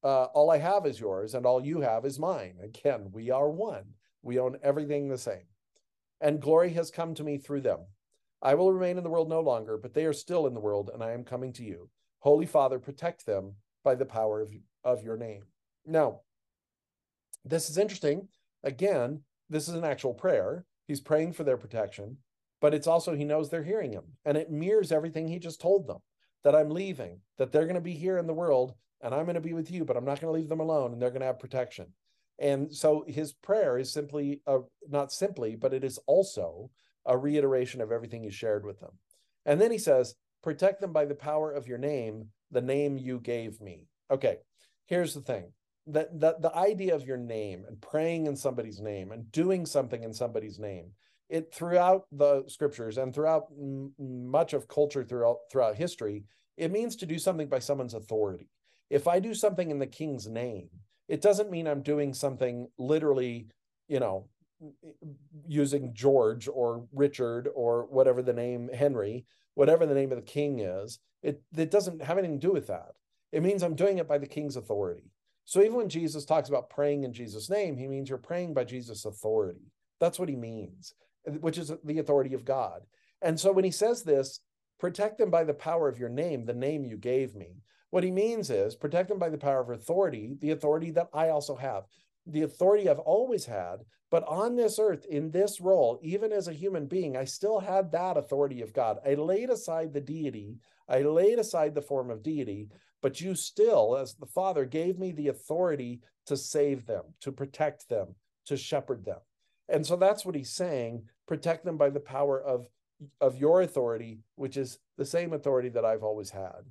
Uh, 0.02 0.24
all 0.24 0.50
I 0.50 0.58
have 0.58 0.86
is 0.86 1.00
yours, 1.00 1.34
and 1.34 1.44
all 1.46 1.64
you 1.64 1.80
have 1.82 2.04
is 2.06 2.18
mine. 2.18 2.56
Again, 2.62 3.10
we 3.12 3.30
are 3.30 3.50
one. 3.50 3.84
We 4.22 4.38
own 4.38 4.58
everything 4.62 5.08
the 5.08 5.18
same. 5.18 5.46
and 6.20 6.40
glory 6.40 6.72
has 6.74 6.90
come 6.90 7.14
to 7.14 7.24
me 7.24 7.38
through 7.38 7.60
them. 7.62 7.80
I 8.42 8.54
will 8.54 8.72
remain 8.72 8.98
in 8.98 9.04
the 9.04 9.10
world 9.10 9.28
no 9.28 9.40
longer, 9.40 9.76
but 9.76 9.94
they 9.94 10.04
are 10.04 10.12
still 10.12 10.46
in 10.46 10.54
the 10.54 10.60
world, 10.60 10.90
and 10.92 11.02
I 11.02 11.12
am 11.12 11.24
coming 11.24 11.52
to 11.54 11.64
you. 11.64 11.88
Holy 12.20 12.46
Father, 12.46 12.78
protect 12.78 13.26
them 13.26 13.54
by 13.82 13.94
the 13.94 14.04
power 14.04 14.40
of, 14.40 14.52
of 14.84 15.02
your 15.02 15.16
name. 15.16 15.44
Now, 15.86 16.20
this 17.44 17.70
is 17.70 17.78
interesting. 17.78 18.28
Again, 18.64 19.20
this 19.48 19.68
is 19.68 19.74
an 19.74 19.84
actual 19.84 20.14
prayer. 20.14 20.64
He's 20.88 21.00
praying 21.00 21.32
for 21.32 21.44
their 21.44 21.56
protection, 21.56 22.18
but 22.60 22.74
it's 22.74 22.86
also 22.86 23.14
he 23.14 23.24
knows 23.24 23.48
they're 23.48 23.62
hearing 23.62 23.92
him. 23.92 24.04
And 24.24 24.36
it 24.36 24.50
mirrors 24.50 24.92
everything 24.92 25.28
he 25.28 25.38
just 25.38 25.60
told 25.60 25.86
them 25.86 25.98
that 26.44 26.54
I'm 26.54 26.70
leaving, 26.70 27.20
that 27.38 27.52
they're 27.52 27.64
going 27.64 27.74
to 27.74 27.80
be 27.80 27.94
here 27.94 28.18
in 28.18 28.26
the 28.26 28.34
world, 28.34 28.74
and 29.00 29.14
I'm 29.14 29.24
going 29.24 29.34
to 29.34 29.40
be 29.40 29.52
with 29.52 29.70
you, 29.70 29.84
but 29.84 29.96
I'm 29.96 30.04
not 30.04 30.20
going 30.20 30.32
to 30.32 30.38
leave 30.38 30.48
them 30.48 30.60
alone, 30.60 30.92
and 30.92 31.00
they're 31.00 31.10
going 31.10 31.20
to 31.20 31.26
have 31.26 31.38
protection. 31.38 31.86
And 32.38 32.74
so 32.74 33.04
his 33.06 33.32
prayer 33.32 33.78
is 33.78 33.92
simply, 33.92 34.42
a, 34.46 34.60
not 34.88 35.12
simply, 35.12 35.56
but 35.56 35.72
it 35.72 35.84
is 35.84 35.98
also 36.06 36.70
a 37.06 37.16
reiteration 37.16 37.80
of 37.80 37.92
everything 37.92 38.22
he 38.22 38.30
shared 38.30 38.64
with 38.64 38.80
them. 38.80 38.92
And 39.44 39.60
then 39.60 39.70
he 39.70 39.78
says, 39.78 40.14
Protect 40.42 40.80
them 40.80 40.92
by 40.92 41.06
the 41.06 41.14
power 41.14 41.52
of 41.52 41.66
your 41.66 41.78
name, 41.78 42.28
the 42.50 42.60
name 42.60 42.98
you 42.98 43.18
gave 43.18 43.60
me. 43.60 43.86
Okay, 44.10 44.38
here's 44.86 45.14
the 45.14 45.20
thing 45.20 45.52
that 45.88 46.20
the, 46.20 46.36
the 46.40 46.54
idea 46.54 46.94
of 46.94 47.06
your 47.06 47.16
name 47.16 47.64
and 47.66 47.80
praying 47.80 48.26
in 48.26 48.36
somebody's 48.36 48.80
name 48.80 49.12
and 49.12 49.30
doing 49.30 49.64
something 49.64 50.02
in 50.02 50.12
somebody's 50.12 50.58
name 50.58 50.90
it 51.28 51.52
throughout 51.52 52.04
the 52.12 52.44
scriptures 52.46 52.98
and 52.98 53.14
throughout 53.14 53.46
m- 53.58 53.92
much 53.98 54.52
of 54.52 54.68
culture 54.68 55.04
throughout 55.04 55.36
throughout 55.50 55.76
history 55.76 56.24
it 56.56 56.72
means 56.72 56.96
to 56.96 57.06
do 57.06 57.18
something 57.18 57.48
by 57.48 57.58
someone's 57.58 57.94
authority 57.94 58.48
if 58.90 59.06
i 59.06 59.20
do 59.20 59.34
something 59.34 59.70
in 59.70 59.78
the 59.78 59.86
king's 59.86 60.26
name 60.26 60.68
it 61.08 61.20
doesn't 61.20 61.50
mean 61.50 61.66
i'm 61.66 61.82
doing 61.82 62.12
something 62.12 62.68
literally 62.78 63.46
you 63.88 64.00
know 64.00 64.28
using 65.46 65.92
george 65.92 66.48
or 66.48 66.86
richard 66.92 67.48
or 67.54 67.86
whatever 67.90 68.22
the 68.22 68.32
name 68.32 68.70
henry 68.72 69.24
whatever 69.54 69.86
the 69.86 69.94
name 69.94 70.12
of 70.12 70.16
the 70.16 70.22
king 70.22 70.60
is 70.60 70.98
it 71.22 71.42
it 71.56 71.70
doesn't 71.70 72.02
have 72.02 72.18
anything 72.18 72.38
to 72.38 72.46
do 72.46 72.52
with 72.52 72.68
that. 72.68 72.92
It 73.32 73.42
means 73.42 73.62
i'm 73.62 73.74
doing 73.74 73.98
it 73.98 74.08
by 74.08 74.18
the 74.18 74.26
king's 74.26 74.56
authority. 74.56 75.10
So 75.44 75.60
even 75.60 75.74
when 75.74 75.88
jesus 75.88 76.24
talks 76.24 76.48
about 76.48 76.70
praying 76.70 77.04
in 77.04 77.12
jesus 77.12 77.50
name 77.50 77.76
he 77.76 77.88
means 77.88 78.08
you're 78.08 78.18
praying 78.18 78.54
by 78.54 78.64
jesus 78.64 79.04
authority. 79.04 79.72
That's 79.98 80.18
what 80.18 80.28
he 80.28 80.36
means 80.36 80.94
which 81.40 81.58
is 81.58 81.72
the 81.84 81.98
authority 81.98 82.34
of 82.34 82.44
god. 82.44 82.82
And 83.20 83.38
so 83.38 83.50
when 83.50 83.64
he 83.64 83.72
says 83.72 84.02
this 84.02 84.40
protect 84.78 85.18
them 85.18 85.30
by 85.30 85.42
the 85.42 85.54
power 85.54 85.88
of 85.88 85.98
your 85.98 86.10
name 86.10 86.44
the 86.44 86.54
name 86.54 86.84
you 86.84 86.96
gave 86.96 87.34
me. 87.34 87.62
What 87.90 88.04
he 88.04 88.10
means 88.10 88.50
is 88.50 88.76
protect 88.76 89.08
them 89.08 89.18
by 89.18 89.30
the 89.30 89.38
power 89.38 89.60
of 89.60 89.70
authority, 89.70 90.36
the 90.40 90.50
authority 90.50 90.90
that 90.92 91.08
I 91.14 91.30
also 91.30 91.56
have, 91.56 91.84
the 92.26 92.42
authority 92.42 92.88
I've 92.88 92.98
always 92.98 93.46
had. 93.46 93.84
But 94.10 94.24
on 94.28 94.54
this 94.54 94.78
earth, 94.78 95.04
in 95.06 95.30
this 95.30 95.60
role, 95.60 95.98
even 96.02 96.32
as 96.32 96.48
a 96.48 96.52
human 96.52 96.86
being, 96.86 97.16
I 97.16 97.24
still 97.24 97.58
had 97.58 97.90
that 97.92 98.16
authority 98.16 98.62
of 98.62 98.72
God. 98.72 98.98
I 99.04 99.14
laid 99.14 99.50
aside 99.50 99.92
the 99.92 100.00
deity, 100.00 100.58
I 100.88 101.02
laid 101.02 101.38
aside 101.38 101.74
the 101.74 101.82
form 101.82 102.10
of 102.10 102.22
deity, 102.22 102.68
but 103.02 103.20
you 103.20 103.34
still, 103.34 103.96
as 103.96 104.14
the 104.14 104.26
Father, 104.26 104.64
gave 104.64 104.98
me 104.98 105.10
the 105.10 105.28
authority 105.28 106.00
to 106.26 106.36
save 106.36 106.86
them, 106.86 107.02
to 107.20 107.32
protect 107.32 107.88
them, 107.88 108.14
to 108.46 108.56
shepherd 108.56 109.04
them. 109.04 109.18
And 109.68 109.84
so 109.84 109.96
that's 109.96 110.24
what 110.24 110.36
he's 110.36 110.52
saying 110.52 111.02
protect 111.26 111.64
them 111.64 111.76
by 111.76 111.90
the 111.90 111.98
power 111.98 112.40
of, 112.40 112.68
of 113.20 113.36
your 113.36 113.62
authority, 113.62 114.20
which 114.36 114.56
is 114.56 114.78
the 114.96 115.04
same 115.04 115.32
authority 115.32 115.68
that 115.70 115.84
I've 115.84 116.04
always 116.04 116.30
had 116.30 116.62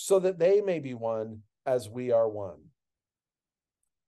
so 0.00 0.18
that 0.18 0.38
they 0.38 0.62
may 0.62 0.78
be 0.78 0.94
one 0.94 1.42
as 1.66 1.90
we 1.90 2.10
are 2.10 2.26
one. 2.26 2.58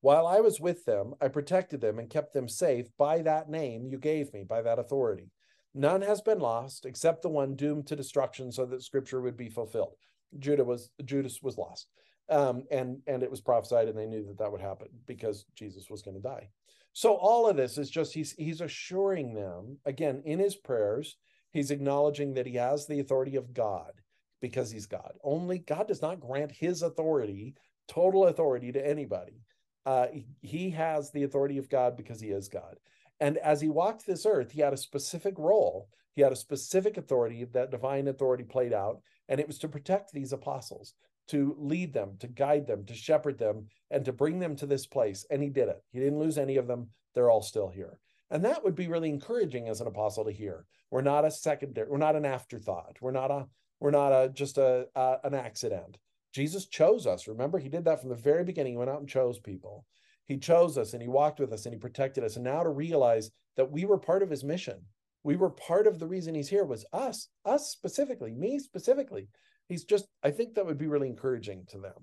While 0.02 0.26
I 0.26 0.40
was 0.40 0.60
with 0.60 0.84
them, 0.84 1.14
I 1.20 1.28
protected 1.28 1.80
them 1.80 2.00
and 2.00 2.10
kept 2.10 2.34
them 2.34 2.48
safe 2.48 2.88
by 2.98 3.22
that 3.22 3.48
name 3.48 3.86
you 3.86 3.98
gave 3.98 4.32
me, 4.34 4.42
by 4.42 4.60
that 4.62 4.80
authority. 4.80 5.30
None 5.74 6.02
has 6.02 6.20
been 6.20 6.40
lost 6.40 6.84
except 6.84 7.22
the 7.22 7.28
one 7.28 7.54
doomed 7.54 7.86
to 7.86 7.96
destruction, 7.96 8.50
so 8.50 8.66
that 8.66 8.82
Scripture 8.82 9.20
would 9.20 9.36
be 9.36 9.48
fulfilled. 9.48 9.94
Judah 10.38 10.64
was 10.64 10.90
Judas 11.04 11.40
was 11.40 11.56
lost, 11.56 11.86
um, 12.28 12.64
and 12.70 12.98
and 13.06 13.22
it 13.22 13.30
was 13.30 13.40
prophesied, 13.40 13.88
and 13.88 13.96
they 13.96 14.06
knew 14.06 14.26
that 14.26 14.38
that 14.38 14.50
would 14.50 14.60
happen 14.60 14.88
because 15.06 15.46
Jesus 15.54 15.88
was 15.88 16.02
going 16.02 16.16
to 16.16 16.22
die. 16.22 16.48
So 16.92 17.14
all 17.14 17.48
of 17.48 17.56
this 17.56 17.78
is 17.78 17.88
just 17.88 18.12
he's 18.12 18.32
he's 18.32 18.60
assuring 18.60 19.34
them 19.34 19.78
again 19.86 20.20
in 20.26 20.40
his 20.40 20.56
prayers. 20.56 21.16
He's 21.52 21.70
acknowledging 21.70 22.34
that 22.34 22.46
he 22.46 22.56
has 22.56 22.86
the 22.86 22.98
authority 22.98 23.36
of 23.36 23.54
God 23.54 23.92
because 24.40 24.72
he's 24.72 24.86
God. 24.86 25.12
Only 25.22 25.58
God 25.58 25.86
does 25.86 26.02
not 26.02 26.20
grant 26.20 26.50
his 26.50 26.82
authority, 26.82 27.54
total 27.86 28.26
authority 28.26 28.72
to 28.72 28.86
anybody. 28.86 29.44
Uh, 29.84 30.06
he 30.40 30.70
has 30.70 31.10
the 31.10 31.24
authority 31.24 31.58
of 31.58 31.68
God 31.68 31.96
because 31.96 32.20
he 32.20 32.28
is 32.28 32.48
God. 32.48 32.76
And 33.20 33.38
as 33.38 33.60
he 33.60 33.68
walked 33.68 34.06
this 34.06 34.26
earth, 34.26 34.50
he 34.50 34.60
had 34.60 34.72
a 34.72 34.76
specific 34.76 35.34
role. 35.38 35.88
He 36.14 36.22
had 36.22 36.32
a 36.32 36.36
specific 36.36 36.96
authority 36.96 37.44
that 37.52 37.70
divine 37.70 38.08
authority 38.08 38.44
played 38.44 38.72
out, 38.72 39.00
and 39.28 39.40
it 39.40 39.46
was 39.46 39.58
to 39.60 39.68
protect 39.68 40.12
these 40.12 40.32
apostles, 40.32 40.94
to 41.28 41.56
lead 41.58 41.92
them, 41.92 42.16
to 42.20 42.26
guide 42.26 42.66
them, 42.66 42.84
to 42.86 42.94
shepherd 42.94 43.38
them, 43.38 43.66
and 43.90 44.04
to 44.04 44.12
bring 44.12 44.38
them 44.38 44.56
to 44.56 44.66
this 44.66 44.86
place. 44.86 45.24
And 45.30 45.42
he 45.42 45.48
did 45.48 45.68
it. 45.68 45.82
He 45.90 46.00
didn't 46.00 46.18
lose 46.18 46.36
any 46.36 46.56
of 46.56 46.66
them. 46.66 46.88
They're 47.14 47.30
all 47.30 47.42
still 47.42 47.68
here. 47.68 47.98
And 48.30 48.44
that 48.44 48.64
would 48.64 48.74
be 48.74 48.88
really 48.88 49.10
encouraging 49.10 49.68
as 49.68 49.80
an 49.80 49.86
apostle 49.86 50.24
to 50.24 50.32
hear. 50.32 50.64
We're 50.90 51.02
not 51.02 51.24
a 51.24 51.30
secondary, 51.30 51.88
we're 51.88 51.98
not 51.98 52.16
an 52.16 52.24
afterthought. 52.24 52.96
We're 53.00 53.12
not 53.12 53.30
a 53.30 53.46
we're 53.80 53.90
not 53.90 54.12
a 54.12 54.28
just 54.28 54.58
a, 54.58 54.86
a 54.94 55.18
an 55.24 55.34
accident. 55.34 55.98
Jesus 56.32 56.66
chose 56.66 57.06
us. 57.06 57.28
Remember, 57.28 57.58
he 57.58 57.68
did 57.68 57.84
that 57.84 58.00
from 58.00 58.08
the 58.10 58.16
very 58.16 58.44
beginning. 58.44 58.74
He 58.74 58.76
went 58.78 58.90
out 58.90 59.00
and 59.00 59.08
chose 59.08 59.38
people. 59.38 59.84
He 60.26 60.38
chose 60.38 60.78
us 60.78 60.92
and 60.92 61.02
he 61.02 61.08
walked 61.08 61.40
with 61.40 61.52
us 61.52 61.66
and 61.66 61.74
he 61.74 61.78
protected 61.78 62.24
us. 62.24 62.36
And 62.36 62.44
now 62.44 62.62
to 62.62 62.68
realize 62.70 63.30
that 63.56 63.70
we 63.70 63.84
were 63.84 63.98
part 63.98 64.22
of 64.22 64.30
his 64.30 64.44
mission, 64.44 64.80
we 65.24 65.36
were 65.36 65.50
part 65.50 65.86
of 65.86 65.98
the 65.98 66.06
reason 66.06 66.34
he's 66.34 66.48
here 66.48 66.64
was 66.64 66.86
us, 66.92 67.28
us 67.44 67.68
specifically, 67.70 68.32
me 68.32 68.58
specifically. 68.58 69.28
He's 69.68 69.84
just, 69.84 70.06
I 70.22 70.30
think 70.30 70.54
that 70.54 70.66
would 70.66 70.78
be 70.78 70.88
really 70.88 71.08
encouraging 71.08 71.66
to 71.70 71.78
them. 71.78 71.94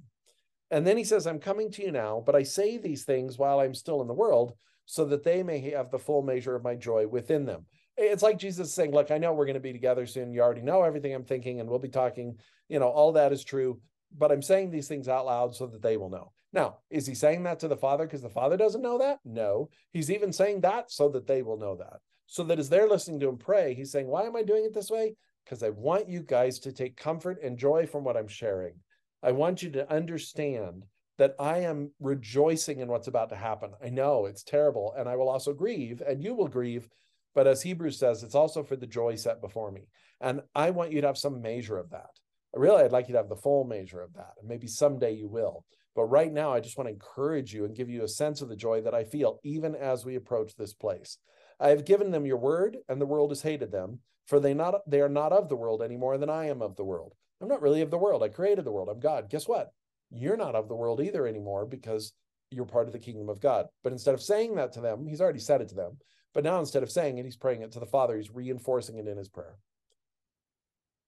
And 0.71 0.85
then 0.85 0.97
he 0.97 1.03
says, 1.03 1.25
I'm 1.25 1.39
coming 1.39 1.71
to 1.71 1.81
you 1.81 1.91
now, 1.91 2.21
but 2.23 2.35
I 2.35 2.43
say 2.43 2.77
these 2.77 3.03
things 3.03 3.37
while 3.37 3.59
I'm 3.59 3.73
still 3.73 4.01
in 4.01 4.07
the 4.07 4.13
world 4.13 4.53
so 4.85 5.05
that 5.05 5.23
they 5.23 5.43
may 5.43 5.59
have 5.71 5.89
the 5.89 5.99
full 5.99 6.21
measure 6.21 6.55
of 6.55 6.63
my 6.63 6.75
joy 6.75 7.07
within 7.07 7.45
them 7.45 7.65
it's 7.99 8.23
like 8.23 8.37
Jesus 8.37 8.73
saying, 8.73 8.91
Look, 8.91 9.11
I 9.11 9.17
know 9.17 9.33
we're 9.33 9.45
going 9.45 9.55
to 9.55 9.59
be 9.59 9.73
together 9.73 10.05
soon. 10.05 10.31
You 10.31 10.41
already 10.41 10.61
know 10.61 10.83
everything 10.83 11.13
I'm 11.13 11.25
thinking, 11.25 11.59
and 11.59 11.69
we'll 11.69 11.79
be 11.79 11.89
talking. 11.89 12.37
You 12.69 12.79
know, 12.79 12.87
all 12.87 13.13
that 13.13 13.33
is 13.33 13.43
true. 13.43 13.79
But 14.17 14.31
I'm 14.31 14.41
saying 14.41 14.71
these 14.71 14.87
things 14.87 15.07
out 15.07 15.25
loud 15.25 15.55
so 15.55 15.67
that 15.67 15.81
they 15.81 15.97
will 15.97 16.09
know. 16.09 16.31
Now, 16.51 16.77
is 16.89 17.05
he 17.05 17.13
saying 17.13 17.43
that 17.43 17.59
to 17.59 17.67
the 17.67 17.77
Father 17.77 18.05
because 18.05 18.21
the 18.21 18.29
Father 18.29 18.57
doesn't 18.57 18.81
know 18.81 18.97
that? 18.97 19.19
No. 19.23 19.69
He's 19.91 20.09
even 20.09 20.33
saying 20.33 20.61
that 20.61 20.91
so 20.91 21.09
that 21.09 21.27
they 21.27 21.41
will 21.41 21.57
know 21.57 21.75
that. 21.75 21.99
So 22.25 22.43
that 22.43 22.59
as 22.59 22.69
they're 22.69 22.87
listening 22.87 23.19
to 23.21 23.29
him 23.29 23.37
pray, 23.37 23.73
he's 23.73 23.91
saying, 23.91 24.07
Why 24.07 24.23
am 24.23 24.35
I 24.35 24.43
doing 24.43 24.65
it 24.65 24.73
this 24.73 24.89
way? 24.89 25.15
Because 25.45 25.63
I 25.63 25.69
want 25.69 26.09
you 26.09 26.21
guys 26.21 26.59
to 26.59 26.71
take 26.71 26.95
comfort 26.95 27.39
and 27.43 27.57
joy 27.57 27.87
from 27.87 28.03
what 28.03 28.17
I'm 28.17 28.27
sharing. 28.27 28.75
I 29.21 29.31
want 29.31 29.61
you 29.61 29.69
to 29.71 29.91
understand 29.91 30.85
that 31.17 31.35
I 31.39 31.59
am 31.59 31.91
rejoicing 31.99 32.79
in 32.79 32.87
what's 32.87 33.07
about 33.07 33.29
to 33.29 33.35
happen. 33.35 33.71
I 33.83 33.89
know 33.89 34.25
it's 34.25 34.43
terrible, 34.43 34.93
and 34.97 35.09
I 35.09 35.17
will 35.17 35.27
also 35.27 35.53
grieve, 35.53 36.01
and 36.07 36.23
you 36.23 36.33
will 36.33 36.47
grieve 36.47 36.87
but 37.35 37.47
as 37.47 37.61
Hebrews 37.61 37.97
says, 37.97 38.23
it's 38.23 38.35
also 38.35 38.63
for 38.63 38.75
the 38.75 38.87
joy 38.87 39.15
set 39.15 39.41
before 39.41 39.71
me. 39.71 39.87
And 40.19 40.41
I 40.55 40.71
want 40.71 40.91
you 40.91 41.01
to 41.01 41.07
have 41.07 41.17
some 41.17 41.41
measure 41.41 41.77
of 41.77 41.91
that. 41.91 42.09
Really, 42.53 42.83
I'd 42.83 42.91
like 42.91 43.07
you 43.07 43.13
to 43.13 43.19
have 43.19 43.29
the 43.29 43.35
full 43.35 43.63
measure 43.63 44.01
of 44.01 44.13
that. 44.13 44.33
And 44.39 44.47
maybe 44.47 44.67
someday 44.67 45.13
you 45.13 45.27
will. 45.27 45.65
But 45.95 46.05
right 46.05 46.31
now, 46.31 46.53
I 46.53 46.59
just 46.59 46.77
want 46.77 46.87
to 46.87 46.93
encourage 46.93 47.53
you 47.53 47.65
and 47.65 47.75
give 47.75 47.89
you 47.89 48.03
a 48.03 48.07
sense 48.07 48.41
of 48.41 48.49
the 48.49 48.55
joy 48.55 48.81
that 48.81 48.93
I 48.93 49.03
feel 49.03 49.39
even 49.43 49.75
as 49.75 50.05
we 50.05 50.15
approach 50.15 50.55
this 50.55 50.73
place. 50.73 51.17
I 51.59 51.69
have 51.69 51.85
given 51.85 52.11
them 52.11 52.25
your 52.25 52.37
word, 52.37 52.77
and 52.87 53.01
the 53.01 53.05
world 53.05 53.31
has 53.31 53.41
hated 53.41 53.71
them, 53.71 53.99
for 54.25 54.39
they 54.39 54.53
not 54.53 54.75
they 54.87 55.01
are 55.01 55.09
not 55.09 55.33
of 55.33 55.49
the 55.49 55.55
world 55.55 55.81
any 55.81 55.97
more 55.97 56.17
than 56.17 56.29
I 56.29 56.45
am 56.47 56.61
of 56.61 56.75
the 56.75 56.85
world. 56.85 57.13
I'm 57.41 57.47
not 57.47 57.61
really 57.61 57.81
of 57.81 57.91
the 57.91 57.97
world. 57.97 58.23
I 58.23 58.29
created 58.29 58.65
the 58.65 58.71
world. 58.71 58.89
I'm 58.89 58.99
God. 58.99 59.29
Guess 59.29 59.47
what? 59.47 59.71
You're 60.11 60.37
not 60.37 60.55
of 60.55 60.67
the 60.67 60.75
world 60.75 61.01
either 61.01 61.27
anymore 61.27 61.65
because 61.65 62.13
you're 62.51 62.65
part 62.65 62.87
of 62.87 62.93
the 62.93 62.99
kingdom 62.99 63.29
of 63.29 63.41
God. 63.41 63.67
But 63.83 63.91
instead 63.91 64.13
of 64.13 64.21
saying 64.21 64.55
that 64.55 64.73
to 64.73 64.81
them, 64.81 65.05
he's 65.07 65.21
already 65.21 65.39
said 65.39 65.61
it 65.61 65.69
to 65.69 65.75
them. 65.75 65.97
But 66.33 66.43
now 66.43 66.59
instead 66.59 66.83
of 66.83 66.91
saying 66.91 67.17
it, 67.17 67.25
he's 67.25 67.37
praying 67.37 67.61
it 67.61 67.71
to 67.73 67.79
the 67.79 67.85
Father. 67.85 68.15
He's 68.15 68.33
reinforcing 68.33 68.97
it 68.97 69.07
in 69.07 69.17
his 69.17 69.29
prayer. 69.29 69.57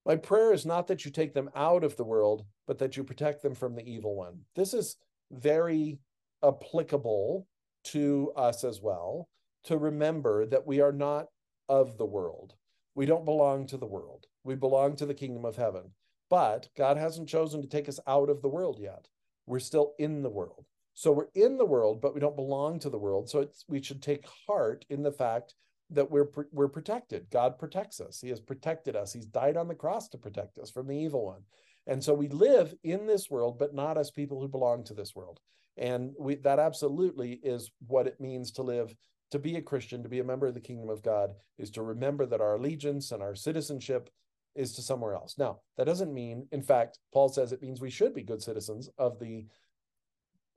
My 0.05 0.15
prayer 0.15 0.51
is 0.51 0.65
not 0.65 0.87
that 0.87 1.05
you 1.05 1.11
take 1.11 1.33
them 1.33 1.49
out 1.55 1.83
of 1.83 1.95
the 1.95 2.03
world, 2.03 2.45
but 2.67 2.79
that 2.79 2.97
you 2.97 3.03
protect 3.03 3.43
them 3.43 3.53
from 3.53 3.75
the 3.75 3.87
evil 3.87 4.15
one. 4.15 4.39
This 4.55 4.73
is 4.73 4.97
very 5.31 5.99
applicable 6.43 7.47
to 7.83 8.31
us 8.35 8.63
as 8.63 8.81
well 8.81 9.29
to 9.65 9.77
remember 9.77 10.45
that 10.47 10.65
we 10.65 10.81
are 10.81 10.91
not 10.91 11.27
of 11.69 11.97
the 11.97 12.05
world. 12.05 12.55
We 12.95 13.05
don't 13.05 13.25
belong 13.25 13.67
to 13.67 13.77
the 13.77 13.85
world. 13.85 14.25
We 14.43 14.55
belong 14.55 14.95
to 14.97 15.05
the 15.05 15.13
kingdom 15.13 15.45
of 15.45 15.55
heaven. 15.55 15.91
But 16.29 16.67
God 16.75 16.97
hasn't 16.97 17.29
chosen 17.29 17.61
to 17.61 17.67
take 17.67 17.87
us 17.87 17.99
out 18.07 18.29
of 18.29 18.41
the 18.41 18.49
world 18.49 18.79
yet. 18.79 19.07
We're 19.45 19.59
still 19.59 19.93
in 19.99 20.23
the 20.23 20.29
world. 20.29 20.65
So 20.93 21.11
we're 21.11 21.27
in 21.35 21.57
the 21.57 21.65
world, 21.65 22.01
but 22.01 22.13
we 22.13 22.19
don't 22.19 22.35
belong 22.35 22.79
to 22.79 22.89
the 22.89 22.97
world. 22.97 23.29
So 23.29 23.47
we 23.67 23.81
should 23.81 24.01
take 24.01 24.25
heart 24.47 24.85
in 24.89 25.03
the 25.03 25.11
fact 25.11 25.53
that 25.91 26.09
we're 26.09 26.27
we're 26.51 26.67
protected. 26.67 27.29
God 27.29 27.59
protects 27.59 27.99
us. 27.99 28.19
He 28.21 28.29
has 28.29 28.39
protected 28.39 28.95
us. 28.95 29.13
He's 29.13 29.25
died 29.25 29.57
on 29.57 29.67
the 29.67 29.75
cross 29.75 30.07
to 30.09 30.17
protect 30.17 30.57
us 30.57 30.69
from 30.71 30.87
the 30.87 30.97
evil 30.97 31.25
one. 31.25 31.41
And 31.87 32.03
so 32.03 32.13
we 32.13 32.27
live 32.27 32.73
in 32.83 33.07
this 33.07 33.29
world, 33.29 33.57
but 33.57 33.73
not 33.73 33.97
as 33.97 34.11
people 34.11 34.39
who 34.39 34.47
belong 34.47 34.83
to 34.85 34.93
this 34.93 35.15
world. 35.15 35.39
And 35.77 36.13
we, 36.19 36.35
that 36.35 36.59
absolutely 36.59 37.39
is 37.43 37.71
what 37.87 38.07
it 38.07 38.19
means 38.19 38.51
to 38.53 38.61
live 38.61 38.95
to 39.31 39.39
be 39.39 39.55
a 39.55 39.61
Christian, 39.61 40.03
to 40.03 40.09
be 40.09 40.19
a 40.19 40.23
member 40.23 40.47
of 40.47 40.53
the 40.53 40.59
kingdom 40.59 40.89
of 40.89 41.01
God, 41.01 41.33
is 41.57 41.71
to 41.71 41.81
remember 41.81 42.25
that 42.25 42.41
our 42.41 42.55
allegiance 42.55 43.11
and 43.11 43.23
our 43.23 43.33
citizenship 43.33 44.09
is 44.55 44.73
to 44.73 44.81
somewhere 44.81 45.13
else. 45.13 45.35
Now, 45.37 45.59
that 45.77 45.85
doesn't 45.85 46.13
mean, 46.13 46.47
in 46.51 46.61
fact, 46.61 46.99
Paul 47.13 47.29
says 47.29 47.53
it 47.53 47.61
means 47.61 47.79
we 47.79 47.89
should 47.89 48.13
be 48.13 48.23
good 48.23 48.41
citizens 48.41 48.89
of 48.97 49.19
the 49.19 49.45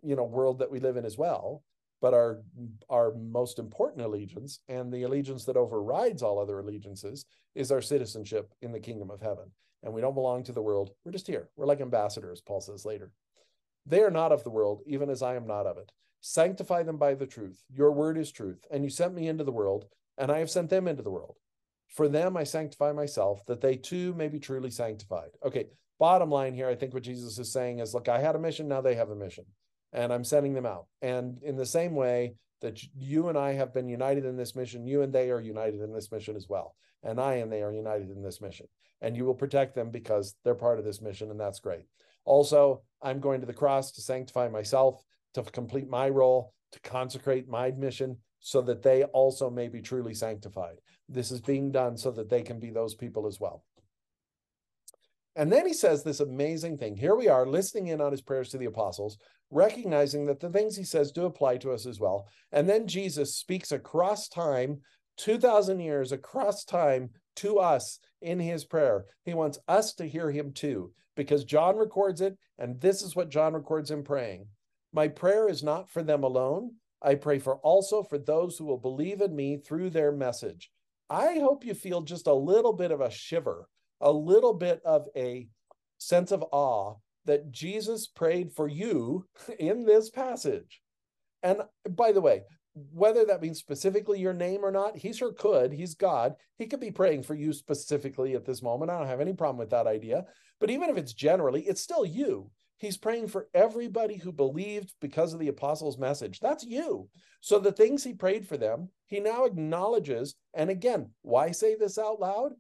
you 0.03 0.17
know 0.17 0.25
world 0.25 0.59
that 0.59 0.71
we 0.71 0.81
live 0.81 0.97
in 0.97 1.05
as 1.05 1.17
well 1.17 1.63
but 2.05 2.13
our 2.13 2.43
our 2.91 3.15
most 3.15 3.59
important 3.59 4.05
allegiance 4.05 4.61
and 4.69 4.93
the 4.93 5.05
allegiance 5.05 5.47
that 5.47 5.57
overrides 5.57 6.23
all 6.23 6.39
other 6.39 6.59
allegiances 6.59 7.25
is 7.55 7.73
our 7.73 7.81
citizenship 7.81 8.53
in 8.61 8.73
the 8.73 8.79
kingdom 8.79 9.11
of 9.11 9.23
heaven. 9.23 9.51
And 9.83 9.95
we 9.95 10.03
don't 10.03 10.13
belong 10.13 10.43
to 10.45 10.53
the 10.53 10.61
world. 10.61 10.91
We're 11.03 11.13
just 11.13 11.27
here. 11.27 11.49
We're 11.57 11.65
like 11.65 11.81
ambassadors 11.81 12.43
paul 12.43 12.61
says 12.61 12.85
later. 12.85 13.11
They 13.87 14.03
are 14.03 14.11
not 14.11 14.33
of 14.33 14.45
the 14.45 14.51
world 14.51 14.83
even 14.87 15.09
as 15.09 15.23
i 15.23 15.35
am 15.35 15.47
not 15.47 15.67
of 15.67 15.79
it. 15.79 15.93
Sanctify 16.21 16.83
them 16.83 16.99
by 16.99 17.15
the 17.15 17.27
truth. 17.27 17.63
Your 17.73 17.91
word 17.91 18.19
is 18.19 18.31
truth. 18.31 18.67
And 18.71 18.85
you 18.85 18.91
sent 18.91 19.15
me 19.15 19.27
into 19.27 19.45
the 19.45 19.59
world 19.61 19.87
and 20.19 20.31
i 20.31 20.41
have 20.41 20.51
sent 20.51 20.69
them 20.69 20.87
into 20.87 21.03
the 21.03 21.11
world. 21.11 21.37
For 21.89 22.07
them 22.07 22.37
I 22.37 22.45
sanctify 22.45 22.93
myself, 22.93 23.47
that 23.47 23.63
they 23.63 23.77
too 23.77 24.13
may 24.13 24.29
be 24.29 24.41
truly 24.41 24.71
sanctified. 24.71 25.31
Okay, 25.43 25.69
bottom 25.99 26.31
line 26.31 26.53
here, 26.53 26.69
I 26.69 26.75
think 26.75 26.93
what 26.93 27.03
Jesus 27.03 27.39
is 27.39 27.51
saying 27.51 27.79
is 27.79 27.95
look, 27.95 28.11
I 28.11 28.19
had 28.19 28.37
a 28.37 28.39
mission, 28.47 28.69
now 28.69 28.83
they 28.83 28.95
have 28.95 29.09
a 29.09 29.17
mission, 29.17 29.47
and 29.95 30.13
I'm 30.13 30.25
sending 30.25 30.53
them 30.53 30.67
out. 30.67 30.87
And 31.01 31.39
in 31.43 31.57
the 31.57 31.65
same 31.65 31.95
way 31.95 32.35
that 32.61 32.83
you 32.95 33.29
and 33.29 33.39
I 33.39 33.53
have 33.53 33.73
been 33.73 33.89
united 33.89 34.25
in 34.25 34.37
this 34.37 34.57
mission, 34.57 34.87
you 34.87 35.03
and 35.03 35.13
they 35.13 35.31
are 35.31 35.41
united 35.41 35.81
in 35.81 35.93
this 35.93 36.11
mission 36.11 36.37
as 36.37 36.47
well. 36.49 36.75
And 37.03 37.21
I 37.21 37.35
and 37.35 37.51
they 37.51 37.63
are 37.63 37.73
united 37.73 38.11
in 38.11 38.23
this 38.23 38.41
mission. 38.41 38.67
And 39.01 39.17
you 39.17 39.25
will 39.25 39.35
protect 39.35 39.75
them 39.75 39.91
because 39.91 40.35
they're 40.45 40.55
part 40.55 40.79
of 40.79 40.85
this 40.85 41.01
mission, 41.01 41.31
and 41.31 41.39
that's 41.39 41.61
great. 41.61 41.85
Also, 42.25 42.83
I'm 43.03 43.21
going 43.21 43.41
to 43.41 43.47
the 43.47 43.53
cross 43.53 43.93
to 43.93 44.01
sanctify 44.01 44.49
myself, 44.49 45.03
to 45.35 45.43
complete 45.43 45.89
my 45.89 46.09
role, 46.09 46.55
to 46.73 46.81
consecrate 46.81 47.49
my 47.49 47.71
mission, 47.71 48.17
so 48.41 48.63
that 48.63 48.83
they 48.83 49.05
also 49.05 49.51
may 49.51 49.69
be 49.69 49.83
truly 49.83 50.15
sanctified. 50.15 50.77
This 51.09 51.31
is 51.31 51.41
being 51.41 51.71
done 51.71 51.97
so 51.97 52.11
that 52.13 52.31
they 52.31 52.43
can 52.43 52.59
be 52.59 52.71
those 52.71 52.95
people 52.95 53.27
as 53.27 53.39
well. 53.39 53.65
And 55.37 55.53
then 55.53 55.67
he 55.67 55.75
says 55.75 56.03
this 56.03 56.21
amazing 56.21 56.79
thing. 56.79 56.97
Here 56.97 57.15
we 57.15 57.29
are 57.29 57.47
listening 57.47 57.89
in 57.89 58.01
on 58.01 58.13
his 58.13 58.23
prayers 58.23 58.51
to 58.51 58.59
the 58.59 58.67
apostles, 58.67 59.19
recognizing 59.51 60.27
that 60.27 60.41
the 60.41 60.51
things 60.51 60.77
he 60.77 60.85
says 60.85 61.13
do 61.13 61.25
apply 61.25 61.59
to 61.59 61.73
us 61.73 61.87
as 61.87 62.01
well. 62.01 62.27
And 62.53 62.69
then 62.69 62.87
Jesus 62.87 63.37
speaks 63.37 63.73
across 63.73 64.29
time, 64.29 64.81
2,000 65.19 65.81
years 65.81 66.13
across 66.13 66.65
time 66.65 67.11
to 67.37 67.59
us 67.59 67.99
in 68.21 68.41
his 68.41 68.65
prayer. 68.65 69.05
He 69.25 69.35
wants 69.35 69.59
us 69.69 69.95
to 69.95 70.07
hear 70.07 70.31
him 70.31 70.53
too, 70.53 70.93
because 71.17 71.45
John 71.45 71.77
records 71.77 72.21
it. 72.21 72.37
And 72.59 72.81
this 72.81 73.03
is 73.03 73.15
what 73.15 73.31
John 73.31 73.53
records 73.53 73.91
him 73.91 74.03
praying 74.03 74.47
My 74.93 75.09
prayer 75.09 75.49
is 75.49 75.63
not 75.63 75.91
for 75.91 76.03
them 76.03 76.25
alone. 76.25 76.73
I 77.03 77.17
pray 77.17 77.39
for 77.39 77.57
also 77.57 78.03
for 78.03 78.19
those 78.19 78.57
who 78.57 78.65
will 78.65 78.79
believe 78.79 79.21
in 79.21 79.37
me 79.37 79.59
through 79.59 79.91
their 79.91 80.11
message. 80.11 80.71
I 81.11 81.39
hope 81.39 81.65
you 81.65 81.75
feel 81.75 82.01
just 82.01 82.27
a 82.27 82.33
little 82.33 82.73
bit 82.73 82.91
of 82.91 83.01
a 83.01 83.11
shiver, 83.11 83.69
a 84.01 84.11
little 84.11 84.55
bit 84.55 84.81
of 84.85 85.07
a 85.15 85.49
sense 85.99 86.33
of 86.33 86.45
awe 86.51 86.95
that 87.27 87.51
Jesus 87.51 88.07
prayed 88.07 88.53
for 88.53 88.69
you 88.69 89.27
in 89.59 89.85
this 89.85 90.11
passage. 90.11 90.81
And 91.43 91.63
by 91.89 92.13
the 92.13 92.21
way, 92.21 92.43
whether 92.75 93.25
that 93.25 93.41
means 93.41 93.59
specifically 93.59 94.19
your 94.19 94.33
name 94.33 94.65
or 94.65 94.71
not, 94.71 94.97
he 94.97 95.13
sure 95.13 95.33
could. 95.33 95.73
He's 95.73 95.95
God. 95.95 96.35
He 96.59 96.67
could 96.67 96.81
be 96.81 96.91
praying 96.91 97.23
for 97.23 97.35
you 97.35 97.53
specifically 97.53 98.35
at 98.35 98.45
this 98.45 98.63
moment. 98.63 98.91
I 98.91 98.99
don't 98.99 99.07
have 99.07 99.21
any 99.21 99.33
problem 99.33 99.59
with 99.59 99.71
that 99.71 99.87
idea. 99.87 100.25
But 100.59 100.71
even 100.71 100.91
if 100.91 100.97
it's 100.97 101.13
generally, 101.13 101.63
it's 101.63 101.81
still 101.81 102.05
you. 102.05 102.51
He's 102.79 102.97
praying 102.97 103.29
for 103.29 103.49
everybody 103.55 104.17
who 104.17 104.33
believed 104.33 104.93
because 105.01 105.33
of 105.33 105.41
the 105.41 105.49
apostles' 105.49 105.99
message. 105.99 106.41
That's 106.41 106.65
you. 106.65 107.09
So 107.41 107.59
the 107.59 107.73
things 107.73 108.03
he 108.03 108.13
prayed 108.13 108.47
for 108.47 108.57
them, 108.57 108.89
he 109.07 109.21
now 109.21 109.45
acknowledges. 109.45 110.35
And 110.53 110.69
again, 110.69 111.11
why 111.23 111.53
say 111.53 111.77
this 111.77 111.99
out 111.99 112.21
loud? 112.21 112.53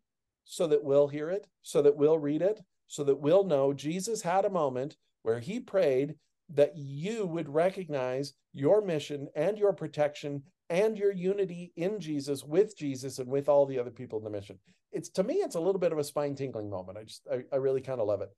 So 0.44 0.66
that 0.68 0.84
we'll 0.84 1.08
hear 1.08 1.30
it, 1.30 1.46
so 1.62 1.82
that 1.82 1.96
we'll 1.96 2.18
read 2.18 2.42
it, 2.42 2.60
so 2.86 3.04
that 3.04 3.20
we'll 3.20 3.44
know 3.44 3.72
Jesus 3.72 4.22
had 4.22 4.44
a 4.44 4.50
moment 4.50 4.96
where 5.22 5.40
he 5.40 5.60
prayed 5.60 6.14
that 6.50 6.76
you 6.76 7.26
would 7.26 7.48
recognize 7.48 8.34
your 8.52 8.82
mission 8.82 9.28
and 9.34 9.58
your 9.58 9.72
protection 9.72 10.42
and 10.70 10.98
your 10.98 11.12
unity 11.12 11.72
in 11.76 12.00
Jesus 12.00 12.44
with 12.44 12.76
Jesus 12.76 13.18
and 13.18 13.28
with 13.28 13.48
all 13.48 13.66
the 13.66 13.78
other 13.78 13.90
people 13.90 14.18
in 14.18 14.24
the 14.24 14.30
mission. 14.30 14.58
It's 14.92 15.08
to 15.10 15.24
me, 15.24 15.36
it's 15.36 15.56
a 15.56 15.60
little 15.60 15.80
bit 15.80 15.92
of 15.92 15.98
a 15.98 16.04
spine 16.04 16.34
tingling 16.34 16.70
moment. 16.70 16.98
I 16.98 17.04
just, 17.04 17.26
I, 17.30 17.42
I 17.52 17.56
really 17.56 17.80
kind 17.80 18.00
of 18.00 18.06
love 18.06 18.20
it. 18.20 18.30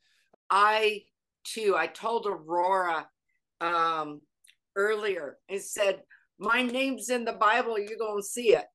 I 0.48 1.02
too, 1.44 1.74
I 1.76 1.86
told 1.86 2.26
Aurora 2.26 3.06
um, 3.60 4.20
earlier, 4.74 5.38
I 5.50 5.58
said, 5.58 6.02
my 6.38 6.62
name's 6.62 7.08
in 7.08 7.24
the 7.24 7.32
Bible, 7.32 7.78
you're 7.78 7.98
going 7.98 8.22
to 8.22 8.26
see 8.26 8.54
it. 8.54 8.66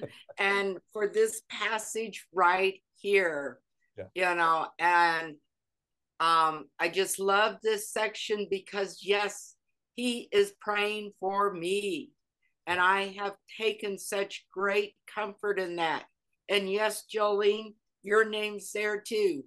and 0.38 0.78
for 0.92 1.08
this 1.08 1.42
passage 1.50 2.26
right 2.32 2.74
here, 2.96 3.58
yeah. 3.96 4.04
you 4.14 4.36
know, 4.36 4.68
and 4.78 5.34
um, 6.20 6.66
I 6.78 6.88
just 6.88 7.18
love 7.18 7.56
this 7.62 7.90
section 7.90 8.46
because, 8.50 9.00
yes, 9.02 9.54
he 9.94 10.28
is 10.32 10.52
praying 10.60 11.12
for 11.20 11.52
me. 11.52 12.10
And 12.66 12.80
I 12.80 13.14
have 13.18 13.34
taken 13.60 13.98
such 13.98 14.44
great 14.52 14.94
comfort 15.12 15.58
in 15.58 15.76
that. 15.76 16.04
And 16.48 16.70
yes, 16.70 17.04
Jolene, 17.12 17.74
your 18.02 18.28
name's 18.28 18.72
there 18.72 19.00
too. 19.00 19.44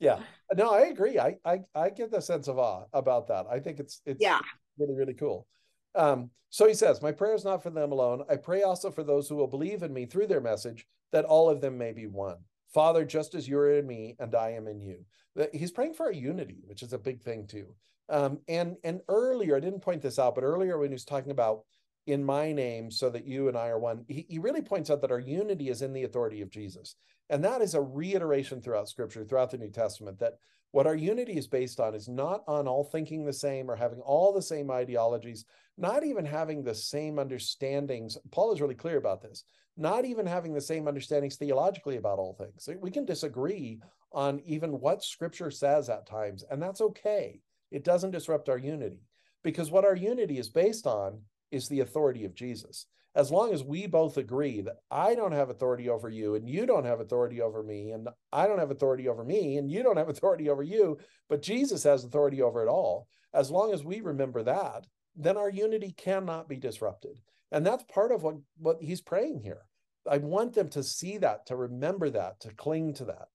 Yeah. 0.00 0.20
No, 0.56 0.70
I 0.70 0.82
agree. 0.82 1.18
I, 1.18 1.36
I 1.44 1.60
I 1.74 1.90
get 1.90 2.12
the 2.12 2.22
sense 2.22 2.46
of 2.46 2.58
awe 2.58 2.84
about 2.92 3.28
that. 3.28 3.46
I 3.50 3.58
think 3.58 3.80
it's 3.80 4.00
it's 4.06 4.18
yeah 4.20 4.38
really, 4.78 4.94
really 4.94 5.14
cool. 5.14 5.46
Um, 5.94 6.30
so 6.50 6.66
he 6.66 6.74
says, 6.74 7.02
My 7.02 7.12
prayer 7.12 7.34
is 7.34 7.44
not 7.44 7.62
for 7.62 7.70
them 7.70 7.92
alone. 7.92 8.22
I 8.28 8.36
pray 8.36 8.62
also 8.62 8.90
for 8.90 9.02
those 9.02 9.28
who 9.28 9.36
will 9.36 9.46
believe 9.46 9.82
in 9.82 9.92
me 9.92 10.06
through 10.06 10.26
their 10.28 10.40
message, 10.40 10.86
that 11.12 11.24
all 11.24 11.48
of 11.48 11.60
them 11.60 11.76
may 11.76 11.92
be 11.92 12.06
one. 12.06 12.38
Father, 12.72 13.04
just 13.04 13.34
as 13.34 13.48
you're 13.48 13.78
in 13.78 13.86
me 13.86 14.16
and 14.18 14.34
I 14.34 14.50
am 14.50 14.66
in 14.66 14.80
you. 14.80 15.04
He's 15.52 15.70
praying 15.70 15.94
for 15.94 16.08
a 16.08 16.16
unity, 16.16 16.58
which 16.66 16.82
is 16.82 16.92
a 16.92 16.98
big 16.98 17.22
thing 17.22 17.46
too. 17.46 17.74
Um, 18.08 18.38
and 18.48 18.76
and 18.84 19.00
earlier, 19.08 19.56
I 19.56 19.60
didn't 19.60 19.80
point 19.80 20.02
this 20.02 20.18
out, 20.18 20.34
but 20.34 20.44
earlier 20.44 20.78
when 20.78 20.88
he 20.88 20.94
was 20.94 21.04
talking 21.04 21.30
about 21.30 21.60
in 22.06 22.24
my 22.24 22.52
name, 22.52 22.90
so 22.90 23.10
that 23.10 23.26
you 23.26 23.48
and 23.48 23.56
I 23.56 23.68
are 23.68 23.78
one, 23.78 24.04
he, 24.08 24.24
he 24.28 24.38
really 24.38 24.62
points 24.62 24.88
out 24.88 25.02
that 25.02 25.12
our 25.12 25.18
unity 25.18 25.68
is 25.68 25.82
in 25.82 25.92
the 25.92 26.04
authority 26.04 26.40
of 26.40 26.50
Jesus. 26.50 26.96
And 27.28 27.44
that 27.44 27.60
is 27.60 27.74
a 27.74 27.82
reiteration 27.82 28.62
throughout 28.62 28.88
scripture, 28.88 29.24
throughout 29.24 29.50
the 29.50 29.58
New 29.58 29.70
Testament, 29.70 30.18
that 30.20 30.38
what 30.72 30.86
our 30.86 30.94
unity 30.94 31.36
is 31.38 31.46
based 31.46 31.80
on 31.80 31.94
is 31.94 32.08
not 32.08 32.42
on 32.46 32.68
all 32.68 32.84
thinking 32.84 33.24
the 33.24 33.32
same 33.32 33.70
or 33.70 33.76
having 33.76 34.00
all 34.00 34.32
the 34.32 34.42
same 34.42 34.70
ideologies, 34.70 35.44
not 35.76 36.04
even 36.04 36.24
having 36.24 36.62
the 36.62 36.74
same 36.74 37.18
understandings. 37.18 38.18
Paul 38.30 38.52
is 38.52 38.60
really 38.60 38.74
clear 38.74 38.98
about 38.98 39.22
this, 39.22 39.44
not 39.76 40.04
even 40.04 40.26
having 40.26 40.52
the 40.52 40.60
same 40.60 40.86
understandings 40.86 41.36
theologically 41.36 41.96
about 41.96 42.18
all 42.18 42.34
things. 42.34 42.68
We 42.80 42.90
can 42.90 43.06
disagree 43.06 43.80
on 44.12 44.40
even 44.44 44.80
what 44.80 45.04
scripture 45.04 45.50
says 45.50 45.88
at 45.88 46.06
times, 46.06 46.44
and 46.50 46.62
that's 46.62 46.80
okay. 46.80 47.40
It 47.70 47.84
doesn't 47.84 48.10
disrupt 48.10 48.48
our 48.48 48.58
unity 48.58 49.02
because 49.42 49.70
what 49.70 49.84
our 49.84 49.96
unity 49.96 50.38
is 50.38 50.48
based 50.48 50.86
on 50.86 51.20
is 51.50 51.68
the 51.68 51.80
authority 51.80 52.24
of 52.24 52.34
Jesus 52.34 52.86
as 53.14 53.30
long 53.30 53.52
as 53.52 53.64
we 53.64 53.86
both 53.86 54.16
agree 54.16 54.60
that 54.60 54.76
I 54.90 55.14
don't 55.14 55.32
have 55.32 55.50
authority 55.50 55.88
over 55.88 56.08
you 56.08 56.34
and 56.34 56.48
you 56.48 56.66
don't 56.66 56.84
have 56.84 57.00
authority 57.00 57.40
over 57.40 57.62
me 57.62 57.90
and 57.92 58.08
I 58.32 58.46
don't 58.46 58.58
have 58.58 58.70
authority 58.70 59.08
over 59.08 59.24
me 59.24 59.56
and 59.56 59.70
you 59.70 59.82
don't 59.82 59.96
have 59.96 60.08
authority 60.08 60.48
over 60.48 60.62
you, 60.62 60.98
but 61.28 61.42
Jesus 61.42 61.82
has 61.84 62.04
authority 62.04 62.42
over 62.42 62.62
it 62.62 62.68
all, 62.68 63.08
as 63.34 63.50
long 63.50 63.72
as 63.72 63.84
we 63.84 64.00
remember 64.00 64.42
that, 64.44 64.86
then 65.16 65.36
our 65.36 65.50
unity 65.50 65.92
cannot 65.96 66.48
be 66.48 66.56
disrupted. 66.56 67.18
And 67.50 67.66
that's 67.66 67.84
part 67.84 68.12
of 68.12 68.22
what, 68.22 68.36
what 68.58 68.76
he's 68.80 69.00
praying 69.00 69.40
here. 69.40 69.62
I 70.08 70.18
want 70.18 70.54
them 70.54 70.68
to 70.70 70.82
see 70.82 71.18
that, 71.18 71.46
to 71.46 71.56
remember 71.56 72.10
that, 72.10 72.40
to 72.40 72.54
cling 72.54 72.94
to 72.94 73.04
that. 73.06 73.28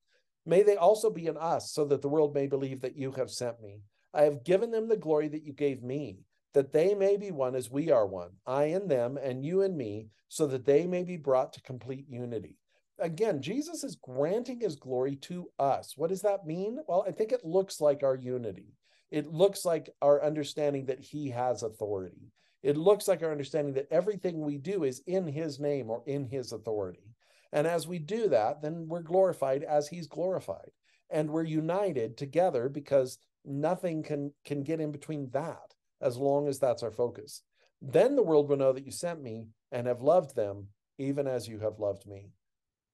May 0.46 0.64
they 0.64 0.76
also 0.76 1.10
be 1.10 1.28
in 1.28 1.38
us 1.38 1.72
so 1.72 1.86
that 1.86 2.02
the 2.02 2.10
world 2.10 2.34
may 2.34 2.48
believe 2.48 2.82
that 2.82 2.98
you 2.98 3.12
have 3.14 3.30
sent 3.30 3.62
me. 3.62 3.82
I 4.14 4.24
have 4.24 4.44
given 4.44 4.72
them 4.72 4.88
the 4.88 4.98
glory 4.98 5.28
that 5.30 5.44
you 5.44 5.54
gave 5.54 5.82
me 5.82 6.20
that 6.54 6.72
they 6.72 6.94
may 6.94 7.18
be 7.18 7.32
one 7.32 7.56
as 7.56 7.70
we 7.70 7.92
are 7.92 8.06
one, 8.06 8.30
I 8.46 8.66
and 8.66 8.90
them, 8.90 9.18
and 9.18 9.44
you 9.44 9.62
and 9.62 9.76
me, 9.76 10.10
so 10.30 10.48
that 10.48 10.66
they 10.66 10.86
may 10.86 11.04
be 11.04 11.18
brought 11.18 11.54
to 11.54 11.62
complete 11.62 12.06
unity. 12.08 12.58
Again, 13.00 13.42
Jesus 13.42 13.84
is 13.84 13.96
granting 13.96 14.60
his 14.60 14.76
glory 14.76 15.16
to 15.18 15.50
us. 15.60 15.94
What 15.98 16.10
does 16.10 16.22
that 16.22 16.46
mean? 16.46 16.80
Well, 16.88 17.04
I 17.08 17.12
think 17.12 17.32
it 17.32 17.44
looks 17.44 17.82
like 17.82 18.04
our 18.04 18.16
unity. 18.16 18.76
It 19.12 19.28
looks 19.28 19.66
like 19.66 19.90
our 20.02 20.24
understanding 20.24 20.86
that 20.86 21.00
he 21.00 21.30
has 21.30 21.64
authority. 21.64 22.32
It 22.62 22.78
looks 22.78 23.08
like 23.08 23.22
our 23.22 23.32
understanding 23.32 23.74
that 23.74 23.92
everything 23.92 24.42
we 24.42 24.58
do 24.58 24.84
is 24.84 25.02
in 25.06 25.28
his 25.28 25.60
name 25.60 25.90
or 25.90 26.04
in 26.06 26.26
his 26.26 26.52
authority. 26.52 27.14
And 27.52 27.68
as 27.68 27.88
we 27.88 28.00
do 28.00 28.30
that, 28.30 28.62
then 28.62 28.88
we're 28.88 29.02
glorified 29.02 29.64
as 29.64 29.88
he's 29.88 30.08
glorified. 30.08 30.72
And 31.10 31.30
we're 31.30 31.44
united 31.44 32.18
together 32.18 32.70
because 32.70 33.20
nothing 33.46 34.02
can 34.04 34.32
can 34.46 34.64
get 34.64 34.80
in 34.80 34.92
between 34.92 35.30
that 35.32 35.73
as 36.04 36.18
long 36.18 36.48
as 36.48 36.60
that's 36.60 36.84
our 36.84 36.92
focus. 36.92 37.42
Then 37.82 38.16
the 38.16 38.24
world 38.24 38.50
will 38.50 38.58
know 38.58 38.74
that 38.74 38.86
you 38.86 38.92
sent 38.92 39.22
me 39.22 39.48
and 39.72 39.88
have 39.88 40.02
loved 40.02 40.36
them, 40.36 40.68
even 40.98 41.28
as 41.28 41.48
you 41.48 41.60
have 41.60 41.80
loved 41.80 42.06
me. 42.06 42.30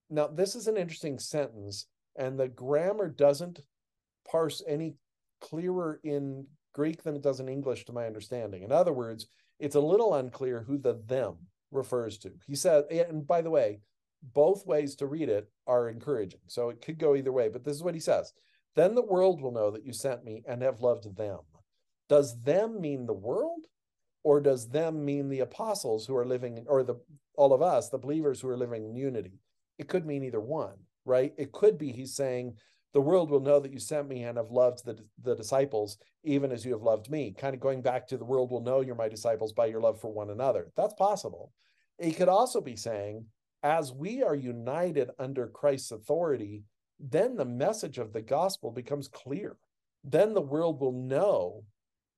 Now, 0.10 0.28
this 0.28 0.56
is 0.56 0.68
an 0.68 0.78
interesting 0.78 1.20
sentence, 1.20 1.86
and 2.16 2.40
the 2.40 2.48
grammar 2.48 3.10
doesn't 3.10 3.62
parse 4.30 4.64
any 4.68 4.96
clearer 5.42 6.00
in 6.04 6.48
Greek 6.74 7.04
than 7.04 7.16
it 7.16 7.22
does 7.22 7.40
in 7.40 7.50
English, 7.50 7.86
to 7.86 7.94
my 7.94 8.06
understanding. 8.06 8.64
In 8.64 8.72
other 8.72 8.94
words, 8.94 9.28
it's 9.60 9.76
a 9.76 9.82
little 9.82 10.16
unclear 10.16 10.64
who 10.64 10.78
the 10.78 11.02
them 11.06 11.36
refers 11.72 12.18
to. 12.20 12.32
He 12.48 12.56
said, 12.56 12.86
and 12.86 13.28
by 13.28 13.42
the 13.42 13.50
way, 13.50 13.82
both 14.34 14.66
ways 14.66 14.96
to 14.96 15.06
read 15.06 15.30
it 15.30 15.50
are 15.68 15.90
encouraging. 15.90 16.42
So 16.48 16.70
it 16.70 16.82
could 16.82 16.98
go 16.98 17.16
either 17.16 17.32
way, 17.32 17.50
but 17.50 17.64
this 17.64 17.76
is 17.76 17.84
what 17.84 17.94
he 17.94 18.00
says. 18.00 18.34
Then 18.76 18.96
the 18.96 19.06
world 19.06 19.42
will 19.42 19.52
know 19.52 19.72
that 19.72 19.86
you 19.86 19.94
sent 19.94 20.24
me 20.24 20.44
and 20.48 20.62
have 20.62 20.82
loved 20.82 21.16
them. 21.16 21.40
Does 22.10 22.42
them 22.42 22.82
mean 22.82 23.06
the 23.06 23.14
world? 23.14 23.66
Or 24.24 24.42
does 24.42 24.68
them 24.68 25.06
mean 25.06 25.30
the 25.30 25.40
apostles 25.40 26.06
who 26.06 26.16
are 26.18 26.26
living, 26.26 26.66
or 26.68 26.84
the 26.84 26.96
all 27.36 27.54
of 27.54 27.62
us, 27.62 27.88
the 27.88 27.98
believers 27.98 28.42
who 28.42 28.50
are 28.50 28.58
living 28.58 28.84
in 28.84 28.94
unity? 28.94 29.40
It 29.78 29.88
could 29.88 30.06
mean 30.06 30.24
either 30.26 30.42
one, 30.42 30.76
right? 31.06 31.34
It 31.38 31.54
could 31.54 31.78
be 31.78 31.94
he's 31.94 32.16
saying, 32.16 32.58
the 32.94 33.00
world 33.00 33.30
will 33.30 33.40
know 33.40 33.60
that 33.60 33.72
you 33.72 33.80
sent 33.80 34.10
me 34.10 34.24
and 34.24 34.38
have 34.38 34.52
loved 34.52 34.84
the, 34.84 34.98
the 35.22 35.36
disciples, 35.36 35.98
even 36.24 36.52
as 36.52 36.66
you 36.66 36.74
have 36.74 36.82
loved 36.82 37.10
me. 37.10 37.34
Kind 37.38 37.54
of 37.54 37.62
going 37.62 37.82
back 37.82 38.08
to 38.08 38.18
the 38.18 38.26
world 38.26 38.52
will 38.52 38.62
know 38.62 38.82
you're 38.82 38.96
my 38.96 39.08
disciples 39.08 39.54
by 39.54 39.68
your 39.68 39.80
love 39.80 40.02
for 40.02 40.12
one 40.12 40.32
another. 40.32 40.72
That's 40.76 40.96
possible. 40.96 41.54
He 41.98 42.12
could 42.12 42.30
also 42.30 42.62
be 42.62 42.76
saying, 42.76 43.26
as 43.64 43.94
we 43.94 44.24
are 44.24 44.36
united 44.36 45.12
under 45.20 45.48
Christ's 45.48 45.92
authority, 45.92 46.64
then 47.00 47.36
the 47.36 47.46
message 47.46 48.00
of 48.00 48.12
the 48.12 48.22
gospel 48.22 48.72
becomes 48.72 49.08
clear. 49.08 49.58
Then 50.04 50.34
the 50.34 50.42
world 50.42 50.82
will 50.82 50.92
know 50.92 51.64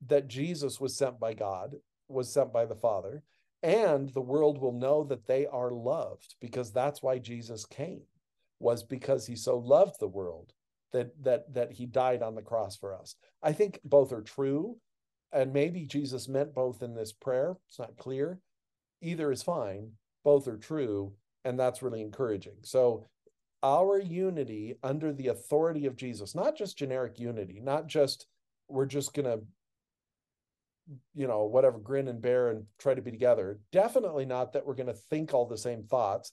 that 0.07 0.27
Jesus 0.27 0.79
was 0.79 0.95
sent 0.95 1.19
by 1.19 1.33
God, 1.33 1.75
was 2.07 2.33
sent 2.33 2.51
by 2.51 2.65
the 2.65 2.75
Father, 2.75 3.23
and 3.63 4.09
the 4.09 4.21
world 4.21 4.59
will 4.59 4.71
know 4.71 5.03
that 5.03 5.27
they 5.27 5.45
are 5.45 5.71
loved 5.71 6.35
because 6.39 6.71
that's 6.71 7.03
why 7.03 7.19
Jesus 7.19 7.65
came 7.65 8.01
was 8.59 8.83
because 8.83 9.25
he 9.25 9.35
so 9.35 9.57
loved 9.57 9.99
the 9.99 10.07
world 10.07 10.53
that 10.93 11.11
that 11.23 11.53
that 11.53 11.71
he 11.71 11.85
died 11.85 12.21
on 12.21 12.35
the 12.35 12.41
cross 12.41 12.75
for 12.75 12.93
us. 12.93 13.15
I 13.41 13.53
think 13.53 13.79
both 13.83 14.11
are 14.11 14.21
true 14.21 14.77
and 15.31 15.53
maybe 15.53 15.85
Jesus 15.85 16.27
meant 16.27 16.53
both 16.53 16.81
in 16.81 16.93
this 16.93 17.13
prayer. 17.13 17.57
It's 17.69 17.79
not 17.79 17.97
clear. 17.97 18.39
Either 19.01 19.31
is 19.31 19.43
fine. 19.43 19.91
Both 20.23 20.47
are 20.47 20.57
true 20.57 21.13
and 21.45 21.59
that's 21.59 21.81
really 21.81 22.01
encouraging. 22.01 22.57
So 22.63 23.07
our 23.63 23.99
unity 23.99 24.75
under 24.83 25.13
the 25.13 25.27
authority 25.27 25.85
of 25.85 25.95
Jesus, 25.95 26.35
not 26.35 26.57
just 26.57 26.77
generic 26.77 27.19
unity, 27.19 27.59
not 27.61 27.87
just 27.87 28.27
we're 28.67 28.85
just 28.85 29.13
going 29.13 29.25
to 29.25 29.43
you 31.15 31.27
know 31.27 31.45
whatever 31.45 31.77
grin 31.77 32.07
and 32.07 32.21
bear 32.21 32.49
and 32.49 32.65
try 32.79 32.93
to 32.93 33.01
be 33.01 33.11
together. 33.11 33.59
Definitely 33.71 34.25
not 34.25 34.53
that 34.53 34.65
we're 34.65 34.75
going 34.75 34.87
to 34.87 34.93
think 34.93 35.33
all 35.33 35.45
the 35.45 35.57
same 35.57 35.83
thoughts 35.83 36.31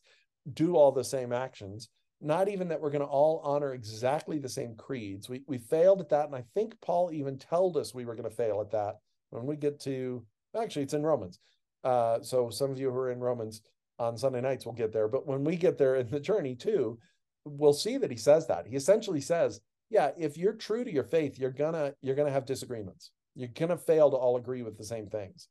do 0.54 0.76
all 0.76 0.92
the 0.92 1.04
same 1.04 1.32
actions 1.32 1.90
not 2.20 2.48
even 2.48 2.68
that 2.68 2.80
we're 2.80 2.90
going 2.90 3.04
to 3.04 3.06
all 3.06 3.40
honor 3.44 3.74
exactly 3.74 4.38
the 4.38 4.48
same 4.48 4.74
creeds. 4.74 5.28
We 5.28 5.42
we 5.46 5.59
failed 5.59 6.00
at 6.00 6.09
that 6.11 6.26
and 6.26 6.34
i 6.34 6.44
think 6.54 6.80
paul 6.80 7.11
even 7.12 7.38
told 7.38 7.76
us 7.76 7.94
we 7.94 8.04
were 8.04 8.16
going 8.16 8.28
to 8.28 8.34
fail 8.34 8.61
at 8.61 8.70
that 8.72 8.96
when 9.30 9.46
we 9.46 9.56
get 9.56 9.80
to 9.80 10.24
actually 10.61 10.82
it's 10.82 10.94
in 10.94 11.04
romans. 11.04 11.38
Uh, 11.84 12.20
so 12.20 12.50
some 12.50 12.72
of 12.72 12.78
you 12.78 12.90
who 12.90 12.98
are 12.98 13.12
in 13.12 13.20
romans 13.20 13.62
on 13.98 14.16
sunday 14.16 14.40
nights 14.40 14.66
will 14.66 14.72
get 14.72 14.92
there 14.92 15.09
but 15.09 15.26
when 15.26 15.44
we 15.44 15.56
get 15.56 15.78
there 15.78 15.96
in 15.96 16.11
the 16.11 16.20
journey 16.20 16.54
too 16.54 16.98
we'll 17.44 17.72
see 17.72 17.96
that 17.96 18.11
he 18.11 18.16
says 18.16 18.46
that. 18.46 18.66
He 18.66 18.76
essentially 18.76 19.20
says 19.20 19.61
yeah 19.88 20.11
if 20.18 20.36
you're 20.36 20.54
true 20.54 20.84
to 20.84 20.92
your 20.92 21.04
faith 21.04 21.38
you're 21.38 21.50
gonna 21.50 21.94
you're 22.02 22.16
gonna 22.16 22.32
have 22.32 22.46
disagreements 22.46 23.12
you're 23.39 23.49
gonna 23.49 23.76
fail 23.76 24.11
to 24.11 24.16
all 24.16 24.36
agree 24.36 24.62
with 24.62 24.76
the 24.76 24.84
same 24.84 25.07
things. 25.07 25.49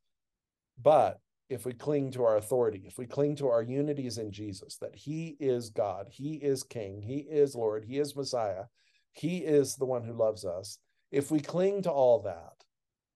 But 0.81 1.19
if 1.49 1.65
we 1.65 1.73
cling 1.73 2.11
to 2.11 2.25
our 2.25 2.35
authority 2.35 2.83
if 2.85 2.97
we 2.97 3.05
cling 3.05 3.33
to 3.33 3.47
our 3.47 3.61
unities 3.61 4.17
in 4.17 4.29
jesus 4.33 4.75
that 4.81 4.93
he 4.93 5.37
is 5.39 5.69
god 5.69 6.05
he 6.09 6.33
is 6.33 6.61
king 6.61 7.01
he 7.01 7.19
is 7.19 7.55
lord 7.55 7.85
he 7.85 7.99
is 7.99 8.17
messiah 8.17 8.65
he 9.13 9.37
is 9.37 9.77
the 9.77 9.85
one 9.85 10.03
who 10.03 10.11
loves 10.11 10.43
us 10.43 10.77
if 11.09 11.31
we 11.31 11.39
cling 11.39 11.81
to 11.81 11.89
all 11.89 12.21
that 12.21 12.65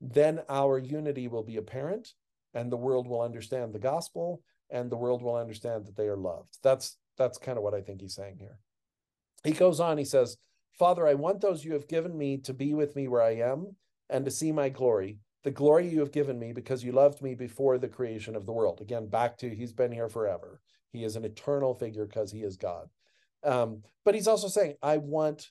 then 0.01 0.41
our 0.49 0.79
unity 0.79 1.27
will 1.27 1.43
be 1.43 1.57
apparent 1.57 2.13
and 2.53 2.71
the 2.71 2.77
world 2.77 3.07
will 3.07 3.21
understand 3.21 3.71
the 3.71 3.79
gospel 3.79 4.41
and 4.69 4.89
the 4.89 4.97
world 4.97 5.21
will 5.21 5.35
understand 5.35 5.85
that 5.85 5.95
they 5.95 6.07
are 6.07 6.17
loved. 6.17 6.57
That's 6.63 6.97
that's 7.17 7.37
kind 7.37 7.57
of 7.57 7.63
what 7.63 7.75
i 7.75 7.81
think 7.81 8.01
he's 8.01 8.15
saying 8.15 8.37
here. 8.39 8.57
He 9.43 9.51
goes 9.51 9.79
on, 9.79 9.97
he 9.97 10.05
says, 10.05 10.37
Father, 10.77 11.07
I 11.07 11.13
want 11.13 11.41
those 11.41 11.63
you 11.63 11.73
have 11.73 11.87
given 11.87 12.17
me 12.17 12.37
to 12.39 12.53
be 12.53 12.73
with 12.73 12.95
me 12.95 13.07
where 13.07 13.21
I 13.21 13.35
am 13.35 13.75
and 14.11 14.25
to 14.25 14.31
see 14.31 14.51
my 14.51 14.69
glory, 14.69 15.17
the 15.43 15.51
glory 15.51 15.87
you 15.87 15.99
have 16.01 16.11
given 16.11 16.37
me 16.37 16.53
because 16.53 16.83
you 16.83 16.91
loved 16.91 17.21
me 17.21 17.33
before 17.33 17.77
the 17.77 17.87
creation 17.87 18.35
of 18.35 18.45
the 18.45 18.51
world. 18.51 18.81
Again, 18.81 19.07
back 19.07 19.37
to 19.39 19.49
he's 19.49 19.73
been 19.73 19.91
here 19.91 20.09
forever. 20.09 20.61
He 20.91 21.03
is 21.03 21.15
an 21.15 21.25
eternal 21.25 21.73
figure 21.73 22.05
because 22.05 22.31
he 22.31 22.43
is 22.43 22.57
God. 22.57 22.89
Um, 23.43 23.81
but 24.05 24.13
he's 24.13 24.27
also 24.27 24.49
saying, 24.49 24.75
I 24.83 24.97
want, 24.97 25.49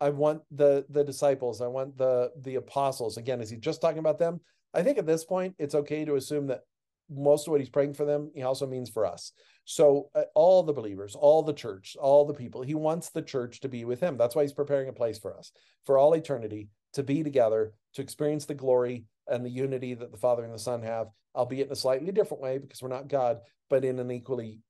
I 0.00 0.10
want 0.10 0.42
the 0.50 0.86
the 0.88 1.04
disciples, 1.04 1.60
I 1.60 1.66
want 1.66 1.98
the 1.98 2.30
the 2.40 2.54
apostles. 2.54 3.18
Again, 3.18 3.40
is 3.40 3.50
he 3.50 3.56
just 3.56 3.82
talking 3.82 3.98
about 3.98 4.18
them? 4.18 4.40
I 4.72 4.82
think 4.82 4.96
at 4.96 5.06
this 5.06 5.24
point 5.24 5.56
it's 5.58 5.74
okay 5.74 6.04
to 6.04 6.14
assume 6.14 6.46
that 6.46 6.62
most 7.10 7.46
of 7.46 7.50
what 7.50 7.60
he's 7.60 7.70
praying 7.70 7.94
for 7.94 8.04
them, 8.04 8.30
he 8.34 8.42
also 8.42 8.66
means 8.66 8.90
for 8.90 9.06
us. 9.06 9.32
So, 9.64 10.10
uh, 10.14 10.24
all 10.34 10.62
the 10.62 10.72
believers, 10.72 11.14
all 11.14 11.42
the 11.42 11.54
church, 11.54 11.96
all 12.00 12.26
the 12.26 12.34
people, 12.34 12.62
he 12.62 12.74
wants 12.74 13.10
the 13.10 13.22
church 13.22 13.60
to 13.60 13.68
be 13.68 13.84
with 13.84 14.00
him. 14.00 14.16
That's 14.16 14.34
why 14.34 14.42
he's 14.42 14.52
preparing 14.52 14.88
a 14.88 14.92
place 14.92 15.18
for 15.18 15.36
us 15.36 15.50
for 15.84 15.98
all 15.98 16.14
eternity 16.14 16.68
to 16.94 17.02
be 17.02 17.22
together, 17.22 17.72
to 17.94 18.02
experience 18.02 18.44
the 18.44 18.54
glory 18.54 19.04
and 19.26 19.44
the 19.44 19.50
unity 19.50 19.94
that 19.94 20.10
the 20.10 20.18
Father 20.18 20.44
and 20.44 20.52
the 20.52 20.58
Son 20.58 20.82
have, 20.82 21.08
albeit 21.34 21.66
in 21.66 21.72
a 21.72 21.76
slightly 21.76 22.12
different 22.12 22.42
way 22.42 22.58
because 22.58 22.82
we're 22.82 22.88
not 22.88 23.08
God, 23.08 23.38
but 23.68 23.84
in 23.84 23.98
an 23.98 24.10
equally 24.10 24.60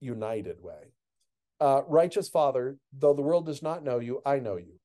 united 0.00 0.60
way. 0.60 0.92
Uh, 1.60 1.82
righteous 1.86 2.28
Father, 2.28 2.76
though 2.92 3.14
the 3.14 3.22
world 3.22 3.46
does 3.46 3.62
not 3.62 3.84
know 3.84 3.98
you, 3.98 4.20
I 4.26 4.38
know 4.38 4.56
you, 4.56 4.78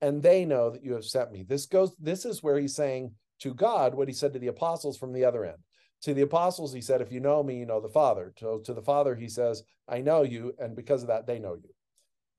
and 0.00 0.22
they 0.22 0.44
know 0.44 0.70
that 0.70 0.84
you 0.84 0.94
have 0.94 1.04
sent 1.04 1.30
me. 1.30 1.44
This 1.44 1.66
goes. 1.66 1.94
This 2.00 2.24
is 2.24 2.42
where 2.42 2.58
he's 2.58 2.74
saying 2.74 3.12
to 3.40 3.54
God 3.54 3.94
what 3.94 4.08
he 4.08 4.14
said 4.14 4.32
to 4.32 4.38
the 4.38 4.48
apostles 4.48 4.98
from 4.98 5.12
the 5.12 5.24
other 5.24 5.44
end. 5.44 5.58
To 6.02 6.14
the 6.14 6.22
apostles, 6.22 6.72
he 6.72 6.80
said, 6.80 7.00
If 7.00 7.12
you 7.12 7.20
know 7.20 7.42
me, 7.42 7.58
you 7.58 7.66
know 7.66 7.80
the 7.80 7.88
Father. 7.88 8.32
To, 8.38 8.60
to 8.64 8.72
the 8.72 8.82
Father, 8.82 9.14
he 9.14 9.28
says, 9.28 9.62
I 9.88 10.00
know 10.00 10.22
you, 10.22 10.54
and 10.58 10.74
because 10.74 11.02
of 11.02 11.08
that, 11.08 11.26
they 11.26 11.38
know 11.38 11.54
you. 11.54 11.70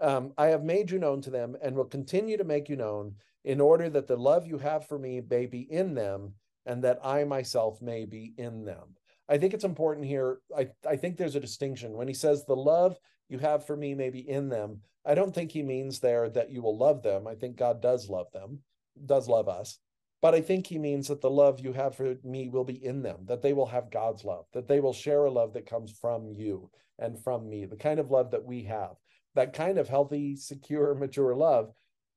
Um, 0.05 0.33
I 0.37 0.47
have 0.47 0.63
made 0.63 0.89
you 0.89 0.97
known 0.97 1.21
to 1.21 1.29
them 1.29 1.55
and 1.61 1.75
will 1.75 1.85
continue 1.85 2.37
to 2.37 2.43
make 2.43 2.69
you 2.69 2.75
known 2.75 3.15
in 3.43 3.59
order 3.61 3.89
that 3.89 4.07
the 4.07 4.17
love 4.17 4.45
you 4.45 4.57
have 4.57 4.87
for 4.87 4.99
me 4.99 5.21
may 5.29 5.45
be 5.45 5.61
in 5.61 5.93
them 5.93 6.33
and 6.65 6.83
that 6.83 6.99
I 7.03 7.23
myself 7.23 7.81
may 7.81 8.05
be 8.05 8.33
in 8.37 8.65
them. 8.65 8.95
I 9.27 9.37
think 9.37 9.53
it's 9.53 9.63
important 9.63 10.05
here. 10.05 10.39
I, 10.55 10.69
I 10.87 10.95
think 10.95 11.17
there's 11.17 11.35
a 11.35 11.39
distinction. 11.39 11.93
When 11.93 12.07
he 12.07 12.13
says 12.13 12.45
the 12.45 12.55
love 12.55 12.97
you 13.29 13.39
have 13.39 13.65
for 13.65 13.75
me 13.75 13.95
may 13.95 14.09
be 14.09 14.27
in 14.29 14.49
them, 14.49 14.81
I 15.05 15.15
don't 15.15 15.33
think 15.33 15.51
he 15.51 15.63
means 15.63 15.99
there 15.99 16.29
that 16.29 16.51
you 16.51 16.61
will 16.61 16.77
love 16.77 17.01
them. 17.01 17.27
I 17.27 17.35
think 17.35 17.55
God 17.55 17.81
does 17.81 18.09
love 18.09 18.27
them, 18.33 18.59
does 19.05 19.27
love 19.27 19.47
us. 19.47 19.79
But 20.21 20.35
I 20.35 20.41
think 20.41 20.67
he 20.67 20.77
means 20.77 21.07
that 21.07 21.21
the 21.21 21.31
love 21.31 21.59
you 21.59 21.73
have 21.73 21.95
for 21.95 22.15
me 22.23 22.47
will 22.47 22.63
be 22.63 22.85
in 22.85 23.01
them, 23.01 23.25
that 23.25 23.41
they 23.41 23.53
will 23.53 23.65
have 23.65 23.89
God's 23.89 24.23
love, 24.23 24.45
that 24.53 24.67
they 24.67 24.79
will 24.79 24.93
share 24.93 25.25
a 25.25 25.31
love 25.31 25.53
that 25.53 25.65
comes 25.65 25.91
from 25.91 26.31
you 26.31 26.69
and 26.99 27.17
from 27.17 27.49
me, 27.49 27.65
the 27.65 27.75
kind 27.75 27.99
of 27.99 28.11
love 28.11 28.29
that 28.31 28.45
we 28.45 28.63
have, 28.65 28.91
that 29.33 29.53
kind 29.53 29.79
of 29.79 29.89
healthy, 29.89 30.35
secure, 30.35 30.93
mature 30.93 31.33
love, 31.35 31.71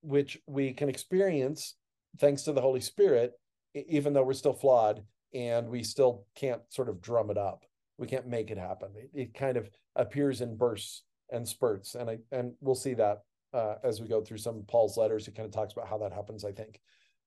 which 0.05 0.39
we 0.47 0.73
can 0.73 0.89
experience 0.89 1.75
thanks 2.19 2.43
to 2.43 2.53
the 2.53 2.61
Holy 2.61 2.81
Spirit, 2.81 3.33
even 3.75 4.13
though 4.13 4.23
we're 4.23 4.35
still 4.35 4.53
flawed 4.53 5.03
and 5.33 5.69
we 5.69 5.83
still 5.83 6.27
can't 6.37 6.63
sort 6.69 6.89
of 6.89 7.01
drum 7.01 7.31
it 7.31 7.39
up. 7.39 7.65
We 7.99 8.07
can't 8.07 8.27
make 8.27 8.51
it 8.51 8.59
happen. 8.59 8.91
It, 8.97 9.11
it 9.15 9.35
kind 9.35 9.57
of 9.57 9.69
appears 9.97 10.41
in 10.41 10.57
bursts 10.57 11.03
and 11.31 11.47
spurts. 11.47 11.95
And 11.95 12.11
I 12.11 12.19
and 12.31 12.53
we'll 12.61 12.75
see 12.75 12.95
that 12.95 13.23
uh, 13.53 13.77
as 13.83 14.01
we 14.01 14.09
go 14.09 14.21
through 14.21 14.39
some 14.39 14.57
of 14.57 14.67
Paul's 14.67 14.97
letters. 14.97 15.27
He 15.27 15.33
kind 15.33 15.47
of 15.47 15.53
talks 15.53 15.73
about 15.73 15.89
how 15.89 15.99
that 15.99 16.13
happens, 16.13 16.45
I 16.45 16.53
think. 16.53 16.81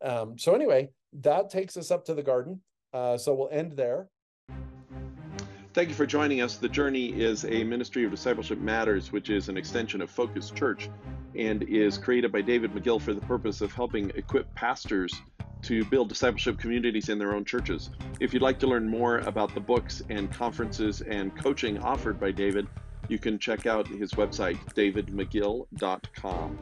Um, 0.04 0.38
so 0.38 0.54
anyway, 0.54 0.90
that 1.22 1.50
takes 1.50 1.78
us 1.78 1.90
up 1.90 2.06
to 2.06 2.14
the 2.14 2.24
garden. 2.24 2.62
Uh, 2.94 3.18
so 3.18 3.34
we'll 3.34 3.50
end 3.52 3.74
there. 3.74 4.10
Thank 5.78 5.90
you 5.90 5.96
for 5.96 6.08
joining 6.08 6.42
us. 6.42 6.58
The 6.58 6.68
Journey 6.68 7.10
is 7.10 7.46
a 7.46 7.64
ministry 7.64 8.04
of 8.04 8.10
Discipleship 8.10 8.58
Matters, 8.58 9.12
which 9.12 9.30
is 9.30 9.48
an 9.48 9.58
extension 9.58 10.02
of 10.02 10.10
Focus 10.10 10.50
Church 10.50 10.90
and 11.36 11.62
is 11.62 12.00
created 12.00 12.32
by 12.32 12.42
David 12.42 12.72
Megill 12.72 13.00
for 13.00 13.14
the 13.14 13.22
purpose 13.22 13.62
of 13.62 13.72
helping 13.72 14.10
equip 14.16 14.52
pastors 14.56 15.14
to 15.62 15.86
build 15.86 16.10
discipleship 16.10 16.58
communities 16.58 17.10
in 17.10 17.20
their 17.20 17.36
own 17.36 17.46
churches. 17.46 17.92
If 18.20 18.34
you'd 18.34 18.42
like 18.42 18.58
to 18.62 18.68
learn 18.68 18.90
more 18.90 19.20
about 19.20 19.54
the 19.54 19.60
books 19.60 20.02
and 20.10 20.34
conferences 20.34 21.02
and 21.02 21.38
coaching 21.38 21.78
offered 21.78 22.20
by 22.20 22.32
David, 22.32 22.68
you 23.08 23.20
can 23.20 23.38
check 23.38 23.68
out 23.68 23.88
his 23.88 24.14
website, 24.14 24.58
davidmegill.com. 24.74 26.58